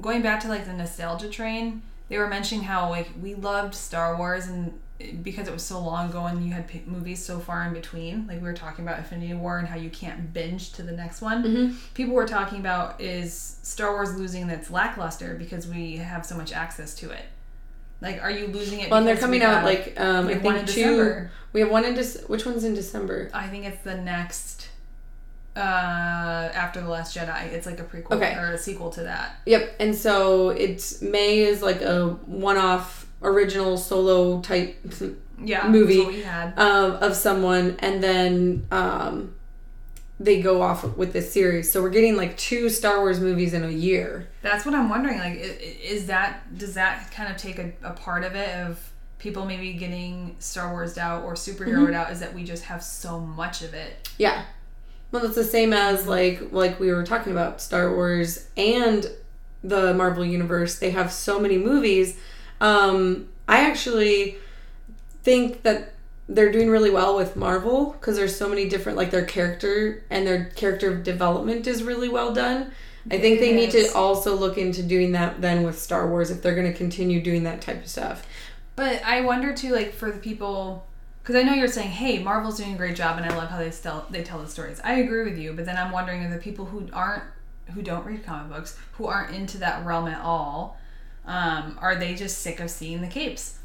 going 0.00 0.22
back 0.22 0.40
to 0.40 0.48
like 0.48 0.66
the 0.66 0.72
nostalgia 0.72 1.28
train, 1.28 1.82
they 2.08 2.18
were 2.18 2.26
mentioning 2.28 2.64
how 2.64 2.88
like 2.90 3.10
we 3.22 3.34
loved 3.36 3.74
Star 3.76 4.16
Wars 4.16 4.48
and 4.48 4.72
because 5.22 5.48
it 5.48 5.52
was 5.52 5.62
so 5.62 5.80
long 5.80 6.10
ago 6.10 6.24
and 6.26 6.44
you 6.44 6.52
had 6.52 6.66
p- 6.68 6.82
movies 6.86 7.24
so 7.24 7.38
far 7.38 7.64
in 7.66 7.72
between. 7.72 8.26
Like 8.26 8.38
we 8.40 8.44
were 8.44 8.52
talking 8.54 8.84
about 8.86 8.98
Infinity 8.98 9.34
War 9.34 9.58
and 9.58 9.68
how 9.68 9.76
you 9.76 9.90
can't 9.90 10.32
binge 10.32 10.72
to 10.72 10.82
the 10.82 10.92
next 10.92 11.20
one. 11.20 11.42
Mhm. 11.44 11.76
People 11.94 12.14
were 12.14 12.26
talking 12.26 12.58
about 12.60 13.00
is 13.00 13.56
Star 13.62 13.92
Wars 13.92 14.14
losing 14.16 14.48
its 14.50 14.70
lackluster 14.70 15.34
because 15.34 15.66
we 15.66 15.96
have 15.96 16.24
so 16.26 16.36
much 16.36 16.52
access 16.52 16.94
to 16.96 17.10
it. 17.10 17.24
Like, 18.00 18.22
are 18.22 18.30
you 18.30 18.48
losing 18.48 18.80
it? 18.80 18.90
Well, 18.90 18.98
and 18.98 19.06
they're 19.06 19.16
coming 19.16 19.42
out 19.42 19.64
like 19.64 19.94
um, 20.00 20.26
I 20.28 20.34
think 20.34 20.56
in 20.56 20.66
two. 20.66 20.74
December. 20.74 21.30
We 21.52 21.60
have 21.60 21.70
one 21.70 21.84
in 21.84 21.94
Dec- 21.94 22.28
which 22.28 22.44
one's 22.46 22.64
in 22.64 22.74
December? 22.74 23.30
I 23.34 23.46
think 23.48 23.64
it's 23.66 23.82
the 23.84 23.96
next 23.96 24.68
uh 25.54 25.60
after 26.54 26.80
the 26.80 26.88
last 26.88 27.14
jedi 27.14 27.52
it's 27.52 27.66
like 27.66 27.78
a 27.78 27.82
prequel 27.84 28.12
Okay. 28.12 28.34
or 28.36 28.52
a 28.52 28.58
sequel 28.58 28.88
to 28.88 29.02
that 29.02 29.36
Yep, 29.44 29.76
and 29.80 29.94
so 29.94 30.48
it's 30.48 31.02
May 31.02 31.40
is 31.40 31.60
like 31.60 31.82
a 31.82 32.08
one-off 32.24 33.06
original 33.22 33.76
solo 33.76 34.40
type 34.40 34.76
yeah 35.44 35.68
Movie. 35.68 36.24
um, 36.24 36.92
of 37.00 37.16
someone, 37.16 37.76
and 37.80 38.02
then 38.02 38.66
um, 38.70 39.34
they 40.20 40.40
go 40.40 40.62
off 40.62 40.96
with 40.96 41.12
this 41.12 41.32
series. 41.32 41.70
So 41.70 41.82
we're 41.82 41.90
getting 41.90 42.16
like 42.16 42.36
two 42.36 42.68
Star 42.68 42.98
Wars 42.98 43.20
movies 43.20 43.54
in 43.54 43.64
a 43.64 43.70
year. 43.70 44.28
That's 44.42 44.64
what 44.64 44.74
I'm 44.74 44.88
wondering. 44.88 45.18
Like, 45.18 45.38
is 45.38 46.06
that 46.06 46.56
does 46.58 46.74
that 46.74 47.10
kind 47.12 47.30
of 47.30 47.36
take 47.36 47.58
a, 47.58 47.72
a 47.82 47.92
part 47.92 48.24
of 48.24 48.34
it 48.34 48.50
of 48.56 48.92
people 49.18 49.44
maybe 49.46 49.72
getting 49.74 50.36
Star 50.38 50.70
Wars 50.72 50.98
out 50.98 51.24
or 51.24 51.34
superhero 51.34 51.92
out? 51.94 52.10
Is 52.10 52.20
that 52.20 52.34
we 52.34 52.44
just 52.44 52.64
have 52.64 52.82
so 52.82 53.20
much 53.20 53.62
of 53.62 53.74
it? 53.74 54.08
Yeah. 54.18 54.44
Well, 55.10 55.24
it's 55.26 55.34
the 55.34 55.44
same 55.44 55.72
as 55.72 56.06
like 56.06 56.52
like 56.52 56.78
we 56.80 56.92
were 56.92 57.04
talking 57.04 57.32
about 57.32 57.60
Star 57.60 57.94
Wars 57.94 58.48
and 58.56 59.06
the 59.62 59.94
Marvel 59.94 60.24
universe. 60.24 60.78
They 60.78 60.90
have 60.90 61.12
so 61.12 61.38
many 61.38 61.58
movies. 61.58 62.16
Um, 62.62 63.28
I 63.48 63.68
actually 63.68 64.36
think 65.22 65.62
that 65.62 65.92
they're 66.28 66.52
doing 66.52 66.70
really 66.70 66.90
well 66.90 67.16
with 67.16 67.36
Marvel 67.36 67.90
because 67.92 68.16
there's 68.16 68.34
so 68.34 68.48
many 68.48 68.68
different 68.68 68.96
like 68.96 69.10
their 69.10 69.24
character 69.24 70.04
and 70.08 70.26
their 70.26 70.46
character 70.46 70.96
development 70.96 71.66
is 71.66 71.82
really 71.82 72.08
well 72.08 72.32
done. 72.32 72.70
I 73.10 73.18
think 73.18 73.40
they 73.40 73.52
need 73.52 73.72
to 73.72 73.92
also 73.94 74.36
look 74.36 74.56
into 74.56 74.82
doing 74.82 75.10
that 75.12 75.40
then 75.40 75.64
with 75.64 75.78
Star 75.78 76.08
Wars 76.08 76.30
if 76.30 76.40
they're 76.40 76.54
going 76.54 76.70
to 76.70 76.78
continue 76.78 77.20
doing 77.20 77.42
that 77.42 77.60
type 77.60 77.82
of 77.82 77.88
stuff. 77.88 78.24
But 78.76 79.04
I 79.04 79.22
wonder 79.22 79.52
too, 79.52 79.74
like 79.74 79.92
for 79.92 80.12
the 80.12 80.18
people, 80.18 80.86
because 81.20 81.34
I 81.34 81.42
know 81.42 81.52
you're 81.52 81.66
saying, 81.66 81.90
"Hey, 81.90 82.22
Marvel's 82.22 82.58
doing 82.58 82.74
a 82.74 82.76
great 82.76 82.94
job," 82.94 83.18
and 83.18 83.26
I 83.26 83.36
love 83.36 83.50
how 83.50 83.58
they 83.58 83.70
tell 83.70 84.06
they 84.08 84.22
tell 84.22 84.38
the 84.38 84.48
stories. 84.48 84.80
I 84.84 84.94
agree 84.94 85.24
with 85.24 85.36
you, 85.36 85.52
but 85.52 85.66
then 85.66 85.76
I'm 85.76 85.90
wondering 85.90 86.22
if 86.22 86.30
the 86.30 86.38
people 86.38 86.66
who 86.66 86.88
aren't, 86.92 87.24
who 87.74 87.82
don't 87.82 88.06
read 88.06 88.24
comic 88.24 88.52
books, 88.52 88.78
who 88.92 89.06
aren't 89.06 89.34
into 89.34 89.58
that 89.58 89.84
realm 89.84 90.06
at 90.06 90.20
all, 90.20 90.78
um, 91.26 91.78
are 91.80 91.96
they 91.96 92.14
just 92.14 92.38
sick 92.38 92.60
of 92.60 92.70
seeing 92.70 93.00
the 93.00 93.06
capes? 93.08 93.58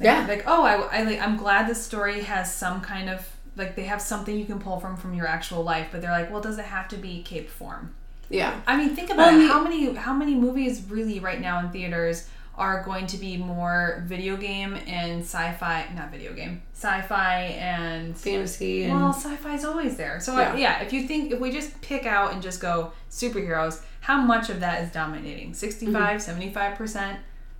Like, 0.00 0.06
Yeah. 0.06 0.26
Like, 0.26 0.44
oh, 0.46 0.64
I, 0.64 0.74
I 0.98 1.02
like, 1.02 1.20
I'm 1.20 1.36
glad 1.36 1.68
this 1.68 1.82
story 1.84 2.22
has 2.22 2.52
some 2.54 2.80
kind 2.80 3.08
of 3.08 3.26
like 3.56 3.74
they 3.74 3.84
have 3.84 4.02
something 4.02 4.38
you 4.38 4.44
can 4.44 4.58
pull 4.58 4.78
from 4.80 4.96
from 4.96 5.14
your 5.14 5.26
actual 5.26 5.62
life, 5.62 5.88
but 5.90 6.02
they're 6.02 6.10
like, 6.10 6.30
well, 6.30 6.42
does 6.42 6.58
it 6.58 6.64
have 6.66 6.88
to 6.88 6.96
be 6.96 7.22
cape 7.22 7.48
form? 7.48 7.94
Yeah. 8.28 8.60
I 8.66 8.76
mean, 8.76 8.94
think 8.94 9.08
about 9.10 9.32
Well, 9.32 9.40
it. 9.40 9.48
How 9.48 9.62
many 9.62 9.94
how 9.94 10.12
many 10.12 10.34
movies 10.34 10.82
really 10.88 11.20
right 11.20 11.40
now 11.40 11.60
in 11.60 11.70
theaters 11.70 12.28
are 12.58 12.82
going 12.84 13.06
to 13.06 13.18
be 13.18 13.36
more 13.36 14.02
video 14.06 14.36
game 14.36 14.74
and 14.86 15.22
sci-fi? 15.22 15.86
Not 15.94 16.10
video 16.10 16.32
game, 16.32 16.62
sci-fi 16.72 17.40
and 17.58 18.16
Fantasy 18.16 18.84
and 18.84 18.94
well, 18.94 19.12
sci-fi 19.12 19.54
is 19.54 19.64
always 19.64 19.96
there. 19.96 20.20
So 20.20 20.32
Yeah. 20.32 20.54
yeah. 20.54 20.58
yeah, 20.58 20.82
if 20.82 20.92
you 20.92 21.06
think 21.06 21.32
if 21.32 21.40
we 21.40 21.50
just 21.52 21.78
pick 21.82 22.06
out 22.06 22.32
and 22.32 22.40
just 22.42 22.60
go 22.60 22.92
superheroes, 23.10 23.82
how 24.00 24.20
much 24.20 24.48
of 24.50 24.60
that 24.60 24.82
is 24.82 24.90
dominating? 24.90 25.52
65, 25.54 26.22
75 26.22 26.76
percent. 26.76 27.18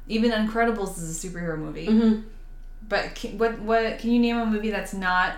Even 0.09 0.31
Incredibles 0.31 0.97
is 0.99 1.25
a 1.25 1.29
superhero 1.29 1.59
movie. 1.59 1.89
Mhm. 1.89 2.25
But 2.89 3.15
can, 3.17 3.37
what 3.39 3.59
what 3.61 3.99
can 3.99 4.11
you 4.11 4.21
name 4.21 4.39
a 4.39 4.47
movie 4.47 4.71
that's 4.71 4.95
not 4.95 5.35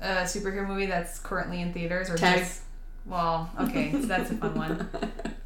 a 0.00 0.22
superhero 0.22 0.66
movie 0.66 0.86
that's 0.86 1.18
currently 1.18 1.60
in 1.60 1.72
theaters 1.72 2.08
or 2.10 2.16
Tag. 2.16 2.38
just 2.40 2.60
well, 3.06 3.50
okay, 3.60 3.92
so 3.92 3.98
that's 3.98 4.30
a 4.30 4.34
fun 4.34 4.54
one. 4.54 4.88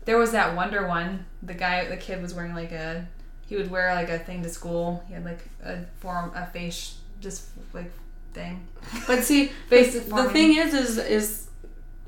There 0.05 0.17
was 0.17 0.33
that 0.33 0.57
Wonder 0.57 0.87
one. 0.89 1.27
The 1.43 1.53
guy, 1.53 1.87
the 1.87 1.97
kid 1.99 2.23
was 2.23 2.33
wearing 2.33 2.55
like 2.55 2.73
a, 2.73 3.07
he 3.49 3.57
would 3.57 3.71
wear 3.71 3.95
like 3.95 4.11
a 4.11 4.19
thing 4.19 4.43
to 4.43 4.49
school. 4.49 5.03
He 5.09 5.15
had 5.15 5.25
like 5.25 5.41
a 5.65 5.79
form, 6.01 6.33
a 6.35 6.47
face, 6.47 6.99
just 7.21 7.47
like 7.73 7.91
thing. 8.35 8.67
But 9.07 9.25
see, 9.25 9.53
the 9.71 10.31
thing 10.33 10.57
is, 10.57 10.75
is 10.75 10.99
is 10.99 11.49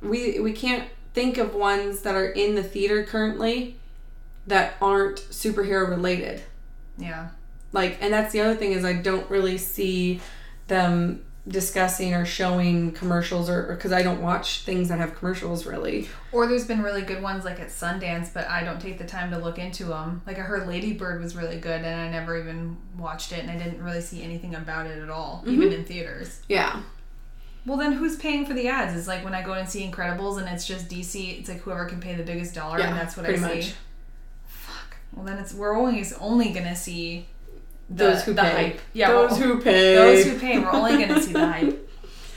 we 0.03 0.39
we 0.39 0.53
can't 0.53 0.89
think 1.15 1.39
of 1.39 1.55
ones 1.55 2.03
that 2.03 2.15
are 2.15 2.29
in 2.29 2.55
the 2.55 2.63
theater 2.63 3.05
currently 3.05 3.77
that 4.47 4.75
aren't 4.81 5.17
superhero 5.17 5.89
related. 5.89 6.43
Yeah. 6.99 7.31
Like, 7.73 7.99
and 8.01 8.13
that's 8.13 8.33
the 8.33 8.41
other 8.41 8.55
thing 8.55 8.73
is 8.73 8.85
I 8.85 8.95
don't 8.95 9.29
really 9.31 9.57
see 9.57 10.21
them 10.67 11.25
discussing 11.51 12.15
or 12.15 12.25
showing 12.25 12.93
commercials 12.93 13.51
or 13.51 13.75
because 13.75 13.93
I 13.93 14.03
don't 14.03 14.23
watch 14.23 14.63
things 14.63 14.89
that 14.89 14.99
have 14.99 15.17
commercials 15.17 15.67
really. 15.67 16.09
Or 16.33 16.47
there's 16.47 16.67
been 16.67 16.83
really 16.83 17.03
good 17.03 17.23
ones 17.23 17.45
like 17.45 17.61
at 17.61 17.69
Sundance, 17.69 18.33
but 18.33 18.49
I 18.49 18.63
don't 18.63 18.81
take 18.81 18.99
the 18.99 19.07
time 19.07 19.31
to 19.33 19.39
look 19.39 19.59
into 19.59 19.85
them. 19.85 20.23
Like 20.27 20.39
I 20.39 20.43
heard 20.43 20.69
Lady 20.69 20.93
Bird 20.93 21.21
was 21.21 21.35
really 21.35 21.59
good, 21.59 21.83
and 21.83 22.01
I 22.01 22.09
never 22.11 22.39
even 22.39 22.77
watched 22.97 23.33
it, 23.33 23.41
and 23.41 23.51
I 23.51 23.59
didn't 23.59 23.83
really 23.83 24.01
see 24.01 24.23
anything 24.23 24.55
about 24.55 24.87
it 24.87 25.03
at 25.03 25.11
all, 25.11 25.43
even 25.47 25.69
mm-hmm. 25.69 25.81
in 25.81 25.85
theaters. 25.85 26.41
Yeah. 26.49 26.83
Well, 27.67 27.77
then 27.77 27.93
who's 27.93 28.17
paying 28.17 28.47
for 28.47 28.55
the 28.55 28.69
ads? 28.69 28.97
It's 28.97 29.09
like 29.09 29.23
when 29.25 29.35
I 29.35 29.43
go 29.43 29.53
and 29.53 29.69
see 29.69 29.87
Incredibles, 29.87 30.39
and 30.39 30.49
it's 30.49 30.67
just 30.67 30.89
DC. 30.89 31.41
It's 31.41 31.49
like 31.49 31.61
whoever 31.61 31.85
can 31.87 32.01
pay 32.01 32.15
the 32.15 32.23
biggest 32.23 32.55
dollar, 32.55 32.79
Yeah, 32.79 32.89
and 32.89 32.97
that's 32.97 33.17
what 33.17 33.27
I 33.27 33.35
see. 33.35 33.41
much. 33.41 33.75
Fuck. 34.47 34.97
Well, 35.13 35.27
then 35.27 35.39
it's 35.39 35.53
we're 35.53 35.77
always 35.77 36.13
only 36.15 36.53
gonna 36.53 36.77
see 36.77 37.27
the, 37.91 38.05
Those 38.05 38.23
who 38.25 38.33
the 38.35 38.43
pay. 38.43 38.51
hype. 38.71 38.81
Yeah, 38.93 39.11
Those 39.11 39.37
who 39.39 39.61
pay. 39.61 39.95
those 39.97 40.25
who 40.25 40.39
pay. 40.39 40.59
We're 40.59 40.71
only 40.73 41.05
gonna 41.05 41.21
see 41.21 41.33
the 41.33 41.47
hype. 41.53 41.89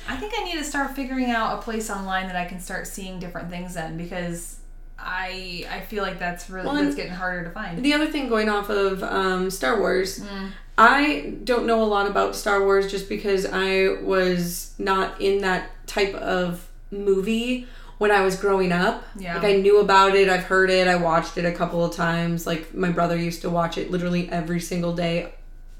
I 0.07 0.17
think 0.17 0.33
I 0.37 0.43
need 0.43 0.57
to 0.57 0.63
start 0.63 0.95
figuring 0.95 1.29
out 1.31 1.57
a 1.59 1.61
place 1.61 1.89
online 1.89 2.27
that 2.27 2.35
I 2.35 2.45
can 2.45 2.59
start 2.59 2.87
seeing 2.87 3.19
different 3.19 3.49
things 3.49 3.75
in 3.77 3.95
because 3.97 4.59
I 4.99 5.65
I 5.71 5.81
feel 5.81 6.03
like 6.03 6.19
that's 6.19 6.49
really 6.49 6.65
Well, 6.67 6.75
that's 6.75 6.95
getting 6.95 7.13
harder 7.13 7.43
to 7.45 7.49
find. 7.51 7.83
The 7.83 7.93
other 7.93 8.07
thing 8.07 8.27
going 8.29 8.49
off 8.49 8.69
of 8.69 9.03
um, 9.03 9.49
Star 9.49 9.79
Wars, 9.79 10.19
Mm. 10.19 10.51
I 10.75 11.35
don't 11.43 11.67
know 11.67 11.83
a 11.83 11.85
lot 11.85 12.07
about 12.07 12.35
Star 12.35 12.63
Wars 12.63 12.89
just 12.89 13.07
because 13.07 13.45
I 13.45 13.89
was 14.01 14.73
not 14.79 15.21
in 15.21 15.41
that 15.41 15.69
type 15.85 16.15
of 16.15 16.67
movie 16.89 17.67
when 17.99 18.09
I 18.09 18.21
was 18.21 18.35
growing 18.37 18.71
up. 18.71 19.03
Yeah. 19.15 19.35
Like 19.35 19.43
I 19.43 19.53
knew 19.57 19.79
about 19.79 20.15
it, 20.15 20.29
I've 20.29 20.45
heard 20.45 20.71
it, 20.71 20.87
I 20.87 20.95
watched 20.95 21.37
it 21.37 21.45
a 21.45 21.51
couple 21.51 21.85
of 21.85 21.95
times. 21.95 22.47
Like 22.47 22.73
my 22.73 22.89
brother 22.89 23.15
used 23.15 23.41
to 23.43 23.51
watch 23.51 23.77
it 23.77 23.91
literally 23.91 24.29
every 24.31 24.59
single 24.59 24.95
day, 24.95 25.33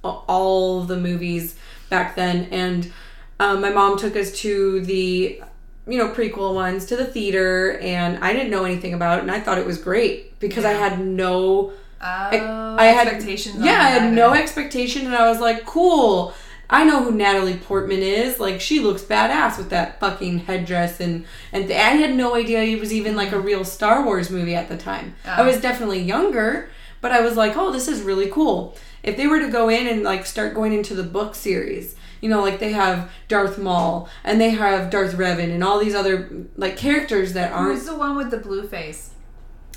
all 0.04 0.82
the 0.84 0.98
movies 0.98 1.56
back 1.90 2.16
then. 2.16 2.46
And 2.52 2.92
um, 3.40 3.62
my 3.62 3.70
mom 3.70 3.98
took 3.98 4.16
us 4.16 4.32
to 4.40 4.82
the 4.86 5.42
you 5.86 5.98
know 5.98 6.08
prequel 6.10 6.54
ones 6.56 6.86
to 6.86 6.96
the 6.96 7.04
theater 7.04 7.78
and 7.80 8.24
i 8.24 8.32
didn't 8.32 8.50
know 8.50 8.64
anything 8.64 8.94
about 8.94 9.18
it 9.18 9.22
and 9.24 9.30
i 9.30 9.38
thought 9.38 9.58
it 9.58 9.66
was 9.66 9.78
great 9.78 10.40
because 10.40 10.64
i 10.64 10.72
had 10.72 10.98
no 11.06 11.74
Oh, 12.02 12.76
I 12.80 12.86
had 12.88 13.08
expectations. 13.08 13.58
on 13.58 13.64
Yeah, 13.64 13.80
I 13.82 13.90
had 13.90 14.14
no 14.14 14.34
expectation, 14.34 15.06
and 15.06 15.16
I 15.16 15.30
was 15.30 15.40
like, 15.40 15.66
"Cool." 15.66 16.34
I 16.70 16.84
know 16.84 17.02
who 17.02 17.12
Natalie 17.12 17.56
Portman 17.58 18.00
is. 18.02 18.42
Like, 18.42 18.60
she 18.60 18.82
looks 18.82 19.02
badass 19.04 19.58
with 19.58 19.70
that 19.70 20.02
fucking 20.02 20.40
headdress, 20.40 21.00
and 21.00 21.24
and 21.54 21.66
I 21.72 21.96
had 21.96 22.14
no 22.16 22.36
idea 22.36 22.62
it 22.62 22.80
was 22.80 22.92
even 22.92 23.16
like 23.16 23.32
a 23.32 23.40
real 23.40 23.64
Star 23.64 24.04
Wars 24.04 24.30
movie 24.30 24.54
at 24.56 24.68
the 24.68 24.76
time. 24.78 25.16
I 25.26 25.42
Oh. 25.44 25.46
was 25.46 25.62
definitely 25.62 26.02
younger, 26.02 26.70
but 27.00 27.12
I 27.14 27.22
was 27.22 27.38
like, 27.38 27.56
"Oh, 27.56 27.72
this 27.72 27.88
is 27.88 28.02
really 28.02 28.28
cool." 28.30 28.76
If 29.04 29.18
they 29.18 29.28
were 29.28 29.40
to 29.40 29.50
go 29.50 29.70
in 29.70 29.86
and 29.88 30.02
like 30.04 30.26
start 30.26 30.54
going 30.56 30.74
into 30.74 30.94
the 30.96 31.04
book 31.04 31.36
series, 31.36 31.96
you 32.22 32.30
know, 32.30 32.42
like 32.42 32.60
they 32.60 32.72
have 32.72 33.12
Darth 33.28 33.58
Maul 33.58 34.08
and 34.24 34.40
they 34.40 34.52
have 34.52 34.90
Darth 34.90 35.14
Revan 35.16 35.52
and 35.54 35.64
all 35.64 35.78
these 35.80 35.94
other 35.96 36.30
like 36.56 36.78
characters 36.78 37.34
that 37.34 37.52
aren't. 37.52 37.76
Who's 37.76 37.86
the 37.86 37.96
one 37.98 38.16
with 38.16 38.32
the 38.32 38.38
blue 38.38 38.66
face? 38.68 39.10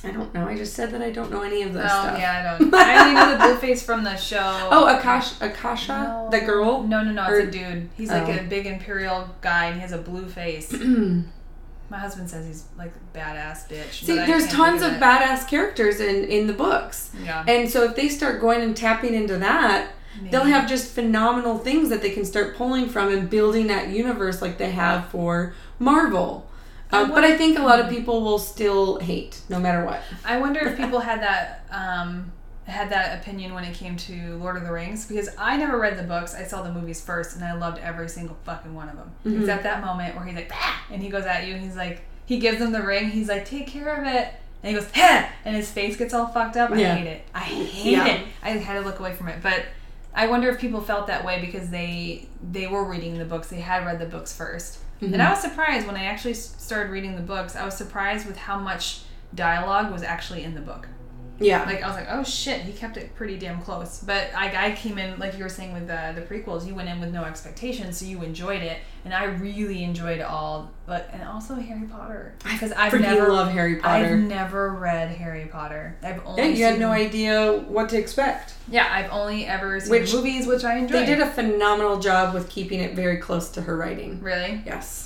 I 0.05 0.13
don't 0.13 0.33
know. 0.33 0.47
I 0.47 0.57
just 0.57 0.75
said 0.75 0.91
that 0.93 1.03
I 1.03 1.11
don't 1.11 1.33
know 1.33 1.43
any 1.43 1.63
of 1.63 1.71
Oh 1.71 1.79
this 1.81 1.91
stuff. 1.91 2.19
yeah, 2.19 2.55
I 2.55 2.59
don't. 2.59 2.73
I 2.75 3.01
only 3.09 3.15
know 3.15 3.33
the 3.33 3.39
blue 3.39 3.57
face 3.57 3.83
from 3.83 4.05
the 4.05 4.15
show. 4.17 4.69
Oh, 4.71 4.87
Akash, 5.01 5.41
Akasha, 5.45 5.93
No. 5.93 6.29
the 6.31 6.41
girl. 6.47 6.83
No, 6.85 7.03
no, 7.03 7.11
no. 7.11 7.27
Or- 7.27 7.41
It's 7.41 7.49
a 7.49 7.59
dude. 7.59 7.89
He's 7.97 8.11
like 8.11 8.29
Oh. 8.29 8.39
a 8.39 8.43
big 8.45 8.67
imperial 8.67 9.29
guy, 9.41 9.65
and 9.67 9.75
he 9.77 9.81
has 9.81 9.91
a 9.93 9.99
blue 9.99 10.29
face. 10.29 10.73
My 11.91 11.99
husband 11.99 12.29
says 12.29 12.47
he's 12.47 12.65
like 12.77 12.93
a 12.97 13.19
badass 13.19 13.69
bitch. 13.69 14.05
See, 14.05 14.17
there's 14.17 14.49
tons 14.49 14.83
of 14.83 14.95
it. 14.95 15.01
badass 15.01 15.49
characters 15.49 16.01
in 16.01 16.25
in 16.25 16.47
the 16.47 16.53
books, 16.53 17.11
Yeah. 17.25 17.45
and 17.47 17.71
so 17.71 17.85
if 17.85 17.95
they 17.97 18.09
start 18.09 18.41
going 18.41 18.61
and 18.63 18.77
tapping 18.77 19.15
into 19.15 19.39
that, 19.39 19.89
they'll 20.31 20.45
have 20.45 20.69
just 20.69 20.93
phenomenal 20.93 21.59
things 21.59 21.89
that 21.91 22.03
they 22.03 22.11
can 22.11 22.25
start 22.25 22.57
pulling 22.57 22.89
from 22.89 23.13
and 23.13 23.31
building 23.31 23.67
that 23.69 23.89
universe 23.89 24.43
like 24.43 24.59
they 24.59 24.71
have 24.71 25.07
for 25.09 25.55
Marvel. 25.79 26.49
Uh, 26.93 27.03
And 27.05 27.13
but 27.15 27.25
I 27.25 27.37
think 27.37 27.59
a 27.59 27.63
lot 27.63 27.81
of 27.81 27.89
people 27.89 28.23
will 28.23 28.39
still 28.39 28.99
hate, 29.01 29.41
no 29.49 29.59
matter 29.59 29.85
what. 29.85 30.01
I 30.25 30.39
wonder 30.39 30.61
if 30.61 30.77
people 30.83 31.01
had 31.01 31.21
that 31.21 31.65
um, 31.71 32.33
had 32.73 32.91
that 32.91 33.21
opinion 33.21 33.55
when 33.55 33.65
it 33.65 33.75
came 33.75 33.97
to 33.97 34.37
Lord 34.39 34.57
of 34.57 34.65
the 34.65 34.73
Rings 34.73 35.07
because 35.07 35.29
I 35.39 35.57
never 35.57 35.79
read 35.79 35.97
the 35.99 36.03
books. 36.03 36.35
I 36.35 36.45
saw 36.45 36.63
the 36.63 36.73
movies 36.73 37.01
first, 37.05 37.37
and 37.37 37.45
I 37.45 37.53
loved 37.55 37.79
every 37.79 38.09
single 38.09 38.37
fucking 38.45 38.75
one 38.75 38.89
of 38.89 38.97
them. 38.97 39.11
Mm-hmm. 39.25 39.41
Except 39.43 39.63
that 39.63 39.85
moment 39.85 40.17
where 40.17 40.25
he's 40.25 40.35
like, 40.35 40.51
"Ah!" 40.53 40.85
and 40.91 41.03
he 41.03 41.09
goes 41.09 41.25
at 41.25 41.47
you, 41.47 41.55
and 41.55 41.63
he's 41.63 41.77
like, 41.77 42.03
he 42.27 42.39
gives 42.39 42.59
him 42.61 42.73
the 42.73 42.83
ring. 42.83 43.09
He's 43.11 43.29
like, 43.29 43.45
take 43.45 43.69
care 43.69 43.95
of 43.95 44.05
it. 44.05 44.33
And 44.63 44.75
he 44.75 44.81
goes, 44.81 44.91
Heh! 44.91 45.29
and 45.45 45.55
his 45.55 45.71
face 45.71 45.97
gets 45.97 46.13
all 46.13 46.27
fucked 46.27 46.57
up. 46.57 46.73
I 46.73 46.77
Yeah. 46.81 46.95
hate 46.97 47.07
it. 47.07 47.23
I 47.33 47.39
hate 47.41 47.93
Yeah. 47.93 48.07
it. 48.07 48.27
I 48.43 48.51
had 48.51 48.75
to 48.75 48.81
look 48.81 48.99
away 48.99 49.13
from 49.15 49.29
it. 49.29 49.41
But 49.43 49.65
I 50.13 50.27
wonder 50.27 50.49
if 50.49 50.59
people 50.59 50.81
felt 50.81 51.07
that 51.07 51.25
way 51.25 51.41
because 51.41 51.71
they 51.71 52.27
they 52.51 52.67
were 52.67 52.83
reading 52.83 53.17
the 53.19 53.25
books. 53.25 53.47
They 53.49 53.61
had 53.61 53.87
read 53.87 54.01
the 54.01 54.07
books 54.07 54.37
1st 54.37 54.79
Mm-hmm. 55.03 55.13
And 55.13 55.23
I 55.23 55.29
was 55.31 55.41
surprised 55.41 55.87
when 55.87 55.95
I 55.95 56.05
actually 56.07 56.33
started 56.35 56.91
reading 56.91 57.17
the 57.17 57.23
books. 57.23 57.55
I 57.55 57.65
was 57.67 57.77
surprised 57.77 58.27
with 58.27 58.39
how 58.39 58.59
much 58.59 59.03
dialogue 59.35 59.93
was 59.93 60.03
actually 60.03 60.43
in 60.43 60.55
the 60.55 60.61
book. 60.63 60.89
Yeah, 61.39 61.65
Like 61.65 61.83
I 61.83 61.87
was 61.89 61.97
like, 61.97 62.07
oh 62.11 62.23
shit, 62.25 62.61
he 62.63 62.73
kept 62.73 62.97
it 62.97 63.15
pretty 63.15 63.37
damn 63.39 63.61
close. 63.63 64.01
But 64.01 64.31
I, 64.35 64.69
I 64.69 64.73
came 64.73 64.99
in 64.99 65.19
like 65.19 65.37
you 65.37 65.43
were 65.45 65.49
saying 65.49 65.73
with 65.73 65.87
the 65.87 66.13
the 66.15 66.23
prequels, 66.23 66.67
you 66.67 66.75
went 66.75 66.89
in 66.89 67.01
with 67.01 67.13
no 67.13 67.25
expectations, 67.25 67.99
so 67.99 68.07
you 68.07 68.23
enjoyed 68.23 68.63
it, 68.63 68.79
and 69.05 69.13
I 69.13 69.25
really 69.25 69.85
enjoyed 69.85 70.21
all. 70.21 70.71
But 70.87 71.11
and 71.13 71.23
also 71.25 71.57
Harry 71.57 71.87
Potter 71.87 72.35
because 72.45 72.73
I've 72.73 72.93
freaking 72.93 73.01
never 73.03 73.29
love 73.33 73.51
Harry 73.53 73.77
Potter. 73.77 74.07
I've 74.07 74.19
never 74.21 74.71
read 74.75 75.11
Harry 75.11 75.47
Potter. 75.47 75.97
I've 76.03 76.25
only 76.25 76.43
yeah, 76.43 76.49
you 76.49 76.65
had 76.65 76.79
no 76.79 76.91
idea 76.91 77.53
what 77.69 77.89
to 77.91 77.99
expect. 77.99 78.55
Yeah, 78.69 78.89
I've 78.91 79.11
only 79.11 79.47
ever 79.47 79.81
seen 79.81 79.91
Which- 79.91 80.13
movies, 80.13 80.47
which 80.47 80.65
I 80.65 80.77
enjoyed. 80.79 81.03
They 81.03 81.07
did 81.07 81.21
a 81.21 81.27
phenomenal 81.31 81.99
job 81.99 82.35
with 82.35 82.49
keeping 82.49 82.81
it 82.81 82.95
very 82.95 83.17
close 83.19 83.51
to 83.51 83.63
her 83.63 83.77
writing. 83.77 84.21
really. 84.23 84.63
Yes. 84.65 85.06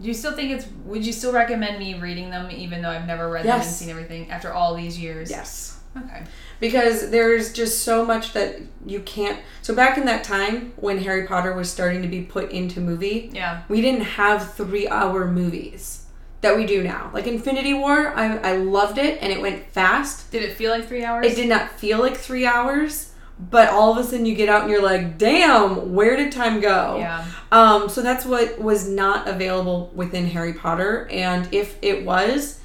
Do 0.00 0.08
you 0.08 0.14
still 0.14 0.32
think 0.32 0.50
it's? 0.50 0.66
Would 0.86 1.06
you 1.06 1.12
still 1.12 1.32
recommend 1.32 1.78
me 1.78 1.94
reading 1.94 2.30
them, 2.30 2.50
even 2.50 2.82
though 2.82 2.90
I've 2.90 3.06
never 3.06 3.28
read 3.30 3.44
them 3.46 3.60
and 3.60 3.68
seen 3.68 3.90
everything 3.90 4.30
after 4.30 4.52
all 4.52 4.74
these 4.74 4.98
years? 4.98 5.30
Yes. 5.30 5.80
Okay. 5.96 6.24
because 6.58 7.10
there's 7.12 7.52
just 7.52 7.84
so 7.84 8.04
much 8.04 8.32
that 8.32 8.56
you 8.84 8.98
can't 9.02 9.38
so 9.62 9.72
back 9.76 9.96
in 9.96 10.04
that 10.06 10.24
time 10.24 10.72
when 10.74 10.98
harry 10.98 11.24
potter 11.24 11.52
was 11.54 11.70
starting 11.70 12.02
to 12.02 12.08
be 12.08 12.20
put 12.22 12.50
into 12.50 12.80
movie 12.80 13.30
Yeah. 13.32 13.62
we 13.68 13.80
didn't 13.80 14.00
have 14.00 14.54
three 14.54 14.88
hour 14.88 15.30
movies 15.30 16.06
that 16.40 16.56
we 16.56 16.66
do 16.66 16.82
now 16.82 17.12
like 17.14 17.28
infinity 17.28 17.74
war 17.74 18.08
I, 18.08 18.38
I 18.38 18.56
loved 18.56 18.98
it 18.98 19.22
and 19.22 19.32
it 19.32 19.40
went 19.40 19.66
fast 19.70 20.32
Did 20.32 20.42
it 20.42 20.56
feel 20.56 20.72
like 20.72 20.88
three 20.88 21.04
hours? 21.04 21.26
it 21.26 21.36
did 21.36 21.48
not 21.48 21.70
feel 21.78 22.00
like 22.00 22.16
three 22.16 22.44
hours 22.44 23.12
but 23.38 23.68
all 23.68 23.90
of 23.92 23.98
a 23.98 24.04
sudden 24.08 24.24
you 24.26 24.34
get 24.34 24.48
out 24.48 24.62
and 24.62 24.70
you're 24.70 24.82
like 24.82 25.18
damn 25.18 25.92
where 25.94 26.16
did 26.16 26.30
time 26.30 26.60
go 26.60 26.96
Yeah. 26.98 27.24
um, 27.50 27.88
so 27.88 28.00
that's 28.02 28.24
what 28.24 28.60
was 28.60 28.88
not 28.88 29.26
available 29.28 29.90
within 29.94 30.26
Harry 30.26 30.52
Potter, 30.54 31.08
and 31.10 31.48
if 31.52 31.76
it 31.82 32.04
was, 32.04 32.60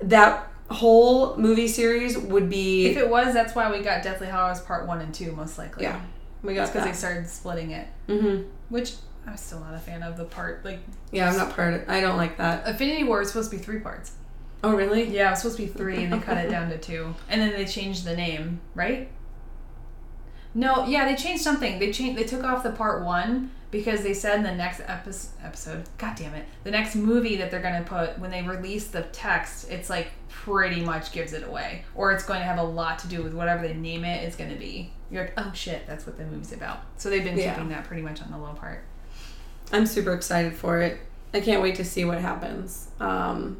that 0.00 0.48
whole 0.70 1.36
movie 1.36 1.68
series 1.68 2.18
would 2.18 2.48
be 2.50 2.86
If 2.86 2.96
it 2.96 3.08
was, 3.08 3.32
that's 3.34 3.54
why 3.54 3.70
we 3.70 3.82
got 3.82 4.02
Deathly 4.02 4.26
Hallows 4.26 4.60
Part 4.60 4.86
One 4.86 5.00
and 5.00 5.14
Two, 5.14 5.32
most 5.32 5.58
likely. 5.58 5.84
yeah. 5.84 6.00
We 6.42 6.54
got 6.54 6.68
because 6.72 6.84
they 6.84 6.92
started 6.92 7.28
splitting 7.28 7.70
it, 7.72 7.88
hmm 8.08 8.42
which 8.68 8.94
I'm 9.26 9.36
still 9.36 9.60
not 9.60 9.74
a 9.74 9.78
fan 9.78 10.02
of. 10.02 10.16
The 10.16 10.24
part 10.24 10.64
like 10.64 10.78
Yeah, 11.10 11.30
I'm 11.30 11.36
not 11.36 11.54
part 11.54 11.74
of. 11.74 11.88
I 11.88 12.00
don't 12.00 12.16
like 12.16 12.36
that. 12.38 12.66
Infinity 12.68 13.04
War 13.04 13.22
is 13.22 13.28
supposed 13.28 13.50
to 13.50 13.56
be 13.56 13.62
three 13.62 13.80
parts. 13.80 14.12
Oh 14.62 14.74
really? 14.74 15.04
Yeah, 15.08 15.28
it 15.28 15.30
was 15.32 15.40
supposed 15.40 15.56
to 15.58 15.62
be 15.66 15.68
three, 15.68 16.04
and 16.04 16.12
they 16.12 16.18
cut 16.18 16.36
it 16.38 16.50
down 16.50 16.68
to 16.70 16.78
two, 16.78 17.14
and 17.28 17.40
then 17.40 17.50
they 17.52 17.64
changed 17.64 18.04
the 18.04 18.16
name, 18.16 18.60
right? 18.74 19.08
No, 20.56 20.86
yeah, 20.86 21.04
they 21.04 21.14
changed 21.14 21.42
something. 21.42 21.78
They 21.78 21.92
changed. 21.92 22.18
They 22.18 22.24
took 22.24 22.42
off 22.42 22.62
the 22.62 22.70
part 22.70 23.04
one 23.04 23.50
because 23.70 24.02
they 24.02 24.14
said 24.14 24.36
in 24.38 24.42
the 24.42 24.54
next 24.54 24.80
epi- 24.80 25.10
episode, 25.44 25.84
God 25.98 26.16
damn 26.16 26.34
it, 26.34 26.46
the 26.64 26.70
next 26.70 26.94
movie 26.96 27.36
that 27.36 27.50
they're 27.50 27.60
gonna 27.60 27.84
put 27.84 28.18
when 28.18 28.30
they 28.30 28.42
release 28.42 28.86
the 28.86 29.02
text, 29.02 29.70
it's 29.70 29.90
like 29.90 30.08
pretty 30.28 30.80
much 30.82 31.12
gives 31.12 31.32
it 31.32 31.42
away, 31.46 31.84
or 31.94 32.12
it's 32.12 32.24
going 32.24 32.38
to 32.40 32.44
have 32.46 32.58
a 32.58 32.62
lot 32.62 32.98
to 33.00 33.08
do 33.08 33.22
with 33.22 33.34
whatever 33.34 33.66
they 33.66 33.74
name 33.74 34.04
it 34.04 34.22
is 34.28 34.36
going 34.36 34.50
to 34.50 34.56
be. 34.56 34.92
You're 35.10 35.24
like, 35.24 35.34
oh 35.36 35.50
shit, 35.54 35.86
that's 35.86 36.06
what 36.06 36.16
the 36.18 36.24
movie's 36.24 36.52
about. 36.52 36.80
So 36.98 37.10
they've 37.10 37.24
been 37.24 37.36
Yeah. 37.38 37.54
keeping 37.54 37.68
that 37.70 37.84
pretty 37.84 38.02
much 38.02 38.22
on 38.22 38.30
the 38.30 38.38
low 38.38 38.52
part. 38.52 38.84
I'm 39.72 39.86
super 39.86 40.12
excited 40.12 40.54
for 40.54 40.80
it. 40.82 41.00
I 41.34 41.40
can't 41.40 41.62
wait 41.62 41.74
to 41.76 41.84
see 41.84 42.04
what 42.04 42.18
happens. 42.20 42.88
Um, 43.00 43.56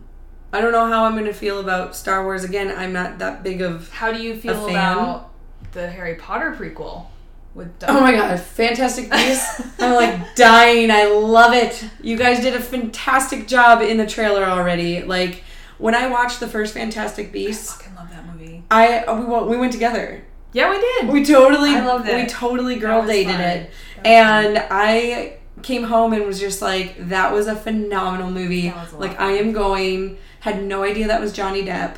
I 0.53 0.61
don't 0.61 0.71
know 0.73 0.87
how 0.87 1.05
I'm 1.05 1.13
going 1.15 1.25
to 1.25 1.33
feel 1.33 1.59
about 1.61 1.97
Star 1.97 2.23
Wars. 2.25 2.45
Again, 2.45 2.73
I'm 2.77 2.93
not 2.93 3.19
that 3.19 3.43
big 3.43 3.61
of. 3.63 3.91
How 3.91 4.13
do 4.13 4.23
you 4.23 4.37
feel 4.37 4.69
about 4.69 5.31
the 5.73 5.89
Harry 5.89 6.15
Potter 6.15 6.55
prequel 6.59 7.07
with? 7.55 7.73
Oh 7.87 8.01
my 8.01 8.13
god, 8.13 8.39
Fantastic 8.41 9.11
Beasts! 9.11 9.63
I'm 9.81 9.95
like 9.95 10.35
dying. 10.35 10.91
I 10.91 11.07
love 11.07 11.53
it. 11.55 11.85
You 12.03 12.17
guys 12.17 12.41
did 12.41 12.55
a 12.55 12.61
fantastic 12.61 13.47
job 13.49 13.83
in 13.83 13.97
the 13.97 14.07
trailer 14.07 14.45
already. 14.45 15.03
Like 15.03 15.43
when 15.79 15.95
I 15.95 16.09
watched 16.09 16.41
the 16.41 16.49
first 16.49 16.75
Fantastic 16.75 17.33
Beasts, 17.33 17.71
I 17.71 17.83
fucking 17.83 17.95
love 17.97 18.11
that 18.11 18.27
movie. 18.27 18.65
I 18.71 19.01
uh, 19.01 19.19
we 19.21 19.27
went, 19.27 19.47
we 19.47 19.57
went 19.57 19.73
together. 19.73 20.25
Yeah, 20.53 20.71
we 20.71 20.79
did. 20.79 21.09
We 21.09 21.25
totally, 21.25 21.71
I 21.71 21.85
loved 21.85 22.09
it. 22.09 22.17
we 22.17 22.27
totally 22.27 22.77
girl 22.77 23.05
dated 23.07 23.33
fun. 23.35 23.41
it, 23.43 23.71
and 24.05 24.59
I 24.71 25.37
came 25.63 25.83
home 25.85 26.13
and 26.15 26.25
was 26.25 26.39
just 26.41 26.63
like, 26.63 27.09
that 27.09 27.33
was 27.33 27.47
a 27.47 27.57
phenomenal 27.57 28.31
movie. 28.31 28.69
That 28.69 28.77
was 28.77 28.93
a 28.93 28.99
Like 28.99 29.21
I 29.21 29.33
am 29.33 29.53
going. 29.53 30.17
Had 30.41 30.63
no 30.63 30.83
idea 30.85 31.09
that 31.09 31.21
was 31.21 31.33
Johnny 31.33 31.63
Depp. 31.65 31.97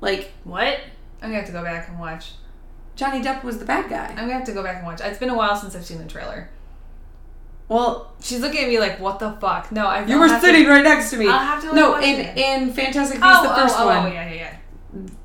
Like 0.00 0.32
What? 0.42 0.80
I'm 1.22 1.28
gonna 1.30 1.36
have 1.36 1.46
to 1.46 1.52
go 1.52 1.62
back 1.62 1.88
and 1.88 1.98
watch. 1.98 2.32
Johnny 2.96 3.20
Depp 3.22 3.42
was 3.42 3.58
the 3.58 3.64
bad 3.64 3.90
guy. 3.90 4.06
I'm 4.08 4.16
gonna 4.16 4.32
have 4.34 4.44
to 4.44 4.52
go 4.52 4.62
back 4.62 4.76
and 4.76 4.86
watch. 4.86 5.00
It's 5.00 5.18
been 5.18 5.30
a 5.30 5.36
while 5.36 5.56
since 5.56 5.74
I've 5.74 5.84
seen 5.84 5.98
the 5.98 6.04
trailer. 6.06 6.48
Well, 7.68 8.12
She's 8.22 8.40
looking 8.40 8.62
at 8.64 8.68
me 8.68 8.78
like, 8.78 9.00
"What 9.00 9.18
the 9.18 9.32
fuck?" 9.32 9.72
No, 9.72 9.86
I. 9.86 10.04
you 10.04 10.14
I'll 10.14 10.20
were 10.20 10.28
have 10.28 10.40
to- 10.40 10.46
sitting 10.46 10.66
right 10.66 10.84
next 10.84 11.10
to 11.10 11.16
me. 11.16 11.28
I'll 11.28 11.38
have 11.38 11.62
to 11.62 11.74
no, 11.74 11.92
watch 11.92 12.04
in 12.04 12.20
it. 12.20 12.36
in 12.36 12.72
Fantastic 12.72 13.18
oh, 13.22 13.26
Beasts, 13.26 13.40
Oh, 13.40 13.48
the 13.48 13.54
first 13.54 13.74
oh, 13.78 13.82
oh, 13.82 13.86
one. 13.86 14.06
oh, 14.06 14.12
yeah, 14.12 14.28
yeah, 14.30 14.34
yeah. 14.34 14.56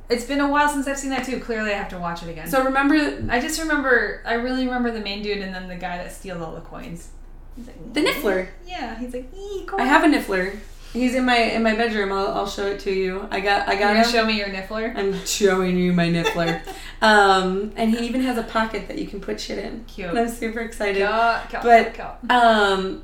It's 0.09 0.25
been 0.25 0.39
a 0.39 0.49
while 0.49 0.67
since 0.69 0.87
I've 0.87 0.97
seen 0.97 1.11
that 1.11 1.25
too. 1.25 1.39
Clearly, 1.39 1.71
I 1.71 1.77
have 1.77 1.89
to 1.89 1.99
watch 1.99 2.23
it 2.23 2.29
again. 2.29 2.47
So 2.47 2.63
remember 2.63 2.95
I 3.31 3.39
just 3.39 3.59
remember, 3.59 4.23
I 4.25 4.33
really 4.33 4.65
remember 4.65 4.89
the 4.91 5.01
main 5.01 5.21
dude 5.21 5.39
and 5.39 5.53
then 5.53 5.67
the 5.67 5.75
guy 5.75 5.97
that 5.97 6.11
steals 6.11 6.41
all 6.41 6.55
the 6.55 6.61
coins. 6.61 7.09
He's 7.55 7.67
like, 7.67 7.93
the 7.93 8.01
Niffler. 8.01 8.47
Yeah, 8.65 8.97
he's 8.97 9.13
like, 9.13 9.31
coin." 9.67 9.81
I 9.81 9.85
have 9.85 10.03
a 10.03 10.07
Niffler. 10.07 10.57
He's 10.93 11.13
in 11.13 11.25
my 11.25 11.37
in 11.37 11.61
my 11.63 11.75
bedroom. 11.75 12.11
I'll, 12.11 12.29
I'll 12.29 12.47
show 12.47 12.65
it 12.67 12.79
to 12.81 12.91
you. 12.91 13.27
I 13.29 13.39
got 13.41 13.67
I 13.67 13.73
You're 13.73 13.79
got 13.81 13.87
gonna 13.89 14.03
him. 14.05 14.11
show 14.11 14.25
me 14.25 14.37
your 14.37 14.47
niffler. 14.49 14.95
I'm 14.95 15.13
showing 15.25 15.77
you 15.77 15.93
my 15.93 16.07
Niffler. 16.07 16.61
um, 17.01 17.71
and 17.75 17.91
he 17.91 18.05
even 18.07 18.21
has 18.21 18.37
a 18.37 18.43
pocket 18.43 18.87
that 18.87 18.97
you 18.97 19.05
can 19.07 19.21
put 19.21 19.39
shit 19.39 19.59
in. 19.59 19.85
Cute. 19.85 20.09
And 20.09 20.17
I'm 20.17 20.29
super 20.29 20.61
excited. 20.61 20.97
Yeah, 20.97 21.45
cow, 21.49 21.61
But- 21.61 21.93
cow. 21.93 22.17
Um, 22.29 23.03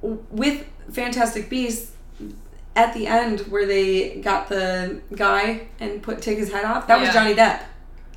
with 0.00 0.64
Fantastic 0.92 1.50
Beasts, 1.50 1.92
at 2.76 2.94
the 2.94 3.06
end 3.08 3.40
where 3.40 3.66
they 3.66 4.20
got 4.20 4.48
the 4.48 5.00
guy 5.14 5.68
and 5.80 6.00
put 6.02 6.22
take 6.22 6.38
his 6.38 6.50
head 6.52 6.64
off, 6.64 6.86
that 6.86 7.00
was 7.00 7.10
Johnny 7.10 7.34
Depp. 7.34 7.62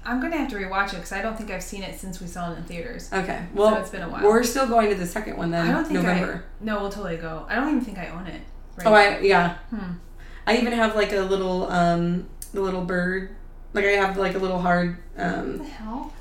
I'm 0.06 0.20
gonna 0.22 0.38
have 0.38 0.50
to 0.52 0.56
rewatch 0.56 0.94
it 0.94 0.96
because 0.98 1.12
I 1.12 1.22
don't 1.22 1.38
think 1.38 1.52
I've 1.52 1.62
seen 1.64 1.84
it 1.84 2.00
since 2.00 2.22
we 2.22 2.28
saw 2.28 2.52
it 2.54 2.58
in 2.58 2.64
theaters. 2.64 3.10
Okay, 3.12 3.44
well, 3.54 3.76
it's 3.78 3.90
been 3.90 4.02
a 4.04 4.10
while. 4.10 4.24
we're 4.24 4.44
still 4.44 4.68
going 4.68 4.90
to 4.90 4.96
the 4.96 5.06
second 5.06 5.38
one 5.38 5.52
then. 5.52 5.68
I 5.68 5.72
don't 5.72 5.84
think 5.84 5.96
November. 6.02 6.46
I. 6.62 6.64
No, 6.64 6.80
we'll 6.82 6.90
totally 6.92 7.18
go. 7.18 7.46
I 7.50 7.56
don't 7.56 7.68
even 7.70 7.82
think 7.82 7.98
I 8.00 8.08
own 8.08 8.26
it. 8.28 8.42
Right 8.78 8.88
Oh, 8.88 8.94
I 8.94 9.20
yeah. 9.20 9.56
Hmm. 9.70 9.94
I 10.48 10.58
even 10.58 10.74
have 10.74 10.96
like 10.96 11.14
a 11.14 11.22
little 11.22 11.70
um 11.72 12.28
the 12.54 12.62
little 12.62 12.84
bird. 12.84 13.36
Like 13.74 13.86
I 13.86 13.90
have 13.92 14.18
like 14.18 14.36
a 14.36 14.40
little 14.40 14.60
hard 14.60 14.98
um 15.18 15.66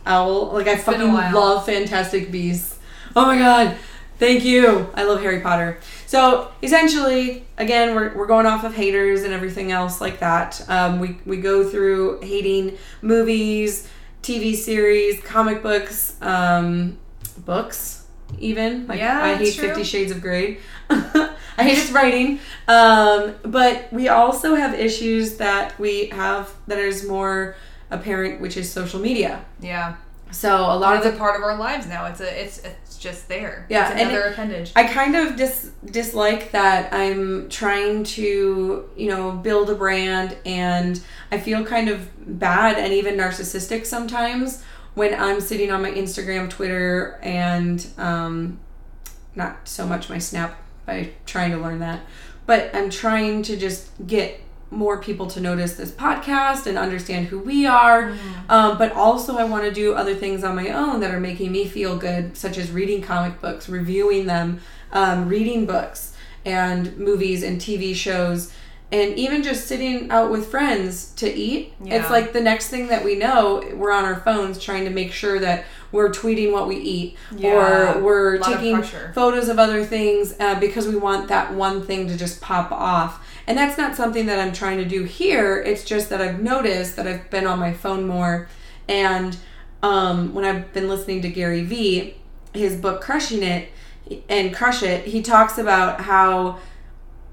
owl. 0.07 0.53
Like 0.53 0.67
I 0.67 0.73
It's 0.73 0.85
been 0.85 1.01
a 1.01 1.07
fucking 1.07 1.35
love 1.35 1.67
Fantastic 1.67 2.31
Beasts. 2.31 2.79
Oh 3.17 3.27
my 3.27 3.39
god. 3.39 3.77
Thank 4.19 4.45
you. 4.45 4.91
I 4.95 5.05
love 5.05 5.23
Harry 5.23 5.41
Potter. 5.41 5.79
So 6.07 6.53
essentially, 6.63 7.47
again, 7.57 7.95
we're, 7.95 8.15
we're 8.15 8.27
going 8.27 8.45
off 8.45 8.65
of 8.65 8.75
haters 8.75 9.23
and 9.23 9.33
everything 9.33 9.73
else 9.73 9.99
like 9.99 10.21
that. 10.21 10.63
Um, 10.69 11.01
we, 11.01 11.19
we 11.25 11.39
go 11.39 11.67
through 11.67 12.21
hating 12.21 12.77
movies, 13.01 13.89
TV 14.23 14.55
series, 14.55 15.23
comic 15.23 15.63
books, 15.63 16.17
um, 16.21 16.99
books, 17.47 18.05
even. 18.39 18.87
Like 18.87 18.99
Yeah, 18.99 19.23
I 19.23 19.37
hate 19.37 19.55
true. 19.55 19.69
Fifty 19.69 19.85
Shades 19.85 20.13
of 20.13 20.21
Grey. 20.21 20.59
I 21.61 21.63
hate 21.65 21.79
its 21.79 21.91
writing. 21.91 22.39
Um, 22.69 23.35
but 23.43 23.93
we 23.93 24.09
also 24.09 24.55
have 24.55 24.75
issues 24.75 25.37
that 25.37 25.79
we 25.79 26.07
have 26.07 26.51
that 26.67 26.79
is 26.79 27.07
more 27.07 27.57
apparent, 27.91 28.41
which 28.41 28.57
is 28.57 28.71
social 28.71 29.01
media. 29.01 29.45
Yeah. 29.61 29.97
So 30.33 30.55
a 30.55 30.77
lot 30.77 30.81
lot 30.81 30.97
of 30.97 31.03
the 31.03 31.15
a 31.15 31.19
part 31.19 31.35
of 31.37 31.43
our 31.43 31.57
lives 31.59 31.87
now. 31.89 32.07
It's 32.07 32.21
a. 32.21 32.43
It's 32.45 32.59
it's 32.59 32.97
just 32.99 33.27
there. 33.29 33.67
Yeah, 33.69 33.91
It's 33.91 34.01
and 34.01 34.11
another 34.11 34.27
it- 34.27 34.33
appendage. 34.33 34.73
I 34.77 34.85
kind 34.85 35.17
of 35.17 35.35
dis- 35.35 35.71
dislike 35.87 36.53
that 36.53 36.93
I'm 36.93 37.49
trying 37.49 38.05
to, 38.05 38.89
you 38.97 39.09
know, 39.09 39.33
build 39.33 39.71
a 39.71 39.75
brand 39.75 40.37
and 40.47 41.01
I 41.33 41.41
feel 41.41 41.65
kind 41.65 41.89
of 41.89 42.09
bad 42.39 42.79
and 42.79 42.93
even 42.93 43.17
narcissistic 43.17 43.87
sometimes 43.87 44.63
when 44.95 45.15
I'm 45.21 45.41
sitting 45.41 45.73
on 45.73 45.83
my 45.83 45.91
Instagram, 45.91 46.49
Twitter, 46.51 47.19
and 47.23 47.85
um, 47.99 48.61
not 49.35 49.67
so 49.67 49.85
much 49.87 50.09
my 50.11 50.19
Snap 50.19 50.57
by 50.91 51.11
trying 51.25 51.53
to 51.53 51.57
learn 51.57 51.79
that, 51.79 52.01
but 52.47 52.75
I'm 52.75 52.91
trying 52.91 53.43
to 53.45 53.57
just 53.57 53.91
get 54.07 54.41
more 54.73 55.01
people 55.01 55.27
to 55.29 55.41
notice 55.41 55.75
this 55.75 55.91
podcast 55.91 56.67
and 56.67 56.77
understand 56.77 57.27
who 57.27 57.39
we 57.39 57.67
are. 57.67 58.13
Um, 58.49 58.79
but 58.79 58.93
also, 58.93 59.37
I 59.37 59.45
want 59.45 59.65
to 59.65 59.73
do 59.73 59.95
other 59.95 60.15
things 60.15 60.43
on 60.45 60.55
my 60.57 60.69
own 60.71 61.01
that 61.01 61.13
are 61.13 61.21
making 61.21 61.53
me 61.53 61.65
feel 61.67 61.97
good, 61.97 62.37
such 62.37 62.59
as 62.59 62.71
reading 62.71 63.03
comic 63.03 63.41
books, 63.41 63.69
reviewing 63.69 64.27
them, 64.27 64.61
um, 64.93 65.29
reading 65.29 65.67
books 65.67 66.15
and 66.45 66.97
movies 66.97 67.43
and 67.43 67.61
TV 67.61 67.95
shows, 67.95 68.53
and 68.91 69.17
even 69.17 69.43
just 69.43 69.69
sitting 69.69 70.11
out 70.11 70.31
with 70.31 70.51
friends 70.51 71.13
to 71.15 71.33
eat. 71.33 71.73
Yeah. 71.85 72.01
It's 72.01 72.11
like 72.11 72.33
the 72.33 72.41
next 72.41 72.69
thing 72.69 72.89
that 72.89 73.05
we 73.05 73.15
know, 73.15 73.63
we're 73.75 73.93
on 73.93 74.05
our 74.05 74.21
phones 74.21 74.59
trying 74.59 74.85
to 74.85 74.91
make 74.91 75.13
sure 75.13 75.39
that 75.39 75.65
we're 75.93 76.11
tweeting 76.11 76.53
what 76.53 76.69
we 76.69 76.77
eat 76.77 77.17
Yeah, 77.35 77.95
or 77.95 78.03
we're 78.03 78.39
lot 78.39 78.53
of 78.53 78.59
taking 78.61 78.83
photos 79.13 79.49
of 79.49 79.59
other 79.59 79.85
things 79.85 80.35
uh, 80.39 80.59
because 80.59 80.87
we 80.87 80.97
want 80.97 81.29
that 81.29 81.55
one 81.55 81.85
thing 81.85 82.09
to 82.09 82.17
just 82.17 82.41
pop 82.41 82.71
off. 82.73 83.27
And 83.47 83.59
that's 83.59 83.77
not 83.77 83.97
something 83.97 84.27
that 84.27 84.39
I'm 84.39 84.53
trying 84.53 84.79
to 84.79 84.85
do 84.85 85.05
here. 85.05 85.61
It's 85.61 85.85
just 85.85 86.09
that 86.11 86.21
I've 86.21 86.41
noticed 86.41 86.97
that 86.97 87.07
I've 87.07 87.29
been 87.31 87.47
on 87.47 87.59
my 87.59 87.73
phone 87.73 88.07
more. 88.07 88.49
And 88.89 89.37
um, 89.83 90.35
when 90.35 90.45
I've 90.45 90.73
been 90.73 90.89
listening 90.89 91.23
to 91.23 91.29
Gary 91.29 91.63
Vee, 91.63 92.17
his 92.53 92.77
book 92.77 93.01
Crushing 93.01 93.43
It 93.43 93.71
and 94.29 94.55
Crush 94.55 94.83
It, 94.83 95.07
he 95.07 95.23
talks 95.23 95.59
about 95.59 96.03
how 96.03 96.59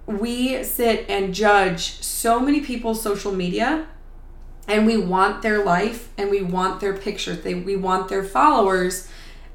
we 0.06 0.64
sit 0.64 1.06
and 1.10 1.34
judge 1.34 2.02
so 2.02 2.40
many 2.40 2.62
people's 2.62 3.02
social 3.02 3.32
media 3.32 3.88
and 4.68 4.86
we 4.86 4.98
want 4.98 5.42
their 5.42 5.64
life 5.64 6.10
and 6.18 6.30
we 6.30 6.42
want 6.42 6.80
their 6.80 6.94
pictures 6.94 7.42
they, 7.42 7.54
we 7.54 7.76
want 7.76 8.10
their 8.10 8.24
followers 8.24 9.08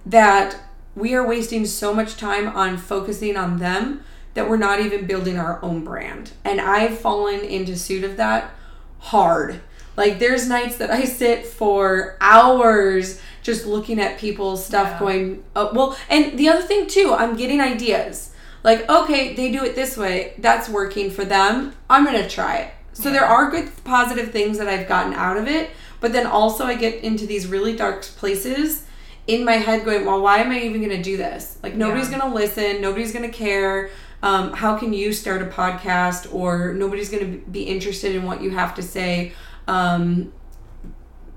that 0.04 0.56
we 0.94 1.14
are 1.14 1.26
wasting 1.26 1.64
so 1.64 1.94
much 1.94 2.16
time 2.16 2.48
on 2.48 2.76
focusing 2.76 3.36
on 3.36 3.58
them 3.58 4.02
that 4.34 4.48
we're 4.48 4.56
not 4.56 4.80
even 4.80 5.06
building 5.06 5.38
our 5.38 5.62
own 5.62 5.84
brand 5.84 6.32
and 6.44 6.60
i've 6.60 6.98
fallen 6.98 7.40
into 7.40 7.76
suit 7.76 8.04
of 8.04 8.16
that 8.16 8.50
hard 8.98 9.60
like 9.96 10.18
there's 10.18 10.48
nights 10.48 10.76
that 10.76 10.90
i 10.90 11.04
sit 11.04 11.44
for 11.46 12.16
hours 12.20 13.20
just 13.42 13.66
looking 13.66 14.00
at 14.00 14.18
people's 14.18 14.64
stuff 14.64 14.88
Yeah. 14.92 14.98
going 14.98 15.44
oh, 15.54 15.70
well 15.74 15.96
and 16.08 16.38
the 16.38 16.48
other 16.48 16.62
thing 16.62 16.86
too 16.86 17.14
i'm 17.16 17.36
getting 17.36 17.60
ideas 17.60 18.32
like, 18.64 18.88
okay, 18.88 19.34
they 19.34 19.50
do 19.50 19.64
it 19.64 19.74
this 19.74 19.96
way. 19.96 20.34
That's 20.38 20.68
working 20.68 21.10
for 21.10 21.24
them. 21.24 21.74
I'm 21.90 22.06
to 22.06 22.28
try 22.28 22.56
it. 22.58 22.74
So 22.92 23.10
there 23.10 23.24
are 23.24 23.50
good 23.50 23.70
positive 23.84 24.30
things 24.32 24.58
that 24.58 24.68
I've 24.68 24.86
gotten 24.86 25.14
out 25.14 25.36
of 25.36 25.48
it, 25.48 25.70
but 26.00 26.12
then 26.12 26.26
also 26.26 26.64
I 26.64 26.74
get 26.74 27.02
into 27.02 27.26
these 27.26 27.46
really 27.46 27.74
dark 27.74 28.02
places 28.02 28.84
in 29.26 29.44
my 29.44 29.52
head 29.52 29.84
going, 29.84 30.04
well, 30.04 30.20
why 30.20 30.38
am 30.38 30.50
I 30.50 30.60
even 30.60 30.80
going 30.82 30.96
to 30.96 31.02
do 31.02 31.16
this? 31.16 31.58
Like 31.62 31.74
nobody's 31.74 32.10
Yeah. 32.10 32.18
going 32.18 32.30
to 32.30 32.36
listen, 32.36 32.80
nobody's 32.80 33.12
going 33.12 33.30
to 33.30 33.36
care. 33.36 33.90
Um, 34.22 34.52
how 34.52 34.76
can 34.76 34.92
you 34.92 35.12
start 35.12 35.42
a 35.42 35.46
podcast 35.46 36.32
or 36.32 36.74
nobody's 36.74 37.08
going 37.08 37.24
to 37.32 37.50
be 37.50 37.62
interested 37.62 38.14
in 38.14 38.24
what 38.24 38.40
you 38.42 38.50
have 38.50 38.74
to 38.76 38.82
say? 38.82 39.32
Um, 39.66 40.32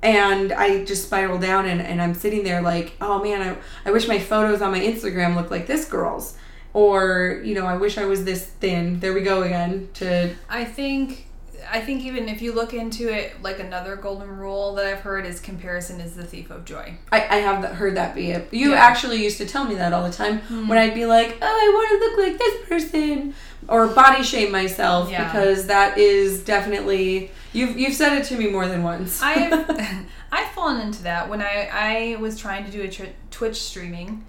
and 0.04 0.52
I 0.52 0.84
just 0.86 1.06
spiral 1.06 1.40
down 1.40 1.66
and, 1.66 1.82
and 1.82 2.02
I'm 2.02 2.14
sitting 2.14 2.44
there 2.44 2.62
like, 2.62 2.94
oh 3.02 3.24
man, 3.24 3.42
I, 3.86 3.90
I 3.90 3.92
wish 3.92 4.08
my 4.08 4.20
photos 4.20 4.62
on 4.62 4.72
my 4.72 4.80
Instagram 4.80 5.36
looked 5.36 5.52
like 5.52 5.68
this 5.68 5.86
girl's. 5.86 6.38
Or, 6.74 7.42
you 7.44 7.56
know, 7.56 7.66
I 7.66 7.78
wish 7.78 7.98
I 7.98 8.06
was 8.06 8.26
this 8.26 8.46
thin. 8.46 9.00
There 9.00 9.14
we 9.14 9.22
go 9.22 9.44
again. 9.44 9.88
To 9.96 10.36
I 10.50 10.66
think 10.66 11.25
I 11.72 11.82
think 11.82 12.04
even 12.04 12.30
if 12.30 12.42
you 12.42 12.54
look 12.54 12.74
into 12.74 13.14
it, 13.14 13.42
like 13.42 13.60
another 13.60 13.96
golden 13.96 14.30
rule 14.30 14.76
that 14.76 14.86
I've 14.86 15.00
heard 15.00 15.26
is 15.26 15.40
comparison 15.40 16.00
is 16.00 16.16
the 16.16 16.24
thief 16.24 16.50
of 16.52 16.66
joy. 16.66 16.98
I, 17.12 17.22
I 17.22 17.36
have 17.38 17.64
heard 17.76 17.96
that 17.96 18.16
be 18.16 18.32
it. 18.32 18.54
You 18.54 18.72
Yeah. 18.72 18.78
actually 18.78 19.24
used 19.24 19.38
to 19.40 19.46
tell 19.46 19.66
me 19.66 19.76
that 19.76 19.94
all 19.94 20.04
the 20.04 20.14
time 20.14 20.40
hmm. 20.40 20.68
when 20.68 20.78
I'd 20.78 20.94
be 20.94 21.06
like, 21.06 21.38
oh, 21.42 21.46
I 21.46 21.72
want 21.74 21.90
to 21.90 22.06
look 22.08 22.28
like 22.30 22.38
this 22.38 22.68
person. 22.70 23.34
Or 23.68 23.88
body 23.88 24.24
shame 24.24 24.52
myself 24.52 25.10
Yeah. 25.10 25.26
because 25.26 25.68
that 25.68 25.98
is 25.98 26.44
definitely 26.44 27.32
you've 27.52 27.78
you've 27.78 27.96
said 27.96 28.18
it 28.18 28.26
to 28.26 28.38
me 28.38 28.48
more 28.48 28.68
than 28.68 28.84
once. 28.84 29.22
I've 29.22 29.70
I've 30.32 30.52
fallen 30.52 30.82
into 30.82 31.04
that 31.04 31.30
when 31.30 31.42
I 31.42 31.70
I 31.72 32.16
was 32.18 32.38
trying 32.38 32.66
to 32.66 32.72
do 32.72 32.84
a 32.84 32.88
tr- 32.90 33.16
Twitch 33.32 33.62
streaming 33.62 34.24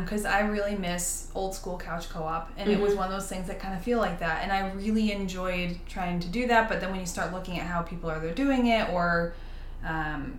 because 0.00 0.24
I 0.24 0.40
really 0.40 0.76
miss 0.76 1.28
old 1.34 1.54
school 1.54 1.78
couch 1.78 2.08
co-op 2.08 2.50
and 2.56 2.70
it 2.70 2.78
was 2.78 2.94
one 2.94 3.06
of 3.06 3.12
those 3.12 3.28
things 3.28 3.48
that 3.48 3.58
kind 3.58 3.74
of 3.74 3.82
feel 3.82 3.98
like 3.98 4.20
that 4.20 4.42
and 4.42 4.52
I 4.52 4.70
really 4.72 5.10
enjoyed 5.10 5.78
trying 5.88 6.20
to 6.20 6.28
do 6.28 6.46
that 6.46 6.68
but 6.68 6.80
then 6.80 6.90
when 6.90 7.00
you 7.00 7.06
start 7.06 7.32
looking 7.32 7.58
at 7.58 7.66
how 7.66 7.82
people 7.82 8.08
are 8.08 8.20
they're 8.20 8.34
doing 8.34 8.68
it 8.68 8.88
or 8.90 9.34
um, 9.84 10.38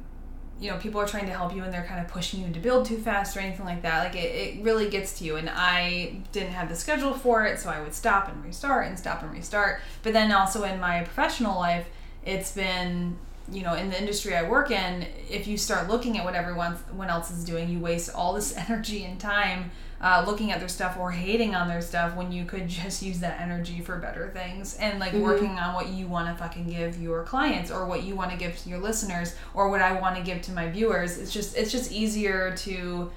you 0.59 0.71
know 0.71 0.77
people 0.77 1.01
are 1.01 1.07
trying 1.07 1.25
to 1.25 1.33
help 1.33 1.53
you 1.53 1.63
and 1.63 1.73
they're 1.73 1.85
kind 1.85 1.99
of 1.99 2.07
pushing 2.07 2.41
you 2.41 2.53
to 2.53 2.59
build 2.59 2.85
too 2.85 2.97
fast 2.97 3.35
or 3.35 3.41
anything 3.41 3.65
like 3.65 3.81
that 3.81 4.05
like 4.05 4.15
it, 4.15 4.57
it 4.57 4.63
really 4.63 4.89
gets 4.89 5.17
to 5.19 5.25
you 5.25 5.35
and 5.35 5.49
i 5.49 6.15
didn't 6.31 6.51
have 6.51 6.69
the 6.69 6.75
schedule 6.75 7.13
for 7.13 7.45
it 7.45 7.59
so 7.59 7.69
i 7.69 7.81
would 7.81 7.93
stop 7.93 8.29
and 8.29 8.43
restart 8.43 8.87
and 8.87 8.97
stop 8.97 9.21
and 9.21 9.31
restart 9.33 9.81
but 10.01 10.13
then 10.13 10.31
also 10.31 10.63
in 10.63 10.79
my 10.79 11.03
professional 11.03 11.59
life 11.59 11.87
it's 12.23 12.53
been 12.53 13.17
you 13.51 13.61
know 13.61 13.73
in 13.75 13.89
the 13.89 13.99
industry 13.99 14.35
i 14.35 14.41
work 14.47 14.71
in 14.71 15.05
if 15.29 15.45
you 15.47 15.57
start 15.57 15.87
looking 15.87 16.17
at 16.17 16.25
what 16.25 16.33
everyone 16.35 16.75
else 17.07 17.29
is 17.29 17.43
doing 17.43 17.69
you 17.69 17.79
waste 17.79 18.09
all 18.15 18.33
this 18.33 18.55
energy 18.69 19.03
and 19.05 19.19
time 19.19 19.69
uh, 20.01 20.23
looking 20.27 20.51
at 20.51 20.59
their 20.59 20.67
stuff 20.67 20.97
or 20.99 21.11
hating 21.11 21.55
on 21.55 21.67
their 21.67 21.81
stuff 21.81 22.15
when 22.15 22.31
you 22.31 22.43
could 22.43 22.67
just 22.67 23.01
use 23.01 23.19
that 23.19 23.39
energy 23.39 23.79
for 23.79 23.95
better 23.97 24.29
things 24.29 24.75
and 24.77 24.99
like 24.99 25.13
working 25.13 25.57
on 25.57 25.73
what 25.73 25.87
you 25.87 26.05
want 26.05 26.27
to 26.27 26.43
fucking 26.43 26.67
give 26.67 27.01
your 27.01 27.23
clients 27.23 27.71
or 27.71 27.85
what 27.85 28.03
you 28.03 28.13
want 28.13 28.29
to 28.29 28.37
give 28.37 28.55
to 28.57 28.69
your 28.69 28.77
listeners 28.79 29.35
or 29.53 29.69
what 29.69 29.81
I 29.81 29.99
want 29.99 30.17
to 30.17 30.21
give 30.21 30.41
to 30.43 30.51
my 30.51 30.67
viewers. 30.69 31.17
It's 31.17 31.31
just 31.31 31.55
it's 31.55 31.71
just 31.71 31.91
easier 31.93 32.53
to 32.57 33.09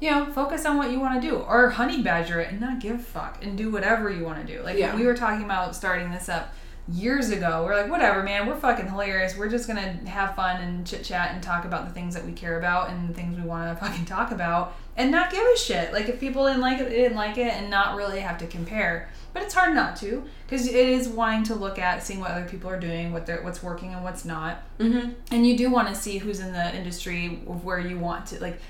you 0.00 0.10
know 0.10 0.26
focus 0.32 0.64
on 0.64 0.76
what 0.78 0.90
you 0.92 1.00
want 1.00 1.20
to 1.20 1.28
do 1.28 1.36
or 1.36 1.70
honey 1.70 2.00
badger 2.02 2.40
it 2.40 2.50
and 2.50 2.60
not 2.60 2.78
give 2.80 2.94
a 2.96 3.02
fuck 3.02 3.44
and 3.44 3.58
do 3.58 3.68
whatever 3.70 4.08
you 4.10 4.24
want 4.24 4.46
to 4.46 4.56
do. 4.56 4.62
Like 4.62 4.78
Yeah. 4.78 4.94
we 4.94 5.04
were 5.04 5.16
talking 5.16 5.44
about 5.44 5.74
starting 5.74 6.10
this 6.12 6.28
up 6.28 6.54
years 6.88 7.30
ago. 7.30 7.64
We're 7.64 7.80
like, 7.80 7.90
whatever, 7.90 8.22
man, 8.22 8.46
we're 8.46 8.56
fucking 8.56 8.88
hilarious. 8.88 9.36
We're 9.36 9.48
just 9.48 9.66
gonna 9.66 9.92
have 10.08 10.34
fun 10.34 10.60
and 10.60 10.86
chit 10.86 11.04
chat 11.04 11.32
and 11.32 11.42
talk 11.42 11.64
about 11.64 11.86
the 11.86 11.94
things 11.94 12.14
that 12.14 12.24
we 12.24 12.32
care 12.32 12.58
about 12.58 12.90
and 12.90 13.08
the 13.08 13.14
things 13.14 13.38
we 13.38 13.44
want 13.44 13.78
to 13.78 13.84
fucking 13.86 14.04
talk 14.04 14.30
about, 14.30 14.76
and 14.96 15.10
not 15.10 15.30
give 15.30 15.44
a 15.44 15.56
shit. 15.56 15.92
Like 15.92 16.08
if 16.08 16.18
people 16.18 16.46
didn't 16.46 16.60
like 16.60 16.80
it, 16.80 16.88
they 16.88 16.96
didn't 16.96 17.16
like 17.16 17.38
it, 17.38 17.52
and 17.52 17.70
not 17.70 17.96
really 17.96 18.20
have 18.20 18.38
to 18.38 18.46
compare. 18.46 19.08
But 19.32 19.42
it's 19.44 19.54
hard 19.54 19.74
not 19.74 19.94
to, 19.96 20.24
because 20.46 20.66
it 20.66 20.74
is 20.74 21.08
wanting 21.08 21.44
to 21.44 21.54
look 21.54 21.78
at, 21.78 22.02
seeing 22.02 22.18
what 22.18 22.32
other 22.32 22.48
people 22.48 22.68
are 22.68 22.80
doing, 22.80 23.12
what 23.12 23.26
they're, 23.26 23.42
what's 23.42 23.62
working 23.62 23.94
and 23.94 24.02
what's 24.02 24.24
not, 24.24 24.62
mm-hmm. 24.78 25.12
and 25.30 25.46
you 25.46 25.56
do 25.56 25.70
want 25.70 25.88
to 25.88 25.94
see 25.94 26.18
who's 26.18 26.40
in 26.40 26.52
the 26.52 26.76
industry 26.76 27.40
of 27.46 27.64
where 27.64 27.78
you 27.78 27.98
want 27.98 28.26
to, 28.26 28.40
like 28.40 28.60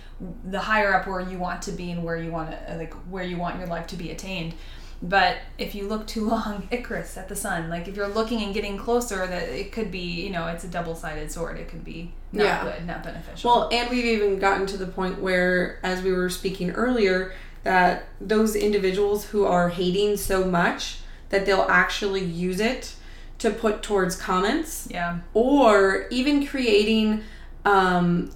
the 0.45 0.59
higher 0.59 0.95
up 0.95 1.07
where 1.07 1.21
you 1.21 1.39
want 1.39 1.63
to 1.63 1.73
be 1.73 1.91
and 1.91 2.05
where 2.05 2.17
you 2.17 2.31
want 2.31 2.51
to, 2.51 2.77
like 2.77 2.93
where 3.09 3.25
you 3.25 3.39
want 3.39 3.59
your 3.59 3.67
life 3.67 3.87
to 3.87 3.97
be 3.97 4.11
attained. 4.11 4.55
But 5.03 5.39
if 5.57 5.75
you 5.75 5.89
look 5.89 6.07
too 6.07 6.29
long, 6.29 6.69
Icarus 6.71 7.17
at 7.17 7.29
the 7.29 7.37
sun, 7.37 7.71
like 7.71 7.89
if 7.89 7.97
you're 7.97 8.09
looking 8.09 8.43
and 8.43 8.53
getting 8.53 8.77
closer, 8.77 9.27
that 9.27 9.49
it 9.49 9.73
could 9.73 9.91
be, 9.91 9.99
you 10.25 10.31
know, 10.31 10.47
it's 10.49 10.65
a 10.65 10.69
double-sided 10.69 11.33
sword. 11.33 11.59
It 11.59 11.69
could 11.69 11.85
be 11.85 12.13
not 12.33 12.45
Yeah. 12.45 12.65
good, 12.65 12.87
not 12.87 13.03
beneficial. 13.03 13.51
Well, 13.51 13.69
and 13.73 13.89
we've 13.91 14.05
even 14.05 14.39
gotten 14.39 14.67
to 14.67 14.77
the 14.77 14.87
point 14.87 15.21
where, 15.21 15.79
as 15.83 16.03
we 16.03 16.13
were 16.13 16.29
speaking 16.29 16.71
earlier, 16.73 17.33
that 17.65 18.05
those 18.21 18.55
individuals 18.55 19.27
who 19.27 19.45
are 19.47 19.71
hating 19.71 20.17
so 20.19 20.45
much 20.45 20.99
that 21.31 21.47
they'll 21.47 21.67
actually 21.69 22.25
use 22.25 22.61
it 22.61 22.95
to 23.39 23.51
put 23.51 23.83
towards 23.83 24.17
comments 24.17 24.87
yeah, 24.91 25.19
or 25.33 26.07
even 26.11 26.47
creating 26.47 27.23
um, 27.65 28.31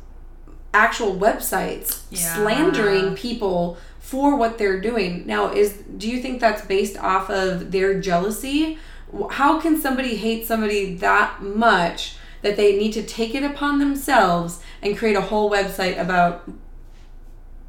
actual 0.72 1.14
websites 1.14 2.02
Yeah. 2.10 2.36
slandering 2.36 3.14
people 3.14 3.76
for 4.05 4.36
what 4.36 4.59
they're 4.59 4.78
doing. 4.82 5.26
Now, 5.26 5.50
is 5.50 5.72
do 5.96 6.11
you 6.11 6.20
think 6.20 6.38
that's 6.38 6.62
based 6.66 6.98
off 6.98 7.30
of 7.30 7.72
their 7.72 7.98
jealousy? 7.98 8.78
How 9.30 9.59
can 9.59 9.80
somebody 9.80 10.16
hate 10.16 10.46
somebody 10.46 10.94
that 10.96 11.42
much 11.42 12.16
that 12.42 12.59
they 12.59 12.76
need 12.76 12.92
to 12.92 13.02
take 13.02 13.34
it 13.34 13.42
upon 13.42 13.78
themselves 13.78 14.61
and 14.82 14.94
create 14.94 15.16
a 15.16 15.22
whole 15.22 15.50
website 15.50 15.98
about 15.98 16.46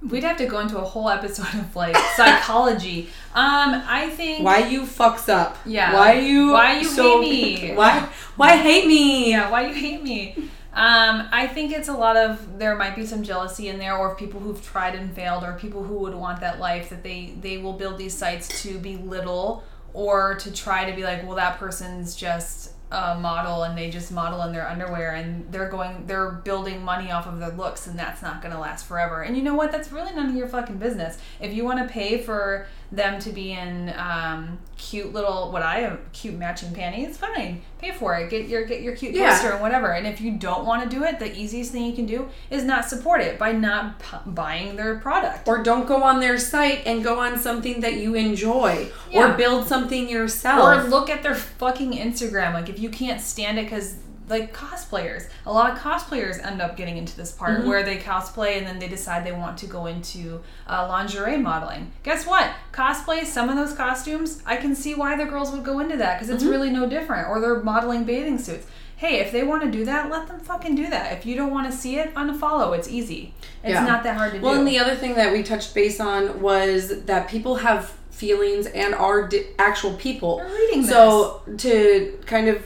we'd 0.02 0.26
have 0.26 0.36
to 0.38 0.46
go 0.46 0.60
into 0.60 0.78
a 0.78 0.84
whole 0.84 1.10
episode 1.10 1.58
of 1.58 1.74
like 1.74 1.96
psychology. 2.18 3.08
Um, 3.34 3.82
I 3.88 4.10
think 4.10 4.44
why 4.44 4.68
you 4.68 4.82
fucks 4.82 5.30
up? 5.30 5.58
Yeah. 5.66 5.94
Why 5.94 6.20
you 6.20 6.52
Why 6.52 6.80
you 6.80 6.90
so 6.90 7.22
hate 7.22 7.62
me? 7.62 7.76
Why 7.76 8.10
why 8.36 8.58
hate 8.58 8.86
me? 8.86 9.32
yeah, 9.32 9.50
why 9.50 9.68
you 9.68 9.74
hate 9.74 10.04
me? 10.04 10.50
Um, 10.76 11.30
I 11.32 11.48
think 11.48 11.72
it's 11.72 11.88
a 11.88 11.94
lot 11.94 12.18
of 12.18 12.60
there 12.60 12.76
might 12.76 12.98
be 12.98 13.06
some 13.06 13.24
jealousy 13.24 13.70
in 13.70 13.80
there, 13.80 13.96
or 13.96 14.14
people 14.16 14.42
who've 14.42 14.62
tried 14.62 14.94
and 14.96 15.14
failed, 15.16 15.44
or 15.44 15.54
people 15.54 15.84
who 15.84 15.96
would 16.00 16.14
want 16.14 16.42
that 16.42 16.60
life 16.60 16.90
that 16.90 17.02
they 17.02 17.34
they 17.40 17.58
will 17.58 17.74
build 17.74 17.98
these 17.98 18.14
sites 18.14 18.62
to 18.64 18.78
belittle 18.78 19.64
or 19.94 20.36
to 20.36 20.52
try 20.52 20.90
to 20.90 20.96
be 20.96 21.04
like, 21.04 21.24
well, 21.24 21.38
that 21.38 21.58
person's 21.58 22.16
just 22.16 22.74
a 22.92 23.18
model 23.18 23.64
and 23.64 23.78
they 23.78 23.90
just 23.90 24.12
model 24.12 24.42
in 24.44 24.52
their 24.52 24.68
underwear 24.68 25.16
and 25.16 25.52
they're 25.52 25.70
going 25.70 26.06
they're 26.06 26.32
building 26.32 26.84
money 26.84 27.12
off 27.12 27.26
of 27.26 27.40
their 27.40 27.50
looks 27.50 27.88
and 27.88 27.98
that's 27.98 28.22
not 28.22 28.42
going 28.42 28.54
to 28.54 28.60
last 28.60 28.86
forever. 28.86 29.24
And 29.24 29.36
you 29.36 29.42
know 29.42 29.56
what? 29.56 29.72
That's 29.72 29.92
really 29.92 30.14
none 30.14 30.30
of 30.30 30.36
your 30.36 30.48
fucking 30.48 30.78
business. 30.78 31.18
If 31.40 31.54
you 31.54 31.64
want 31.64 31.80
to 31.80 31.92
pay 31.92 32.22
for 32.22 32.68
them 32.96 33.20
to 33.20 33.30
be 33.32 33.52
in 33.52 33.94
um, 33.98 34.58
cute 34.78 35.14
little 35.14 35.52
what 35.52 35.62
i 35.62 35.80
have 35.80 36.00
cute 36.14 36.34
matching 36.36 36.74
panties 36.74 37.18
fine 37.18 37.62
pay 37.80 37.92
for 37.92 38.16
it 38.18 38.30
get 38.30 38.48
your 38.48 38.66
get 38.66 38.82
your 38.82 38.96
cute 38.96 39.14
Yeah. 39.14 39.30
poster 39.32 39.52
and 39.52 39.62
whatever 39.62 39.94
and 39.94 40.06
if 40.06 40.20
you 40.22 40.32
don't 40.32 40.66
want 40.66 40.84
to 40.84 40.90
do 40.96 41.04
it 41.04 41.20
the 41.20 41.34
easiest 41.38 41.72
thing 41.72 41.86
you 41.86 41.94
can 41.94 42.06
do 42.06 42.28
is 42.50 42.64
not 42.64 42.86
support 42.90 43.22
it 43.22 43.40
by 43.40 43.52
not 43.54 44.00
p- 44.00 44.18
buying 44.28 44.76
their 44.76 44.96
product 45.00 45.48
Or 45.48 45.64
don't 45.64 45.88
go 45.88 46.04
on 46.04 46.20
their 46.20 46.38
site 46.38 46.82
and 46.86 47.04
go 47.04 47.20
on 47.20 47.40
something 47.40 47.82
that 47.82 47.96
you 47.96 48.16
enjoy. 48.16 48.90
Or 49.14 49.30
build 49.34 49.68
something 49.68 50.10
yourself. 50.10 50.60
or 50.62 50.84
look 50.90 51.10
at 51.10 51.24
their 51.24 51.36
fucking 51.36 51.94
Instagram. 51.94 52.54
Like 52.54 52.70
if 52.70 52.80
you 52.80 52.90
can't 52.90 53.22
stand 53.22 53.58
it 53.60 53.64
because 53.64 53.96
like 54.28 54.54
cosplayers, 54.56 55.28
a 55.46 55.54
lot 55.54 55.72
of 55.72 55.78
cosplayers 55.80 56.44
end 56.44 56.62
up 56.62 56.76
getting 56.76 56.98
into 56.98 57.16
this 57.16 57.32
part 57.32 57.60
Mm-hmm. 57.60 57.68
where 57.70 57.84
they 57.84 57.98
cosplay 57.98 58.58
and 58.58 58.66
then 58.66 58.80
they 58.80 58.88
decide 58.88 59.24
they 59.26 59.32
want 59.32 59.58
to 59.60 59.68
go 59.68 59.86
into 59.86 60.42
uh, 60.68 60.88
lingerie 60.90 61.38
modeling. 61.38 61.92
Guess 62.04 62.26
what? 62.26 62.52
Cosplay, 62.72 63.24
some 63.26 63.50
of 63.50 63.56
those 63.56 63.74
costumes, 63.74 64.42
I 64.46 64.58
can 64.58 64.76
see 64.76 64.96
why 64.96 65.16
the 65.16 65.26
girls 65.26 65.52
would 65.52 65.64
go 65.64 65.80
into 65.80 65.98
that 65.98 66.16
because 66.20 66.30
it's 66.34 66.44
Mm-hmm. 66.44 66.52
really 66.52 66.70
no 66.72 66.90
different. 66.90 67.28
Or 67.30 67.40
they're 67.40 67.62
modeling 67.62 68.04
bathing 68.04 68.38
suits. 68.40 68.66
Hey, 68.98 69.20
if 69.20 69.32
they 69.34 69.44
want 69.44 69.62
to 69.64 69.70
do 69.70 69.84
that, 69.86 70.10
let 70.10 70.28
them 70.28 70.40
fucking 70.40 70.74
do 70.76 70.90
that. 70.90 71.12
If 71.18 71.26
you 71.26 71.36
don't 71.36 71.52
want 71.52 71.70
to 71.70 71.78
see 71.78 71.98
it, 71.98 72.14
unfollow. 72.16 72.76
It's 72.78 72.88
easy. 72.90 73.34
It's 73.62 73.74
Yeah. 73.74 73.86
not 73.86 74.04
that 74.04 74.16
hard 74.18 74.32
to 74.34 74.40
Well, 74.40 74.54
do. 74.54 74.60
Well, 74.60 74.60
and 74.60 74.68
the 74.68 74.80
other 74.80 74.96
thing 74.96 75.16
that 75.16 75.34
we 75.34 75.44
touched 75.44 75.74
base 75.76 76.00
on 76.00 76.42
was 76.42 77.04
that 77.04 77.28
people 77.28 77.56
have 77.58 77.92
feelings 78.12 78.68
and 78.68 78.96
are 78.96 79.28
di- 79.28 79.48
actual 79.60 79.94
people. 79.96 80.38
They're 80.38 80.48
reading 80.48 80.86
So 80.86 81.42
to 81.58 82.18
kind 82.26 82.48
of 82.48 82.64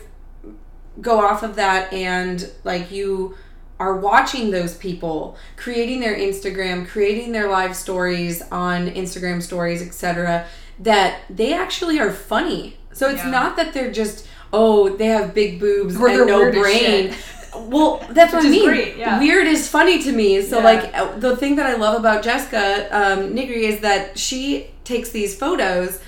go 1.02 1.20
off 1.20 1.44
of 1.44 1.56
that 1.56 1.92
and 1.94 2.50
like 2.64 2.92
you 2.92 3.36
are 3.80 3.96
watching 3.96 4.52
those 4.52 4.76
people 4.76 5.38
creating 5.56 6.02
their 6.02 6.16
Instagram, 6.16 6.86
creating 6.88 7.32
their 7.32 7.50
live 7.50 7.76
stories 7.76 8.42
on 8.52 8.90
Instagram 8.90 9.42
stories, 9.42 9.82
etc. 9.82 10.46
That 10.80 11.22
they 11.30 11.54
actually 11.54 12.00
are 12.00 12.12
funny. 12.12 12.78
So 12.92 13.10
it's 13.10 13.24
Yeah. 13.24 13.30
not 13.32 13.56
that 13.58 13.74
they're 13.74 13.92
just 13.92 14.28
oh 14.52 14.90
they 14.90 15.06
have 15.08 15.34
big 15.34 15.60
boobs 15.60 15.96
Or 15.96 16.10
they're 16.10 16.22
and 16.22 16.28
no 16.30 16.52
brain. 16.52 17.14
Well, 17.56 18.06
that's 18.12 18.32
what 18.34 18.46
I 18.46 18.50
mean. 18.50 18.66
great, 18.68 18.98
yeah. 18.98 19.18
Weird 19.20 19.48
is 19.48 19.68
funny 19.68 20.02
to 20.04 20.12
me. 20.12 20.42
So 20.42 20.58
Yeah. 20.58 20.64
like 20.64 20.98
uh, 20.98 21.18
the 21.18 21.36
thing 21.38 21.56
that 21.56 21.66
I 21.66 21.76
love 21.76 21.98
about 22.00 22.24
Jessica 22.24 22.88
um, 22.92 23.34
Nigri 23.34 23.62
is 23.64 23.80
that 23.80 24.18
she 24.20 24.72
takes 24.84 25.10
these 25.12 25.36
photos, 25.38 26.00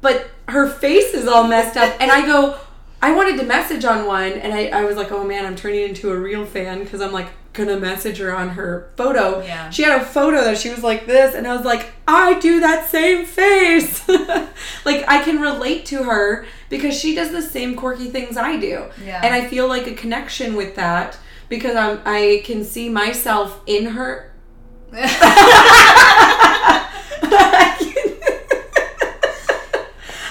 but 0.00 0.28
her 0.48 0.68
face 0.68 1.14
is 1.14 1.26
all 1.26 1.44
messed 1.48 1.76
up, 1.76 1.94
and 2.00 2.10
I 2.10 2.26
go, 2.26 2.56
I 3.04 3.12
wanted 3.12 3.36
to 3.40 3.44
message 3.44 3.84
on 3.84 4.06
one, 4.06 4.32
and 4.32 4.54
I, 4.54 4.66
I 4.68 4.84
was 4.84 4.96
like, 4.96 5.10
oh 5.10 5.24
man, 5.24 5.44
I'm 5.44 5.56
turning 5.56 5.82
into 5.82 6.12
a 6.12 6.16
real 6.16 6.46
fan 6.46 6.84
because 6.84 7.00
I'm 7.00 7.10
like 7.12 7.28
gonna 7.52 7.76
message 7.78 8.18
her 8.18 8.34
on 8.34 8.50
her 8.50 8.90
photo. 8.96 9.42
Yeah. 9.42 9.68
She 9.70 9.82
had 9.82 10.00
a 10.00 10.04
photo 10.04 10.42
that 10.44 10.56
she 10.56 10.70
was 10.70 10.82
like 10.84 11.06
this, 11.06 11.34
and 11.34 11.46
I 11.46 11.54
was 11.56 11.64
like, 11.66 11.90
I 12.06 12.38
do 12.38 12.60
that 12.60 12.88
same 12.88 13.26
face. 13.26 14.08
like 14.84 15.04
I 15.08 15.20
can 15.24 15.40
relate 15.40 15.84
to 15.86 16.04
her 16.04 16.46
because 16.70 16.96
she 16.98 17.14
does 17.14 17.32
the 17.32 17.42
same 17.42 17.74
quirky 17.74 18.08
things 18.08 18.36
I 18.36 18.56
do, 18.56 18.84
Yeah. 19.04 19.20
and 19.24 19.34
I 19.34 19.46
feel 19.48 19.66
like 19.68 19.86
a 19.88 19.94
connection 19.94 20.54
with 20.54 20.76
that 20.76 21.18
because 21.48 21.74
I'm 21.76 22.00
I 22.06 22.42
can 22.44 22.62
see 22.64 22.88
myself 22.88 23.60
in 23.66 23.86
her. 23.86 24.28
I 24.94 24.98
can, 27.78 28.18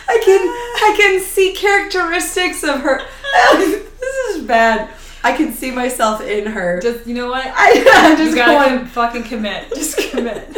I 0.08 0.22
can 0.24 0.42
I 0.82 0.96
can 0.98 1.20
see 1.22 1.54
characteristics 1.54 2.64
of 2.64 2.82
her. 2.82 3.02
this 3.54 4.16
is 4.36 4.44
bad. 4.46 4.90
I 5.24 5.36
can 5.38 5.52
see 5.54 5.70
myself 5.72 6.22
in 6.22 6.48
her. 6.48 6.80
Just 6.82 7.06
you 7.08 7.14
know 7.14 7.30
what? 7.30 7.46
I, 7.56 7.84
I'm 7.94 8.18
just 8.18 8.36
going. 8.36 8.80
com- 8.80 8.88
fucking 8.88 9.24
commit. 9.24 9.70
Just 9.76 9.98
commit. 9.98 10.58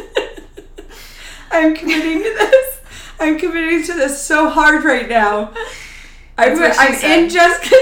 I'm 1.52 1.76
committing 1.76 2.20
to 2.20 2.24
this. 2.34 2.80
I'm 3.20 3.38
committing 3.38 3.84
to 3.84 3.94
this 3.94 4.22
so 4.24 4.50
hard 4.50 4.84
right 4.84 5.08
now. 5.08 5.54
I'm, 6.38 6.58
That's 6.58 6.80
I'm 6.80 6.96
said. 6.96 7.24
in 7.24 7.30
Jessica. 7.30 7.76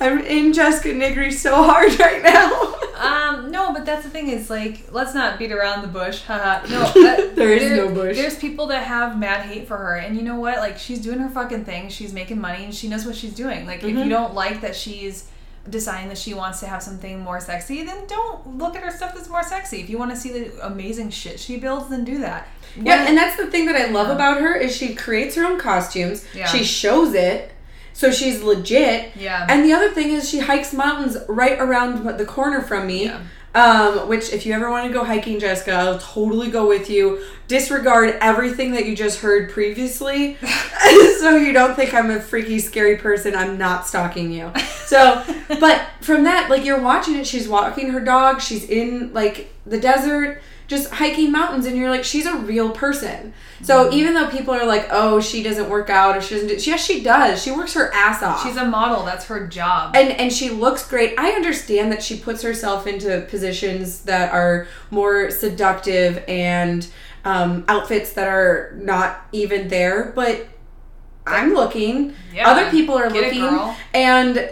I'm 0.00 0.18
in 0.20 0.52
Jessica 0.52 0.88
Nigri 0.90 1.32
so 1.32 1.54
hard 1.62 1.98
right 2.00 2.22
now. 2.22 2.74
Um, 2.96 3.50
no, 3.50 3.72
but 3.72 3.84
that's 3.84 4.04
the 4.04 4.10
thing 4.10 4.28
is 4.28 4.50
like, 4.50 4.92
let's 4.92 5.14
not 5.14 5.38
beat 5.38 5.52
around 5.52 5.82
the 5.82 5.88
bush. 5.88 6.22
Haha. 6.22 6.66
no, 6.70 6.84
that, 7.02 7.36
There 7.36 7.52
is 7.52 7.70
no 7.72 7.88
bush. 7.92 8.16
There's 8.16 8.36
people 8.38 8.66
that 8.68 8.84
have 8.86 9.18
mad 9.18 9.46
hate 9.46 9.66
for 9.68 9.76
her, 9.76 9.96
and 9.96 10.16
you 10.16 10.22
know 10.22 10.38
what? 10.38 10.58
Like, 10.58 10.78
she's 10.78 11.00
doing 11.00 11.18
her 11.18 11.28
fucking 11.28 11.64
thing. 11.64 11.88
She's 11.88 12.12
making 12.12 12.40
money, 12.40 12.64
and 12.64 12.74
she 12.74 12.88
knows 12.88 13.04
what 13.06 13.16
she's 13.16 13.34
doing. 13.34 13.66
Like, 13.66 13.82
if 13.82 13.90
Mhm. 13.94 14.04
you 14.04 14.10
don't 14.10 14.34
like 14.34 14.60
that 14.62 14.76
she's 14.76 15.24
deciding 15.70 16.08
that 16.10 16.18
she 16.18 16.34
wants 16.34 16.60
to 16.60 16.66
have 16.66 16.82
something 16.82 17.20
more 17.20 17.40
sexy, 17.40 17.82
then 17.84 18.06
don't 18.06 18.58
look 18.58 18.76
at 18.76 18.82
her 18.82 18.90
stuff 18.90 19.14
that's 19.14 19.28
more 19.30 19.42
sexy. 19.42 19.80
If 19.80 19.88
you 19.88 19.96
want 19.98 20.10
to 20.10 20.16
see 20.16 20.30
the 20.30 20.66
amazing 20.66 21.08
shit 21.10 21.40
she 21.40 21.56
builds, 21.56 21.88
then 21.88 22.04
do 22.04 22.18
that. 22.18 22.48
Yeah, 22.76 23.06
and 23.08 23.16
that's 23.16 23.36
the 23.36 23.46
thing 23.46 23.64
that 23.66 23.76
I 23.76 23.86
love 23.86 24.10
about 24.10 24.40
her 24.42 24.54
is 24.54 24.76
she 24.76 24.94
creates 24.94 25.36
her 25.36 25.44
own 25.46 25.58
costumes. 25.58 26.24
Yeah. 26.34 26.46
She 26.46 26.64
shows 26.64 27.14
it, 27.14 27.52
so 27.94 28.10
she's 28.10 28.42
legit. 28.42 29.16
yeah. 29.16 29.46
And 29.48 29.64
the 29.64 29.72
other 29.72 29.88
thing 29.90 30.10
is 30.10 30.28
she 30.28 30.40
hikes 30.40 30.74
mountains 30.74 31.16
right 31.28 31.58
around 31.58 32.04
the 32.18 32.26
corner 32.26 32.60
from 32.60 32.86
me. 32.86 33.06
Yeah. 33.06 33.20
Um, 33.54 34.08
which 34.08 34.32
if 34.32 34.44
you 34.44 34.52
ever 34.52 34.68
want 34.68 34.88
to 34.88 34.92
go 34.92 35.04
hiking, 35.04 35.38
Jessica, 35.38 35.70
I'll 35.74 35.98
totally 36.00 36.50
go 36.50 36.66
with 36.66 36.90
you. 36.90 37.24
Disregard 37.46 38.16
everything 38.20 38.72
that 38.72 38.84
you 38.84 38.96
just 38.96 39.20
heard 39.20 39.48
previously, 39.48 40.36
so 41.20 41.36
you 41.36 41.52
don't 41.52 41.76
think 41.76 41.94
I'm 41.94 42.10
a 42.10 42.18
freaky, 42.20 42.58
scary 42.58 42.96
person. 42.96 43.36
I'm 43.36 43.56
not 43.56 43.86
stalking 43.86 44.32
you. 44.32 44.50
So, 44.86 45.22
but 45.60 45.86
from 46.00 46.24
that, 46.24 46.50
like 46.50 46.64
you're 46.64 46.80
watching 46.80 47.14
it, 47.14 47.28
she's 47.28 47.46
walking 47.48 47.90
her 47.90 48.00
dog. 48.00 48.40
She's 48.40 48.68
in 48.68 49.12
like 49.12 49.54
the 49.66 49.78
desert, 49.78 50.42
just 50.66 50.90
hiking 50.92 51.30
mountains, 51.30 51.66
and 51.66 51.76
you're 51.76 51.90
like, 51.90 52.04
she's 52.04 52.26
a 52.26 52.36
real 52.36 52.70
person. 52.70 53.34
So 53.62 53.84
Mm-hmm. 53.84 53.94
even 53.94 54.14
though 54.14 54.28
people 54.28 54.54
are 54.54 54.64
like, 54.66 54.88
oh, 54.90 55.20
she 55.20 55.42
doesn't 55.42 55.68
work 55.68 55.90
out 55.90 56.16
or 56.16 56.20
she 56.20 56.34
doesn't, 56.34 56.48
do, 56.48 56.54
yes, 56.56 56.84
she 56.84 57.02
does. 57.02 57.42
She 57.42 57.50
works 57.50 57.74
her 57.74 57.92
ass 57.94 58.22
off 58.22 58.42
She's 58.42 58.56
a 58.56 58.64
model. 58.64 59.04
That's 59.04 59.26
her 59.26 59.46
job. 59.46 59.94
and 59.96 60.10
and 60.12 60.32
she 60.32 60.50
looks 60.50 60.86
great. 60.88 61.18
I 61.18 61.30
understand 61.32 61.92
that 61.92 62.02
she 62.02 62.18
puts 62.18 62.42
herself 62.42 62.86
into 62.86 63.26
positions 63.28 64.02
that 64.02 64.32
are 64.32 64.66
more 64.90 65.30
seductive 65.30 66.22
and 66.28 66.86
um, 67.24 67.64
outfits 67.68 68.12
that 68.14 68.28
are 68.28 68.74
not 68.80 69.26
even 69.32 69.68
there, 69.68 70.12
but 70.14 70.46
I'm 71.26 71.54
looking. 71.54 72.14
Yeah. 72.34 72.48
Other 72.50 72.70
people 72.70 72.96
are 72.96 73.08
Get 73.10 73.16
it, 73.24 73.34
looking, 73.34 73.40
girl. 73.56 73.76
and 73.94 74.50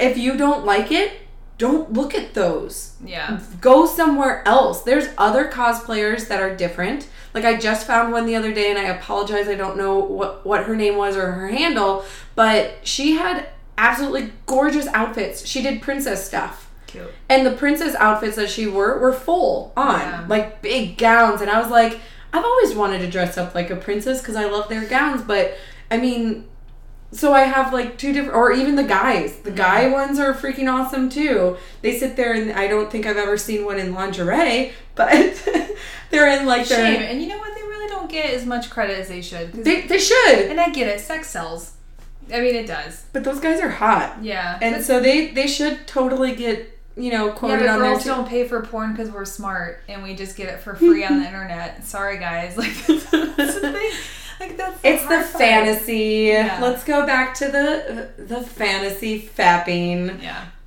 if 0.00 0.16
you 0.16 0.36
don't 0.36 0.64
like 0.64 0.90
it, 0.90 1.12
don't 1.58 1.92
look 1.92 2.14
at 2.14 2.34
those. 2.34 2.94
yeah. 3.04 3.40
Go 3.60 3.86
somewhere 3.86 4.42
else. 4.46 4.82
There's 4.82 5.08
other 5.16 5.48
cosplayers 5.48 6.26
that 6.28 6.40
are 6.40 6.54
different. 6.54 7.08
Like 7.32 7.44
I 7.44 7.56
just 7.56 7.86
found 7.86 8.12
one 8.12 8.26
the 8.26 8.34
other 8.36 8.52
day, 8.52 8.70
and 8.70 8.78
I 8.78 8.84
apologize. 8.84 9.48
I 9.48 9.54
don't 9.54 9.76
know 9.76 9.98
what 9.98 10.44
what 10.46 10.64
her 10.64 10.74
name 10.76 10.96
was 10.96 11.16
or 11.16 11.32
her 11.32 11.48
handle, 11.48 12.04
but 12.34 12.74
she 12.82 13.12
had 13.16 13.48
absolutely 13.78 14.32
gorgeous 14.46 14.86
outfits. 14.88 15.46
She 15.46 15.62
did 15.62 15.82
princess 15.82 16.24
stuff. 16.26 16.70
Cute. 16.86 17.10
And 17.28 17.44
the 17.44 17.50
princess 17.52 17.94
outfits 17.96 18.36
that 18.36 18.50
she 18.50 18.66
wore 18.68 18.98
were 19.00 19.12
full 19.12 19.72
on, 19.76 20.00
Yeah. 20.00 20.24
like 20.28 20.62
big 20.62 20.96
gowns. 20.96 21.40
And 21.40 21.50
I 21.50 21.60
was 21.60 21.70
like, 21.70 21.98
I've 22.32 22.44
always 22.44 22.74
wanted 22.74 22.98
to 23.00 23.10
dress 23.10 23.36
up 23.36 23.54
like 23.54 23.70
a 23.70 23.76
princess 23.76 24.20
because 24.20 24.36
I 24.36 24.44
love 24.44 24.68
their 24.68 24.84
gowns. 24.86 25.22
But 25.22 25.56
I 25.90 25.96
mean, 25.98 26.46
so 27.14 27.32
I 27.32 27.42
have 27.42 27.72
like 27.72 27.96
two 27.96 28.12
different, 28.12 28.34
or 28.34 28.52
even 28.52 28.74
the 28.74 28.84
guys. 28.84 29.36
The 29.36 29.50
mm-hmm. 29.50 29.56
guy 29.56 29.88
ones 29.88 30.18
are 30.18 30.34
freaking 30.34 30.70
awesome 30.70 31.08
too. 31.08 31.56
They 31.80 31.96
sit 31.96 32.16
there 32.16 32.34
and 32.34 32.52
I 32.52 32.66
don't 32.66 32.90
think 32.90 33.06
I've 33.06 33.16
ever 33.16 33.38
seen 33.38 33.64
one 33.64 33.78
in 33.78 33.94
lingerie, 33.94 34.72
but 34.94 35.48
they're 36.10 36.38
in 36.38 36.46
like 36.46 36.66
Shame. 36.66 37.00
their. 37.00 37.08
And 37.08 37.22
you 37.22 37.28
know 37.28 37.38
what? 37.38 37.54
They 37.54 37.62
really 37.62 37.88
don't 37.88 38.10
get 38.10 38.34
as 38.34 38.44
much 38.44 38.68
credit 38.68 38.98
as 38.98 39.08
they 39.08 39.22
should. 39.22 39.52
They, 39.52 39.82
they 39.82 39.98
should, 39.98 40.50
and 40.50 40.60
I 40.60 40.70
get 40.70 40.88
it. 40.88 41.00
Sex 41.00 41.28
sells. 41.30 41.72
I 42.32 42.40
mean, 42.40 42.54
it 42.54 42.66
does. 42.66 43.04
but 43.12 43.22
those 43.22 43.38
guys 43.38 43.60
are 43.60 43.68
hot, 43.68 44.18
Yeah. 44.22 44.58
and 44.60 44.82
so 44.82 44.98
they 44.98 45.28
they 45.28 45.46
should 45.46 45.86
totally 45.86 46.34
get 46.34 46.70
you 46.96 47.10
know 47.10 47.26
yeah, 47.26 47.32
quoted 47.34 47.60
but 47.60 47.68
on 47.68 47.78
girls 47.80 48.02
too. 48.02 48.08
don't 48.08 48.28
pay 48.28 48.46
for 48.46 48.62
porn 48.62 48.92
because 48.92 49.10
we're 49.10 49.24
smart 49.24 49.82
and 49.88 50.02
we 50.02 50.14
just 50.14 50.36
get 50.36 50.48
it 50.48 50.60
for 50.60 50.74
free 50.76 51.04
on 51.04 51.20
the 51.20 51.26
internet. 51.26 51.84
Sorry, 51.84 52.18
guys. 52.18 52.56
Like 52.64 52.74
that's 52.86 53.60
the 53.60 53.72
thing. 53.72 53.90
Like 54.40 54.56
that's 54.56 54.78
It's 54.82 55.02
the 55.02 55.08
part. 55.08 55.26
fantasy. 55.26 56.26
Yeah. 56.32 56.58
Let's 56.60 56.84
go 56.84 57.06
back 57.06 57.34
to 57.34 57.46
the 57.46 58.10
the 58.18 58.40
fantasy 58.42 59.20
fapping. 59.22 60.20
Yeah. 60.22 60.46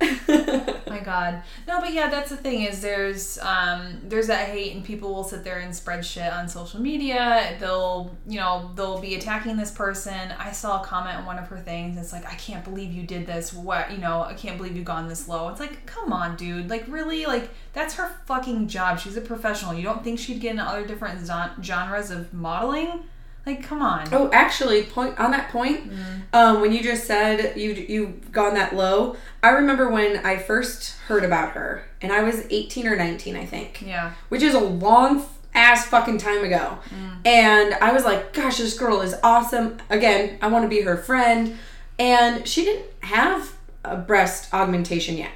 My 0.88 1.00
God. 1.00 1.42
No, 1.66 1.80
but 1.80 1.92
yeah, 1.92 2.08
that's 2.08 2.30
the 2.30 2.36
thing 2.36 2.62
is 2.62 2.80
there's 2.80 3.38
um 3.40 3.98
there's 4.04 4.26
that 4.28 4.48
hate 4.48 4.74
and 4.74 4.84
people 4.84 5.12
will 5.14 5.24
sit 5.24 5.44
there 5.44 5.58
and 5.58 5.74
spread 5.74 6.04
shit 6.04 6.32
on 6.32 6.48
social 6.48 6.80
media. 6.80 7.56
They'll 7.60 8.16
you 8.26 8.38
know, 8.40 8.70
they'll 8.74 9.00
be 9.00 9.14
attacking 9.16 9.56
this 9.56 9.70
person. 9.70 10.32
I 10.38 10.52
saw 10.52 10.82
a 10.82 10.84
comment 10.84 11.18
on 11.18 11.26
one 11.26 11.38
of 11.38 11.46
her 11.48 11.58
things. 11.58 11.98
It's 11.98 12.12
like, 12.12 12.26
I 12.26 12.34
can't 12.36 12.64
believe 12.64 12.92
you 12.92 13.02
did 13.02 13.26
this. 13.26 13.52
What 13.52 13.90
you 13.92 13.98
know, 13.98 14.22
I 14.22 14.34
can't 14.34 14.56
believe 14.56 14.76
you've 14.76 14.84
gone 14.84 15.08
this 15.08 15.28
low. 15.28 15.48
It's 15.50 15.60
like, 15.60 15.84
come 15.86 16.12
on, 16.12 16.36
dude. 16.36 16.70
Like 16.70 16.84
really, 16.88 17.26
like 17.26 17.50
that's 17.72 17.94
her 17.94 18.10
fucking 18.26 18.68
job. 18.68 18.98
She's 18.98 19.16
a 19.16 19.20
professional. 19.20 19.74
You 19.74 19.82
don't 19.82 20.02
think 20.02 20.18
she'd 20.18 20.40
get 20.40 20.52
into 20.52 20.62
other 20.64 20.86
different 20.86 21.24
zon- 21.26 21.62
genres 21.62 22.10
of 22.10 22.32
modeling? 22.32 23.04
Like, 23.48 23.62
come 23.62 23.80
on. 23.82 24.08
oh, 24.12 24.30
actually, 24.32 24.82
point 24.84 25.18
on 25.18 25.30
that 25.32 25.50
point. 25.50 25.90
Um, 26.32 26.60
when 26.60 26.72
you 26.72 26.82
just 26.82 27.06
said 27.06 27.56
you 27.58 27.72
you 27.72 28.20
gone 28.30 28.54
that 28.54 28.74
low, 28.76 29.16
I 29.42 29.50
remember 29.50 29.88
when 29.90 30.24
I 30.24 30.36
first 30.36 30.96
heard 31.08 31.24
about 31.24 31.52
her, 31.52 31.84
and 32.02 32.12
I 32.12 32.22
was 32.22 32.44
eighteen 32.50 32.86
or 32.86 32.94
nineteen, 32.96 33.36
I 33.36 33.46
think, 33.46 33.82
Yeah. 33.84 34.12
which 34.28 34.42
is 34.42 34.54
a 34.54 34.60
long 34.60 35.24
ass 35.54 35.86
fucking 35.86 36.18
time 36.18 36.44
ago. 36.44 36.78
And 37.24 37.74
I 37.74 37.92
was 37.92 38.04
like, 38.04 38.32
gosh, 38.32 38.58
this 38.58 38.78
girl 38.78 39.00
is 39.00 39.14
awesome. 39.24 39.78
Again, 39.90 40.38
I 40.42 40.46
want 40.48 40.64
to 40.64 40.68
be 40.68 40.82
her 40.82 40.96
friend. 40.96 41.56
And 41.98 42.46
she 42.46 42.64
didn't 42.64 42.86
have 43.00 43.56
a 43.84 43.96
breast 43.96 44.52
augmentation 44.54 45.16
yet. 45.16 45.32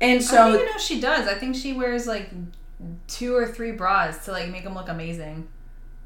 And 0.00 0.20
I 0.20 0.22
so 0.22 0.36
don't 0.36 0.54
even 0.54 0.66
know 0.66 0.78
she 0.78 1.00
does. 1.00 1.28
I 1.28 1.34
think 1.34 1.56
she 1.56 1.72
wears 1.74 2.06
like 2.06 2.30
two 3.06 3.34
or 3.36 3.46
three 3.46 3.72
bras 3.72 4.24
to 4.24 4.32
like 4.32 4.48
make 4.50 4.64
them 4.64 4.74
look 4.74 4.88
amazing. 4.88 5.46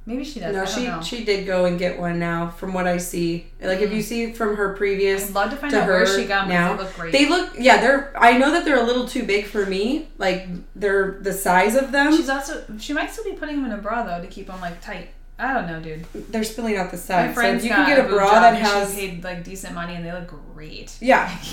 Maybe 0.09 0.25
she 0.25 0.41
does. 0.41 0.55
No, 0.55 0.65
she 0.65 0.91
she 1.07 1.23
did 1.23 1.47
go 1.47 1.67
and 1.67 1.79
get 1.79 2.01
one 2.01 2.19
now, 2.19 2.49
from 2.49 2.73
what 2.73 2.87
I 2.87 2.97
see. 2.97 3.49
Like 3.61 3.81
if 3.81 3.93
you 3.93 3.99
mm. 3.99 4.03
see 4.03 4.33
from 4.33 4.57
her 4.57 4.75
previous 4.75 5.29
I'd 5.29 5.35
love 5.35 5.51
to 5.51 5.57
find 5.57 5.71
to 5.71 5.83
out 5.83 5.87
where 5.87 5.99
her 5.99 6.07
she 6.07 6.25
got 6.25 6.49
them. 6.49 6.57
now, 6.57 6.77
They 6.77 6.83
look 6.83 6.97
great. 6.97 7.13
they 7.13 7.29
look 7.29 7.51
yeah 7.59 7.79
they're 7.79 8.15
I 8.17 8.39
know 8.39 8.51
that 8.53 8.65
they're 8.65 8.83
a 8.83 8.87
little 8.87 9.07
too 9.07 9.25
big 9.27 9.45
for 9.45 9.67
me. 9.67 10.09
Like 10.17 10.49
they're 10.75 11.19
the 11.21 11.35
size 11.35 11.75
of 11.75 11.93
them. 11.93 12.17
She's 12.17 12.31
also 12.31 12.65
she 12.79 12.95
might 12.95 13.11
still 13.11 13.25
be 13.25 13.35
putting 13.35 13.57
them 13.57 13.67
in 13.71 13.79
a 13.79 13.83
bra 13.83 14.03
though 14.03 14.23
to 14.23 14.29
keep 14.29 14.47
them 14.47 14.63
like 14.63 14.81
tight. 14.81 15.11
I 15.39 15.53
don't 15.53 15.67
know, 15.67 15.79
dude. 15.79 16.07
they're 16.33 16.43
spilling 16.43 16.79
out 16.79 16.91
the 16.91 16.97
My 16.97 17.03
sides. 17.03 17.35
So 17.35 17.41
friend's 17.43 17.65
if 17.65 17.69
you 17.69 17.77
can 17.77 17.87
get 17.87 18.03
a 18.03 18.09
bra 18.09 18.31
that 18.41 18.55
has 18.55 18.95
paid 18.95 19.23
like 19.23 19.45
decent 19.45 19.75
money 19.75 19.95
and 19.95 20.07
they 20.07 20.13
look 20.13 20.33
great. 20.55 20.97
yeah. 21.03 21.39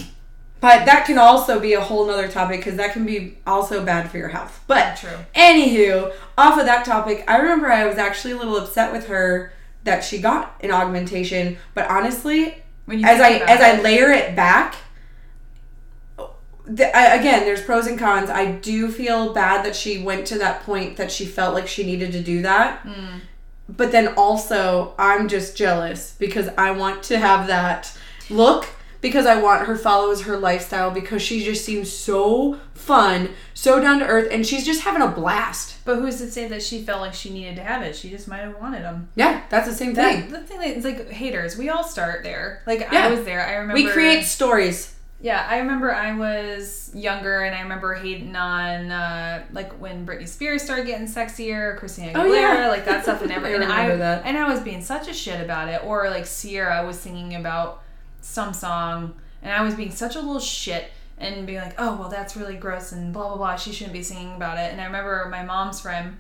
But 0.66 0.88
that 0.88 1.06
can 1.06 1.20
also 1.20 1.60
be 1.60 1.74
a 1.74 1.80
whole 1.80 2.08
nother 2.08 2.28
topic 2.28 2.62
because 2.62 2.76
that 2.78 2.92
can 2.92 3.06
be 3.06 3.38
also 3.46 3.86
bad 3.86 4.10
for 4.10 4.18
your 4.18 4.30
health. 4.30 4.64
But 4.66 4.98
True. 4.98 5.12
Anywho, 5.36 6.12
off 6.40 6.58
of 6.58 6.66
that 6.66 6.84
topic, 6.84 7.24
I 7.28 7.38
remember 7.38 7.72
I 7.72 7.86
was 7.86 8.00
actually 8.00 8.34
a 8.34 8.38
little 8.38 8.58
upset 8.58 8.92
with 8.92 9.06
her 9.06 9.54
that 9.84 10.04
she 10.04 10.18
got 10.18 10.56
an 10.62 10.72
augmentation. 10.72 11.58
But 11.76 11.88
honestly, 11.88 12.64
When 12.86 12.98
you 12.98 13.06
as 13.06 13.22
I 13.22 13.34
as 13.34 13.62
I 13.62 13.80
layer 13.80 14.10
it 14.10 14.36
back, 14.36 14.74
the, 16.66 16.98
I, 16.98 17.14
again, 17.14 17.42
there's 17.42 17.62
pros 17.62 17.86
and 17.86 18.00
cons. 18.00 18.32
I 18.32 18.54
do 18.54 18.90
feel 18.90 19.34
bad 19.34 19.64
that 19.66 19.76
she 19.76 20.02
went 20.02 20.26
to 20.28 20.40
that 20.40 20.64
point 20.64 20.98
that 20.98 21.12
she 21.12 21.28
felt 21.28 21.54
like 21.54 21.68
she 21.68 21.86
needed 21.86 22.12
to 22.14 22.24
do 22.24 22.42
that. 22.42 22.80
Hmm. 22.80 23.20
But 23.70 23.92
then 23.92 24.16
also, 24.18 24.96
I'm 24.98 25.28
just 25.28 25.56
jealous 25.56 26.16
because 26.18 26.50
I 26.58 26.72
want 26.72 27.04
to 27.04 27.20
have 27.20 27.46
that 27.46 27.96
look 28.32 28.68
because 29.06 29.28
I 29.28 29.40
want 29.40 29.68
her 29.68 29.76
follows 29.78 30.24
her 30.24 30.36
lifestyle 30.36 30.90
because 30.90 31.22
she 31.22 31.44
just 31.44 31.64
seems 31.64 31.92
so 31.92 32.60
fun, 32.74 33.30
so 33.54 33.80
down 33.80 34.00
to 34.00 34.06
earth, 34.08 34.30
and 34.32 34.44
she's 34.44 34.66
just 34.66 34.82
having 34.82 35.04
a 35.04 35.08
blast. 35.08 35.76
But 35.86 35.98
who's 35.98 36.18
to 36.18 36.32
say 36.32 36.48
that 36.48 36.64
she 36.64 36.82
felt 36.82 37.02
like 37.02 37.14
she 37.14 37.30
needed 37.30 37.56
to 37.58 37.64
have 37.64 37.84
it? 37.84 37.96
She 37.96 38.10
just 38.10 38.28
might 38.28 38.40
have 38.40 38.60
wanted 38.60 38.82
them. 38.82 39.10
Yeah, 39.16 39.44
that's 39.52 39.68
the 39.68 39.76
same 39.76 39.94
That, 39.94 40.22
thing. 40.24 40.32
the 40.32 40.40
thing 40.42 40.58
that, 40.60 40.70
it's 40.70 40.84
like 40.86 41.08
haters. 41.12 41.56
We 41.56 41.70
all 41.70 41.84
start 41.84 42.24
there. 42.24 42.64
Like 42.66 42.80
Yeah. 42.92 43.06
I 43.06 43.12
was 43.12 43.24
there. 43.26 43.46
I 43.46 43.54
remember 43.58 43.76
We 43.76 43.88
create 43.88 44.24
stories. 44.24 44.92
Yeah, 45.22 45.46
I 45.50 45.60
remember 45.60 45.94
I 45.94 46.16
was 46.18 46.92
younger 46.94 47.42
and 47.42 47.56
I 47.56 47.62
remember 47.62 47.94
hating 47.94 48.36
on 48.36 48.92
uh, 48.92 49.46
like 49.54 49.72
when 49.80 50.06
Britney 50.06 50.28
Spears 50.28 50.62
started 50.64 50.88
getting 50.88 51.08
sexier, 51.08 51.78
Christina 51.78 52.12
Oh, 52.16 52.22
Aguilera, 52.26 52.32
yeah. 52.34 52.68
like 52.70 52.86
that 52.86 53.04
stuff 53.04 53.22
and 53.22 53.32
everything. 53.38 53.62
I 53.62 53.64
and 53.64 53.72
I 53.74 53.84
remember 53.84 53.98
that. 54.04 54.26
and 54.26 54.36
I 54.38 54.50
was 54.52 54.60
being 54.62 54.82
such 54.84 55.08
a 55.08 55.14
shit 55.14 55.40
about 55.40 55.70
it. 55.70 55.82
Or 55.86 56.10
like 56.10 56.26
Ciara 56.28 56.86
was 56.86 57.00
singing 57.00 57.36
about 57.36 57.84
some 58.26 58.54
song 58.54 59.14
and 59.42 59.54
I 59.54 59.62
was 59.62 59.76
being 59.76 59.92
such 59.92 60.16
a 60.16 60.20
little 60.20 60.40
shit 60.40 60.92
and 61.18 61.46
being 61.46 61.60
like, 61.60 61.76
oh 61.78 61.96
well, 61.96 62.10
that's 62.10 62.36
really 62.36 62.56
gross 62.56 62.92
and 62.92 63.14
blah 63.14 63.28
blah 63.28 63.38
blah. 63.38 63.56
She 63.56 63.72
shouldn't 63.72 63.94
be 63.94 64.04
singing 64.04 64.36
about 64.36 64.58
it. 64.58 64.72
And 64.72 64.82
I 64.82 64.86
remember 64.86 65.28
my 65.30 65.44
mom's 65.44 65.80
friend, 65.80 66.18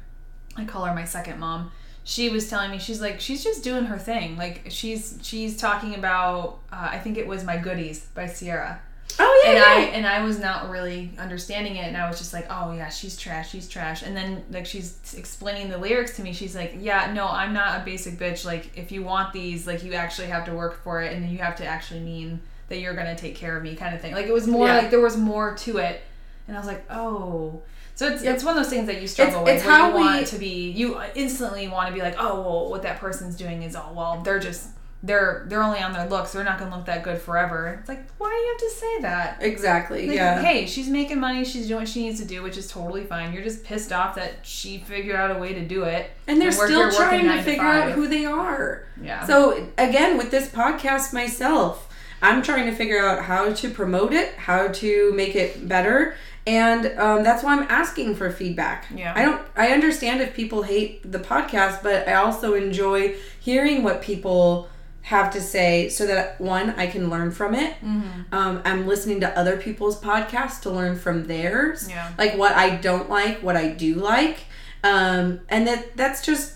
I 0.55 0.65
call 0.65 0.85
her 0.85 0.93
my 0.93 1.05
second 1.05 1.39
mom. 1.39 1.71
She 2.03 2.29
was 2.29 2.47
telling 2.49 2.69
me 2.69 2.77
she's 2.77 3.01
like 3.01 3.19
she's 3.19 3.43
just 3.43 3.63
doing 3.63 3.85
her 3.85 3.97
thing. 3.97 4.37
Like 4.37 4.67
she's 4.69 5.19
she's 5.23 5.57
talking 5.57 5.95
about 5.95 6.59
uh, 6.71 6.89
I 6.91 6.99
think 6.99 7.17
it 7.17 7.27
was 7.27 7.43
My 7.43 7.57
Goodies 7.57 8.05
by 8.13 8.27
Ciara 8.27 8.79
Oh 9.19 9.41
yeah, 9.43 9.49
and 9.51 9.57
yeah. 9.57 9.63
I 9.65 9.79
and 9.97 10.07
I 10.07 10.23
was 10.23 10.39
not 10.39 10.69
really 10.69 11.11
understanding 11.17 11.75
it, 11.77 11.85
and 11.87 11.95
I 11.97 12.07
was 12.09 12.17
just 12.17 12.33
like, 12.33 12.47
oh 12.49 12.71
yeah, 12.73 12.89
she's 12.89 13.17
trash, 13.17 13.49
she's 13.51 13.67
trash. 13.67 14.01
And 14.03 14.15
then 14.15 14.43
like 14.51 14.65
she's 14.65 14.97
explaining 15.17 15.69
the 15.69 15.77
lyrics 15.77 16.15
to 16.17 16.21
me, 16.23 16.33
she's 16.33 16.55
like, 16.55 16.75
yeah, 16.79 17.11
no, 17.13 17.27
I'm 17.27 17.53
not 17.53 17.81
a 17.81 17.85
basic 17.85 18.15
bitch. 18.17 18.45
Like 18.45 18.77
if 18.77 18.91
you 18.91 19.03
want 19.03 19.31
these, 19.33 19.65
like 19.67 19.83
you 19.83 19.93
actually 19.93 20.27
have 20.27 20.45
to 20.45 20.53
work 20.53 20.83
for 20.83 21.01
it, 21.01 21.13
and 21.13 21.29
you 21.29 21.37
have 21.39 21.55
to 21.57 21.65
actually 21.65 22.01
mean 22.01 22.41
that 22.67 22.79
you're 22.79 22.95
gonna 22.95 23.15
take 23.15 23.35
care 23.35 23.55
of 23.55 23.63
me, 23.63 23.75
kind 23.75 23.93
of 23.95 24.01
thing. 24.01 24.13
Like 24.13 24.25
it 24.27 24.33
was 24.33 24.47
more 24.47 24.67
Yeah. 24.67 24.77
like 24.77 24.89
there 24.91 24.99
was 25.01 25.15
more 25.17 25.55
to 25.57 25.77
it, 25.77 26.01
and 26.47 26.55
I 26.57 26.59
was 26.59 26.67
like, 26.67 26.83
oh. 26.91 27.61
So 27.97 28.07
it's, 28.09 28.23
it's 28.23 28.43
one 28.43 28.57
of 28.57 28.61
those 28.61 28.69
things 28.69 28.87
that 28.87 29.01
you 29.01 29.07
struggle 29.07 29.43
It's- 29.43 29.45
with. 29.45 29.55
it's 29.57 29.65
how 29.65 29.87
you 29.89 29.93
want 29.95 30.19
we- 30.19 30.25
to 30.25 30.37
be. 30.37 30.69
You 30.71 31.01
instantly 31.15 31.69
want 31.69 31.87
to 31.87 31.93
be 31.93 32.01
like, 32.01 32.15
oh 32.19 32.41
well, 32.41 32.69
what 32.69 32.81
that 32.81 32.99
person's 32.99 33.35
doing 33.37 33.63
is 33.63 33.73
all 33.75 33.93
well. 33.95 34.21
They're 34.21 34.39
just 34.39 34.67
they're 35.05 35.45
they're 35.47 35.61
only 35.61 35.79
on 35.79 35.93
their 35.93 36.07
looks. 36.09 36.33
They're 36.33 36.43
not 36.43 36.57
gonna 36.57 36.75
look 36.75 36.85
that 36.85 37.03
good 37.03 37.21
forever. 37.21 37.77
It's 37.79 37.87
like 37.87 38.09
why 38.17 38.29
do 38.29 38.35
you 38.35 38.47
have 38.51 38.57
to 38.57 38.79
say 38.79 39.01
that? 39.01 39.37
exactly. 39.41 40.07
Like, 40.07 40.15
yeah. 40.15 40.41
Hey, 40.41 40.65
she's 40.65 40.87
making 40.89 41.19
money. 41.19 41.45
She's 41.45 41.67
doing 41.67 41.81
what 41.81 41.89
she 41.89 42.03
needs 42.03 42.19
to 42.19 42.25
do, 42.25 42.41
which 42.41 42.57
is 42.57 42.67
totally 42.67 43.03
fine. 43.03 43.31
You're 43.33 43.43
just 43.43 43.63
pissed 43.63 43.93
off 43.93 44.15
that 44.15 44.45
she 44.45 44.79
figured 44.79 45.15
out 45.15 45.35
a 45.35 45.39
way 45.39 45.53
to 45.53 45.65
do 45.65 45.83
it. 45.83 46.09
and 46.27 46.41
they're 46.41 46.49
we're 46.49 46.67
still 46.67 46.91
trying 46.91 47.21
to 47.21 47.27
nine 47.27 47.37
to 47.37 47.43
figure 47.43 47.63
out 47.63 47.91
who 47.91 48.07
they 48.07 48.25
are. 48.25 48.87
Yeah. 49.01 49.25
So 49.25 49.67
again, 49.77 50.17
with 50.17 50.31
this 50.31 50.49
podcast 50.49 51.13
myself, 51.13 51.87
I'm 52.21 52.41
trying 52.41 52.65
to 52.65 52.75
figure 52.75 53.05
out 53.05 53.23
how 53.23 53.53
to 53.53 53.69
promote 53.69 54.11
it, 54.13 54.33
how 54.35 54.69
to 54.69 55.13
make 55.13 55.35
it 55.35 55.67
better, 55.67 56.15
and 56.47 56.87
um, 56.99 57.23
that's 57.23 57.43
why 57.43 57.53
I'm 57.53 57.67
asking 57.69 58.15
for 58.15 58.31
feedback. 58.31 58.87
Yeah. 58.93 59.13
I 59.15 59.23
don't. 59.23 59.41
I 59.55 59.67
understand 59.69 60.21
if 60.21 60.33
people 60.33 60.63
hate 60.63 61.11
the 61.11 61.19
podcast, 61.19 61.83
but 61.83 62.07
I 62.07 62.15
also 62.15 62.53
enjoy 62.53 63.15
hearing 63.39 63.83
what 63.83 64.01
people 64.01 64.69
have 65.05 65.31
to 65.31 65.39
say, 65.39 65.87
so 65.87 66.07
that 66.07 66.41
one, 66.41 66.71
I 66.71 66.87
can 66.87 67.11
learn 67.11 67.29
from 67.31 67.53
it. 67.53 67.73
Mm-hmm. 67.75 68.33
Um, 68.33 68.61
I'm 68.65 68.87
listening 68.87 69.19
to 69.19 69.37
other 69.37 69.55
people's 69.55 70.01
podcasts 70.01 70.59
to 70.61 70.71
learn 70.71 70.97
from 70.97 71.25
theirs. 71.25 71.87
Yeah. 71.87 72.11
Like 72.17 72.35
what 72.37 72.53
I 72.53 72.75
don't 72.77 73.07
like, 73.07 73.43
what 73.43 73.55
I 73.55 73.69
do 73.69 73.95
like, 73.95 74.45
um, 74.83 75.41
and 75.47 75.67
that 75.67 75.95
that's 75.95 76.25
just 76.25 76.53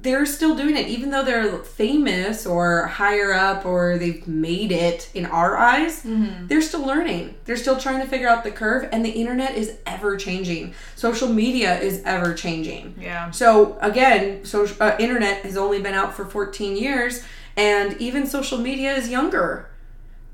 they're 0.00 0.24
still 0.24 0.56
doing 0.56 0.74
it 0.76 0.86
even 0.88 1.10
though 1.10 1.22
they're 1.22 1.58
famous 1.58 2.46
or 2.46 2.86
higher 2.86 3.34
up 3.34 3.66
or 3.66 3.98
they've 3.98 4.26
made 4.26 4.72
it 4.72 5.10
in 5.12 5.26
our 5.26 5.58
eyes 5.58 6.02
Mm-hmm. 6.04 6.46
they're 6.46 6.62
still 6.62 6.86
learning 6.86 7.34
they're 7.44 7.56
still 7.58 7.76
trying 7.76 8.00
to 8.00 8.06
figure 8.06 8.28
out 8.28 8.42
the 8.42 8.50
curve 8.52 8.88
and 8.90 9.04
the 9.04 9.10
internet 9.10 9.54
is 9.54 9.76
ever 9.84 10.16
changing 10.16 10.72
social 10.96 11.28
media 11.28 11.78
is 11.78 12.00
ever 12.04 12.32
changing 12.32 12.94
yeah. 12.98 13.30
so 13.32 13.76
again 13.82 14.44
social 14.46 14.76
uh, 14.80 14.96
internet 14.98 15.42
has 15.42 15.56
only 15.58 15.80
been 15.82 15.94
out 15.94 16.14
for 16.14 16.24
14 16.24 16.76
years 16.76 17.22
and 17.56 17.96
even 18.00 18.26
social 18.26 18.58
media 18.58 18.94
is 18.94 19.08
younger 19.08 19.68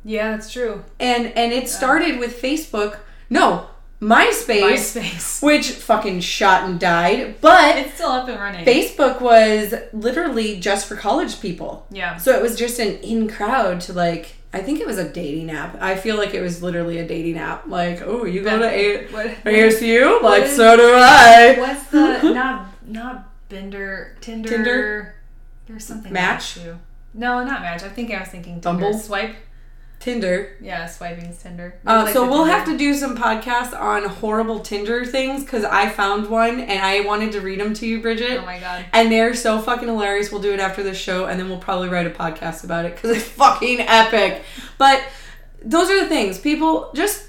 Yeah, 0.04 0.30
that's 0.32 0.52
true. 0.52 0.84
and 1.00 1.26
and 1.36 1.52
it 1.52 1.68
started 1.68 2.18
with 2.18 2.40
facebook 2.40 2.98
no 3.30 3.68
myspace, 4.00 4.96
MySpace. 4.96 5.42
which 5.48 5.70
fucking 5.72 6.20
shot 6.20 6.64
and 6.68 6.78
died 6.78 7.36
but 7.40 7.76
It's 7.76 7.94
still 7.94 8.10
up 8.10 8.28
and 8.28 8.38
running. 8.38 8.64
Facebook 8.64 9.20
was 9.20 9.74
literally 9.92 10.60
just 10.60 10.86
for 10.86 10.94
college 10.94 11.40
people. 11.40 11.84
Yeah. 11.90 12.16
So 12.16 12.32
it 12.32 12.40
was 12.40 12.54
just 12.56 12.78
an 12.78 12.98
in 12.98 13.28
crowd 13.28 13.80
to 13.82 13.92
like 13.92 14.36
I 14.52 14.60
think 14.60 14.80
it 14.80 14.86
was 14.86 14.96
a 14.98 15.08
dating 15.08 15.50
app. 15.50 15.82
I 15.82 15.96
feel 15.96 16.16
like 16.16 16.32
it 16.32 16.40
was 16.40 16.62
literally 16.62 16.98
a 16.98 17.06
dating 17.06 17.36
app. 17.38 17.66
Like, 17.66 18.00
oh, 18.02 18.24
you 18.24 18.42
go 18.42 18.58
to 18.58 18.64
A- 18.66 19.06
What- 19.08 19.44
ASU? 19.44 20.22
Like, 20.22 20.44
is- 20.44 20.56
so 20.56 20.74
do 20.76 20.90
I. 20.94 21.56
What's 21.58 21.84
the 21.88 22.32
not 22.32 22.88
not 22.88 23.28
Binder 23.50 24.16
Tinder? 24.22 24.48
Tinder? 24.48 25.14
There's 25.66 25.84
something 25.84 26.12
Match? 26.12 26.54
too. 26.54 26.78
No, 27.18 27.44
not 27.44 27.60
match. 27.62 27.82
I 27.82 27.88
think 27.88 28.12
I 28.12 28.20
was 28.20 28.28
thinking 28.28 28.60
Tinder. 28.60 28.80
Bumble? 28.80 28.98
Swipe. 28.98 29.34
Tinder. 30.00 30.56
Yeah, 30.60 30.86
swiping's 30.86 31.42
Tinder. 31.42 31.74
Uh, 31.84 32.04
It's 32.04 32.12
so 32.12 32.22
we'll 32.28 32.44
Tinder. 32.44 32.52
have 32.52 32.66
to 32.68 32.78
do 32.78 32.94
some 32.94 33.16
podcasts 33.16 33.76
on 33.78 34.04
horrible 34.04 34.60
Tinder 34.60 35.04
things 35.04 35.42
because 35.42 35.64
I 35.64 35.88
found 35.88 36.30
one 36.30 36.60
and 36.60 36.80
I 36.80 37.00
wanted 37.00 37.32
to 37.32 37.40
read 37.40 37.58
them 37.58 37.74
to 37.74 37.86
you, 37.86 38.00
Bridget. 38.00 38.38
Oh 38.40 38.46
my 38.46 38.60
god. 38.60 38.84
And 38.92 39.10
they're 39.10 39.34
so 39.34 39.60
fucking 39.60 39.88
hilarious. 39.88 40.30
We'll 40.30 40.40
do 40.40 40.52
it 40.54 40.60
after 40.60 40.84
the 40.84 40.94
show, 40.94 41.26
and 41.26 41.38
then 41.40 41.48
we'll 41.48 41.58
probably 41.58 41.88
write 41.88 42.06
a 42.06 42.10
podcast 42.10 42.62
about 42.62 42.84
it 42.84 42.94
because 42.94 43.10
it's 43.16 43.26
fucking 43.28 43.80
epic. 43.80 44.44
But 44.78 45.02
those 45.64 45.90
are 45.90 46.00
the 46.00 46.06
things. 46.08 46.38
People 46.38 46.92
just 46.94 47.26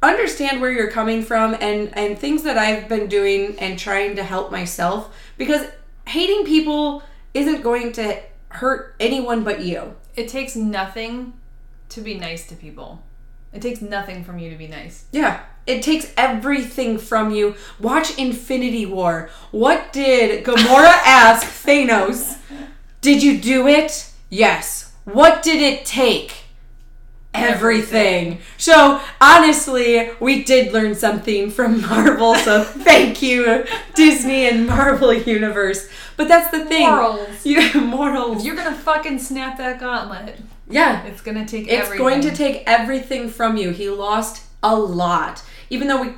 understand 0.00 0.60
where 0.60 0.70
you're 0.70 0.90
coming 0.92 1.22
from 1.22 1.54
and 1.60 1.96
and 1.98 2.16
things 2.16 2.44
that 2.44 2.56
I've 2.58 2.88
been 2.88 3.08
doing 3.08 3.58
and 3.58 3.76
trying 3.76 4.14
to 4.16 4.22
help 4.22 4.52
myself 4.52 5.12
because 5.36 5.66
hating 6.06 6.44
people 6.44 7.02
isn't 7.32 7.62
going 7.62 7.90
to 7.92 8.20
hurt 8.54 8.94
anyone 9.00 9.44
but 9.44 9.60
you. 9.60 9.94
It 10.16 10.28
takes 10.28 10.54
nothing 10.56 11.34
to 11.90 12.00
be 12.00 12.14
nice 12.14 12.46
to 12.48 12.54
people. 12.54 13.02
It 13.52 13.62
takes 13.62 13.80
nothing 13.80 14.24
from 14.24 14.38
you 14.38 14.50
to 14.50 14.56
be 14.56 14.66
nice. 14.66 15.06
Yeah. 15.12 15.42
It 15.66 15.82
takes 15.82 16.12
everything 16.16 16.98
from 16.98 17.30
you. 17.30 17.54
Watch 17.80 18.18
Infinity 18.18 18.84
War. 18.86 19.30
What 19.50 19.92
did 19.92 20.44
Gamora 20.44 20.92
ask 21.04 21.46
Thanos? 21.64 22.38
Did 23.00 23.22
you 23.22 23.38
do 23.38 23.66
it? 23.68 24.10
Yes. 24.28 24.92
What 25.04 25.42
did 25.42 25.60
it 25.62 25.84
take? 25.84 26.43
Everything. 27.34 28.38
So, 28.58 29.00
honestly, 29.20 30.10
we 30.20 30.44
did 30.44 30.72
learn 30.72 30.94
something 30.94 31.50
from 31.50 31.80
Marvel, 31.88 32.34
so 32.36 32.62
thank 32.64 33.22
you, 33.22 33.64
Disney 33.94 34.46
and 34.48 34.66
Marvel 34.66 35.12
Universe. 35.12 35.88
But 36.16 36.28
that's 36.28 36.50
the 36.56 36.64
thing. 36.64 36.88
Morals. 36.88 37.28
Yeah, 37.44 37.72
morals. 37.80 38.44
You're 38.46 38.56
gonna 38.56 38.74
fucking 38.76 39.18
snap 39.18 39.58
that 39.58 39.80
gauntlet. 39.80 40.38
Yeah. 40.70 41.04
It's 41.04 41.20
gonna 41.20 41.44
take 41.46 41.64
It's 41.66 41.72
everything. 41.86 41.98
going 41.98 42.20
to 42.22 42.34
take 42.34 42.62
everything 42.66 43.28
from 43.28 43.56
you. 43.56 43.70
He 43.70 43.90
lost 43.90 44.44
a 44.62 44.74
lot. 44.76 45.42
Even 45.70 45.88
though 45.88 46.00
we 46.02 46.12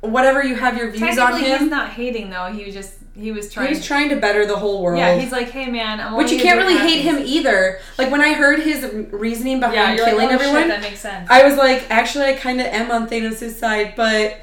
whatever 0.00 0.42
you 0.44 0.54
have 0.54 0.76
your 0.76 0.90
views 0.90 1.18
on 1.18 1.32
Technically, 1.32 1.58
he's 1.58 1.70
not 1.70 1.90
hating 1.90 2.30
though. 2.30 2.46
He 2.52 2.64
was 2.64 2.74
just 2.74 2.94
he 3.14 3.32
was 3.32 3.48
he 3.48 3.54
trying. 3.54 3.70
was 3.70 3.84
trying 3.84 4.08
to 4.10 4.16
better 4.16 4.46
the 4.46 4.56
whole 4.56 4.82
world. 4.82 4.98
yeah, 4.98 5.18
he's 5.18 5.32
like, 5.32 5.50
hey 5.50 5.70
man, 5.70 6.00
I'm 6.00 6.16
Which 6.16 6.30
you 6.30 6.38
can't 6.38 6.58
really 6.58 6.76
hate 6.76 7.00
him 7.02 7.16
either. 7.18 7.80
Like 7.98 8.10
when 8.10 8.20
I 8.20 8.34
heard 8.34 8.60
his 8.60 8.84
reasoning 9.10 9.60
behind 9.60 9.98
Yeah, 9.98 10.04
killing 10.04 10.28
like, 10.28 10.30
oh, 10.30 10.34
everyone, 10.34 10.62
Shit, 10.62 10.68
that 10.68 10.80
makes 10.82 11.00
sense. 11.00 11.28
I 11.30 11.44
was 11.44 11.56
like, 11.56 11.90
actually, 11.90 12.26
I 12.26 12.34
kind 12.34 12.60
of 12.60 12.66
am 12.66 12.90
on 12.90 13.08
Thanos' 13.08 13.52
side, 13.54 13.94
but 13.96 14.40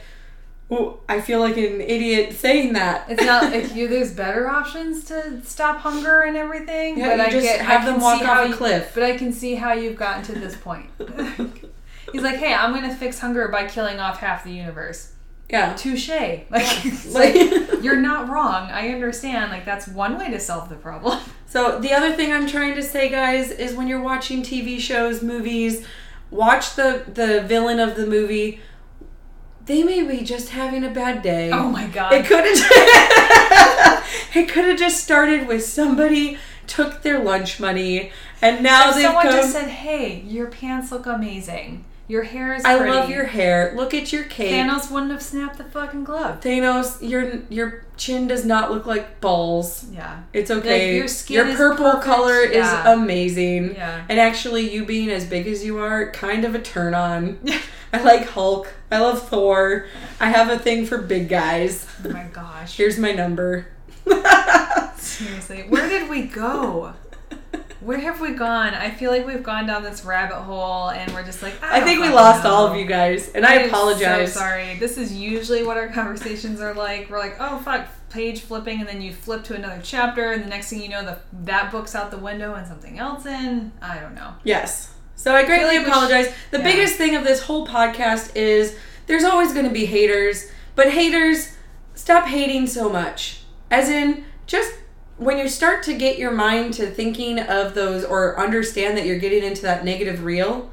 ooh, 0.71 0.97
I 1.07 1.21
feel 1.21 1.39
like 1.39 1.55
an 1.55 1.81
idiot 1.81 2.33
saying 2.33 2.73
that. 2.73 3.05
It's 3.09 3.23
not 3.23 3.53
If 3.53 3.75
you. 3.75 3.87
There's 3.87 4.11
better 4.11 4.49
options 4.49 5.03
to 5.05 5.41
stop 5.43 5.77
hunger 5.81 6.21
and 6.21 6.35
everything. 6.35 6.97
Yeah, 6.97 7.09
but 7.09 7.17
you 7.17 7.23
I 7.23 7.29
just 7.29 7.45
get, 7.45 7.61
have 7.61 7.81
I 7.81 7.85
them 7.85 8.01
walk 8.01 8.23
off 8.23 8.49
a 8.49 8.53
cliff. 8.53 8.91
But 8.95 9.03
I 9.03 9.15
can 9.17 9.31
see 9.31 9.55
how 9.55 9.73
you've 9.73 9.97
gotten 9.97 10.23
to 10.23 10.33
this 10.33 10.55
point. 10.55 10.87
He's 12.11 12.21
like, 12.21 12.35
hey, 12.35 12.53
I'm 12.53 12.73
gonna 12.73 12.95
fix 12.95 13.19
hunger 13.19 13.47
by 13.49 13.67
killing 13.67 13.99
off 13.99 14.19
half 14.19 14.43
the 14.43 14.51
universe. 14.51 15.12
Yeah. 15.53 15.73
Touche. 15.75 16.09
Like, 16.09 16.49
Like- 17.11 17.35
you're 17.83 17.95
not 18.01 18.27
wrong. 18.29 18.69
I 18.71 18.89
understand. 18.89 19.51
Like 19.51 19.65
that's 19.65 19.87
one 19.87 20.17
way 20.17 20.29
to 20.31 20.39
solve 20.39 20.67
the 20.69 20.75
problem. 20.75 21.19
So 21.53 21.77
the 21.79 21.93
other 21.93 22.13
thing 22.13 22.33
I'm 22.33 22.47
trying 22.47 22.73
to 22.73 22.81
say, 22.81 23.09
guys, 23.09 23.51
is 23.51 23.75
when 23.75 23.87
you're 23.87 24.01
watching 24.01 24.41
TV 24.41 24.79
shows, 24.79 25.21
movies, 25.21 25.85
watch 26.31 26.73
the 26.75 27.03
the 27.13 27.41
villain 27.41 27.79
of 27.79 27.95
the 27.95 28.07
movie. 28.07 28.59
They 29.67 29.83
may 29.83 30.01
be 30.01 30.23
just 30.23 30.49
having 30.49 30.83
a 30.83 30.89
bad 30.89 31.21
day. 31.21 31.51
Oh 31.51 31.69
my 31.69 31.85
god. 31.85 32.11
It 32.13 32.25
could 32.25 32.43
have. 32.43 34.03
it 34.35 34.49
could 34.49 34.65
have 34.65 34.79
just 34.79 35.03
started 35.03 35.47
with 35.47 35.63
somebody 35.63 36.39
took 36.65 37.03
their 37.03 37.19
lunch 37.19 37.59
money, 37.59 38.11
and 38.41 38.63
now 38.63 38.89
If 38.89 38.95
they've 38.95 39.03
someone 39.05 39.23
come. 39.27 39.35
just 39.35 39.51
said, 39.53 39.67
"Hey, 39.67 40.21
your 40.21 40.47
pants 40.47 40.91
look 40.91 41.05
amazing," 41.05 41.85
Your 42.07 42.23
hair 42.23 42.53
is 42.53 42.65
I 42.65 42.77
pretty. 42.77 42.91
love 42.91 43.09
your 43.09 43.23
hair. 43.23 43.73
Look 43.77 43.93
at 43.93 44.11
your 44.11 44.25
cape. 44.25 44.51
Thanos 44.51 44.91
wouldn't 44.91 45.11
have 45.13 45.21
snapped 45.21 45.57
the 45.57 45.63
fucking 45.63 46.03
glove. 46.03 46.41
Thanos, 46.41 46.97
your 47.07 47.41
your 47.49 47.85
chin 47.95 48.27
does 48.27 48.43
not 48.45 48.71
look 48.71 48.85
like 48.85 49.21
balls. 49.21 49.85
Yeah. 49.91 50.23
It's 50.33 50.51
okay. 50.51 50.89
Like, 50.89 50.97
your 50.97 51.07
skin 51.07 51.47
is 51.47 51.55
purple 51.55 51.85
perfect. 51.85 52.03
color 52.03 52.43
Yeah. 52.43 52.81
is 52.81 52.97
amazing. 52.99 53.75
Yeah. 53.75 54.03
And 54.09 54.19
actually, 54.19 54.69
you 54.73 54.85
being 54.85 55.09
as 55.09 55.25
big 55.25 55.47
as 55.47 55.63
you 55.63 55.77
are, 55.79 56.11
kind 56.11 56.43
of 56.43 56.55
a 56.55 56.59
turn 56.59 56.93
on. 56.93 57.39
I 57.93 58.01
like 58.01 58.27
Hulk. 58.27 58.73
I 58.91 58.99
love 58.99 59.29
Thor. 59.29 59.85
I 60.19 60.29
have 60.29 60.49
a 60.49 60.57
thing 60.59 60.85
for 60.85 60.97
big 60.97 61.29
guys. 61.29 61.85
Oh 62.03 62.09
my 62.09 62.23
gosh. 62.33 62.75
Here's 62.75 62.97
my 62.99 63.11
number. 63.13 63.67
Seriously, 64.97 65.61
where 65.69 65.87
did 65.87 66.09
we 66.09 66.23
go? 66.23 66.93
Where 67.83 67.99
have 67.99 68.21
we 68.21 68.31
gone? 68.31 68.73
I 68.73 68.91
feel 68.91 69.11
like 69.11 69.27
we've 69.27 69.43
gone 69.43 69.67
down 69.67 69.83
this 69.83 70.05
rabbit 70.05 70.37
hole, 70.37 70.89
and 70.89 71.11
we're 71.13 71.23
just 71.23 71.41
like. 71.41 71.61
I, 71.61 71.81
I 71.81 71.81
think 71.81 72.01
we 72.01 72.09
lost 72.09 72.43
know. 72.43 72.51
all 72.51 72.67
of 72.67 72.77
you 72.77 72.85
guys, 72.85 73.29
and 73.29 73.45
I 73.45 73.55
I'm 73.55 73.67
apologize. 73.67 74.33
So 74.33 74.39
sorry. 74.39 74.77
This 74.79 74.97
is 74.97 75.13
usually 75.13 75.63
what 75.63 75.77
our 75.77 75.89
conversations 75.89 76.61
are 76.61 76.73
like. 76.73 77.09
We're 77.09 77.19
like, 77.19 77.35
oh 77.39 77.59
fuck, 77.59 77.87
page 78.09 78.41
flipping, 78.41 78.79
and 78.79 78.87
then 78.87 79.01
you 79.01 79.11
flip 79.11 79.43
to 79.45 79.55
another 79.55 79.81
chapter, 79.83 80.31
and 80.31 80.43
the 80.43 80.47
next 80.47 80.69
thing 80.69 80.81
you 80.81 80.89
know, 80.89 81.03
the 81.03 81.19
that 81.43 81.71
book's 81.71 81.93
out 81.93 82.09
the 82.11 82.17
window 82.17 82.53
and 82.53 82.65
something 82.65 82.99
else 82.99 83.25
in. 83.25 83.73
I 83.81 83.99
don't 83.99 84.15
know. 84.15 84.33
Yes. 84.43 84.93
So 85.15 85.35
I 85.35 85.43
greatly 85.45 85.79
we 85.79 85.85
apologize. 85.85 86.33
the 86.51 86.59
yeah. 86.59 86.63
biggest 86.63 86.95
thing 86.95 87.15
of 87.15 87.23
this 87.23 87.43
whole 87.43 87.67
podcast 87.67 88.35
is 88.35 88.77
there's 89.07 89.23
always 89.23 89.53
going 89.53 89.65
to 89.65 89.71
be 89.71 89.85
haters, 89.85 90.49
but 90.75 90.91
haters, 90.91 91.55
stop 91.95 92.27
hating 92.27 92.67
so 92.67 92.89
much. 92.89 93.41
As 93.69 93.89
in, 93.89 94.25
just 94.45 94.73
when 95.17 95.37
you 95.37 95.47
start 95.47 95.83
to 95.83 95.93
get 95.93 96.17
your 96.17 96.31
mind 96.31 96.73
to 96.75 96.87
thinking 96.87 97.39
of 97.39 97.75
those 97.75 98.03
or 98.03 98.39
understand 98.39 98.97
that 98.97 99.05
you're 99.05 99.19
getting 99.19 99.43
into 99.43 99.61
that 99.63 99.85
negative 99.85 100.23
reel, 100.23 100.71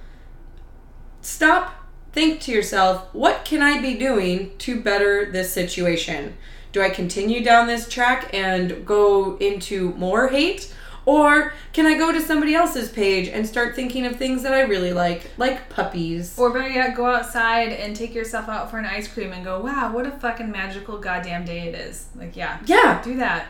stop, 1.21 1.75
think 2.13 2.41
to 2.41 2.53
yourself, 2.53 3.09
what 3.13 3.45
can 3.45 3.63
I 3.63 3.81
be 3.81 3.95
doing 3.95 4.57
to 4.59 4.81
better 4.81 5.31
this 5.31 5.53
situation? 5.53 6.37
Do 6.73 6.83
I 6.83 6.91
continue 6.91 7.45
down 7.45 7.67
this 7.67 7.89
track 7.89 8.33
and 8.33 8.87
go 8.87 9.37
into 9.39 9.93
more 9.95 10.29
hate? 10.29 10.73
Or 11.07 11.55
can 11.73 11.87
I 11.87 11.97
go 11.97 12.13
to 12.13 12.21
somebody 12.21 12.55
else's 12.55 12.91
page 12.91 13.27
and 13.29 13.47
start 13.47 13.75
thinking 13.75 14.07
of 14.07 14.17
things 14.17 14.43
that 14.43 14.53
I 14.53 14.61
really 14.61 14.93
like, 14.93 15.31
like 15.39 15.69
puppies? 15.69 16.39
Or 16.39 16.53
better 16.53 16.69
yet, 16.69 16.95
go 16.95 17.07
outside 17.07 17.71
and 17.71 17.97
take 17.97 18.15
yourself 18.15 18.49
out 18.49 18.71
for 18.71 18.79
an 18.79 18.85
ice 18.85 19.09
cream 19.09 19.33
and 19.33 19.45
go, 19.45 19.61
wow, 19.61 19.93
what 19.93 20.07
a 20.07 20.11
fucking 20.11 20.51
magical 20.51 20.99
goddamn 20.99 21.45
day 21.45 21.69
it 21.69 21.75
is. 21.75 22.07
Like, 22.15 22.37
yeah, 22.37 22.61
Yeah, 22.67 23.03
do 23.03 23.17
that. 23.17 23.47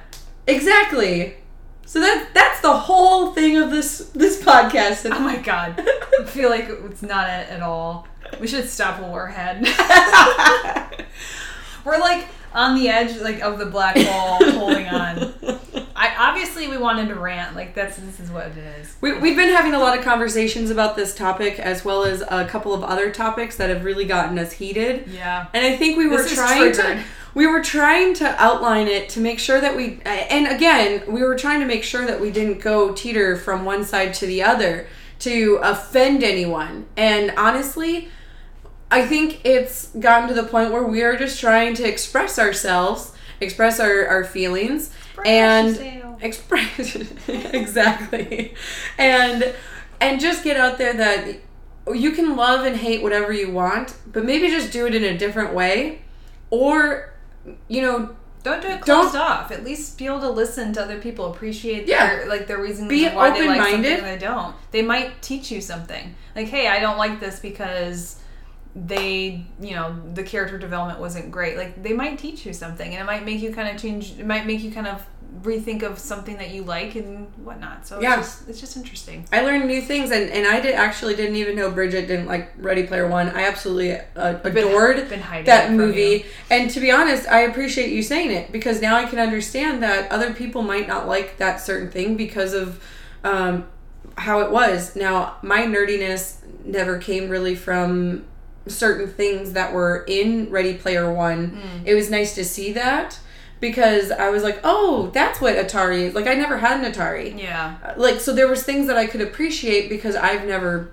Exactly. 0.47 1.35
So 1.87 2.01
that 2.01 2.31
that's 2.33 2.61
the 2.61 2.73
whole 2.73 3.33
thing 3.33 3.57
of 3.57 3.71
this 3.71 4.11
this 4.15 4.43
podcast. 4.43 5.11
Oh 5.11 5.19
my 5.19 5.37
god. 5.37 5.85
I 6.21 6.25
feel 6.25 6.49
like 6.49 6.67
it's 6.69 7.03
not 7.03 7.29
it 7.29 7.51
at 7.51 7.63
all. 7.63 8.07
We 8.39 8.47
should 8.47 8.69
stop 8.69 9.01
while 9.01 9.13
we're 9.13 9.27
ahead. 9.27 9.65
we're 11.85 11.99
like 11.99 12.27
on 12.53 12.77
the 12.77 12.89
edge 12.89 13.21
like 13.21 13.41
of 13.41 13.59
the 13.59 13.67
black 13.67 13.97
hole 13.97 14.39
holding 14.53 14.87
on. 14.87 15.35
Obviously 16.41 16.69
we 16.69 16.79
wanted 16.79 17.09
to 17.09 17.17
rant, 17.17 17.55
like 17.55 17.75
that's 17.75 17.99
this 17.99 18.19
is 18.19 18.31
what 18.31 18.47
it 18.47 18.57
is. 18.57 18.97
We, 19.03 19.13
we've 19.19 19.37
been 19.37 19.51
having 19.51 19.75
a 19.75 19.79
lot 19.79 19.99
of 19.99 20.03
conversations 20.03 20.71
about 20.71 20.97
this 20.97 21.15
topic 21.15 21.59
as 21.59 21.85
well 21.85 22.03
as 22.03 22.23
a 22.23 22.47
couple 22.47 22.73
of 22.73 22.83
other 22.83 23.11
topics 23.11 23.57
that 23.59 23.69
have 23.69 23.85
really 23.85 24.07
gotten 24.07 24.39
us 24.39 24.53
heated. 24.53 25.07
Yeah. 25.09 25.49
And 25.53 25.67
I 25.67 25.77
think 25.77 25.99
we 25.99 26.07
were 26.07 26.17
This 26.17 26.33
trying 26.33 26.73
to 26.73 27.03
we 27.35 27.47
were 27.47 27.63
trying 27.63 28.15
to 28.15 28.43
outline 28.43 28.89
it 28.89 29.11
to 29.11 29.21
make 29.21 29.39
sure 29.39 29.61
that 29.61 29.77
we 29.77 30.01
and 30.07 30.47
again, 30.47 31.03
we 31.13 31.23
were 31.23 31.37
trying 31.37 31.61
to 31.61 31.67
make 31.67 31.85
sure 31.85 32.07
that 32.07 32.19
we 32.19 32.31
didn't 32.31 32.63
go 32.63 32.95
teeter 32.95 33.37
from 33.37 33.67
one 33.67 33.85
side 33.85 34.15
to 34.15 34.27
the 34.27 34.43
other 34.43 34.87
to 35.19 35.61
offend 35.63 36.23
anyone. 36.25 36.87
And 36.97 37.35
honestly, 37.37 38.09
I 38.91 39.07
think 39.07 39.45
it's 39.45 39.89
gotten 39.89 40.27
to 40.29 40.35
the 40.35 40.45
point 40.45 40.73
where 40.73 40.85
we 40.85 41.03
are 41.03 41.19
just 41.19 41.39
trying 41.39 41.75
to 41.75 41.87
express 41.87 42.39
ourselves, 42.39 43.13
express 43.43 43.79
our, 43.79 44.07
our 44.07 44.25
feelings 44.25 44.91
and 45.25 46.00
yourself. 46.23 46.53
express 46.53 46.97
exactly 47.55 48.55
and 48.99 49.55
and 50.01 50.21
just 50.21 50.45
get 50.45 50.57
out 50.57 50.79
there 50.79 50.93
that 50.95 51.37
you 51.95 52.13
can 52.13 52.37
love 52.37 52.65
and 52.65 52.77
hate 52.77 53.03
whatever 53.03 53.33
you 53.33 53.51
want 53.51 53.95
but 54.13 54.25
maybe 54.25 54.49
just 54.49 54.73
do 54.73 54.87
it 54.87 54.95
in 54.95 55.05
a 55.05 55.17
different 55.19 55.53
way 55.55 56.03
or 56.51 57.13
you 57.69 57.83
know 57.83 58.15
Don't 58.43 58.63
do 58.63 58.69
it 58.69 58.85
Don't- 58.85 59.03
closed 59.11 59.17
off. 59.17 59.51
At 59.51 59.65
least 59.65 59.99
be 59.99 60.07
able 60.07 60.21
to 60.21 60.31
listen 60.31 60.73
to 60.75 60.83
other 60.83 60.99
people, 60.99 61.31
appreciate 61.31 61.87
Yeah. 61.87 62.07
their 62.17 62.27
like 62.27 62.47
their 62.47 62.61
reasons 62.61 62.89
Be 62.89 63.07
why 63.09 63.31
they 63.31 63.47
like 63.47 63.61
something 63.71 63.85
and 63.93 64.05
they 64.07 64.17
don't. 64.19 64.55
They 64.71 64.81
might 64.83 65.21
teach 65.21 65.51
you 65.51 65.61
something. 65.61 66.15
Like, 66.35 66.49
hey, 66.49 66.67
I 66.69 66.81
don't 66.81 66.97
like 66.97 67.21
this 67.21 67.39
because 67.41 68.17
they, 68.75 69.45
you 69.61 69.75
know, 69.75 69.95
the 70.15 70.23
character 70.23 70.57
development 70.59 71.01
wasn't 71.01 71.31
great. 71.31 71.57
Like, 71.59 71.83
they 71.83 71.93
might 71.93 72.19
teach 72.19 72.47
you 72.47 72.53
something, 72.55 72.91
and 72.95 73.03
it 73.03 73.05
might 73.05 73.25
make 73.27 73.41
you 73.43 73.53
kind 73.53 73.69
of 73.75 73.81
change. 73.83 74.19
It 74.19 74.25
might 74.27 74.47
make 74.47 74.63
you 74.63 74.71
kind 74.71 74.87
of 74.87 75.05
rethink 75.43 75.83
of 75.83 75.99
something 75.99 76.37
that 76.37 76.51
you 76.51 76.63
like 76.63 76.95
and 76.95 77.27
whatnot. 77.45 77.87
So 77.87 78.01
Yeah. 78.01 78.19
it's 78.19 78.29
just 78.29 78.49
it's 78.49 78.61
just 78.61 78.77
interesting. 78.77 79.27
I 79.33 79.43
learned 79.43 79.67
new 79.67 79.81
things, 79.81 80.11
and, 80.11 80.29
and 80.31 80.47
I 80.47 80.61
did 80.61 80.75
actually 80.75 81.15
didn't 81.17 81.37
even 81.37 81.57
know 81.57 81.71
Bridget 81.71 82.07
didn't 82.09 82.27
like 82.27 82.53
Ready 82.59 82.85
Player 82.85 83.09
One. 83.09 83.29
I 83.31 83.43
absolutely 83.43 83.93
uh, 83.93 84.39
adored 84.45 85.09
been 85.09 85.21
it 85.21 85.47
that 85.47 85.73
movie, 85.73 86.27
and 86.51 86.71
to 86.71 86.81
be 86.81 86.91
honest, 86.91 87.29
I 87.29 87.41
appreciate 87.41 87.91
you 87.91 88.03
saying 88.03 88.31
it 88.33 88.53
because 88.53 88.83
now 88.83 88.97
I 88.97 89.05
can 89.07 89.19
understand 89.19 89.83
that 89.83 90.11
other 90.11 90.35
people 90.35 90.63
might 90.63 90.89
not 90.89 91.07
like 91.07 91.39
that 91.39 91.61
certain 91.61 91.91
thing 91.91 92.17
because 92.17 92.53
of 92.53 92.83
um, 93.25 93.67
how 94.17 94.41
it 94.41 94.51
was. 94.51 94.97
Now, 94.97 95.37
my 95.43 95.61
nerdiness 95.63 96.37
never 96.65 96.99
came 96.99 97.29
really 97.29 97.55
from 97.55 98.25
certain 98.67 99.09
things 99.09 99.53
that 99.53 99.73
were 99.73 100.05
in 100.07 100.51
Ready 100.51 100.75
Player 100.75 101.13
One. 101.13 101.53
Mm. 101.53 101.87
It 101.87 101.95
was 101.95 102.11
nice 102.11 102.35
to 102.35 102.45
see 102.45 102.73
that. 102.73 103.19
Because 103.61 104.11
I 104.11 104.31
was 104.31 104.43
like, 104.43 104.59
oh, 104.65 105.11
that's 105.13 105.41
what 105.41 105.55
Atari 105.55 106.03
is. 106.05 106.15
Like, 106.15 106.27
I 106.27 106.35
never 106.35 106.59
had 106.59 106.83
an 106.83 106.91
Atari 106.91 107.39
Yeah. 107.39 107.77
like 107.97 108.19
so 108.21 108.35
there 108.35 108.49
was 108.49 108.63
things 108.63 108.87
that 108.87 108.97
I 108.97 109.07
could 109.07 109.21
appreciate 109.21 109.89
because 109.91 110.17
I've 110.17 110.47
never 110.47 110.93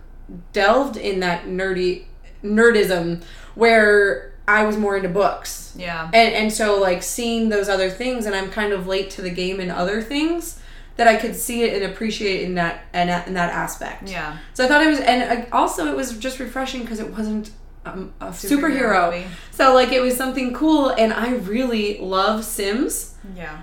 delved 0.51 0.97
in 0.97 1.21
that 1.21 1.45
nerdy 1.45 2.03
nerdism 2.43 3.23
where 3.55 4.33
I 4.47 4.63
was 4.63 4.77
more 4.77 4.95
into 4.97 5.09
books. 5.09 5.73
Yeah. 5.77 6.09
And 6.13 6.33
and 6.33 6.53
so 6.53 6.79
like 6.79 7.03
seeing 7.03 7.49
those 7.49 7.69
other 7.69 7.89
things 7.89 8.25
and 8.25 8.35
I'm 8.35 8.49
kind 8.49 8.73
of 8.73 8.87
late 8.87 9.09
to 9.11 9.21
the 9.21 9.29
game 9.29 9.59
in 9.59 9.69
other 9.71 10.01
things 10.01 10.59
that 10.95 11.07
I 11.07 11.15
could 11.15 11.35
see 11.35 11.63
it 11.63 11.73
and 11.81 11.91
appreciate 11.91 12.41
in 12.43 12.55
that 12.55 12.85
and 12.93 13.09
in 13.27 13.33
that 13.35 13.51
aspect. 13.53 14.09
Yeah. 14.09 14.37
So 14.53 14.65
I 14.65 14.67
thought 14.67 14.81
it 14.83 14.87
was 14.89 14.99
and 14.99 15.43
uh, 15.43 15.45
also 15.55 15.87
it 15.91 15.95
was 15.95 16.17
just 16.17 16.39
refreshing 16.39 16.81
because 16.81 16.99
it 16.99 17.11
wasn't 17.11 17.51
um, 17.93 18.13
a 18.21 18.27
superhero. 18.27 19.11
movie. 19.11 19.27
So 19.51 19.73
like 19.73 19.91
it 19.91 20.01
was 20.01 20.15
something 20.17 20.53
cool 20.53 20.89
and 20.89 21.13
I 21.13 21.35
really 21.35 21.97
love 21.99 22.43
Sims. 22.45 23.15
Yeah. 23.35 23.61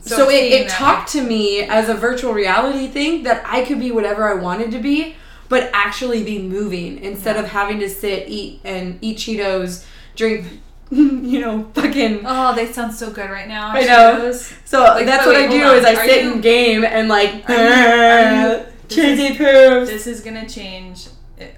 So, 0.00 0.30
it, 0.30 0.36
it 0.52 0.68
talked 0.70 1.10
to 1.12 1.22
me 1.22 1.62
as 1.62 1.88
a 1.88 1.94
virtual 1.94 2.32
reality 2.32 2.86
thing 2.86 3.24
that 3.24 3.42
I 3.44 3.64
could 3.64 3.78
be 3.80 3.90
whatever 3.90 4.26
I 4.30 4.34
wanted 4.40 4.70
to 4.70 4.78
be, 4.78 5.16
but 5.48 5.68
actually 5.74 6.22
be 6.24 6.38
moving 6.40 6.98
instead 7.00 7.34
Yeah. 7.36 7.42
of 7.42 7.48
having 7.48 7.80
to 7.80 7.90
sit, 7.90 8.28
eat, 8.28 8.60
and 8.64 8.98
eat 9.02 9.18
Cheetos, 9.18 9.84
drink, 10.14 10.46
you 10.90 11.40
know, 11.40 11.68
fucking. 11.74 12.22
Oh, 12.24 12.54
they 12.54 12.72
sound 12.72 12.94
so 12.94 13.10
good 13.10 13.28
right 13.28 13.48
now. 13.48 13.70
I 13.70 13.80
know. 13.82 14.20
Cheetos. 14.30 14.56
So 14.64 14.82
Like, 14.82 15.04
that's 15.04 15.26
wait, 15.26 15.32
what 15.32 15.42
I 15.42 15.48
do 15.58 15.62
on. 15.64 15.76
is 15.76 15.84
I 15.84 15.94
Are 15.94 16.06
sit 16.06 16.24
you- 16.24 16.32
in 16.32 16.40
game 16.40 16.84
and 16.84 17.08
like 17.08 17.50
Are 17.50 17.54
you- 17.54 17.60
are 17.60 18.56
you- 18.58 18.64
cheesy 18.88 19.34
poofs. 19.36 19.86
This 19.86 20.06
is 20.06 20.20
gonna 20.22 20.48
change 20.48 21.08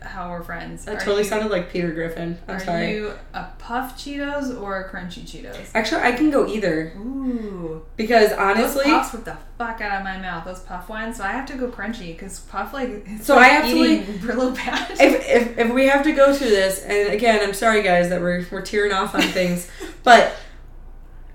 how 0.03 0.31
we're 0.31 0.43
friends. 0.43 0.85
That 0.85 0.97
Are 0.97 0.99
totally 0.99 1.23
you- 1.23 1.29
sounded 1.29 1.51
like 1.51 1.71
Peter 1.71 1.93
Griffin. 1.93 2.39
I'm 2.49 2.57
Are 2.57 2.61
sorry. 2.61 2.95
you 2.95 3.13
a 3.35 3.45
puff 3.59 3.97
Cheetos 3.99 4.61
or 4.61 4.81
a 4.81 4.89
crunchy 4.91 5.23
Cheetos? 5.23 5.71
Actually, 5.75 6.03
I 6.03 6.13
can 6.13 6.31
go 6.31 6.47
either 6.47 6.93
Ooh, 6.97 7.85
because 7.97 8.33
honestly, 8.33 8.85
those 8.85 8.93
puffs 8.93 9.13
with 9.13 9.25
the 9.25 9.37
fuck 9.59 9.81
out 9.81 9.99
of 9.99 10.05
my 10.05 10.19
mouth. 10.19 10.45
Those 10.45 10.61
puff 10.61 10.89
ones. 10.89 11.17
So 11.19 11.25
I 11.25 11.33
have 11.33 11.47
to 11.47 11.55
go 11.57 11.69
crunchy 11.69 12.09
because 12.09 12.41
puff 12.41 12.73
like 12.73 13.07
So 13.23 13.37
like 13.37 13.51
I 13.51 13.55
have 13.55 13.65
to, 13.65 13.71
eating 13.77 14.05
Brillo 14.19 14.55
pad. 14.57 14.91
if, 14.93 15.29
if, 15.29 15.59
if 15.59 15.73
we 15.73 15.87
have 15.87 16.03
to 16.05 16.13
go 16.13 16.35
through 16.35 16.51
this, 16.51 16.83
and 16.83 17.13
again, 17.13 17.41
I'm 17.43 17.55
sorry 17.55 17.83
guys 17.83 18.09
that 18.11 18.21
we're, 18.21 18.47
we're 18.51 18.63
tearing 18.63 18.93
off 18.93 19.15
on 19.15 19.23
things, 19.23 19.71
but 20.03 20.35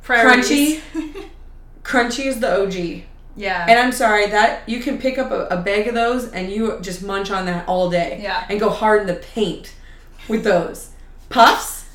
Priorities. 0.04 0.82
crunchy 1.84 2.26
is 2.26 2.40
the 2.40 2.62
OG. 2.62 3.04
Yeah. 3.36 3.66
And 3.68 3.78
I'm 3.78 3.91
sorry 3.91 4.28
that 4.28 4.68
you 4.68 4.80
can 4.80 4.98
pick 4.98 5.18
up 5.18 5.32
a, 5.32 5.48
a 5.48 5.62
bag 5.62 5.88
of 5.88 5.94
those 5.94 6.30
and 6.30 6.52
you 6.52 6.80
just 6.82 7.03
munch 7.03 7.32
on 7.32 7.45
that 7.45 7.68
all 7.68 7.90
day. 7.90 8.20
Yeah. 8.22 8.45
And 8.49 8.60
go 8.60 8.70
hard 8.70 9.02
in 9.02 9.07
the 9.07 9.16
paint 9.16 9.74
with 10.28 10.44
those. 10.44 10.91
Puffs, 11.30 11.86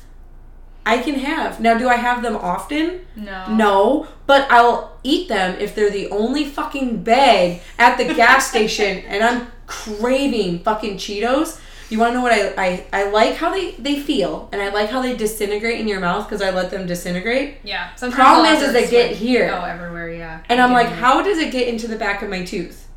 I 0.85 0.99
can 0.99 1.15
have. 1.15 1.59
Now, 1.59 1.77
do 1.77 1.87
I 1.87 1.95
have 1.95 2.21
them 2.21 2.35
often? 2.35 3.01
no. 3.15 3.55
No, 3.55 4.07
but 4.27 4.49
I'll 4.51 4.97
eat 5.03 5.29
them 5.29 5.59
if 5.59 5.75
they're 5.75 5.89
the 5.89 6.09
only 6.09 6.45
fucking 6.45 7.03
bag 7.03 7.61
at 7.77 7.97
the 7.97 8.05
gas 8.05 8.49
station 8.49 8.99
and 9.07 9.23
I'm 9.23 9.47
craving 9.67 10.59
fucking 10.59 10.97
Cheetos. 10.97 11.59
You 11.91 11.99
want 11.99 12.11
to 12.11 12.13
know 12.15 12.21
what 12.21 12.31
I, 12.31 12.53
I 12.57 12.85
I 12.93 13.09
like 13.11 13.35
how 13.35 13.51
they 13.51 13.71
they 13.71 13.99
feel 13.99 14.47
and 14.53 14.61
I 14.61 14.69
like 14.69 14.89
how 14.89 15.01
they 15.01 15.13
disintegrate 15.13 15.79
in 15.79 15.89
your 15.89 15.99
mouth 15.99 16.25
because 16.25 16.41
I 16.41 16.49
let 16.49 16.71
them 16.71 16.87
disintegrate. 16.87 17.57
Yeah. 17.63 17.93
Sometimes 17.95 18.15
Problem 18.15 18.45
is, 18.45 18.63
is 18.63 18.71
they 18.71 18.89
get 18.89 19.13
here. 19.13 19.51
Oh, 19.53 19.65
everywhere. 19.65 20.09
Yeah. 20.09 20.41
And 20.47 20.61
I'm 20.61 20.71
like, 20.71 20.87
it. 20.87 20.93
how 20.93 21.21
does 21.21 21.37
it 21.37 21.51
get 21.51 21.67
into 21.67 21.89
the 21.89 21.97
back 21.97 22.21
of 22.21 22.29
my 22.29 22.45
tooth? 22.45 22.87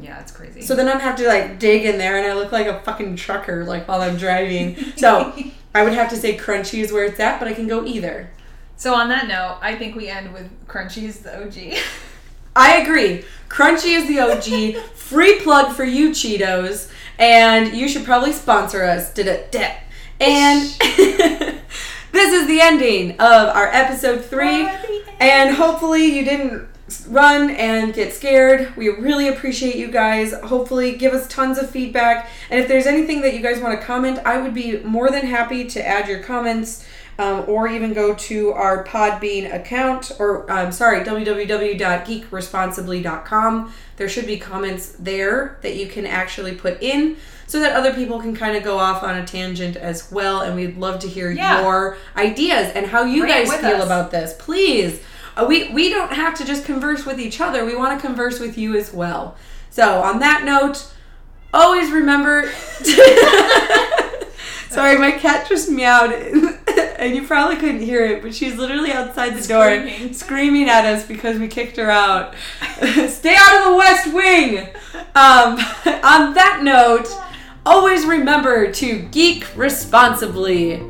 Yeah, 0.00 0.20
it's 0.20 0.30
crazy. 0.30 0.62
So 0.62 0.76
then 0.76 0.88
I'd 0.88 1.00
have 1.00 1.16
to 1.16 1.26
like 1.26 1.58
dig 1.58 1.84
in 1.84 1.98
there 1.98 2.16
and 2.16 2.26
I 2.26 2.34
look 2.34 2.52
like 2.52 2.68
a 2.68 2.80
fucking 2.82 3.16
trucker 3.16 3.64
like 3.64 3.88
while 3.88 4.00
I'm 4.00 4.16
driving. 4.16 4.76
So 4.96 5.34
I 5.74 5.82
would 5.82 5.92
have 5.92 6.08
to 6.10 6.16
say 6.16 6.38
crunchy 6.38 6.78
is 6.78 6.92
where 6.92 7.04
it's 7.04 7.20
at, 7.20 7.38
but 7.38 7.48
I 7.48 7.52
can 7.52 7.66
go 7.66 7.84
either. 7.84 8.30
So 8.76 8.94
on 8.94 9.08
that 9.08 9.26
note, 9.26 9.58
I 9.60 9.74
think 9.74 9.96
we 9.96 10.08
end 10.08 10.32
with 10.32 10.48
Crunchy's 10.66 11.20
the 11.20 11.42
OG. 11.42 11.78
I 12.54 12.78
agree. 12.78 13.24
Crunchy 13.48 13.96
is 13.96 14.06
the 14.08 14.20
OG. 14.20 14.82
Free 14.94 15.40
plug 15.40 15.74
for 15.74 15.84
you, 15.84 16.10
Cheetos. 16.10 16.90
And 17.18 17.74
you 17.74 17.88
should 17.88 18.04
probably 18.04 18.32
sponsor 18.32 18.84
us. 18.84 19.12
Did 19.12 19.26
it? 19.26 19.52
Did. 19.52 19.70
And 20.20 20.62
this 22.12 22.32
is 22.32 22.46
the 22.46 22.60
ending 22.60 23.12
of 23.12 23.48
our 23.54 23.68
episode 23.68 24.24
three. 24.24 24.68
And 25.18 25.54
hopefully 25.54 26.04
you 26.04 26.24
didn't 26.24 26.68
run 27.08 27.50
and 27.50 27.92
get 27.92 28.12
scared. 28.12 28.74
We 28.76 28.88
really 28.88 29.28
appreciate 29.28 29.76
you 29.76 29.90
guys. 29.90 30.32
Hopefully 30.44 30.96
give 30.96 31.12
us 31.12 31.26
tons 31.28 31.58
of 31.58 31.68
feedback. 31.70 32.30
And 32.50 32.60
if 32.60 32.68
there's 32.68 32.86
anything 32.86 33.22
that 33.22 33.34
you 33.34 33.40
guys 33.40 33.60
want 33.60 33.78
to 33.78 33.84
comment, 33.84 34.20
I 34.24 34.38
would 34.38 34.54
be 34.54 34.78
more 34.80 35.10
than 35.10 35.26
happy 35.26 35.66
to 35.66 35.86
add 35.86 36.08
your 36.08 36.22
comments. 36.22 36.86
Um, 37.18 37.44
or 37.48 37.66
even 37.66 37.94
go 37.94 38.14
to 38.14 38.52
our 38.52 38.84
Podbean 38.84 39.50
account, 39.54 40.12
or 40.18 40.50
I'm 40.50 40.70
sorry, 40.70 41.00
www.geekresponsibly.com. 41.02 43.72
There 43.96 44.08
should 44.08 44.26
be 44.26 44.38
comments 44.38 44.90
there 44.98 45.58
that 45.62 45.76
you 45.76 45.86
can 45.86 46.04
actually 46.06 46.54
put 46.54 46.82
in 46.82 47.16
so 47.46 47.58
that 47.60 47.74
other 47.74 47.94
people 47.94 48.20
can 48.20 48.34
kind 48.36 48.54
of 48.56 48.62
go 48.64 48.76
off 48.78 49.02
on 49.02 49.16
a 49.16 49.24
tangent 49.26 49.76
as 49.76 50.10
well. 50.12 50.40
And 50.42 50.54
we'd 50.56 50.76
love 50.76 50.98
to 51.00 51.08
hear 51.08 51.30
Yeah. 51.30 51.62
your 51.62 51.96
ideas 52.16 52.72
and 52.74 52.86
how 52.86 53.04
you 53.04 53.22
Bring 53.22 53.32
guys 53.46 53.54
feel 53.60 53.76
us. 53.76 53.84
about 53.86 54.10
this. 54.10 54.34
Please. 54.38 55.00
Uh, 55.36 55.46
we, 55.48 55.70
we 55.72 55.88
don't 55.90 56.12
have 56.12 56.34
to 56.38 56.44
just 56.44 56.64
converse 56.64 57.06
with 57.06 57.20
each 57.20 57.40
other, 57.40 57.64
we 57.64 57.76
want 57.76 57.98
to 58.00 58.06
converse 58.06 58.40
with 58.40 58.58
you 58.58 58.74
as 58.76 58.92
well. 58.92 59.36
So, 59.70 60.00
on 60.02 60.18
that 60.20 60.44
note, 60.44 60.86
always 61.52 61.90
remember. 61.90 62.50
Sorry, 64.70 64.98
my 64.98 65.12
cat 65.12 65.48
just 65.48 65.70
meowed, 65.70 66.10
and 66.98 67.14
you 67.14 67.26
probably 67.26 67.56
couldn't 67.56 67.80
hear 67.82 68.04
it, 68.04 68.22
but 68.22 68.34
she's 68.34 68.56
literally 68.56 68.92
outside 68.92 69.30
the 69.34 69.46
door 69.46 69.66
Screaming. 69.66 70.12
screaming 70.14 70.68
at 70.68 70.84
us 70.84 71.06
because 71.06 71.38
we 71.38 71.48
kicked 71.48 71.76
her 71.76 71.90
out. 71.90 72.34
Stay 73.08 73.34
out 73.36 73.58
of 73.58 73.70
the 73.70 73.76
West 73.76 74.12
Wing! 74.12 74.58
Um, 75.14 75.58
on 76.04 76.34
that 76.34 76.60
note, 76.62 77.08
always 77.64 78.04
remember 78.04 78.72
to 78.72 78.98
geek 79.10 79.46
responsibly. 79.56 80.82